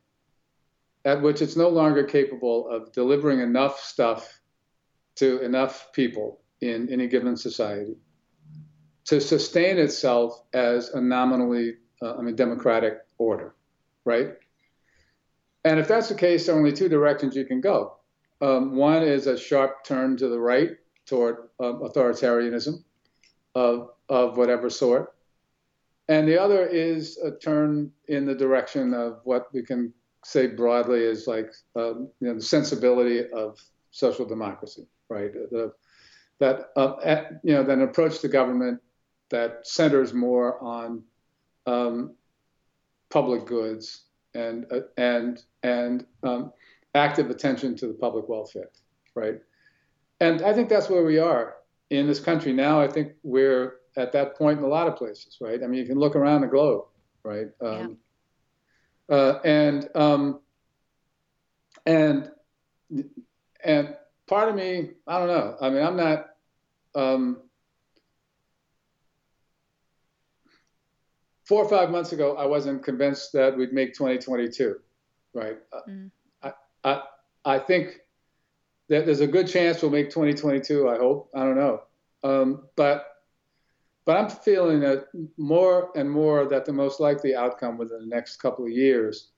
at 1.04 1.20
which 1.20 1.42
it's 1.42 1.56
no 1.56 1.68
longer 1.68 2.04
capable 2.04 2.66
of 2.70 2.90
delivering 2.92 3.40
enough 3.40 3.78
stuff 3.78 4.40
to 5.16 5.40
enough 5.40 5.92
people 5.92 6.40
in 6.60 6.88
any 6.90 7.06
given 7.06 7.36
society 7.36 7.96
to 9.04 9.20
sustain 9.20 9.78
itself 9.78 10.42
as 10.52 10.90
a 10.90 11.00
nominally, 11.00 11.74
uh, 12.02 12.16
I 12.16 12.22
mean, 12.22 12.36
democratic 12.36 13.00
order, 13.18 13.54
right? 14.04 14.34
And 15.64 15.78
if 15.78 15.88
that's 15.88 16.08
the 16.08 16.14
case, 16.14 16.46
there 16.46 16.54
are 16.54 16.58
only 16.58 16.72
two 16.72 16.88
directions 16.88 17.36
you 17.36 17.44
can 17.44 17.60
go. 17.60 17.96
Um, 18.40 18.76
one 18.76 19.02
is 19.02 19.26
a 19.26 19.38
sharp 19.38 19.84
turn 19.84 20.16
to 20.18 20.28
the 20.28 20.38
right 20.38 20.70
toward 21.06 21.48
um, 21.60 21.80
authoritarianism, 21.80 22.82
of 23.54 23.90
of 24.08 24.36
whatever 24.36 24.68
sort, 24.68 25.14
and 26.08 26.28
the 26.28 26.40
other 26.40 26.66
is 26.66 27.16
a 27.18 27.30
turn 27.30 27.90
in 28.08 28.26
the 28.26 28.34
direction 28.34 28.92
of 28.92 29.20
what 29.24 29.46
we 29.54 29.62
can 29.62 29.92
say 30.24 30.46
broadly 30.46 31.00
is 31.00 31.26
like 31.26 31.52
um, 31.76 32.10
you 32.20 32.28
know 32.28 32.34
the 32.34 32.42
sensibility 32.42 33.30
of 33.30 33.58
social 33.92 34.26
democracy, 34.26 34.86
right? 35.08 35.32
The, 35.32 35.72
that 36.40 36.70
uh, 36.76 36.96
at, 37.04 37.40
you 37.42 37.54
know, 37.54 37.62
then 37.62 37.82
approach 37.82 38.20
the 38.20 38.28
government 38.28 38.80
that 39.30 39.66
centers 39.66 40.12
more 40.12 40.62
on 40.62 41.02
um, 41.66 42.14
public 43.10 43.46
goods 43.46 44.04
and 44.34 44.66
uh, 44.70 44.80
and 44.96 45.42
and 45.62 46.06
um, 46.22 46.52
active 46.94 47.30
attention 47.30 47.76
to 47.76 47.86
the 47.86 47.94
public 47.94 48.28
welfare, 48.28 48.70
right? 49.14 49.40
And 50.20 50.42
I 50.42 50.52
think 50.52 50.68
that's 50.68 50.88
where 50.88 51.04
we 51.04 51.18
are 51.18 51.56
in 51.90 52.06
this 52.06 52.20
country 52.20 52.52
now. 52.52 52.80
I 52.80 52.88
think 52.88 53.12
we're 53.22 53.76
at 53.96 54.12
that 54.12 54.36
point 54.36 54.58
in 54.58 54.64
a 54.64 54.68
lot 54.68 54.88
of 54.88 54.96
places, 54.96 55.38
right? 55.40 55.62
I 55.62 55.66
mean, 55.66 55.80
you 55.80 55.86
can 55.86 55.98
look 55.98 56.16
around 56.16 56.40
the 56.42 56.46
globe, 56.48 56.84
right? 57.22 57.48
Um, 57.60 57.98
yeah. 59.08 59.16
uh, 59.16 59.40
and 59.44 59.88
um, 59.94 60.40
and 61.86 62.30
and 63.64 63.96
part 64.26 64.48
of 64.48 64.54
me, 64.54 64.90
I 65.06 65.18
don't 65.18 65.28
know. 65.28 65.56
I 65.60 65.70
mean, 65.70 65.82
I'm 65.82 65.96
not. 65.96 66.26
Um, 66.94 67.38
four 71.44 71.62
or 71.62 71.68
five 71.68 71.90
months 71.90 72.12
ago, 72.12 72.36
I 72.36 72.46
wasn't 72.46 72.82
convinced 72.82 73.32
that 73.32 73.56
we'd 73.56 73.72
make 73.72 73.94
2022, 73.94 74.76
right? 75.34 75.58
Uh, 75.72 75.80
mm. 75.88 76.10
I, 76.42 76.52
I, 76.84 77.02
I 77.44 77.58
think 77.58 78.00
that 78.88 79.06
there's 79.06 79.20
a 79.20 79.26
good 79.26 79.48
chance 79.48 79.82
we'll 79.82 79.90
make 79.90 80.08
2022. 80.10 80.88
I 80.88 80.96
hope. 80.96 81.30
I 81.34 81.40
don't 81.40 81.56
know, 81.56 81.82
um, 82.22 82.68
but 82.76 83.06
but 84.04 84.16
I'm 84.16 84.28
feeling 84.28 84.80
that 84.80 85.06
more 85.38 85.90
and 85.96 86.10
more 86.10 86.46
that 86.46 86.64
the 86.66 86.72
most 86.72 87.00
likely 87.00 87.34
outcome 87.34 87.78
within 87.78 88.00
the 88.00 88.14
next 88.14 88.36
couple 88.36 88.66
of 88.66 88.70
years 88.70 89.30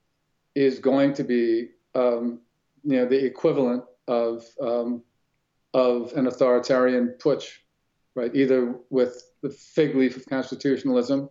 is 0.56 0.80
going 0.80 1.12
to 1.14 1.22
be, 1.22 1.68
um, 1.94 2.40
you 2.82 2.96
know, 2.96 3.06
the 3.06 3.24
equivalent 3.24 3.84
of 4.08 4.44
um, 4.60 5.02
of 5.74 6.12
an 6.14 6.26
authoritarian 6.26 7.14
putsch, 7.18 7.48
right? 8.14 8.34
Either 8.34 8.74
with 8.90 9.22
the 9.42 9.50
fig 9.50 9.94
leaf 9.94 10.16
of 10.16 10.26
constitutionalism, 10.26 11.28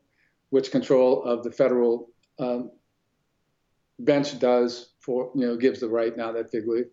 which 0.50 0.72
control 0.72 1.24
of 1.24 1.44
the 1.44 1.52
federal 1.52 2.10
um, 2.40 2.72
bench 4.00 4.38
does 4.40 4.94
for 5.00 5.32
you 5.36 5.48
know 5.48 5.58
gives 5.58 5.80
the 5.80 5.90
right 5.90 6.16
now 6.16 6.32
that 6.32 6.52
fig 6.52 6.68
leaf. 6.68 6.86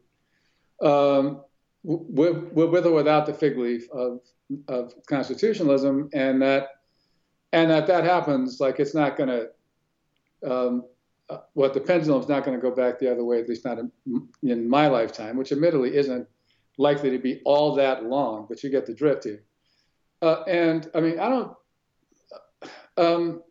Um, 0.82 1.42
we're, 1.84 2.32
with 2.32 2.86
or 2.86 2.92
without 2.92 3.26
the 3.26 3.34
fig 3.34 3.58
leaf 3.58 3.88
of 3.92 4.20
of 4.68 4.94
constitutionalism, 5.06 6.08
and 6.12 6.40
that 6.42 6.68
and 7.52 7.70
that 7.70 7.86
that 7.88 8.04
happens, 8.04 8.60
like 8.60 8.80
it's 8.80 8.94
not 8.94 9.16
going 9.16 9.28
to. 9.28 9.48
Um, 10.44 10.84
uh, 11.32 11.40
what 11.54 11.72
the 11.74 11.80
pendulum's 11.80 12.28
not 12.28 12.44
going 12.44 12.56
to 12.56 12.62
go 12.62 12.74
back 12.74 12.98
the 12.98 13.10
other 13.10 13.24
way, 13.24 13.40
at 13.40 13.48
least 13.48 13.64
not 13.64 13.78
in, 13.78 13.90
in 14.42 14.68
my 14.68 14.86
lifetime, 14.88 15.36
which 15.36 15.52
admittedly 15.52 15.96
isn't 15.96 16.28
likely 16.78 17.10
to 17.10 17.18
be 17.18 17.40
all 17.44 17.74
that 17.74 18.04
long, 18.04 18.46
but 18.48 18.62
you 18.62 18.70
get 18.70 18.86
the 18.86 18.94
drift 18.94 19.24
here. 19.24 19.42
Uh, 20.20 20.42
and 20.42 20.90
I 20.94 21.00
mean, 21.00 21.18
I 21.18 21.28
don't. 21.28 21.56
Um, 22.96 23.42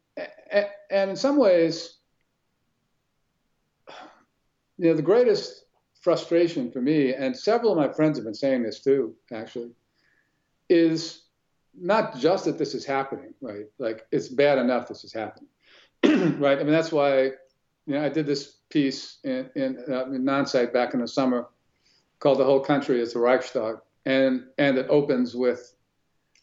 and 0.89 1.09
in 1.09 1.15
some 1.15 1.37
ways, 1.37 1.97
you 4.77 4.89
know, 4.89 4.93
the 4.93 5.01
greatest 5.01 5.65
frustration 6.01 6.71
for 6.71 6.81
me, 6.81 7.13
and 7.13 7.35
several 7.35 7.71
of 7.71 7.77
my 7.77 7.91
friends 7.93 8.17
have 8.17 8.25
been 8.25 8.33
saying 8.33 8.63
this 8.63 8.83
too, 8.83 9.15
actually, 9.33 9.71
is 10.69 11.23
not 11.79 12.17
just 12.17 12.45
that 12.45 12.57
this 12.57 12.73
is 12.73 12.85
happening, 12.85 13.33
right? 13.41 13.65
Like 13.79 14.05
it's 14.11 14.27
bad 14.27 14.57
enough 14.57 14.87
this 14.87 15.03
is 15.03 15.13
happening, 15.13 15.49
right? 16.39 16.59
I 16.59 16.63
mean, 16.63 16.73
that's 16.73 16.91
why, 16.91 17.31
you 17.85 17.95
know, 17.95 18.03
I 18.03 18.09
did 18.09 18.25
this 18.25 18.57
piece 18.69 19.17
in, 19.23 19.49
in, 19.55 19.83
uh, 19.89 20.05
in 20.05 20.23
nonsite 20.23 20.73
back 20.73 20.93
in 20.93 21.01
the 21.01 21.07
summer 21.07 21.47
called 22.19 22.39
"The 22.39 22.45
Whole 22.45 22.59
Country 22.59 23.01
is 23.01 23.13
the 23.13 23.19
Reichstag," 23.19 23.77
and 24.05 24.45
and 24.57 24.77
it 24.77 24.87
opens 24.89 25.35
with 25.35 25.73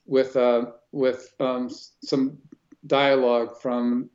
with 0.06 0.36
uh, 0.36 0.66
with 0.92 1.34
um, 1.40 1.70
some 2.02 2.38
dialogue 2.86 3.60
from 3.60 4.10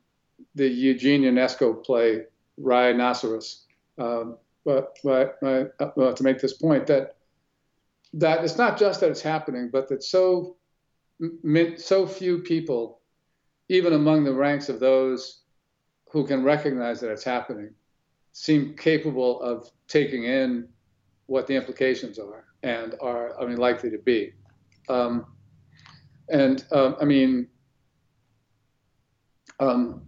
the 0.54 0.68
Eugene 0.68 1.22
Ionesco 1.22 1.84
play 1.84 2.24
Rhinoceros. 2.58 3.66
Um, 3.98 4.36
but, 4.64 4.98
but 5.04 5.38
uh, 5.42 6.12
to 6.12 6.22
make 6.22 6.40
this 6.40 6.54
point 6.54 6.86
that 6.86 7.16
that 8.14 8.44
it's 8.44 8.56
not 8.56 8.78
just 8.78 9.00
that 9.00 9.10
it's 9.10 9.20
happening, 9.20 9.70
but 9.72 9.88
that 9.88 10.02
so 10.02 10.56
so 11.76 12.06
few 12.06 12.38
people, 12.38 13.00
even 13.68 13.92
among 13.92 14.24
the 14.24 14.32
ranks 14.32 14.68
of 14.68 14.80
those 14.80 15.43
who 16.14 16.24
can 16.24 16.44
recognize 16.44 17.00
that 17.00 17.10
it's 17.10 17.24
happening, 17.24 17.74
seem 18.30 18.72
capable 18.76 19.42
of 19.42 19.68
taking 19.88 20.22
in 20.22 20.68
what 21.26 21.48
the 21.48 21.54
implications 21.56 22.20
are 22.20 22.44
and 22.62 22.94
are, 23.00 23.38
I 23.38 23.44
mean, 23.46 23.56
likely 23.56 23.90
to 23.90 23.98
be. 23.98 24.32
Um, 24.88 25.26
and 26.28 26.64
um, 26.70 26.94
I 27.00 27.04
mean, 27.04 27.48
um, 29.58 30.02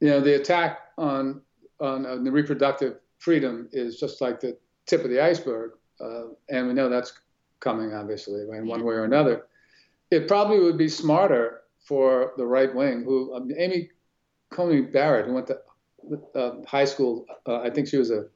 you 0.00 0.08
know, 0.08 0.20
the 0.20 0.36
attack 0.40 0.78
on 0.96 1.42
on 1.80 2.06
uh, 2.06 2.16
the 2.16 2.32
reproductive 2.32 3.00
freedom 3.18 3.68
is 3.72 4.00
just 4.00 4.22
like 4.22 4.40
the 4.40 4.56
tip 4.86 5.04
of 5.04 5.10
the 5.10 5.20
iceberg, 5.20 5.72
uh, 6.00 6.28
and 6.48 6.68
we 6.68 6.72
know 6.72 6.88
that's 6.88 7.12
coming, 7.60 7.92
obviously, 7.92 8.40
in 8.40 8.66
one 8.66 8.82
way 8.82 8.94
or 8.94 9.04
another. 9.04 9.46
It 10.10 10.26
probably 10.26 10.60
would 10.60 10.78
be 10.78 10.88
smarter 10.88 11.64
for 11.86 12.32
the 12.38 12.46
right 12.46 12.74
wing, 12.74 13.04
who 13.04 13.34
um, 13.34 13.50
Amy 13.58 13.90
Coney 14.50 14.82
Barrett, 14.82 15.26
who 15.26 15.34
went 15.34 15.48
to 15.48 15.58
uh, 16.34 16.64
high 16.66 16.84
school, 16.84 17.26
uh, 17.46 17.60
I 17.60 17.70
think 17.70 17.88
she 17.88 17.96
was 17.96 18.10
a 18.10 18.26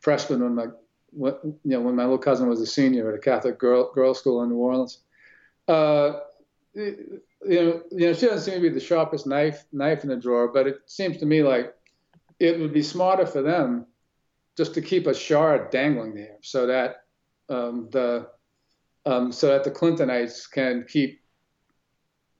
freshman 0.00 0.42
when 0.42 0.54
my 0.54 0.66
when, 1.10 1.34
you 1.42 1.58
know 1.64 1.80
when 1.80 1.94
my 1.94 2.02
little 2.02 2.18
cousin 2.18 2.48
was 2.48 2.60
a 2.60 2.66
senior 2.66 3.08
at 3.08 3.14
a 3.14 3.20
Catholic 3.20 3.58
girl 3.58 3.92
girls 3.94 4.18
school 4.18 4.42
in 4.42 4.50
New 4.50 4.56
Orleans. 4.56 4.98
Uh, 5.68 6.20
you 6.74 7.20
know, 7.46 7.82
you 7.92 8.06
know, 8.06 8.12
she 8.12 8.26
doesn't 8.26 8.40
seem 8.40 8.54
to 8.54 8.68
be 8.68 8.68
the 8.68 8.80
sharpest 8.80 9.26
knife 9.26 9.64
knife 9.72 10.02
in 10.02 10.10
the 10.10 10.16
drawer, 10.16 10.48
but 10.48 10.66
it 10.66 10.78
seems 10.86 11.18
to 11.18 11.26
me 11.26 11.42
like 11.42 11.74
it 12.40 12.58
would 12.58 12.72
be 12.72 12.82
smarter 12.82 13.26
for 13.26 13.42
them 13.42 13.86
just 14.56 14.74
to 14.74 14.82
keep 14.82 15.06
a 15.06 15.14
shard 15.14 15.70
dangling 15.70 16.14
there, 16.14 16.36
so 16.42 16.66
that 16.66 17.04
um, 17.48 17.88
the 17.92 18.28
um, 19.06 19.32
so 19.32 19.48
that 19.48 19.64
the 19.64 19.70
Clintonites 19.70 20.50
can 20.50 20.84
keep, 20.88 21.20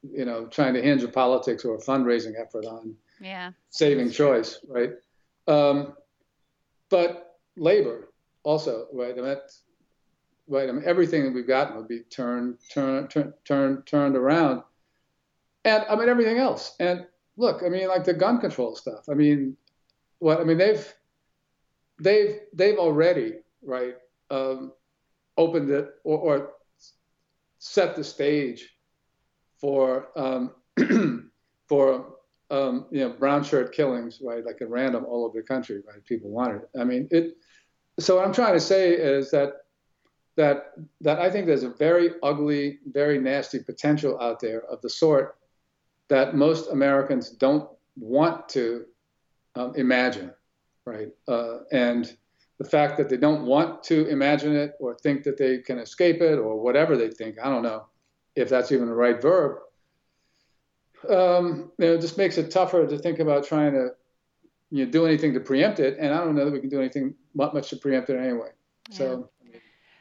you 0.03 0.25
know, 0.25 0.47
trying 0.47 0.75
to 0.75 0.83
hinge 0.83 1.03
a 1.03 1.09
politics 1.09 1.65
or 1.65 1.77
a 1.77 1.81
fundraising 1.81 2.33
effort 2.41 2.65
on 2.65 2.97
yeah. 3.25 3.53
saving 3.71 4.11
choice, 4.11 4.61
right? 4.69 4.93
Um, 5.49 5.95
but 6.91 7.39
labor 7.57 8.09
also, 8.43 8.87
right? 8.93 9.19
I 9.19 9.21
mean, 9.21 9.37
right. 10.49 10.69
I 10.69 10.73
mean, 10.73 10.85
everything 10.87 11.25
that 11.25 11.35
we've 11.35 11.47
gotten 11.47 11.77
would 11.77 11.89
be 11.89 12.01
turned, 12.01 12.59
turned, 12.71 13.11
turned, 13.11 13.33
turned, 13.45 13.87
turned 13.87 14.17
around, 14.17 14.63
and 15.65 15.85
I 15.89 15.97
mean 15.97 16.09
everything 16.09 16.39
else. 16.39 16.77
And 16.79 17.07
look, 17.37 17.63
I 17.65 17.69
mean, 17.69 17.89
like 17.89 18.05
the 18.05 18.15
gun 18.15 18.41
control 18.41 18.77
stuff. 18.77 19.09
I 19.11 19.15
mean, 19.15 19.57
what? 20.19 20.41
I 20.41 20.45
mean, 20.45 20.59
they've, 20.59 20.95
they've, 22.01 22.41
they've 22.53 22.79
already, 22.79 23.35
right, 23.63 23.97
um, 24.31 24.73
opened 25.37 25.71
it 25.71 25.89
or, 26.05 26.19
or, 26.19 26.51
set 27.59 27.97
the 27.97 28.05
stage 28.05 28.77
for 29.59 30.09
um, 30.17 30.51
for 31.67 32.14
um, 32.51 32.87
you 32.91 33.01
know 33.01 33.11
brown 33.11 33.43
shirt 33.45 33.75
killings, 33.75 34.21
right, 34.23 34.45
like 34.45 34.61
at 34.61 34.71
random 34.71 35.05
all 35.05 35.25
over 35.25 35.41
the 35.41 35.47
country, 35.47 35.83
right? 35.87 36.05
People 36.05 36.31
wanted 36.31 36.63
it. 36.63 36.71
I 36.79 36.85
mean, 36.85 37.09
it 37.11 37.37
so 37.99 38.17
what 38.17 38.25
I'm 38.25 38.33
trying 38.33 38.55
to 38.55 38.61
say 38.61 38.93
is 38.93 39.31
that 39.31 39.65
that 40.37 40.73
that 41.01 41.21
I 41.21 41.31
think 41.31 41.47
there's 41.47 41.63
a 41.63 41.71
very 41.71 42.11
ugly, 42.23 42.81
very 42.87 43.19
nasty 43.19 43.61
potential 43.61 44.21
out 44.21 44.41
there 44.41 44.65
of 44.65 44.81
the 44.83 44.91
sort 44.91 45.37
that 46.09 46.35
most 46.35 46.71
Americans 46.71 47.31
don't 47.31 47.69
want 47.97 48.49
to 48.51 48.85
um, 49.55 49.75
imagine, 49.77 50.33
right? 50.85 51.09
Uh, 51.29 51.59
and 51.73 52.17
the 52.59 52.65
fact 52.65 52.97
that 52.99 53.09
they 53.09 53.17
don't 53.17 53.47
want 53.47 53.83
to 53.85 54.07
imagine 54.09 54.55
it 54.55 54.75
or 54.81 54.95
think 54.97 55.23
that 55.25 55.37
they 55.37 55.59
can 55.59 55.79
escape 55.79 56.21
it 56.21 56.39
or 56.39 56.61
whatever 56.61 56.97
they 56.97 57.09
think, 57.09 57.37
I 57.43 57.49
don't 57.49 57.63
know 57.63 57.87
if 58.37 58.49
that's 58.49 58.73
even 58.73 58.87
the 58.87 58.95
right 58.95 59.21
verb. 59.21 59.59
Um, 61.11 61.73
you 61.79 61.87
know, 61.87 61.95
it 61.95 62.01
just 62.01 62.19
makes 62.19 62.39
it 62.39 62.51
tougher 62.51 62.87
to 62.87 62.99
think 62.99 63.19
about 63.19 63.45
trying 63.45 63.73
to 63.73 63.91
you 64.71 64.85
know, 64.85 64.91
do 64.91 65.07
anything 65.07 65.33
to 65.35 65.41
preempt 65.41 65.81
it. 65.81 65.97
And 65.99 66.13
I 66.13 66.19
don't 66.19 66.35
know 66.35 66.45
that 66.45 66.53
we 66.53 66.61
can 66.61 66.69
do 66.69 66.81
anything 66.81 67.15
much 67.35 67.71
to 67.71 67.77
preempt 67.77 68.11
it 68.11 68.17
anyway. 68.17 68.49
Yeah. 68.91 68.97
So. 68.97 69.31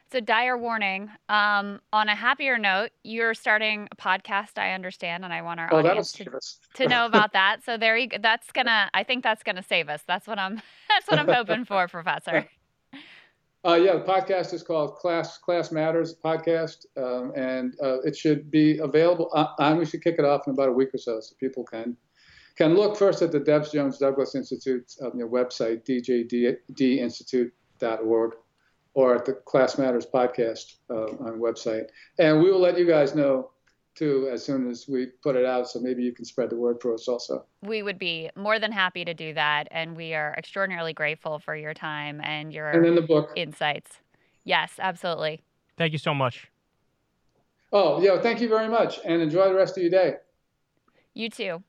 It's 0.08 0.16
a 0.16 0.22
dire 0.22 0.58
warning. 0.58 1.10
Um, 1.28 1.80
on 1.92 2.08
a 2.08 2.14
happier 2.14 2.60
note, 2.60 2.92
you're 3.04 3.34
starting 3.34 3.88
a 3.92 3.96
podcast. 3.96 4.60
I 4.60 4.74
understand, 4.74 5.24
and 5.26 5.34
I 5.34 5.42
want 5.42 5.60
our 5.60 5.74
oh, 5.74 5.80
audience 5.80 6.12
to, 6.12 6.40
to, 6.76 6.88
know 6.88 7.08
about 7.08 7.34
that. 7.34 7.64
So 7.66 7.78
there 7.78 7.98
you 7.98 8.08
go. 8.08 8.18
That's 8.22 8.52
gonna. 8.52 8.92
I 8.94 9.04
think 9.04 9.24
that's 9.24 9.42
gonna 9.42 9.64
save 9.64 9.90
us. 9.90 10.04
That's 10.08 10.28
what 10.28 10.38
I'm. 10.38 10.62
That's 10.88 11.08
what 11.08 11.18
I'm 11.18 11.28
hoping 11.28 11.66
for, 11.66 11.88
Professor. 11.88 12.48
Uh, 13.65 13.76
yeah, 13.76 13.94
the 13.94 14.03
podcast 14.03 14.53
is 14.53 14.61
called 14.61 14.95
Class 14.95 15.38
Class 15.38 15.72
Matters 15.72 16.18
podcast, 16.22 16.85
um, 16.98 17.31
and 17.34 17.73
uh, 17.81 18.02
it 18.02 18.14
should 18.14 18.52
be 18.52 18.80
available. 18.80 19.30
Uh, 19.34 19.48
and 19.60 19.80
we 19.80 19.85
should 19.85 20.03
kick 20.03 20.15
it 20.19 20.26
off 20.26 20.45
in 20.48 20.53
about 20.53 20.68
a 20.68 20.73
week 20.73 20.94
or 20.94 20.98
so, 20.98 21.22
so 21.22 21.34
people 21.40 21.64
can 21.64 21.95
can 22.57 22.76
look 22.76 22.98
first 22.98 23.22
at 23.22 23.31
the 23.31 23.40
Debs 23.40 23.72
Jones 23.72 23.99
Douglass 23.99 24.35
Institute 24.35 24.94
um, 25.02 25.14
website, 25.14 25.85
djdinstitute.org, 25.85 28.31
or 28.95 29.15
at 29.15 29.23
the 29.23 29.34
Class 29.34 29.77
Matters 29.77 30.06
podcast 30.06 30.73
uh, 30.90 31.15
on 31.23 31.40
website, 31.40 31.88
and 32.19 32.44
we 32.44 32.52
will 32.52 32.60
let 32.60 32.77
you 32.77 32.85
guys 32.85 33.15
know 33.15 33.52
too 33.95 34.30
as 34.32 34.44
soon 34.44 34.70
as 34.70 34.88
we 34.88 35.07
put 35.22 35.36
it 35.36 35.45
out. 35.45 35.70
So 35.70 35.80
maybe 35.80 36.03
you 36.03 36.11
can 36.14 36.26
spread 36.26 36.49
the 36.49 36.56
word 36.56 36.82
for 36.82 36.94
us 36.94 37.07
also. 37.07 37.45
We 37.61 37.84
would 37.84 37.99
be 37.99 38.30
more 38.36 38.60
than 38.60 38.72
happy 38.72 39.06
to 39.06 39.14
do 39.14 39.34
that, 39.34 39.68
and 39.72 39.95
we 39.95 40.14
are 40.14 40.34
extraordinarily 40.38 40.94
grateful 40.94 41.40
for 41.40 41.56
your 41.56 41.74
time 41.74 42.22
and 42.24 42.53
your 42.53 42.70
and 42.70 42.86
in 42.86 42.95
the 42.95 43.02
book 43.02 43.32
insights. 43.36 43.99
Yes, 44.44 44.74
absolutely. 44.80 45.41
Thank 45.78 45.94
you 45.94 45.99
so 45.99 46.14
much. 46.14 46.49
Oh, 47.72 48.02
yeah, 48.02 48.20
thank 48.20 48.40
you 48.40 48.49
very 48.49 48.68
much, 48.68 48.99
and 49.03 49.22
enjoy 49.22 49.48
the 49.48 49.56
rest 49.56 49.78
of 49.78 49.82
your 49.82 49.91
day. 49.91 50.15
You 51.14 51.30
too. 51.30 51.64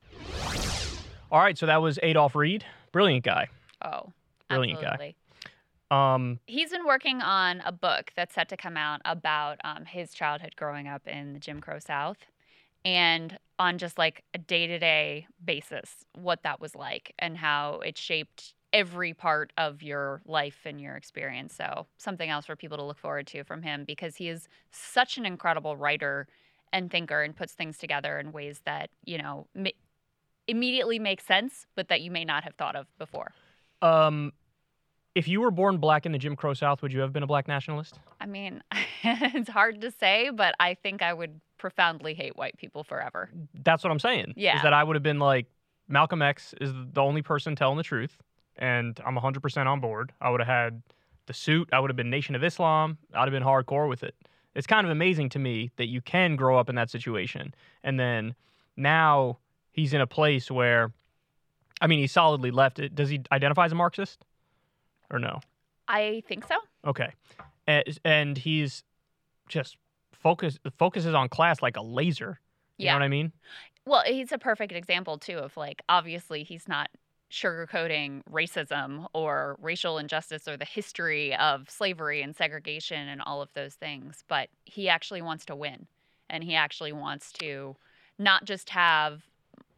All 1.31 1.41
right, 1.41 1.57
so 1.57 1.67
that 1.67 1.81
was 1.81 1.99
Adolph 2.03 2.35
Reed, 2.35 2.65
brilliant 2.93 3.25
guy. 3.25 3.49
Oh, 3.83 4.13
Brilliant 4.49 4.81
guy. 4.81 5.15
Um, 5.91 6.41
He's 6.47 6.71
been 6.71 6.87
working 6.87 7.21
on 7.21 7.63
a 7.65 7.73
book 7.73 8.13
that's 8.17 8.35
set 8.35 8.49
to 8.51 8.57
come 8.57 8.77
out 8.77 9.01
about 9.05 9.59
um, 9.65 9.85
his 9.85 10.13
childhood 10.13 10.55
growing 10.57 10.89
up 10.89 11.07
in 11.07 11.33
the 11.33 11.39
Jim 11.39 11.61
Crow 11.61 11.79
South 11.79 12.19
and 12.85 13.39
on 13.59 13.79
just 13.79 13.99
like 13.99 14.25
a 14.35 14.39
day 14.39 14.67
to 14.67 14.79
day 14.79 15.27
basis, 15.45 16.05
what 16.15 16.43
that 16.43 16.61
was 16.61 16.75
like 16.75 17.15
and 17.19 17.37
how 17.37 17.81
it 17.81 17.97
shaped 17.97 18.55
every 18.73 19.15
part 19.15 19.53
of 19.57 19.83
your 19.83 20.21
life 20.27 20.59
and 20.65 20.81
your 20.81 20.97
experience. 20.97 21.55
So, 21.55 21.87
something 21.97 22.29
else 22.29 22.47
for 22.47 22.57
people 22.57 22.77
to 22.79 22.85
look 22.85 22.99
forward 22.99 23.27
to 23.29 23.45
from 23.45 23.63
him 23.63 23.85
because 23.85 24.17
he 24.17 24.29
is 24.29 24.49
such 24.71 25.17
an 25.17 25.25
incredible 25.25 25.77
writer 25.77 26.27
and 26.73 26.91
thinker 26.91 27.23
and 27.23 27.37
puts 27.37 27.53
things 27.53 27.79
together 27.79 28.19
in 28.19 28.33
ways 28.33 28.61
that, 28.65 28.91
you 29.05 29.17
know, 29.17 29.47
immediately 30.49 30.99
make 30.99 31.21
sense, 31.21 31.67
but 31.77 31.89
that 31.89 32.01
you 32.01 32.11
may 32.11 32.25
not 32.25 32.43
have 32.45 32.55
thought 32.55 32.75
of 32.75 32.87
before. 32.99 33.33
um, 33.81 34.33
if 35.15 35.29
you 35.29 35.41
were 35.41 35.51
born 35.51 35.79
black 35.79 36.07
in 36.07 36.13
the 36.13 36.19
Jim 36.19 36.37
Crow 36.37 36.55
South, 36.55 36.83
would 36.83 36.93
you 36.93 37.01
have 37.01 37.13
been 37.13 37.23
a 37.23 37.27
black 37.27 37.47
nationalist? 37.47 37.99
I 38.21 38.27
mean, 38.27 38.63
it's 39.03 39.49
hard 39.49 39.81
to 39.83 39.91
say, 39.91 40.31
but 40.31 40.55
I 40.59 40.75
think 40.75 41.03
I 41.03 41.13
would 41.13 41.41
profoundly 41.59 42.15
hate 42.15 42.37
white 42.37 42.57
people 42.57 42.85
forever. 42.85 43.31
That's 43.63 43.85
what 43.85 43.91
I'm 43.91 43.99
saying. 43.99 44.35
Yeah. 44.37 44.57
Is 44.57 44.63
that 44.63 44.73
I 44.73 44.83
would 44.83 44.97
have 44.97 45.03
been 45.03 45.21
like, 45.21 45.47
Malcolm 45.87 46.23
X 46.23 46.55
is 46.61 46.73
the 46.93 47.03
only 47.03 47.23
person 47.23 47.55
telling 47.55 47.77
the 47.77 47.83
truth, 47.83 48.17
and 48.57 48.99
I'm 49.05 49.17
100% 49.17 49.67
on 49.67 49.81
board. 49.81 50.13
I 50.21 50.31
would 50.31 50.41
have 50.41 50.49
had 50.49 50.83
the 51.27 51.35
suit. 51.35 51.69
I 51.73 51.81
would 51.81 51.91
have 51.91 51.97
been 51.97 52.11
Nation 52.11 52.35
of 52.35 52.43
Islam. 52.43 52.99
I'd 53.13 53.23
have 53.23 53.31
been 53.31 53.43
hardcore 53.43 53.89
with 53.89 54.03
it. 54.03 54.15
It's 54.55 54.67
kind 54.67 54.87
of 54.87 54.91
amazing 54.91 55.31
to 55.31 55.39
me 55.39 55.71
that 55.77 55.87
you 55.87 56.01
can 56.01 56.37
grow 56.37 56.59
up 56.59 56.69
in 56.69 56.77
that 56.77 56.91
situation. 56.91 57.55
And 57.83 57.99
then 57.99 58.35
now 58.77 59.39
he's 59.73 59.93
in 59.93 60.01
a 60.01 60.07
place 60.07 60.51
where, 60.51 60.93
I 61.81 61.87
mean, 61.87 61.99
he's 61.99 62.13
solidly 62.13 62.51
left. 62.51 62.79
It. 62.79 62.95
Does 62.95 63.11
he 63.11 63.21
identify 63.33 63.67
as 63.67 63.73
a 63.73 63.75
Marxist 63.75 64.25
or 65.11 65.19
no? 65.19 65.41
I 65.89 66.23
think 66.27 66.47
so. 66.47 66.57
Okay. 66.87 67.11
As- 67.67 67.99
And 68.05 68.37
he's 68.39 68.83
just 69.49 69.77
focus 70.13 70.59
focuses 70.79 71.15
on 71.15 71.29
class 71.29 71.61
like 71.63 71.77
a 71.77 71.83
laser. 71.83 72.41
You 72.79 72.87
Yeah. 72.87 72.93
know 72.93 72.99
what 73.01 73.05
I 73.05 73.09
mean? 73.09 73.33
Well, 73.87 74.03
he's 74.07 74.33
a 74.33 74.39
perfect 74.39 74.73
example 74.73 75.19
too 75.19 75.39
of 75.39 75.57
like 75.57 75.83
obviously 75.89 76.43
he's 76.45 76.67
not 76.67 76.91
sugarcoating 77.31 78.23
racism 78.31 79.07
or 79.13 79.57
racial 79.61 79.99
injustice 79.99 80.47
or 80.49 80.57
the 80.57 80.65
history 80.65 81.35
of 81.37 81.69
slavery 81.69 82.23
and 82.23 82.35
segregation 82.35 83.09
and 83.09 83.21
all 83.23 83.43
of 83.43 83.53
those 83.55 83.75
things, 83.75 84.25
but 84.29 84.49
he 84.65 84.89
actually 84.89 85.21
wants 85.21 85.45
to 85.47 85.57
win 85.57 85.87
and 86.31 86.45
he 86.45 86.55
actually 86.55 86.93
wants 86.93 87.33
to 87.33 87.77
not 88.19 88.45
just 88.45 88.71
have 88.71 89.23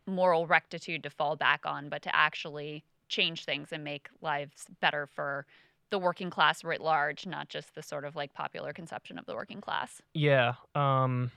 moral 0.06 0.46
rectitude 0.46 1.02
to 1.02 1.10
fall 1.10 1.34
back 1.34 1.62
on, 1.64 1.88
but 1.88 2.02
to 2.02 2.14
actually 2.14 2.84
change 3.08 3.44
things 3.44 3.68
and 3.72 3.84
make 3.84 4.08
lives 4.20 4.66
better 4.80 5.06
for 5.06 5.46
the 5.90 5.98
working 5.98 6.30
class 6.30 6.64
writ 6.64 6.80
large, 6.80 7.26
not 7.26 7.48
just 7.48 7.74
the 7.74 7.82
sort 7.82 8.04
of 8.04 8.16
like 8.16 8.34
popular 8.34 8.72
conception 8.72 9.18
of 9.18 9.26
the 9.26 9.34
working 9.34 9.60
class. 9.60 10.02
Yeah. 10.14 10.54
Um 10.74 11.30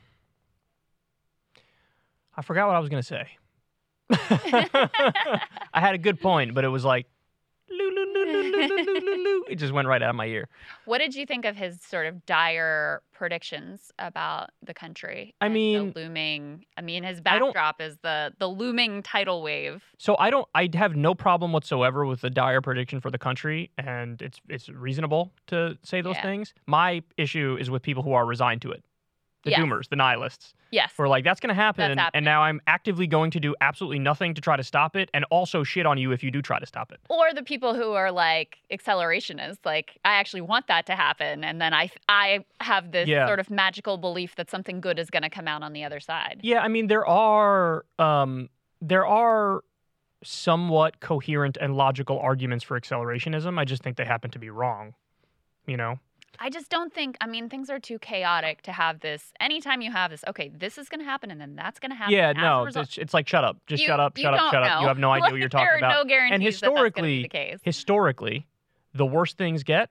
I 2.36 2.42
forgot 2.42 2.68
what 2.68 2.76
I 2.76 2.80
was 2.80 2.90
gonna 2.90 3.04
say. 3.04 3.28
I 4.12 5.40
had 5.80 5.96
a 5.96 6.00
good 6.00 6.20
point, 6.20 6.54
but 6.54 6.64
it 6.64 6.70
was 6.70 6.84
like 6.84 7.06
it 9.50 9.56
just 9.56 9.74
went 9.74 9.88
right 9.88 10.02
out 10.02 10.10
of 10.12 10.16
my 10.16 10.26
ear. 10.26 10.48
What 10.86 11.00
did 11.00 11.16
you 11.16 11.26
think 11.26 11.46
of 11.46 11.56
his 11.56 11.82
sort 11.82 12.06
of 12.08 12.26
dire 12.26 13.02
predictions 13.14 13.92
about 14.00 14.50
the 14.64 14.74
country? 14.74 15.36
I 15.42 15.50
mean- 15.50 15.94
looming. 15.96 16.66
I 16.78 16.82
mean, 16.82 17.04
his 17.04 17.22
backdrop 17.22 17.82
is 17.82 17.98
the 18.02 18.34
the 18.40 18.48
looming 18.48 19.04
tidal 19.04 19.42
wave. 19.42 19.84
So 19.98 20.16
I 20.20 20.30
don't 20.30 20.48
I 20.56 20.70
have 20.74 20.96
no 20.96 21.14
problem 21.16 21.52
whatsoever 21.52 22.06
with 22.06 22.22
the 22.22 22.30
dire 22.30 22.62
prediction 22.62 23.02
for 23.02 23.12
the 23.12 23.18
country 23.18 23.72
and 23.78 24.22
it's 24.22 24.40
it's 24.50 24.70
reasonable 24.70 25.32
to 25.48 25.78
say 25.84 26.02
those 26.02 26.16
Yeah. 26.16 26.22
things. 26.24 26.54
My 26.68 27.02
issue 27.18 27.58
is 27.60 27.70
with 27.70 27.82
people 27.82 28.04
who 28.04 28.14
are 28.14 28.26
resigned 28.26 28.62
to 28.64 28.72
it. 28.72 28.84
The 29.50 29.58
Yes. 29.58 29.60
doomers, 29.62 29.90
the 29.90 29.96
nihilists. 29.96 30.54
Yes. 30.72 30.92
who 30.96 31.02
are 31.04 31.08
like, 31.08 31.24
that's 31.24 31.40
going 31.40 31.50
to 31.50 31.56
happen. 31.56 31.98
And 32.14 32.24
now 32.24 32.44
I'm 32.44 32.62
actively 32.68 33.08
going 33.08 33.32
to 33.32 33.40
do 33.40 33.56
absolutely 33.60 33.98
nothing 33.98 34.36
to 34.36 34.42
try 34.42 34.56
to 34.56 34.64
stop 34.64 34.96
it 34.96 35.10
and 35.16 35.26
also 35.32 35.64
shit 35.64 35.88
on 35.88 35.98
you 35.98 36.12
if 36.12 36.24
you 36.24 36.30
do 36.30 36.44
try 36.44 36.60
to 36.60 36.66
stop 36.68 36.92
it. 36.92 37.00
or 37.10 37.34
the 37.34 37.42
people 37.42 37.74
who 37.74 37.94
are 37.94 38.12
like 38.12 38.58
accelerationists, 38.72 39.66
like 39.66 39.98
I 40.06 40.14
actually 40.16 40.42
want 40.42 40.68
that 40.68 40.86
to 40.86 40.96
happen, 40.96 41.44
and 41.44 41.60
then 41.60 41.74
I 41.74 41.90
I 42.08 42.46
have 42.62 42.92
this 42.92 43.08
Yeah. 43.10 43.26
sort 43.28 43.40
of 43.40 43.50
magical 43.50 43.98
belief 43.98 44.36
that 44.36 44.50
something 44.52 44.80
good 44.80 45.00
is 45.00 45.10
going 45.10 45.24
to 45.24 45.30
come 45.30 45.48
out 45.48 45.64
on 45.64 45.74
the 45.74 45.84
other 45.84 46.00
side. 46.00 46.42
Yeah, 46.44 46.60
I 46.60 46.68
mean, 46.68 46.88
there 46.88 47.06
are, 47.08 47.86
um, 47.98 48.50
there 48.82 49.08
are 49.08 49.64
somewhat 50.24 51.00
coherent 51.00 51.58
and 51.60 51.76
logical 51.76 52.20
arguments 52.20 52.64
for 52.64 52.80
accelerationism. 52.80 53.58
I 53.58 53.66
just 53.66 53.82
think 53.82 53.98
they 53.98 54.06
happen 54.06 54.30
to 54.32 54.40
be 54.40 54.50
wrong. 54.50 54.94
You 55.66 55.78
know? 55.78 56.00
I 56.38 56.50
just 56.50 56.70
don't 56.70 56.94
think. 56.94 57.18
I 57.22 57.28
mean, 57.28 57.50
things 57.50 57.70
are 57.70 57.80
too 57.80 57.98
chaotic 58.00 58.62
to 58.64 58.72
have 58.72 59.00
this. 59.00 59.34
Anytime 59.40 59.82
you 59.82 59.92
have 59.92 60.12
this, 60.12 60.24
okay, 60.28 60.50
this 60.56 60.78
is 60.78 60.88
going 60.90 61.00
to 61.00 61.06
happen, 61.06 61.32
and 61.32 61.40
then 61.42 61.56
that's 61.56 61.80
going 61.80 61.92
to 61.92 61.96
happen. 61.96 62.14
yeah, 62.14 62.32
no, 62.34 62.66
it's, 62.66 62.98
it's 62.98 63.14
like 63.14 63.28
shut 63.28 63.44
up, 63.44 63.58
just 63.68 63.82
You- 63.82 63.88
shut 63.88 64.00
up, 64.00 64.16
shut 64.18 64.34
up, 64.34 64.52
shut 64.52 64.64
up. 64.64 64.82
You 64.82 64.88
have 64.88 65.00
no 65.00 65.12
idea 65.12 65.32
what 65.32 65.40
you're 65.40 65.50
talking 65.50 65.66
there 65.66 65.76
are 65.76 65.78
about. 65.78 66.04
no 66.04 66.08
guarantees 66.08 66.38
that 66.38 66.40
be 66.40 66.46
historically- 66.46 67.22
the 67.24 67.30
case. 67.30 67.60
historically, 67.64 68.48
the 68.94 69.06
worse 69.06 69.34
things 69.34 69.64
get, 69.64 69.90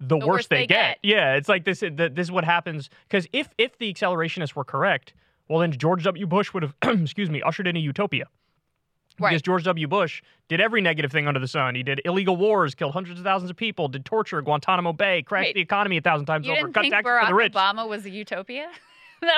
the, 0.00 0.06
The 0.18 0.18
worse 0.18 0.26
worse 0.26 0.46
they, 0.48 0.56
they 0.58 0.66
get. 0.66 0.98
get. 1.02 1.10
Yeah, 1.10 1.34
it's 1.34 1.48
like 1.48 1.64
this. 1.64 1.80
This 1.80 2.10
is 2.18 2.30
what 2.32 2.44
happens 2.44 2.90
because 3.08 3.26
if 3.32 3.48
if 3.58 3.78
the 3.78 3.92
accelerationists 3.92 4.54
were 4.54 4.64
correct, 4.64 5.12
well 5.48 5.60
then 5.60 5.72
George 5.72 6.04
W. 6.04 6.26
Bush 6.26 6.52
would 6.54 6.62
have, 6.62 6.74
excuse 7.02 7.30
me, 7.30 7.42
ushered 7.42 7.66
in 7.66 7.76
a 7.76 7.80
utopia. 7.80 8.26
Because 9.16 9.42
George 9.42 9.64
W. 9.64 9.86
Bush 9.86 10.22
did 10.48 10.60
every 10.60 10.80
negative 10.80 11.12
thing 11.12 11.28
under 11.28 11.40
the 11.40 11.48
sun. 11.48 11.74
He 11.74 11.82
did 11.82 12.00
illegal 12.04 12.36
wars, 12.36 12.74
killed 12.74 12.92
hundreds 12.92 13.20
of 13.20 13.24
thousands 13.24 13.50
of 13.50 13.56
people, 13.56 13.88
did 13.88 14.04
torture, 14.04 14.42
Guantanamo 14.42 14.92
Bay, 14.92 15.22
crashed 15.22 15.48
Wait, 15.48 15.54
the 15.54 15.60
economy 15.60 15.98
a 15.98 16.00
thousand 16.00 16.26
times 16.26 16.46
You 16.46 16.52
over, 16.52 16.62
didn't 16.62 16.74
cut 16.74 16.80
think 16.82 16.94
taxes 16.94 17.08
Barack 17.08 17.20
for 17.20 17.26
the 17.28 17.34
rich. 17.34 17.52
Obama 17.52 17.88
was 17.88 18.04
a 18.04 18.10
utopia? 18.10 18.68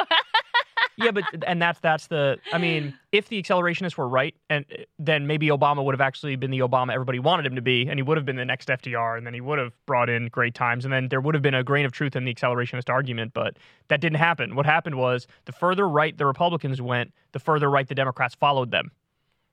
Yeah, 0.99 1.11
but 1.11 1.25
and 1.47 1.61
that's 1.61 1.79
that's 1.81 2.07
the. 2.07 2.39
I 2.53 2.59
mean, 2.59 2.95
if 3.13 3.29
the 3.29 3.43
accelerationists 3.43 3.99
were 3.99 4.09
right, 4.09 4.35
and 4.49 4.65
then 4.99 5.27
maybe 5.27 5.49
Obama 5.49 5.85
would 5.85 5.95
have 5.95 6.01
actually 6.01 6.37
been 6.37 6.51
the 6.51 6.61
Obama 6.61 6.93
everybody 6.93 7.19
wanted 7.19 7.45
him 7.45 7.55
to 7.55 7.63
be, 7.63 7.87
and 7.87 7.99
he 7.99 8.03
would 8.03 8.17
have 8.17 8.25
been 8.25 8.37
the 8.37 8.45
next 8.45 8.69
FDR, 8.69 9.19
and 9.19 9.27
then 9.27 9.35
he 9.35 9.41
would 9.41 9.59
have 9.59 9.73
brought 9.85 10.09
in 10.09 10.29
great 10.29 10.55
times, 10.55 10.85
and 10.85 10.93
then 10.93 11.09
there 11.09 11.21
would 11.21 11.35
have 11.35 11.43
been 11.43 11.55
a 11.55 11.63
grain 11.63 11.85
of 11.85 11.93
truth 11.93 12.17
in 12.17 12.25
the 12.25 12.35
accelerationist 12.35 12.89
argument. 12.89 13.35
But 13.35 13.59
that 13.89 14.01
didn't 14.01 14.19
happen. 14.19 14.55
What 14.55 14.65
happened 14.65 14.97
was 14.97 15.27
the 15.45 15.53
further 15.53 15.87
right 15.87 16.17
the 16.17 16.27
Republicans 16.27 16.81
went, 16.81 17.13
the 17.33 17.41
further 17.41 17.69
right 17.69 17.87
the 17.87 17.95
Democrats 17.95 18.35
followed 18.35 18.71
them, 18.71 18.91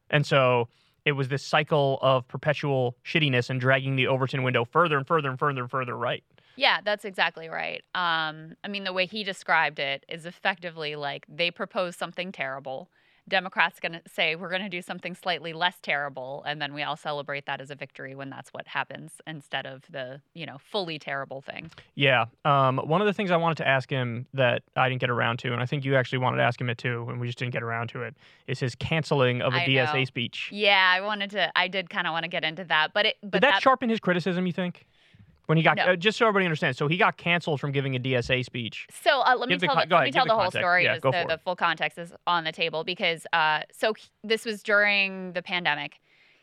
and 0.10 0.26
so 0.26 0.68
it 1.06 1.14
was 1.14 1.28
this 1.28 1.44
cycle 1.44 2.00
of 2.02 2.28
perpetual 2.28 2.96
shittiness 3.06 3.50
and 3.50 3.60
dragging 3.60 3.96
the 3.96 4.08
Overton 4.08 4.44
window 4.44 4.66
further 4.66 4.98
and 4.98 5.06
further 5.06 5.30
and 5.30 5.38
further 5.38 5.62
and 5.62 5.70
further 5.72 5.98
right. 5.98 6.24
Yeah, 6.56 6.80
that's 6.84 7.04
exactly 7.04 7.50
right. 7.50 7.84
Um, 7.96 8.56
I 8.64 8.68
mean, 8.70 8.84
the 8.84 8.94
way 8.94 9.06
he 9.06 9.24
described 9.24 9.80
it 9.80 10.06
is 10.08 10.26
effectively 10.26 10.96
like 10.96 11.26
they 11.28 11.52
propose 11.52 11.96
something 11.96 12.32
terrible. 12.32 12.90
Democrats 13.28 13.80
going 13.80 13.94
to 13.94 14.02
say 14.12 14.36
we're 14.36 14.50
going 14.50 14.62
to 14.62 14.70
do 14.70 14.82
something 14.82 15.16
slightly 15.16 15.54
less 15.54 15.76
terrible, 15.82 16.44
and 16.46 16.62
then 16.62 16.74
we 16.74 16.84
all 16.84 16.98
celebrate 16.98 17.46
that 17.46 17.62
as 17.62 17.72
a 17.72 17.76
victory 17.76 18.16
when 18.16 18.30
that's 18.30 18.50
what 18.52 18.68
happens 18.68 19.14
instead 19.26 19.66
of 19.66 19.84
the 19.90 20.22
you 20.34 20.46
know 20.46 20.58
fully 20.58 21.00
terrible 21.00 21.42
thing. 21.42 21.72
Yeah. 21.96 22.26
Um, 22.46 22.78
one 22.80 23.02
of 23.02 23.08
the 23.08 23.14
things 23.14 23.32
I 23.32 23.38
wanted 23.38 23.58
to 23.58 23.68
ask 23.68 23.90
him 23.90 24.28
that 24.34 24.64
I 24.76 24.90
didn't 24.90 25.02
get 25.02 25.10
around 25.10 25.40
to, 25.40 25.54
and 25.54 25.62
I 25.62 25.66
think 25.66 25.86
you 25.86 25.96
actually 25.96 26.20
wanted 26.20 26.38
to 26.38 26.44
ask 26.44 26.60
him 26.60 26.70
it 26.70 26.78
too, 26.78 27.06
and 27.10 27.20
we 27.20 27.28
just 27.28 27.40
didn't 27.40 27.54
get 27.54 27.64
around 27.64 27.90
to 27.90 28.02
it, 28.04 28.16
is 28.48 28.60
his 28.60 28.76
canceling 28.76 29.42
of 29.42 29.54
a 29.54 29.64
I 29.64 29.66
DSA 29.66 30.00
know. 30.00 30.06
speech. 30.06 30.50
Yeah, 30.52 30.92
I 30.94 31.02
wanted 31.02 31.32
to. 31.32 31.52
I 31.58 31.68
did 31.68 31.90
kind 31.90 32.08
of 32.08 32.12
want 32.12 32.24
to 32.24 32.30
get 32.30 32.44
into 32.44 32.64
that, 32.66 32.94
but 32.94 33.06
it. 33.06 33.18
But 33.22 33.32
Did 33.32 33.44
that, 33.44 33.52
that 33.52 33.62
sharpen 33.62 33.90
his 33.90 34.00
criticism, 34.00 34.46
you 34.46 34.54
think? 34.54 34.86
When 35.48 35.58
he 35.58 35.64
got, 35.64 35.76
No. 35.76 35.84
uh, 35.84 35.96
just 35.98 36.18
so 36.18 36.26
everybody 36.26 36.46
understands, 36.46 36.78
so 36.78 36.88
he 36.88 36.96
got 36.96 37.18
canceled 37.18 37.60
from 37.60 37.72
giving 37.74 37.96
a 37.96 38.00
DSA 38.00 38.46
speech. 38.46 38.88
So 39.04 39.22
uh, 39.22 39.36
let 39.38 39.50
me 39.50 39.56
the 39.56 39.68
tell, 39.68 39.76
the, 39.76 39.94
let 39.94 40.06
me 40.06 40.12
tell 40.12 40.26
the 40.26 40.30
the, 40.30 40.36
whole 40.40 40.52
story. 40.52 40.86
Yeah, 40.86 40.94
just 40.94 41.04
go 41.04 41.12
so 41.12 41.22
for 41.22 41.28
the 41.28 41.38
full 41.38 41.56
context 41.56 41.98
is 41.98 42.14
on 42.26 42.46
the 42.46 42.54
table 42.54 42.84
because 42.86 43.28
uh, 43.34 43.62
so 43.72 43.94
he- 43.94 44.08
this 44.24 44.46
was 44.46 44.64
during 44.64 45.34
the 45.34 45.42
pandemic. 45.42 46.00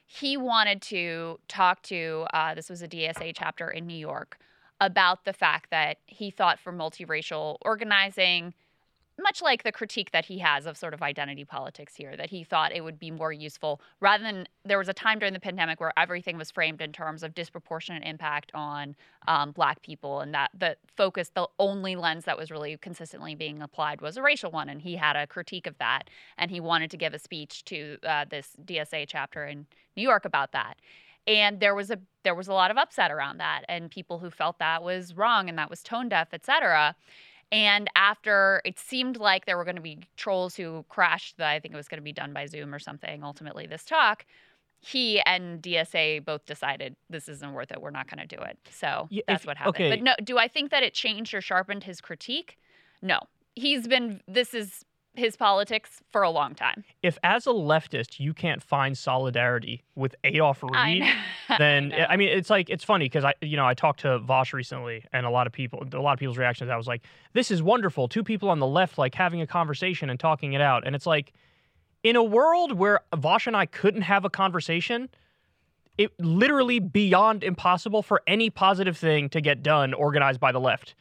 He 0.06 0.36
wanted 0.36 0.82
to 0.82 1.38
talk 1.48 1.82
to 1.84 2.26
uh, 2.34 2.54
this 2.54 2.68
was 2.68 2.82
a 2.82 2.88
DSA 2.88 3.32
chapter 3.34 3.70
in 3.70 3.86
New 3.86 3.96
York 3.96 4.38
about 4.80 5.24
the 5.24 5.32
fact 5.32 5.70
that 5.70 5.98
he 6.06 6.30
thought 6.30 6.58
for 6.58 6.72
multiracial 6.72 7.56
organizing, 7.62 8.54
much 9.20 9.42
like 9.42 9.62
the 9.62 9.72
critique 9.72 10.10
that 10.12 10.24
he 10.24 10.38
has 10.38 10.66
of 10.66 10.76
sort 10.76 10.94
of 10.94 11.02
identity 11.02 11.44
politics 11.44 11.94
here, 11.94 12.16
that 12.16 12.30
he 12.30 12.44
thought 12.44 12.72
it 12.72 12.82
would 12.82 12.98
be 12.98 13.10
more 13.10 13.32
useful 13.32 13.80
rather 14.00 14.22
than 14.22 14.46
there 14.64 14.78
was 14.78 14.88
a 14.88 14.92
time 14.92 15.18
during 15.18 15.32
the 15.32 15.40
pandemic 15.40 15.80
where 15.80 15.92
everything 15.96 16.36
was 16.36 16.50
framed 16.50 16.80
in 16.80 16.92
terms 16.92 17.22
of 17.22 17.34
disproportionate 17.34 18.02
impact 18.04 18.50
on 18.54 18.96
um, 19.28 19.52
Black 19.52 19.82
people, 19.82 20.20
and 20.20 20.34
that 20.34 20.50
the 20.58 20.76
focus, 20.96 21.30
the 21.34 21.46
only 21.58 21.96
lens 21.96 22.24
that 22.24 22.36
was 22.36 22.50
really 22.50 22.76
consistently 22.78 23.34
being 23.34 23.62
applied 23.62 24.00
was 24.00 24.16
a 24.16 24.22
racial 24.22 24.50
one, 24.50 24.68
and 24.68 24.82
he 24.82 24.96
had 24.96 25.16
a 25.16 25.26
critique 25.26 25.66
of 25.66 25.76
that, 25.78 26.08
and 26.38 26.50
he 26.50 26.60
wanted 26.60 26.90
to 26.90 26.96
give 26.96 27.14
a 27.14 27.18
speech 27.18 27.64
to 27.64 27.98
uh, 28.06 28.24
this 28.28 28.56
DSA 28.64 29.04
chapter 29.08 29.44
in 29.44 29.66
New 29.96 30.02
York 30.02 30.24
about 30.24 30.52
that. 30.52 30.74
And 31.26 31.60
there 31.60 31.74
was 31.74 31.90
a 31.90 31.98
there 32.22 32.34
was 32.34 32.48
a 32.48 32.52
lot 32.52 32.70
of 32.70 32.76
upset 32.76 33.10
around 33.10 33.38
that 33.38 33.62
and 33.68 33.90
people 33.90 34.18
who 34.18 34.30
felt 34.30 34.58
that 34.58 34.82
was 34.82 35.14
wrong 35.14 35.48
and 35.48 35.58
that 35.58 35.70
was 35.70 35.82
tone 35.82 36.08
deaf 36.08 36.28
et 36.32 36.44
cetera 36.44 36.94
and 37.52 37.88
after 37.96 38.60
it 38.64 38.78
seemed 38.78 39.16
like 39.16 39.46
there 39.46 39.56
were 39.56 39.64
going 39.64 39.76
to 39.76 39.82
be 39.82 39.98
trolls 40.16 40.54
who 40.56 40.84
crashed 40.88 41.36
that 41.38 41.48
I 41.50 41.60
think 41.60 41.74
it 41.74 41.76
was 41.76 41.88
going 41.88 41.98
to 41.98 42.02
be 42.04 42.12
done 42.12 42.32
by 42.32 42.46
Zoom 42.46 42.74
or 42.74 42.78
something, 42.78 43.22
ultimately, 43.24 43.66
this 43.66 43.84
talk, 43.84 44.24
he 44.78 45.20
and 45.20 45.62
DSA 45.62 46.24
both 46.24 46.46
decided 46.46 46.96
this 47.10 47.28
isn't 47.28 47.52
worth 47.52 47.70
it. 47.70 47.82
We're 47.82 47.90
not 47.90 48.08
going 48.08 48.26
to 48.26 48.36
do 48.36 48.40
it. 48.42 48.58
So 48.70 49.08
Yeah, 49.10 49.22
that's 49.28 49.42
if- 49.42 49.46
what 49.46 49.56
happened. 49.56 49.76
okay. 49.76 49.90
But 49.90 50.02
no, 50.02 50.14
do 50.24 50.38
I 50.38 50.48
think 50.48 50.70
that 50.70 50.82
it 50.82 50.94
changed 50.94 51.34
or 51.34 51.40
sharpened 51.40 51.84
his 51.84 52.00
critique? 52.00 52.56
No. 53.02 53.18
He's 53.56 53.86
been, 53.88 54.22
this 54.28 54.54
is 54.54 54.84
his 55.14 55.36
politics 55.36 56.02
for 56.10 56.22
a 56.22 56.30
long 56.30 56.54
time. 56.54 56.84
If 57.02 57.18
as 57.24 57.46
a 57.46 57.50
leftist 57.50 58.20
you 58.20 58.32
can't 58.32 58.62
find 58.62 58.96
solidarity 58.96 59.82
with 59.96 60.14
Adolph 60.24 60.62
Reed, 60.62 61.00
know. 61.00 61.12
then 61.58 61.88
know. 61.88 62.06
I 62.08 62.16
mean 62.16 62.28
it's 62.28 62.48
like 62.48 62.70
it's 62.70 62.84
funny 62.84 63.06
because 63.06 63.24
I 63.24 63.34
you 63.40 63.56
know 63.56 63.66
I 63.66 63.74
talked 63.74 64.00
to 64.00 64.20
Vaush 64.20 64.52
recently 64.52 65.04
and 65.12 65.26
a 65.26 65.30
lot 65.30 65.46
of 65.46 65.52
people 65.52 65.84
a 65.92 65.98
lot 65.98 66.12
of 66.12 66.18
people's 66.18 66.38
reactions 66.38 66.70
I 66.70 66.76
was 66.76 66.86
like 66.86 67.02
this 67.32 67.50
is 67.50 67.62
wonderful 67.62 68.08
two 68.08 68.22
people 68.22 68.50
on 68.50 68.60
the 68.60 68.66
left 68.66 68.98
like 68.98 69.14
having 69.14 69.40
a 69.40 69.46
conversation 69.46 70.10
and 70.10 70.20
talking 70.20 70.52
it 70.52 70.60
out 70.60 70.86
and 70.86 70.94
it's 70.94 71.06
like 71.06 71.32
in 72.02 72.16
a 72.16 72.22
world 72.22 72.72
where 72.72 73.00
Vaush 73.12 73.46
and 73.46 73.56
I 73.56 73.66
couldn't 73.66 74.02
have 74.02 74.24
a 74.24 74.30
conversation 74.30 75.08
it 75.98 76.12
literally 76.18 76.78
beyond 76.78 77.42
impossible 77.42 78.02
for 78.02 78.22
any 78.26 78.48
positive 78.48 78.96
thing 78.96 79.28
to 79.30 79.40
get 79.40 79.62
done 79.62 79.92
organized 79.92 80.40
by 80.40 80.52
the 80.52 80.60
left 80.60 80.94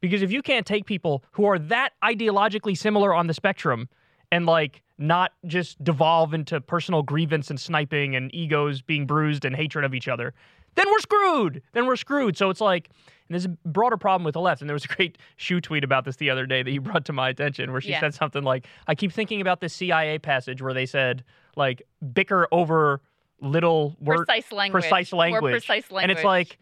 because 0.00 0.22
if 0.22 0.32
you 0.32 0.42
can't 0.42 0.66
take 0.66 0.86
people 0.86 1.22
who 1.32 1.44
are 1.44 1.58
that 1.58 1.92
ideologically 2.02 2.76
similar 2.76 3.14
on 3.14 3.26
the 3.26 3.34
spectrum 3.34 3.88
and 4.32 4.46
like 4.46 4.82
not 4.98 5.32
just 5.46 5.82
devolve 5.82 6.34
into 6.34 6.60
personal 6.60 7.02
grievance 7.02 7.50
and 7.50 7.58
sniping 7.60 8.14
and 8.14 8.34
egos 8.34 8.82
being 8.82 9.06
bruised 9.06 9.44
and 9.44 9.56
hatred 9.56 9.84
of 9.84 9.94
each 9.94 10.08
other, 10.08 10.34
then 10.76 10.86
we're 10.90 11.00
screwed. 11.00 11.62
Then 11.72 11.86
we're 11.86 11.96
screwed. 11.96 12.36
So 12.36 12.48
it's 12.50 12.60
like, 12.60 12.88
and 13.28 13.34
there's 13.34 13.46
a 13.46 13.48
broader 13.68 13.96
problem 13.96 14.24
with 14.24 14.34
the 14.34 14.40
left. 14.40 14.60
And 14.60 14.68
there 14.68 14.74
was 14.74 14.84
a 14.84 14.88
great 14.88 15.18
shoe 15.36 15.60
tweet 15.60 15.84
about 15.84 16.04
this 16.04 16.16
the 16.16 16.30
other 16.30 16.46
day 16.46 16.62
that 16.62 16.70
you 16.70 16.80
brought 16.80 17.04
to 17.06 17.12
my 17.12 17.28
attention 17.28 17.72
where 17.72 17.80
she 17.80 17.90
Yeah. 17.90 18.00
said 18.00 18.14
something 18.14 18.42
like, 18.44 18.66
I 18.86 18.94
keep 18.94 19.12
thinking 19.12 19.40
about 19.40 19.60
this 19.60 19.72
CIA 19.74 20.18
passage 20.18 20.60
where 20.62 20.74
they 20.74 20.86
said, 20.86 21.24
like, 21.56 21.82
bicker 22.12 22.46
over 22.52 23.00
little 23.40 23.96
word 24.00 24.26
precise 24.26 24.52
language. 24.52 24.82
precise 24.82 25.12
language. 25.12 25.52
precise 25.52 25.90
language. 25.90 26.02
and 26.02 26.12
it's 26.12 26.24
like, 26.24 26.58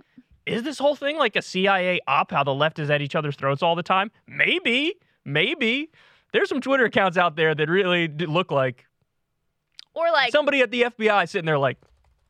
is 0.48 0.62
this 0.62 0.78
whole 0.78 0.96
thing 0.96 1.16
like 1.16 1.36
a 1.36 1.42
CIA 1.42 2.00
op? 2.06 2.30
How 2.30 2.42
the 2.42 2.54
left 2.54 2.78
is 2.78 2.90
at 2.90 3.02
each 3.02 3.14
other's 3.14 3.36
throats 3.36 3.62
all 3.62 3.74
the 3.74 3.82
time? 3.82 4.10
Maybe, 4.26 4.94
maybe. 5.24 5.90
There's 6.32 6.48
some 6.48 6.60
Twitter 6.60 6.84
accounts 6.84 7.16
out 7.16 7.36
there 7.36 7.54
that 7.54 7.68
really 7.68 8.08
look 8.08 8.50
like 8.50 8.86
or 9.94 10.10
like, 10.10 10.30
somebody 10.30 10.60
at 10.60 10.70
the 10.70 10.82
FBI 10.82 11.28
sitting 11.28 11.46
there 11.46 11.58
like, 11.58 11.78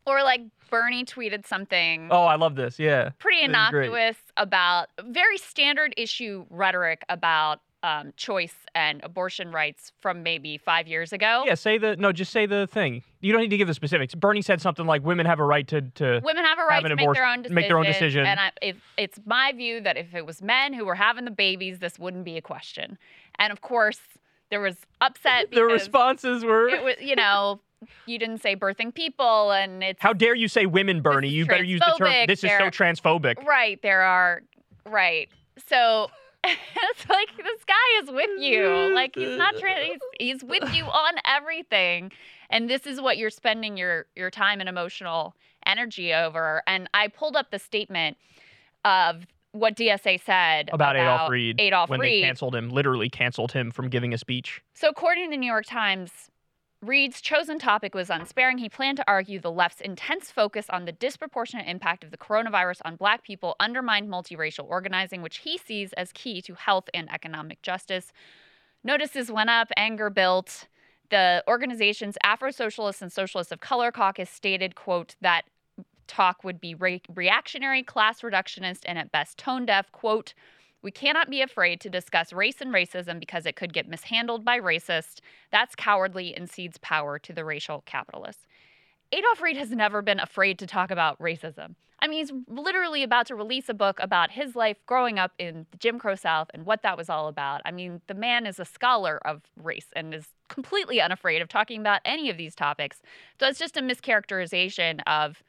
or 0.07 0.23
like 0.23 0.43
Bernie 0.71 1.05
tweeted 1.05 1.47
something 1.47 2.09
oh, 2.11 2.25
I 2.25 2.37
love 2.37 2.55
this. 2.55 2.79
Yeah. 2.79 3.11
pretty 3.19 3.47
This 3.47 3.57
is 3.57 3.71
great. 3.71 3.87
innocuous 3.87 4.17
about 4.37 4.89
very 5.05 5.39
standard 5.39 5.95
issue 5.97 6.45
rhetoric 6.51 7.03
about 7.09 7.61
um, 7.83 8.13
choice 8.17 8.55
and 8.75 9.01
abortion 9.05 9.53
rights 9.53 9.93
from 10.01 10.23
maybe 10.23 10.59
five 10.59 10.89
years 10.89 11.13
ago. 11.13 11.45
Yeah, 11.47 11.55
say 11.55 11.79
the, 11.79 11.97
no, 11.97 12.13
just 12.13 12.33
say 12.33 12.47
the 12.47 12.67
thing. 12.67 13.03
You 13.21 13.33
don't 13.33 13.41
need 13.41 13.51
to 13.51 13.57
give 13.57 13.69
the 13.69 13.75
specifics. 13.75 14.15
Bernie 14.15 14.43
said 14.43 14.61
something 14.61 14.87
like 14.87 15.05
women 15.05 15.27
have 15.27 15.39
a 15.39 15.45
right 15.45 15.67
to, 15.69 15.83
to 15.83 16.21
Women 16.25 16.45
have 16.45 16.59
a 16.59 16.65
right 16.65 16.85
an 16.85 16.91
to 16.91 16.97
make 16.97 17.13
their 17.15 17.25
own 17.25 17.43
decision. 17.43 17.55
make 17.55 17.69
their 17.69 17.79
own 17.79 17.87
decision. 17.87 18.27
And 18.27 18.41
I, 18.41 18.53
if, 18.63 18.77
it's 18.97 19.21
my 19.27 19.53
view 19.53 19.81
that 19.83 19.97
if 19.97 20.15
it 20.15 20.27
was 20.27 20.43
men 20.43 20.73
who 20.73 20.85
were 20.85 20.97
having 20.97 21.25
the 21.25 21.31
babies, 21.31 21.79
this 21.79 21.99
wouldn't 21.99 22.25
be 22.25 22.37
a 22.37 22.43
question. 22.43 22.99
And 23.39 23.53
of 23.53 23.61
course, 23.61 24.01
there 24.51 24.61
was 24.61 24.77
upset 25.01 25.51
the 25.53 25.65
responses 25.65 26.45
were, 26.45 26.69
it 26.69 26.83
was, 26.83 26.97
you 27.01 27.15
know, 27.15 27.61
you 28.07 28.19
didn't 28.19 28.39
say 28.43 28.57
birthing 28.57 28.93
people, 28.93 29.53
and 29.53 29.85
it's 29.85 30.03
how 30.03 30.13
dare 30.13 30.35
you 30.35 30.49
say 30.49 30.67
women, 30.67 31.01
Bernie? 31.01 31.29
You 31.29 31.47
better 31.47 31.63
use 31.63 31.81
the 31.81 31.95
term, 31.97 32.27
this 32.27 32.43
is 32.43 32.51
so 32.59 32.71
transphobic. 32.71 33.45
Right. 33.45 33.81
There 33.83 34.03
are 34.03 34.43
right. 34.85 35.29
So 35.69 36.11
it's 36.45 37.09
like 37.09 37.37
this 37.37 37.65
guy 37.67 38.03
is 38.03 38.11
with 38.11 38.31
you. 38.39 38.93
Like 38.95 39.15
he's 39.15 39.37
not 39.37 39.57
tra- 39.59 39.75
he's, 39.85 40.01
he's 40.19 40.45
with 40.45 40.73
you 40.75 40.85
on 40.85 41.15
everything. 41.25 42.13
And 42.51 42.71
this 42.71 42.87
is 42.87 43.01
what 43.01 43.19
you're 43.19 43.31
spending 43.31 43.77
your 43.77 44.07
your 44.17 44.31
time 44.31 44.61
and 44.61 44.69
emotional 44.69 45.35
energy 45.67 46.15
over. 46.15 46.63
And 46.67 46.89
I 46.95 47.09
pulled 47.09 47.37
up 47.37 47.51
the 47.51 47.59
statement 47.59 48.17
of 48.85 49.27
what 49.53 49.77
DSA 49.77 50.23
said 50.25 50.71
About 50.73 50.97
Adolph 50.97 51.31
Reed. 51.31 51.61
Adolph 51.61 51.91
when 51.91 52.01
Reed. 52.01 52.23
they 52.23 52.27
canceled 52.27 52.55
him, 52.55 52.71
literally 52.71 53.09
canceled 53.09 53.53
him 53.53 53.71
from 53.71 53.89
giving 53.89 54.15
a 54.15 54.19
speech. 54.19 54.63
So, 54.75 54.89
according 54.89 55.27
to 55.27 55.31
the 55.31 55.37
New 55.37 55.51
York 55.51 55.67
Times, 55.67 56.11
Reed's 56.81 57.21
chosen 57.21 57.59
topic 57.59 57.93
was 57.93 58.09
unsparing. 58.09 58.59
He 58.59 58.69
planned 58.69 58.99
to 58.99 59.05
argue 59.09 59.41
the 59.41 59.51
left's 59.51 59.81
intense 59.81 60.31
focus 60.31 60.67
on 60.71 60.85
the 60.85 60.93
disproportionate 60.93 61.67
impact 61.67 62.05
of 62.05 62.13
the 62.13 62.17
coronavirus 62.17 62.81
on 62.85 62.95
black 62.95 63.25
people 63.25 63.57
undermined 63.59 64.09
multiracial 64.09 64.65
organizing, 64.65 65.21
which 65.21 65.39
he 65.39 65.59
sees 65.59 65.93
as 65.95 66.13
key 66.13 66.41
to 66.43 66.55
health 66.55 66.89
and 66.95 67.13
economic 67.13 67.63
justice. 67.63 68.13
Notices 68.85 69.31
went 69.31 69.51
up, 69.51 69.73
anger 69.77 70.09
built. 70.09 70.69
The 71.11 71.43
organization's 71.49 72.17
Afro 72.23 72.53
Socialists 72.53 73.03
and 73.03 73.11
Socialists 73.11 73.51
of 73.51 73.59
Color 73.59 73.91
caucus 73.91 74.31
stated, 74.31 74.77
quote, 74.77 75.17
that 75.21 75.43
talk 76.07 76.45
would 76.45 76.61
be 76.61 76.77
re- 76.77 77.03
reactionary, 77.13 77.83
class 77.83 78.21
reductionist, 78.21 78.85
and 78.87 78.99
at 78.99 79.11
best 79.11 79.37
tone 79.37 79.67
deaf, 79.67 79.91
quote, 79.91 80.33
we 80.83 80.91
cannot 80.91 81.31
be 81.31 81.43
afraid 81.43 81.81
to 81.81 81.91
discuss 81.91 82.33
race 82.33 82.61
and 82.61 82.73
racism 82.73 83.19
because 83.19 83.47
it 83.47 83.57
could 83.57 83.73
get 83.73 83.89
mishandled 83.89 84.45
by 84.45 84.59
racists. 84.59 85.21
That's 85.51 85.75
cowardly 85.75 86.35
and 86.35 86.49
cedes 86.49 86.79
power 86.79 87.19
to 87.19 87.33
the 87.33 87.45
racial 87.45 87.83
capitalists. 87.87 88.47
Adolph 89.11 89.41
Reed 89.41 89.57
has 89.57 89.71
never 89.71 90.03
been 90.03 90.21
afraid 90.21 90.59
to 90.59 90.67
talk 90.67 90.91
about 90.91 91.19
racism. 91.19 91.75
I 92.01 92.07
mean, 92.07 92.19
he's 92.19 92.33
literally 92.47 93.03
about 93.03 93.27
to 93.27 93.35
release 93.35 93.69
a 93.69 93.75
book 93.75 93.99
about 94.01 94.31
his 94.31 94.55
life 94.55 94.77
growing 94.87 95.19
up 95.19 95.33
in 95.39 95.67
the 95.73 95.79
Jim 95.79 95.99
Crow 95.99 96.15
South 96.15 96.49
and 96.55 96.65
what 96.65 96.83
that 96.83 96.97
was 96.97 97.11
all 97.11 97.27
about. 97.27 97.61
I 97.65 97.73
mean, 97.73 98.03
the 98.07 98.15
man 98.15 98.47
is 98.47 98.61
a 98.61 98.65
scholar 98.65 99.19
of 99.27 99.43
race 99.61 99.87
and 99.97 100.15
is 100.15 100.29
completely 100.49 101.01
unafraid 101.01 101.43
of 101.43 101.49
talking 101.49 101.81
about 101.81 102.01
any 102.05 102.31
of 102.31 102.37
these 102.37 102.55
topics. 102.55 103.03
So 103.41 103.49
it's 103.49 103.59
just 103.59 103.77
a 103.77 103.83
mischaracterization 103.83 105.01
of 105.07 105.43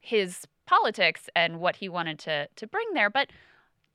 his 0.00 0.46
politics 0.66 1.28
and 1.36 1.60
what 1.60 1.76
he 1.76 1.88
wanted 1.88 2.18
to 2.20 2.48
to 2.56 2.66
bring 2.66 2.86
there. 2.94 3.10
But 3.10 3.28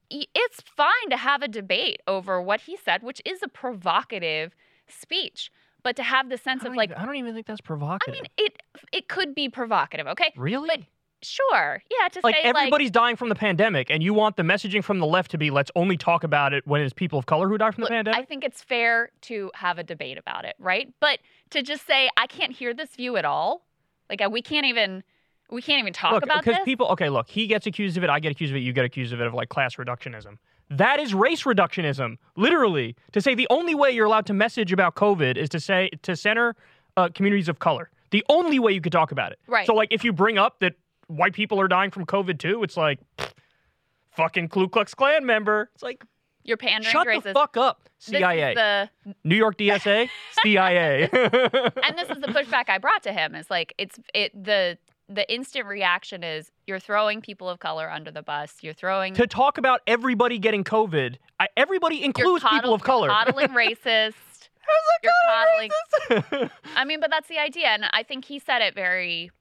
it's 0.09 0.61
fine 0.61 1.09
to 1.09 1.17
have 1.17 1.41
a 1.41 1.47
debate 1.47 2.01
over 2.07 2.41
what 2.41 2.61
he 2.61 2.77
said, 2.77 3.03
which 3.03 3.21
is 3.25 3.41
a 3.43 3.47
provocative 3.47 4.55
speech. 4.87 5.51
But 5.83 5.95
to 5.97 6.03
have 6.03 6.29
the 6.29 6.37
sense 6.37 6.65
of 6.65 6.75
like, 6.75 6.89
even, 6.89 7.01
I 7.01 7.05
don't 7.05 7.15
even 7.15 7.33
think 7.33 7.47
that's 7.47 7.61
provocative. 7.61 8.13
I 8.13 8.17
mean, 8.17 8.27
it 8.37 8.61
it 8.91 9.07
could 9.07 9.35
be 9.35 9.47
provocative, 9.47 10.07
okay? 10.07 10.33
really? 10.35 10.67
but 10.67 10.79
Sure, 11.23 11.81
yeah. 11.89 12.07
To 12.09 12.19
like 12.23 12.35
say 12.35 12.41
everybody's 12.43 12.91
dying 12.91 13.15
from 13.15 13.29
the 13.29 13.35
pandemic, 13.35 13.89
and 13.89 14.03
you 14.03 14.13
want 14.13 14.35
the 14.35 14.43
messaging 14.43 14.83
from 14.83 14.99
the 14.99 15.05
left 15.07 15.31
to 15.31 15.37
be 15.37 15.49
let's 15.49 15.71
only 15.75 15.97
talk 15.97 16.23
about 16.23 16.53
it 16.53 16.65
when 16.67 16.81
it's 16.81 16.93
people 16.93 17.17
of 17.17 17.25
color 17.25 17.49
who 17.49 17.57
die 17.57 17.71
from 17.71 17.85
the 17.85 17.89
pandemic. 17.89 18.19
I 18.19 18.23
think 18.23 18.43
it's 18.43 18.61
fair 18.61 19.09
to 19.21 19.49
have 19.55 19.79
a 19.79 19.83
debate 19.83 20.19
about 20.19 20.45
it, 20.45 20.55
right? 20.59 20.93
But 20.99 21.19
to 21.51 21.63
just 21.63 21.87
say 21.87 22.09
I 22.17 22.27
can't 22.27 22.51
hear 22.51 22.71
this 22.73 22.95
view 22.95 23.17
at 23.17 23.25
all, 23.25 23.65
like 24.11 24.21
uh, 24.21 24.29
we 24.31 24.43
can't 24.43 24.67
even 24.67 25.03
we 25.49 25.61
can't 25.61 25.79
even 25.79 25.93
talk 25.93 26.13
look, 26.13 26.23
about 26.23 26.43
because 26.43 26.59
people. 26.65 26.87
Okay, 26.89 27.09
look, 27.09 27.29
he 27.29 27.47
gets 27.47 27.65
accused 27.65 27.97
of 27.97 28.03
it. 28.03 28.09
I 28.09 28.19
get 28.19 28.31
accused 28.31 28.51
of 28.51 28.57
it. 28.57 28.59
You 28.59 28.73
get 28.73 28.85
accused 28.85 29.13
of 29.13 29.21
it 29.21 29.27
of 29.27 29.33
like 29.33 29.49
class 29.49 29.75
reductionism. 29.75 30.37
That 30.69 30.99
is 30.99 31.13
race 31.13 31.43
reductionism, 31.43 32.17
literally. 32.35 32.95
To 33.13 33.21
say 33.21 33.35
the 33.35 33.47
only 33.49 33.73
way 33.73 33.91
you're 33.91 34.05
allowed 34.05 34.25
to 34.25 34.33
message 34.33 34.73
about 34.73 34.95
COVID 34.95 35.37
is 35.37 35.49
to 35.49 35.59
say 35.59 35.89
to 36.01 36.15
center 36.15 36.55
uh, 36.97 37.09
communities 37.13 37.47
of 37.47 37.59
color. 37.59 37.89
The 38.11 38.25
only 38.29 38.59
way 38.59 38.73
you 38.73 38.81
could 38.81 38.91
talk 38.91 39.11
about 39.11 39.31
it. 39.31 39.39
Right. 39.47 39.65
So, 39.65 39.73
like, 39.73 39.89
if 39.91 40.03
you 40.03 40.11
bring 40.11 40.37
up 40.37 40.59
that 40.59 40.73
white 41.07 41.33
people 41.33 41.59
are 41.61 41.67
dying 41.67 41.91
from 41.91 42.05
COVID 42.05 42.39
too, 42.39 42.63
it's 42.63 42.77
like, 42.77 42.99
pfft, 43.17 43.31
fucking 44.11 44.49
Ku 44.49 44.67
Klux 44.67 44.93
Klan 44.93 45.25
member. 45.25 45.69
It's 45.73 45.83
like, 45.83 46.03
You're 46.43 46.57
pandering 46.57 46.91
shut 46.91 47.23
the 47.23 47.33
fuck 47.33 47.55
up, 47.57 47.89
This 47.99 48.07
is 48.07 48.19
CIA. 48.19 48.53
the 48.55 48.89
New 49.23 49.35
York 49.35 49.57
DSA, 49.57 50.09
CIA. 50.43 51.03
and 51.11 51.97
this 51.97 52.09
is 52.09 52.19
the 52.19 52.27
pushback 52.27 52.69
I 52.69 52.77
brought 52.77 53.03
to 53.03 53.13
him 53.13 53.35
is 53.35 53.49
like 53.49 53.73
it's 53.77 53.99
it 54.13 54.31
the 54.41 54.77
the 55.09 55.31
instant 55.33 55.65
reaction 55.65 56.23
is 56.23 56.51
you're 56.65 56.79
throwing 56.79 57.21
people 57.21 57.49
of 57.49 57.59
color 57.59 57.89
under 57.89 58.11
the 58.11 58.21
bus. 58.21 58.55
You're 58.61 58.73
throwing 58.73 59.13
to 59.15 59.27
talk 59.27 59.57
about 59.57 59.81
everybody 59.87 60.37
getting 60.37 60.63
COVID, 60.63 61.15
I, 61.39 61.47
everybody 61.55 62.03
includes 62.03 62.43
people 62.43 62.73
of 62.73 62.83
color. 62.83 63.07
Coddling 63.07 63.47
racist. 63.49 64.49
you're 65.03 65.11
coddling. 65.29 66.49
I 66.75 66.85
mean, 66.85 66.99
but 66.99 67.09
that's 67.09 67.29
the 67.29 67.39
idea, 67.39 67.67
and 67.67 67.85
I 67.91 68.03
think 68.03 68.25
he 68.25 68.39
said 68.39 68.61
it 68.61 68.75
very, 68.75 69.31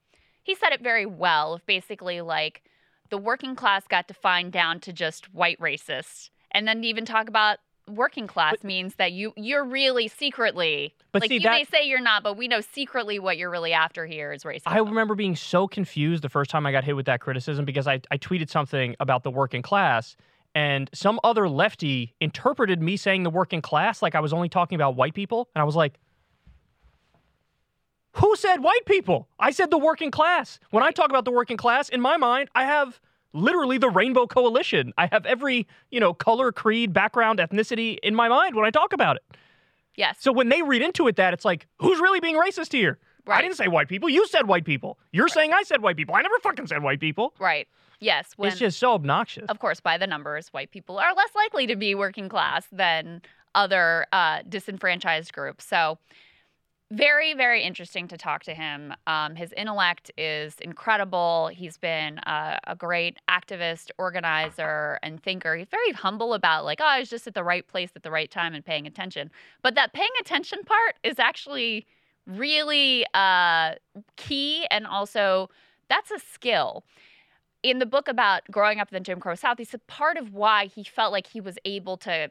he 0.43 0.55
said 0.55 0.73
it 0.73 0.83
very 0.83 1.07
well. 1.07 1.61
Basically 1.67 2.21
like 2.21 2.63
the 3.11 3.19
working 3.19 3.57
class 3.57 3.87
got 3.89 4.07
defined 4.09 4.53
down 4.53 4.81
to 4.81 4.93
just 4.93 5.33
white 5.35 5.59
racists, 5.59 6.31
and 6.53 6.69
then 6.69 6.85
even 6.85 7.05
talk 7.05 7.29
about 7.29 7.59
working 7.89 8.27
class 8.27 8.65
means 8.65 8.97
that 8.97 9.13
you 9.13 9.33
you're 9.37 9.65
really 9.65 10.09
secretly 10.09 10.95
But 11.13 11.23
like 11.23 11.29
see, 11.29 11.35
you 11.35 11.41
that- 11.41 11.53
may 11.53 11.65
say 11.65 11.87
you're 11.87 12.01
not, 12.01 12.23
but 12.23 12.37
we 12.37 12.49
know 12.49 12.61
secretly 12.61 13.19
what 13.19 13.39
you're 13.39 13.51
really 13.51 13.73
after 13.73 14.07
here 14.07 14.33
is 14.33 14.43
racism. 14.45 14.63
I 14.67 14.79
remember 14.79 15.15
being 15.15 15.37
so 15.37 15.69
confused 15.69 16.23
the 16.23 16.29
first 16.29 16.51
time 16.51 16.67
I 16.67 16.73
got 16.73 16.85
hit 16.85 16.97
with 16.97 17.07
that 17.07 17.21
criticism 17.21 17.65
because 17.65 17.87
I, 17.87 18.01
I 18.11 18.19
tweeted 18.19 18.51
something 18.51 18.97
about 18.99 19.23
the 19.23 19.31
working 19.31 19.63
class 19.63 20.17
and 20.55 20.91
some 20.93 21.21
other 21.23 21.49
lefty 21.49 22.15
interpreted 22.21 22.81
me 22.83 22.97
saying 22.97 23.23
the 23.23 23.31
working 23.31 23.61
class 23.63 24.03
like 24.03 24.15
I 24.15 24.21
was 24.21 24.33
only 24.33 24.49
talking 24.49 24.75
about 24.77 24.97
white 24.97 25.15
people. 25.15 25.49
And 25.55 25.61
I 25.61 25.65
was 25.65 25.77
like, 25.77 25.95
who 28.13 28.35
said 28.37 28.63
white 28.63 28.87
people? 28.87 29.29
I 29.39 29.51
said 29.51 29.71
the 29.71 29.79
working 29.79 30.11
class. 30.11 30.59
When 30.71 30.83
I 30.83 30.91
talk 30.91 31.11
about 31.11 31.27
the 31.27 31.31
working 31.31 31.59
class, 31.59 31.91
in 31.91 32.01
my 32.01 32.17
mind, 32.17 32.49
I 32.55 32.65
have 32.65 32.99
literally 33.37 33.79
the 33.79 33.91
rainbow 33.91 34.27
coalition. 34.27 34.93
I 34.99 35.09
have 35.13 35.27
every, 35.27 35.67
you 35.91 36.01
know, 36.01 36.15
color, 36.15 36.53
creed, 36.53 36.93
background, 36.93 37.39
ethnicity 37.39 37.99
in 38.03 38.15
my 38.15 38.29
mind 38.29 38.55
when 38.55 38.65
I 38.65 38.71
talk 38.71 38.93
about 38.93 39.17
it. 39.17 39.37
yes. 39.97 40.17
So 40.21 40.33
when 40.33 40.49
they 40.49 40.63
read 40.63 40.83
into 40.83 41.07
it 41.09 41.17
that 41.17 41.35
it's 41.35 41.45
like, 41.45 41.67
who's 41.79 42.01
really 42.01 42.21
being 42.21 42.37
racist 42.37 42.73
here? 42.73 42.99
I 43.29 43.43
didn't 43.43 43.57
say 43.57 43.67
white 43.67 43.89
people. 43.89 44.09
You 44.09 44.27
said 44.29 44.47
white 44.47 44.65
people. 44.65 44.99
You're 45.13 45.29
saying 45.29 45.53
I 45.53 45.65
said 45.65 45.83
white 45.83 45.97
people. 45.97 46.15
I 46.15 46.23
never 46.23 46.39
fucking 46.43 46.69
said 46.69 46.83
white 46.83 47.01
people. 47.01 47.35
right. 47.39 47.67
Yes. 47.99 48.33
When, 48.37 48.51
it's 48.51 48.59
just 48.59 48.79
so 48.79 48.93
obnoxious. 48.93 49.47
of 49.49 49.59
course, 49.59 49.81
by 49.81 49.97
the 49.97 50.07
numbers, 50.07 50.49
white 50.49 50.71
people 50.71 50.99
are 50.99 51.15
less 51.15 51.35
likely 51.35 51.67
to 51.67 51.77
be 51.77 51.95
working 51.95 52.29
class 52.29 52.67
than 52.71 53.23
other 53.55 54.07
uh, 54.13 54.43
disenfranchised 54.47 55.33
groups. 55.33 55.65
So, 55.65 55.99
very, 56.91 57.35
very 57.35 57.63
interesting 57.63 58.07
to 58.09 58.17
talk 58.17 58.45
to 58.45 58.55
him. 58.55 58.95
Um, 59.07 59.35
his 59.35 59.53
intellect 59.57 60.11
is 60.17 60.55
incredible. 60.61 61.51
He's 61.53 61.77
been 61.79 62.19
uh, 62.21 62.59
a 62.67 62.77
great 62.77 63.19
activist, 63.29 63.91
organizer, 63.99 64.99
and 65.03 65.21
thinker. 65.23 65.57
He's 65.57 65.69
very 65.69 65.93
humble 65.93 66.33
about, 66.33 66.65
like, 66.65 66.81
oh, 66.81 66.87
I 66.87 67.01
was 67.01 67.11
just 67.11 67.27
at 67.27 67.35
the 67.35 67.43
right 67.43 67.67
place 67.67 67.91
at 67.97 68.05
the 68.05 68.11
right 68.11 68.31
time 68.31 68.55
and 68.55 68.65
paying 68.65 68.87
attention. 68.87 69.31
But 69.63 69.75
that 69.75 69.93
paying 69.93 70.11
attention 70.21 70.63
part 70.65 70.95
is 71.03 71.19
actually 71.19 71.87
really 72.27 73.05
uh, 73.15 73.75
key 74.17 74.67
and 74.71 74.87
also 74.87 75.49
that's 75.89 76.11
a 76.11 76.19
skill 76.19 76.85
in 77.63 77.79
the 77.79 77.87
book 77.87 78.09
about 78.09 78.43
growing 78.51 78.81
up 78.81 78.93
in 78.93 78.95
the 78.95 79.01
Jim 79.01 79.19
Crow 79.19 79.35
South, 79.35 79.59
he 79.59 79.65
said 79.65 79.85
part 79.87 80.17
of 80.17 80.33
why 80.33 80.67
he 80.67 80.85
felt 80.85 81.13
like 81.13 81.27
he 81.27 81.41
was 81.41 81.59
able 81.65 81.97
to 81.99 82.31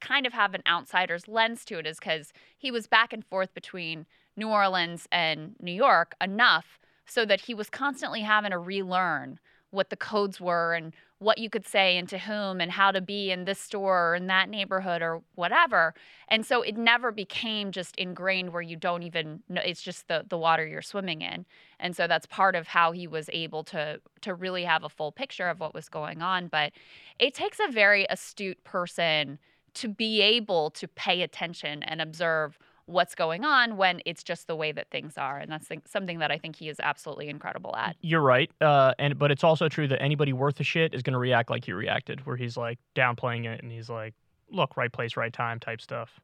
kind 0.00 0.26
of 0.26 0.32
have 0.32 0.54
an 0.54 0.62
outsider's 0.66 1.28
lens 1.28 1.64
to 1.66 1.78
it 1.78 1.86
is 1.86 1.98
because 1.98 2.32
he 2.56 2.70
was 2.70 2.86
back 2.86 3.12
and 3.12 3.24
forth 3.24 3.52
between 3.54 4.06
New 4.36 4.48
Orleans 4.48 5.08
and 5.10 5.54
New 5.60 5.72
York 5.72 6.14
enough 6.20 6.78
so 7.06 7.24
that 7.24 7.42
he 7.42 7.54
was 7.54 7.70
constantly 7.70 8.20
having 8.20 8.50
to 8.50 8.58
relearn 8.58 9.38
what 9.70 9.90
the 9.90 9.96
codes 9.96 10.40
were 10.40 10.74
and 10.74 10.94
what 11.18 11.38
you 11.38 11.50
could 11.50 11.66
say 11.66 11.96
and 11.96 12.08
to 12.08 12.18
whom 12.18 12.60
and 12.60 12.70
how 12.70 12.92
to 12.92 13.00
be 13.00 13.30
in 13.30 13.44
this 13.44 13.58
store 13.58 14.10
or 14.10 14.14
in 14.14 14.28
that 14.28 14.48
neighborhood 14.48 15.02
or 15.02 15.20
whatever. 15.34 15.92
And 16.28 16.46
so 16.46 16.62
it 16.62 16.76
never 16.76 17.10
became 17.10 17.72
just 17.72 17.96
ingrained 17.96 18.52
where 18.52 18.62
you 18.62 18.76
don't 18.76 19.02
even 19.02 19.42
know 19.48 19.60
it's 19.64 19.82
just 19.82 20.06
the 20.08 20.24
the 20.28 20.38
water 20.38 20.66
you're 20.66 20.80
swimming 20.80 21.22
in. 21.22 21.44
And 21.80 21.96
so 21.96 22.06
that's 22.06 22.26
part 22.26 22.54
of 22.54 22.68
how 22.68 22.92
he 22.92 23.06
was 23.06 23.28
able 23.32 23.64
to 23.64 24.00
to 24.22 24.34
really 24.34 24.64
have 24.64 24.84
a 24.84 24.88
full 24.88 25.10
picture 25.10 25.48
of 25.48 25.60
what 25.60 25.74
was 25.74 25.88
going 25.88 26.22
on, 26.22 26.46
but 26.46 26.72
it 27.18 27.34
takes 27.34 27.58
a 27.58 27.70
very 27.70 28.06
astute 28.08 28.62
person 28.62 29.38
to 29.80 29.88
be 29.88 30.20
able 30.20 30.70
to 30.70 30.86
pay 30.88 31.22
attention 31.22 31.82
and 31.82 32.00
observe 32.00 32.58
what's 32.86 33.14
going 33.14 33.44
on 33.44 33.76
when 33.76 34.00
it's 34.06 34.22
just 34.22 34.46
the 34.46 34.56
way 34.56 34.72
that 34.72 34.90
things 34.90 35.18
are 35.18 35.36
and 35.38 35.52
that's 35.52 35.68
th- 35.68 35.80
something 35.86 36.20
that 36.20 36.30
i 36.30 36.38
think 36.38 36.56
he 36.56 36.70
is 36.70 36.80
absolutely 36.80 37.28
incredible 37.28 37.76
at 37.76 37.94
You're 38.00 38.22
right. 38.22 38.50
Uh, 38.62 38.94
and 38.98 39.18
but 39.18 39.30
it's 39.30 39.44
also 39.44 39.68
true 39.68 39.86
that 39.88 40.00
anybody 40.00 40.32
worth 40.32 40.58
a 40.58 40.64
shit 40.64 40.94
is 40.94 41.02
going 41.02 41.12
to 41.12 41.18
react 41.18 41.50
like 41.50 41.66
he 41.66 41.72
reacted, 41.74 42.24
where 42.24 42.36
he's 42.36 42.56
like 42.56 42.78
downplaying 42.94 43.44
it 43.44 43.62
and 43.62 43.70
he's 43.70 43.90
like, 43.90 44.14
"Look, 44.50 44.76
right 44.78 44.90
place, 44.90 45.18
right 45.18 45.32
time," 45.32 45.60
type 45.60 45.82
stuff. 45.82 46.18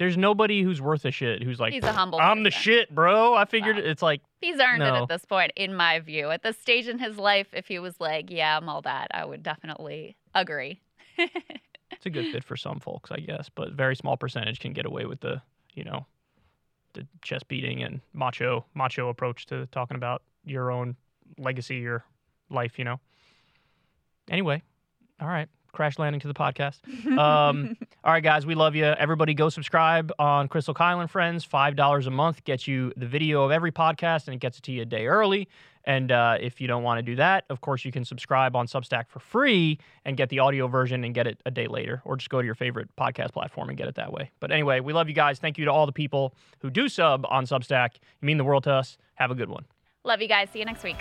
There's 0.00 0.16
nobody 0.16 0.62
who's 0.62 0.80
worth 0.80 1.04
a 1.04 1.12
shit 1.12 1.44
who's 1.44 1.60
like, 1.60 1.72
he's 1.72 1.84
a 1.84 1.92
humble 1.92 2.18
"I'm 2.18 2.42
the 2.42 2.50
shit, 2.50 2.92
bro." 2.92 3.34
I 3.34 3.44
figured 3.44 3.76
Wow. 3.76 3.82
it's 3.84 4.02
like, 4.02 4.20
he's 4.40 4.58
earned 4.58 4.82
it 4.82 4.92
at 4.92 5.06
this 5.08 5.24
point 5.24 5.52
in 5.54 5.74
my 5.76 6.00
view 6.00 6.30
at 6.30 6.42
this 6.42 6.58
stage 6.58 6.88
in 6.88 6.98
his 6.98 7.16
life 7.18 7.48
if 7.52 7.68
he 7.68 7.78
was 7.78 8.00
like 8.00 8.30
yeah 8.30 8.56
i'm 8.56 8.68
all 8.68 8.82
that 8.82 9.06
i 9.14 9.24
would 9.24 9.42
definitely 9.44 10.16
agree 10.34 10.80
it's 11.96 12.06
a 12.06 12.10
good 12.10 12.26
fit 12.28 12.44
for 12.44 12.56
some 12.56 12.80
folks, 12.80 13.10
I 13.10 13.18
guess, 13.18 13.48
but 13.54 13.72
very 13.72 13.96
small 13.96 14.16
percentage 14.16 14.60
can 14.60 14.72
get 14.72 14.86
away 14.86 15.04
with 15.06 15.20
the, 15.20 15.40
you 15.74 15.84
know, 15.84 16.06
the 16.94 17.06
chest 17.22 17.48
beating 17.48 17.82
and 17.82 18.00
macho 18.12 18.64
macho 18.74 19.08
approach 19.08 19.46
to 19.46 19.66
talking 19.66 19.96
about 19.96 20.22
your 20.44 20.70
own 20.70 20.96
legacy 21.38 21.86
or 21.86 22.04
life, 22.50 22.78
you 22.78 22.84
know. 22.84 23.00
Anyway, 24.30 24.62
all 25.20 25.28
right, 25.28 25.48
crash 25.74 25.98
landing 25.98 26.20
to 26.20 26.28
the 26.28 26.34
podcast. 26.34 26.78
Um, 27.14 27.76
all 28.02 28.12
right, 28.12 28.22
guys, 28.22 28.44
we 28.46 28.54
love 28.54 28.74
you. 28.74 28.84
Everybody, 28.84 29.34
go 29.34 29.48
subscribe 29.48 30.10
on 30.18 30.48
Krystal 30.48 30.74
Kyle 30.74 31.00
and 31.00 31.10
Friends. 31.10 31.44
Five 31.44 31.76
dollars 31.76 32.06
a 32.06 32.10
month 32.10 32.44
gets 32.44 32.66
you 32.66 32.92
the 32.96 33.06
video 33.06 33.44
of 33.44 33.50
every 33.50 33.70
podcast, 33.72 34.26
and 34.26 34.34
it 34.34 34.40
gets 34.40 34.58
it 34.58 34.62
to 34.64 34.72
you 34.72 34.82
a 34.82 34.84
day 34.84 35.06
early. 35.06 35.48
And 35.84 36.10
uh, 36.10 36.38
if 36.40 36.60
you 36.60 36.66
don't 36.66 36.82
want 36.82 36.98
to 36.98 37.02
do 37.02 37.16
that, 37.16 37.44
of 37.50 37.60
course, 37.60 37.84
you 37.84 37.92
can 37.92 38.04
subscribe 38.04 38.56
on 38.56 38.66
Substack 38.66 39.08
for 39.08 39.18
free 39.20 39.78
and 40.04 40.16
get 40.16 40.30
the 40.30 40.38
audio 40.38 40.66
version 40.66 41.04
and 41.04 41.14
get 41.14 41.26
it 41.26 41.40
a 41.44 41.50
day 41.50 41.66
later, 41.66 42.00
or 42.04 42.16
just 42.16 42.30
go 42.30 42.40
to 42.40 42.46
your 42.46 42.54
favorite 42.54 42.88
podcast 42.96 43.32
platform 43.32 43.68
and 43.68 43.76
get 43.76 43.86
it 43.86 43.94
that 43.96 44.12
way. 44.12 44.30
But 44.40 44.50
anyway, 44.50 44.80
we 44.80 44.92
love 44.92 45.08
you 45.08 45.14
guys. 45.14 45.38
Thank 45.38 45.58
you 45.58 45.66
to 45.66 45.72
all 45.72 45.86
the 45.86 45.92
people 45.92 46.34
who 46.60 46.70
do 46.70 46.88
sub 46.88 47.26
on 47.28 47.46
Substack. 47.46 47.94
You 48.20 48.26
mean 48.26 48.38
the 48.38 48.44
world 48.44 48.64
to 48.64 48.72
us. 48.72 48.96
Have 49.14 49.30
a 49.30 49.34
good 49.34 49.50
one. 49.50 49.66
love 50.04 50.20
you 50.22 50.28
guys 50.28 50.48
see 50.52 50.58
you 50.60 50.64
next 50.64 50.82
week 50.82 50.96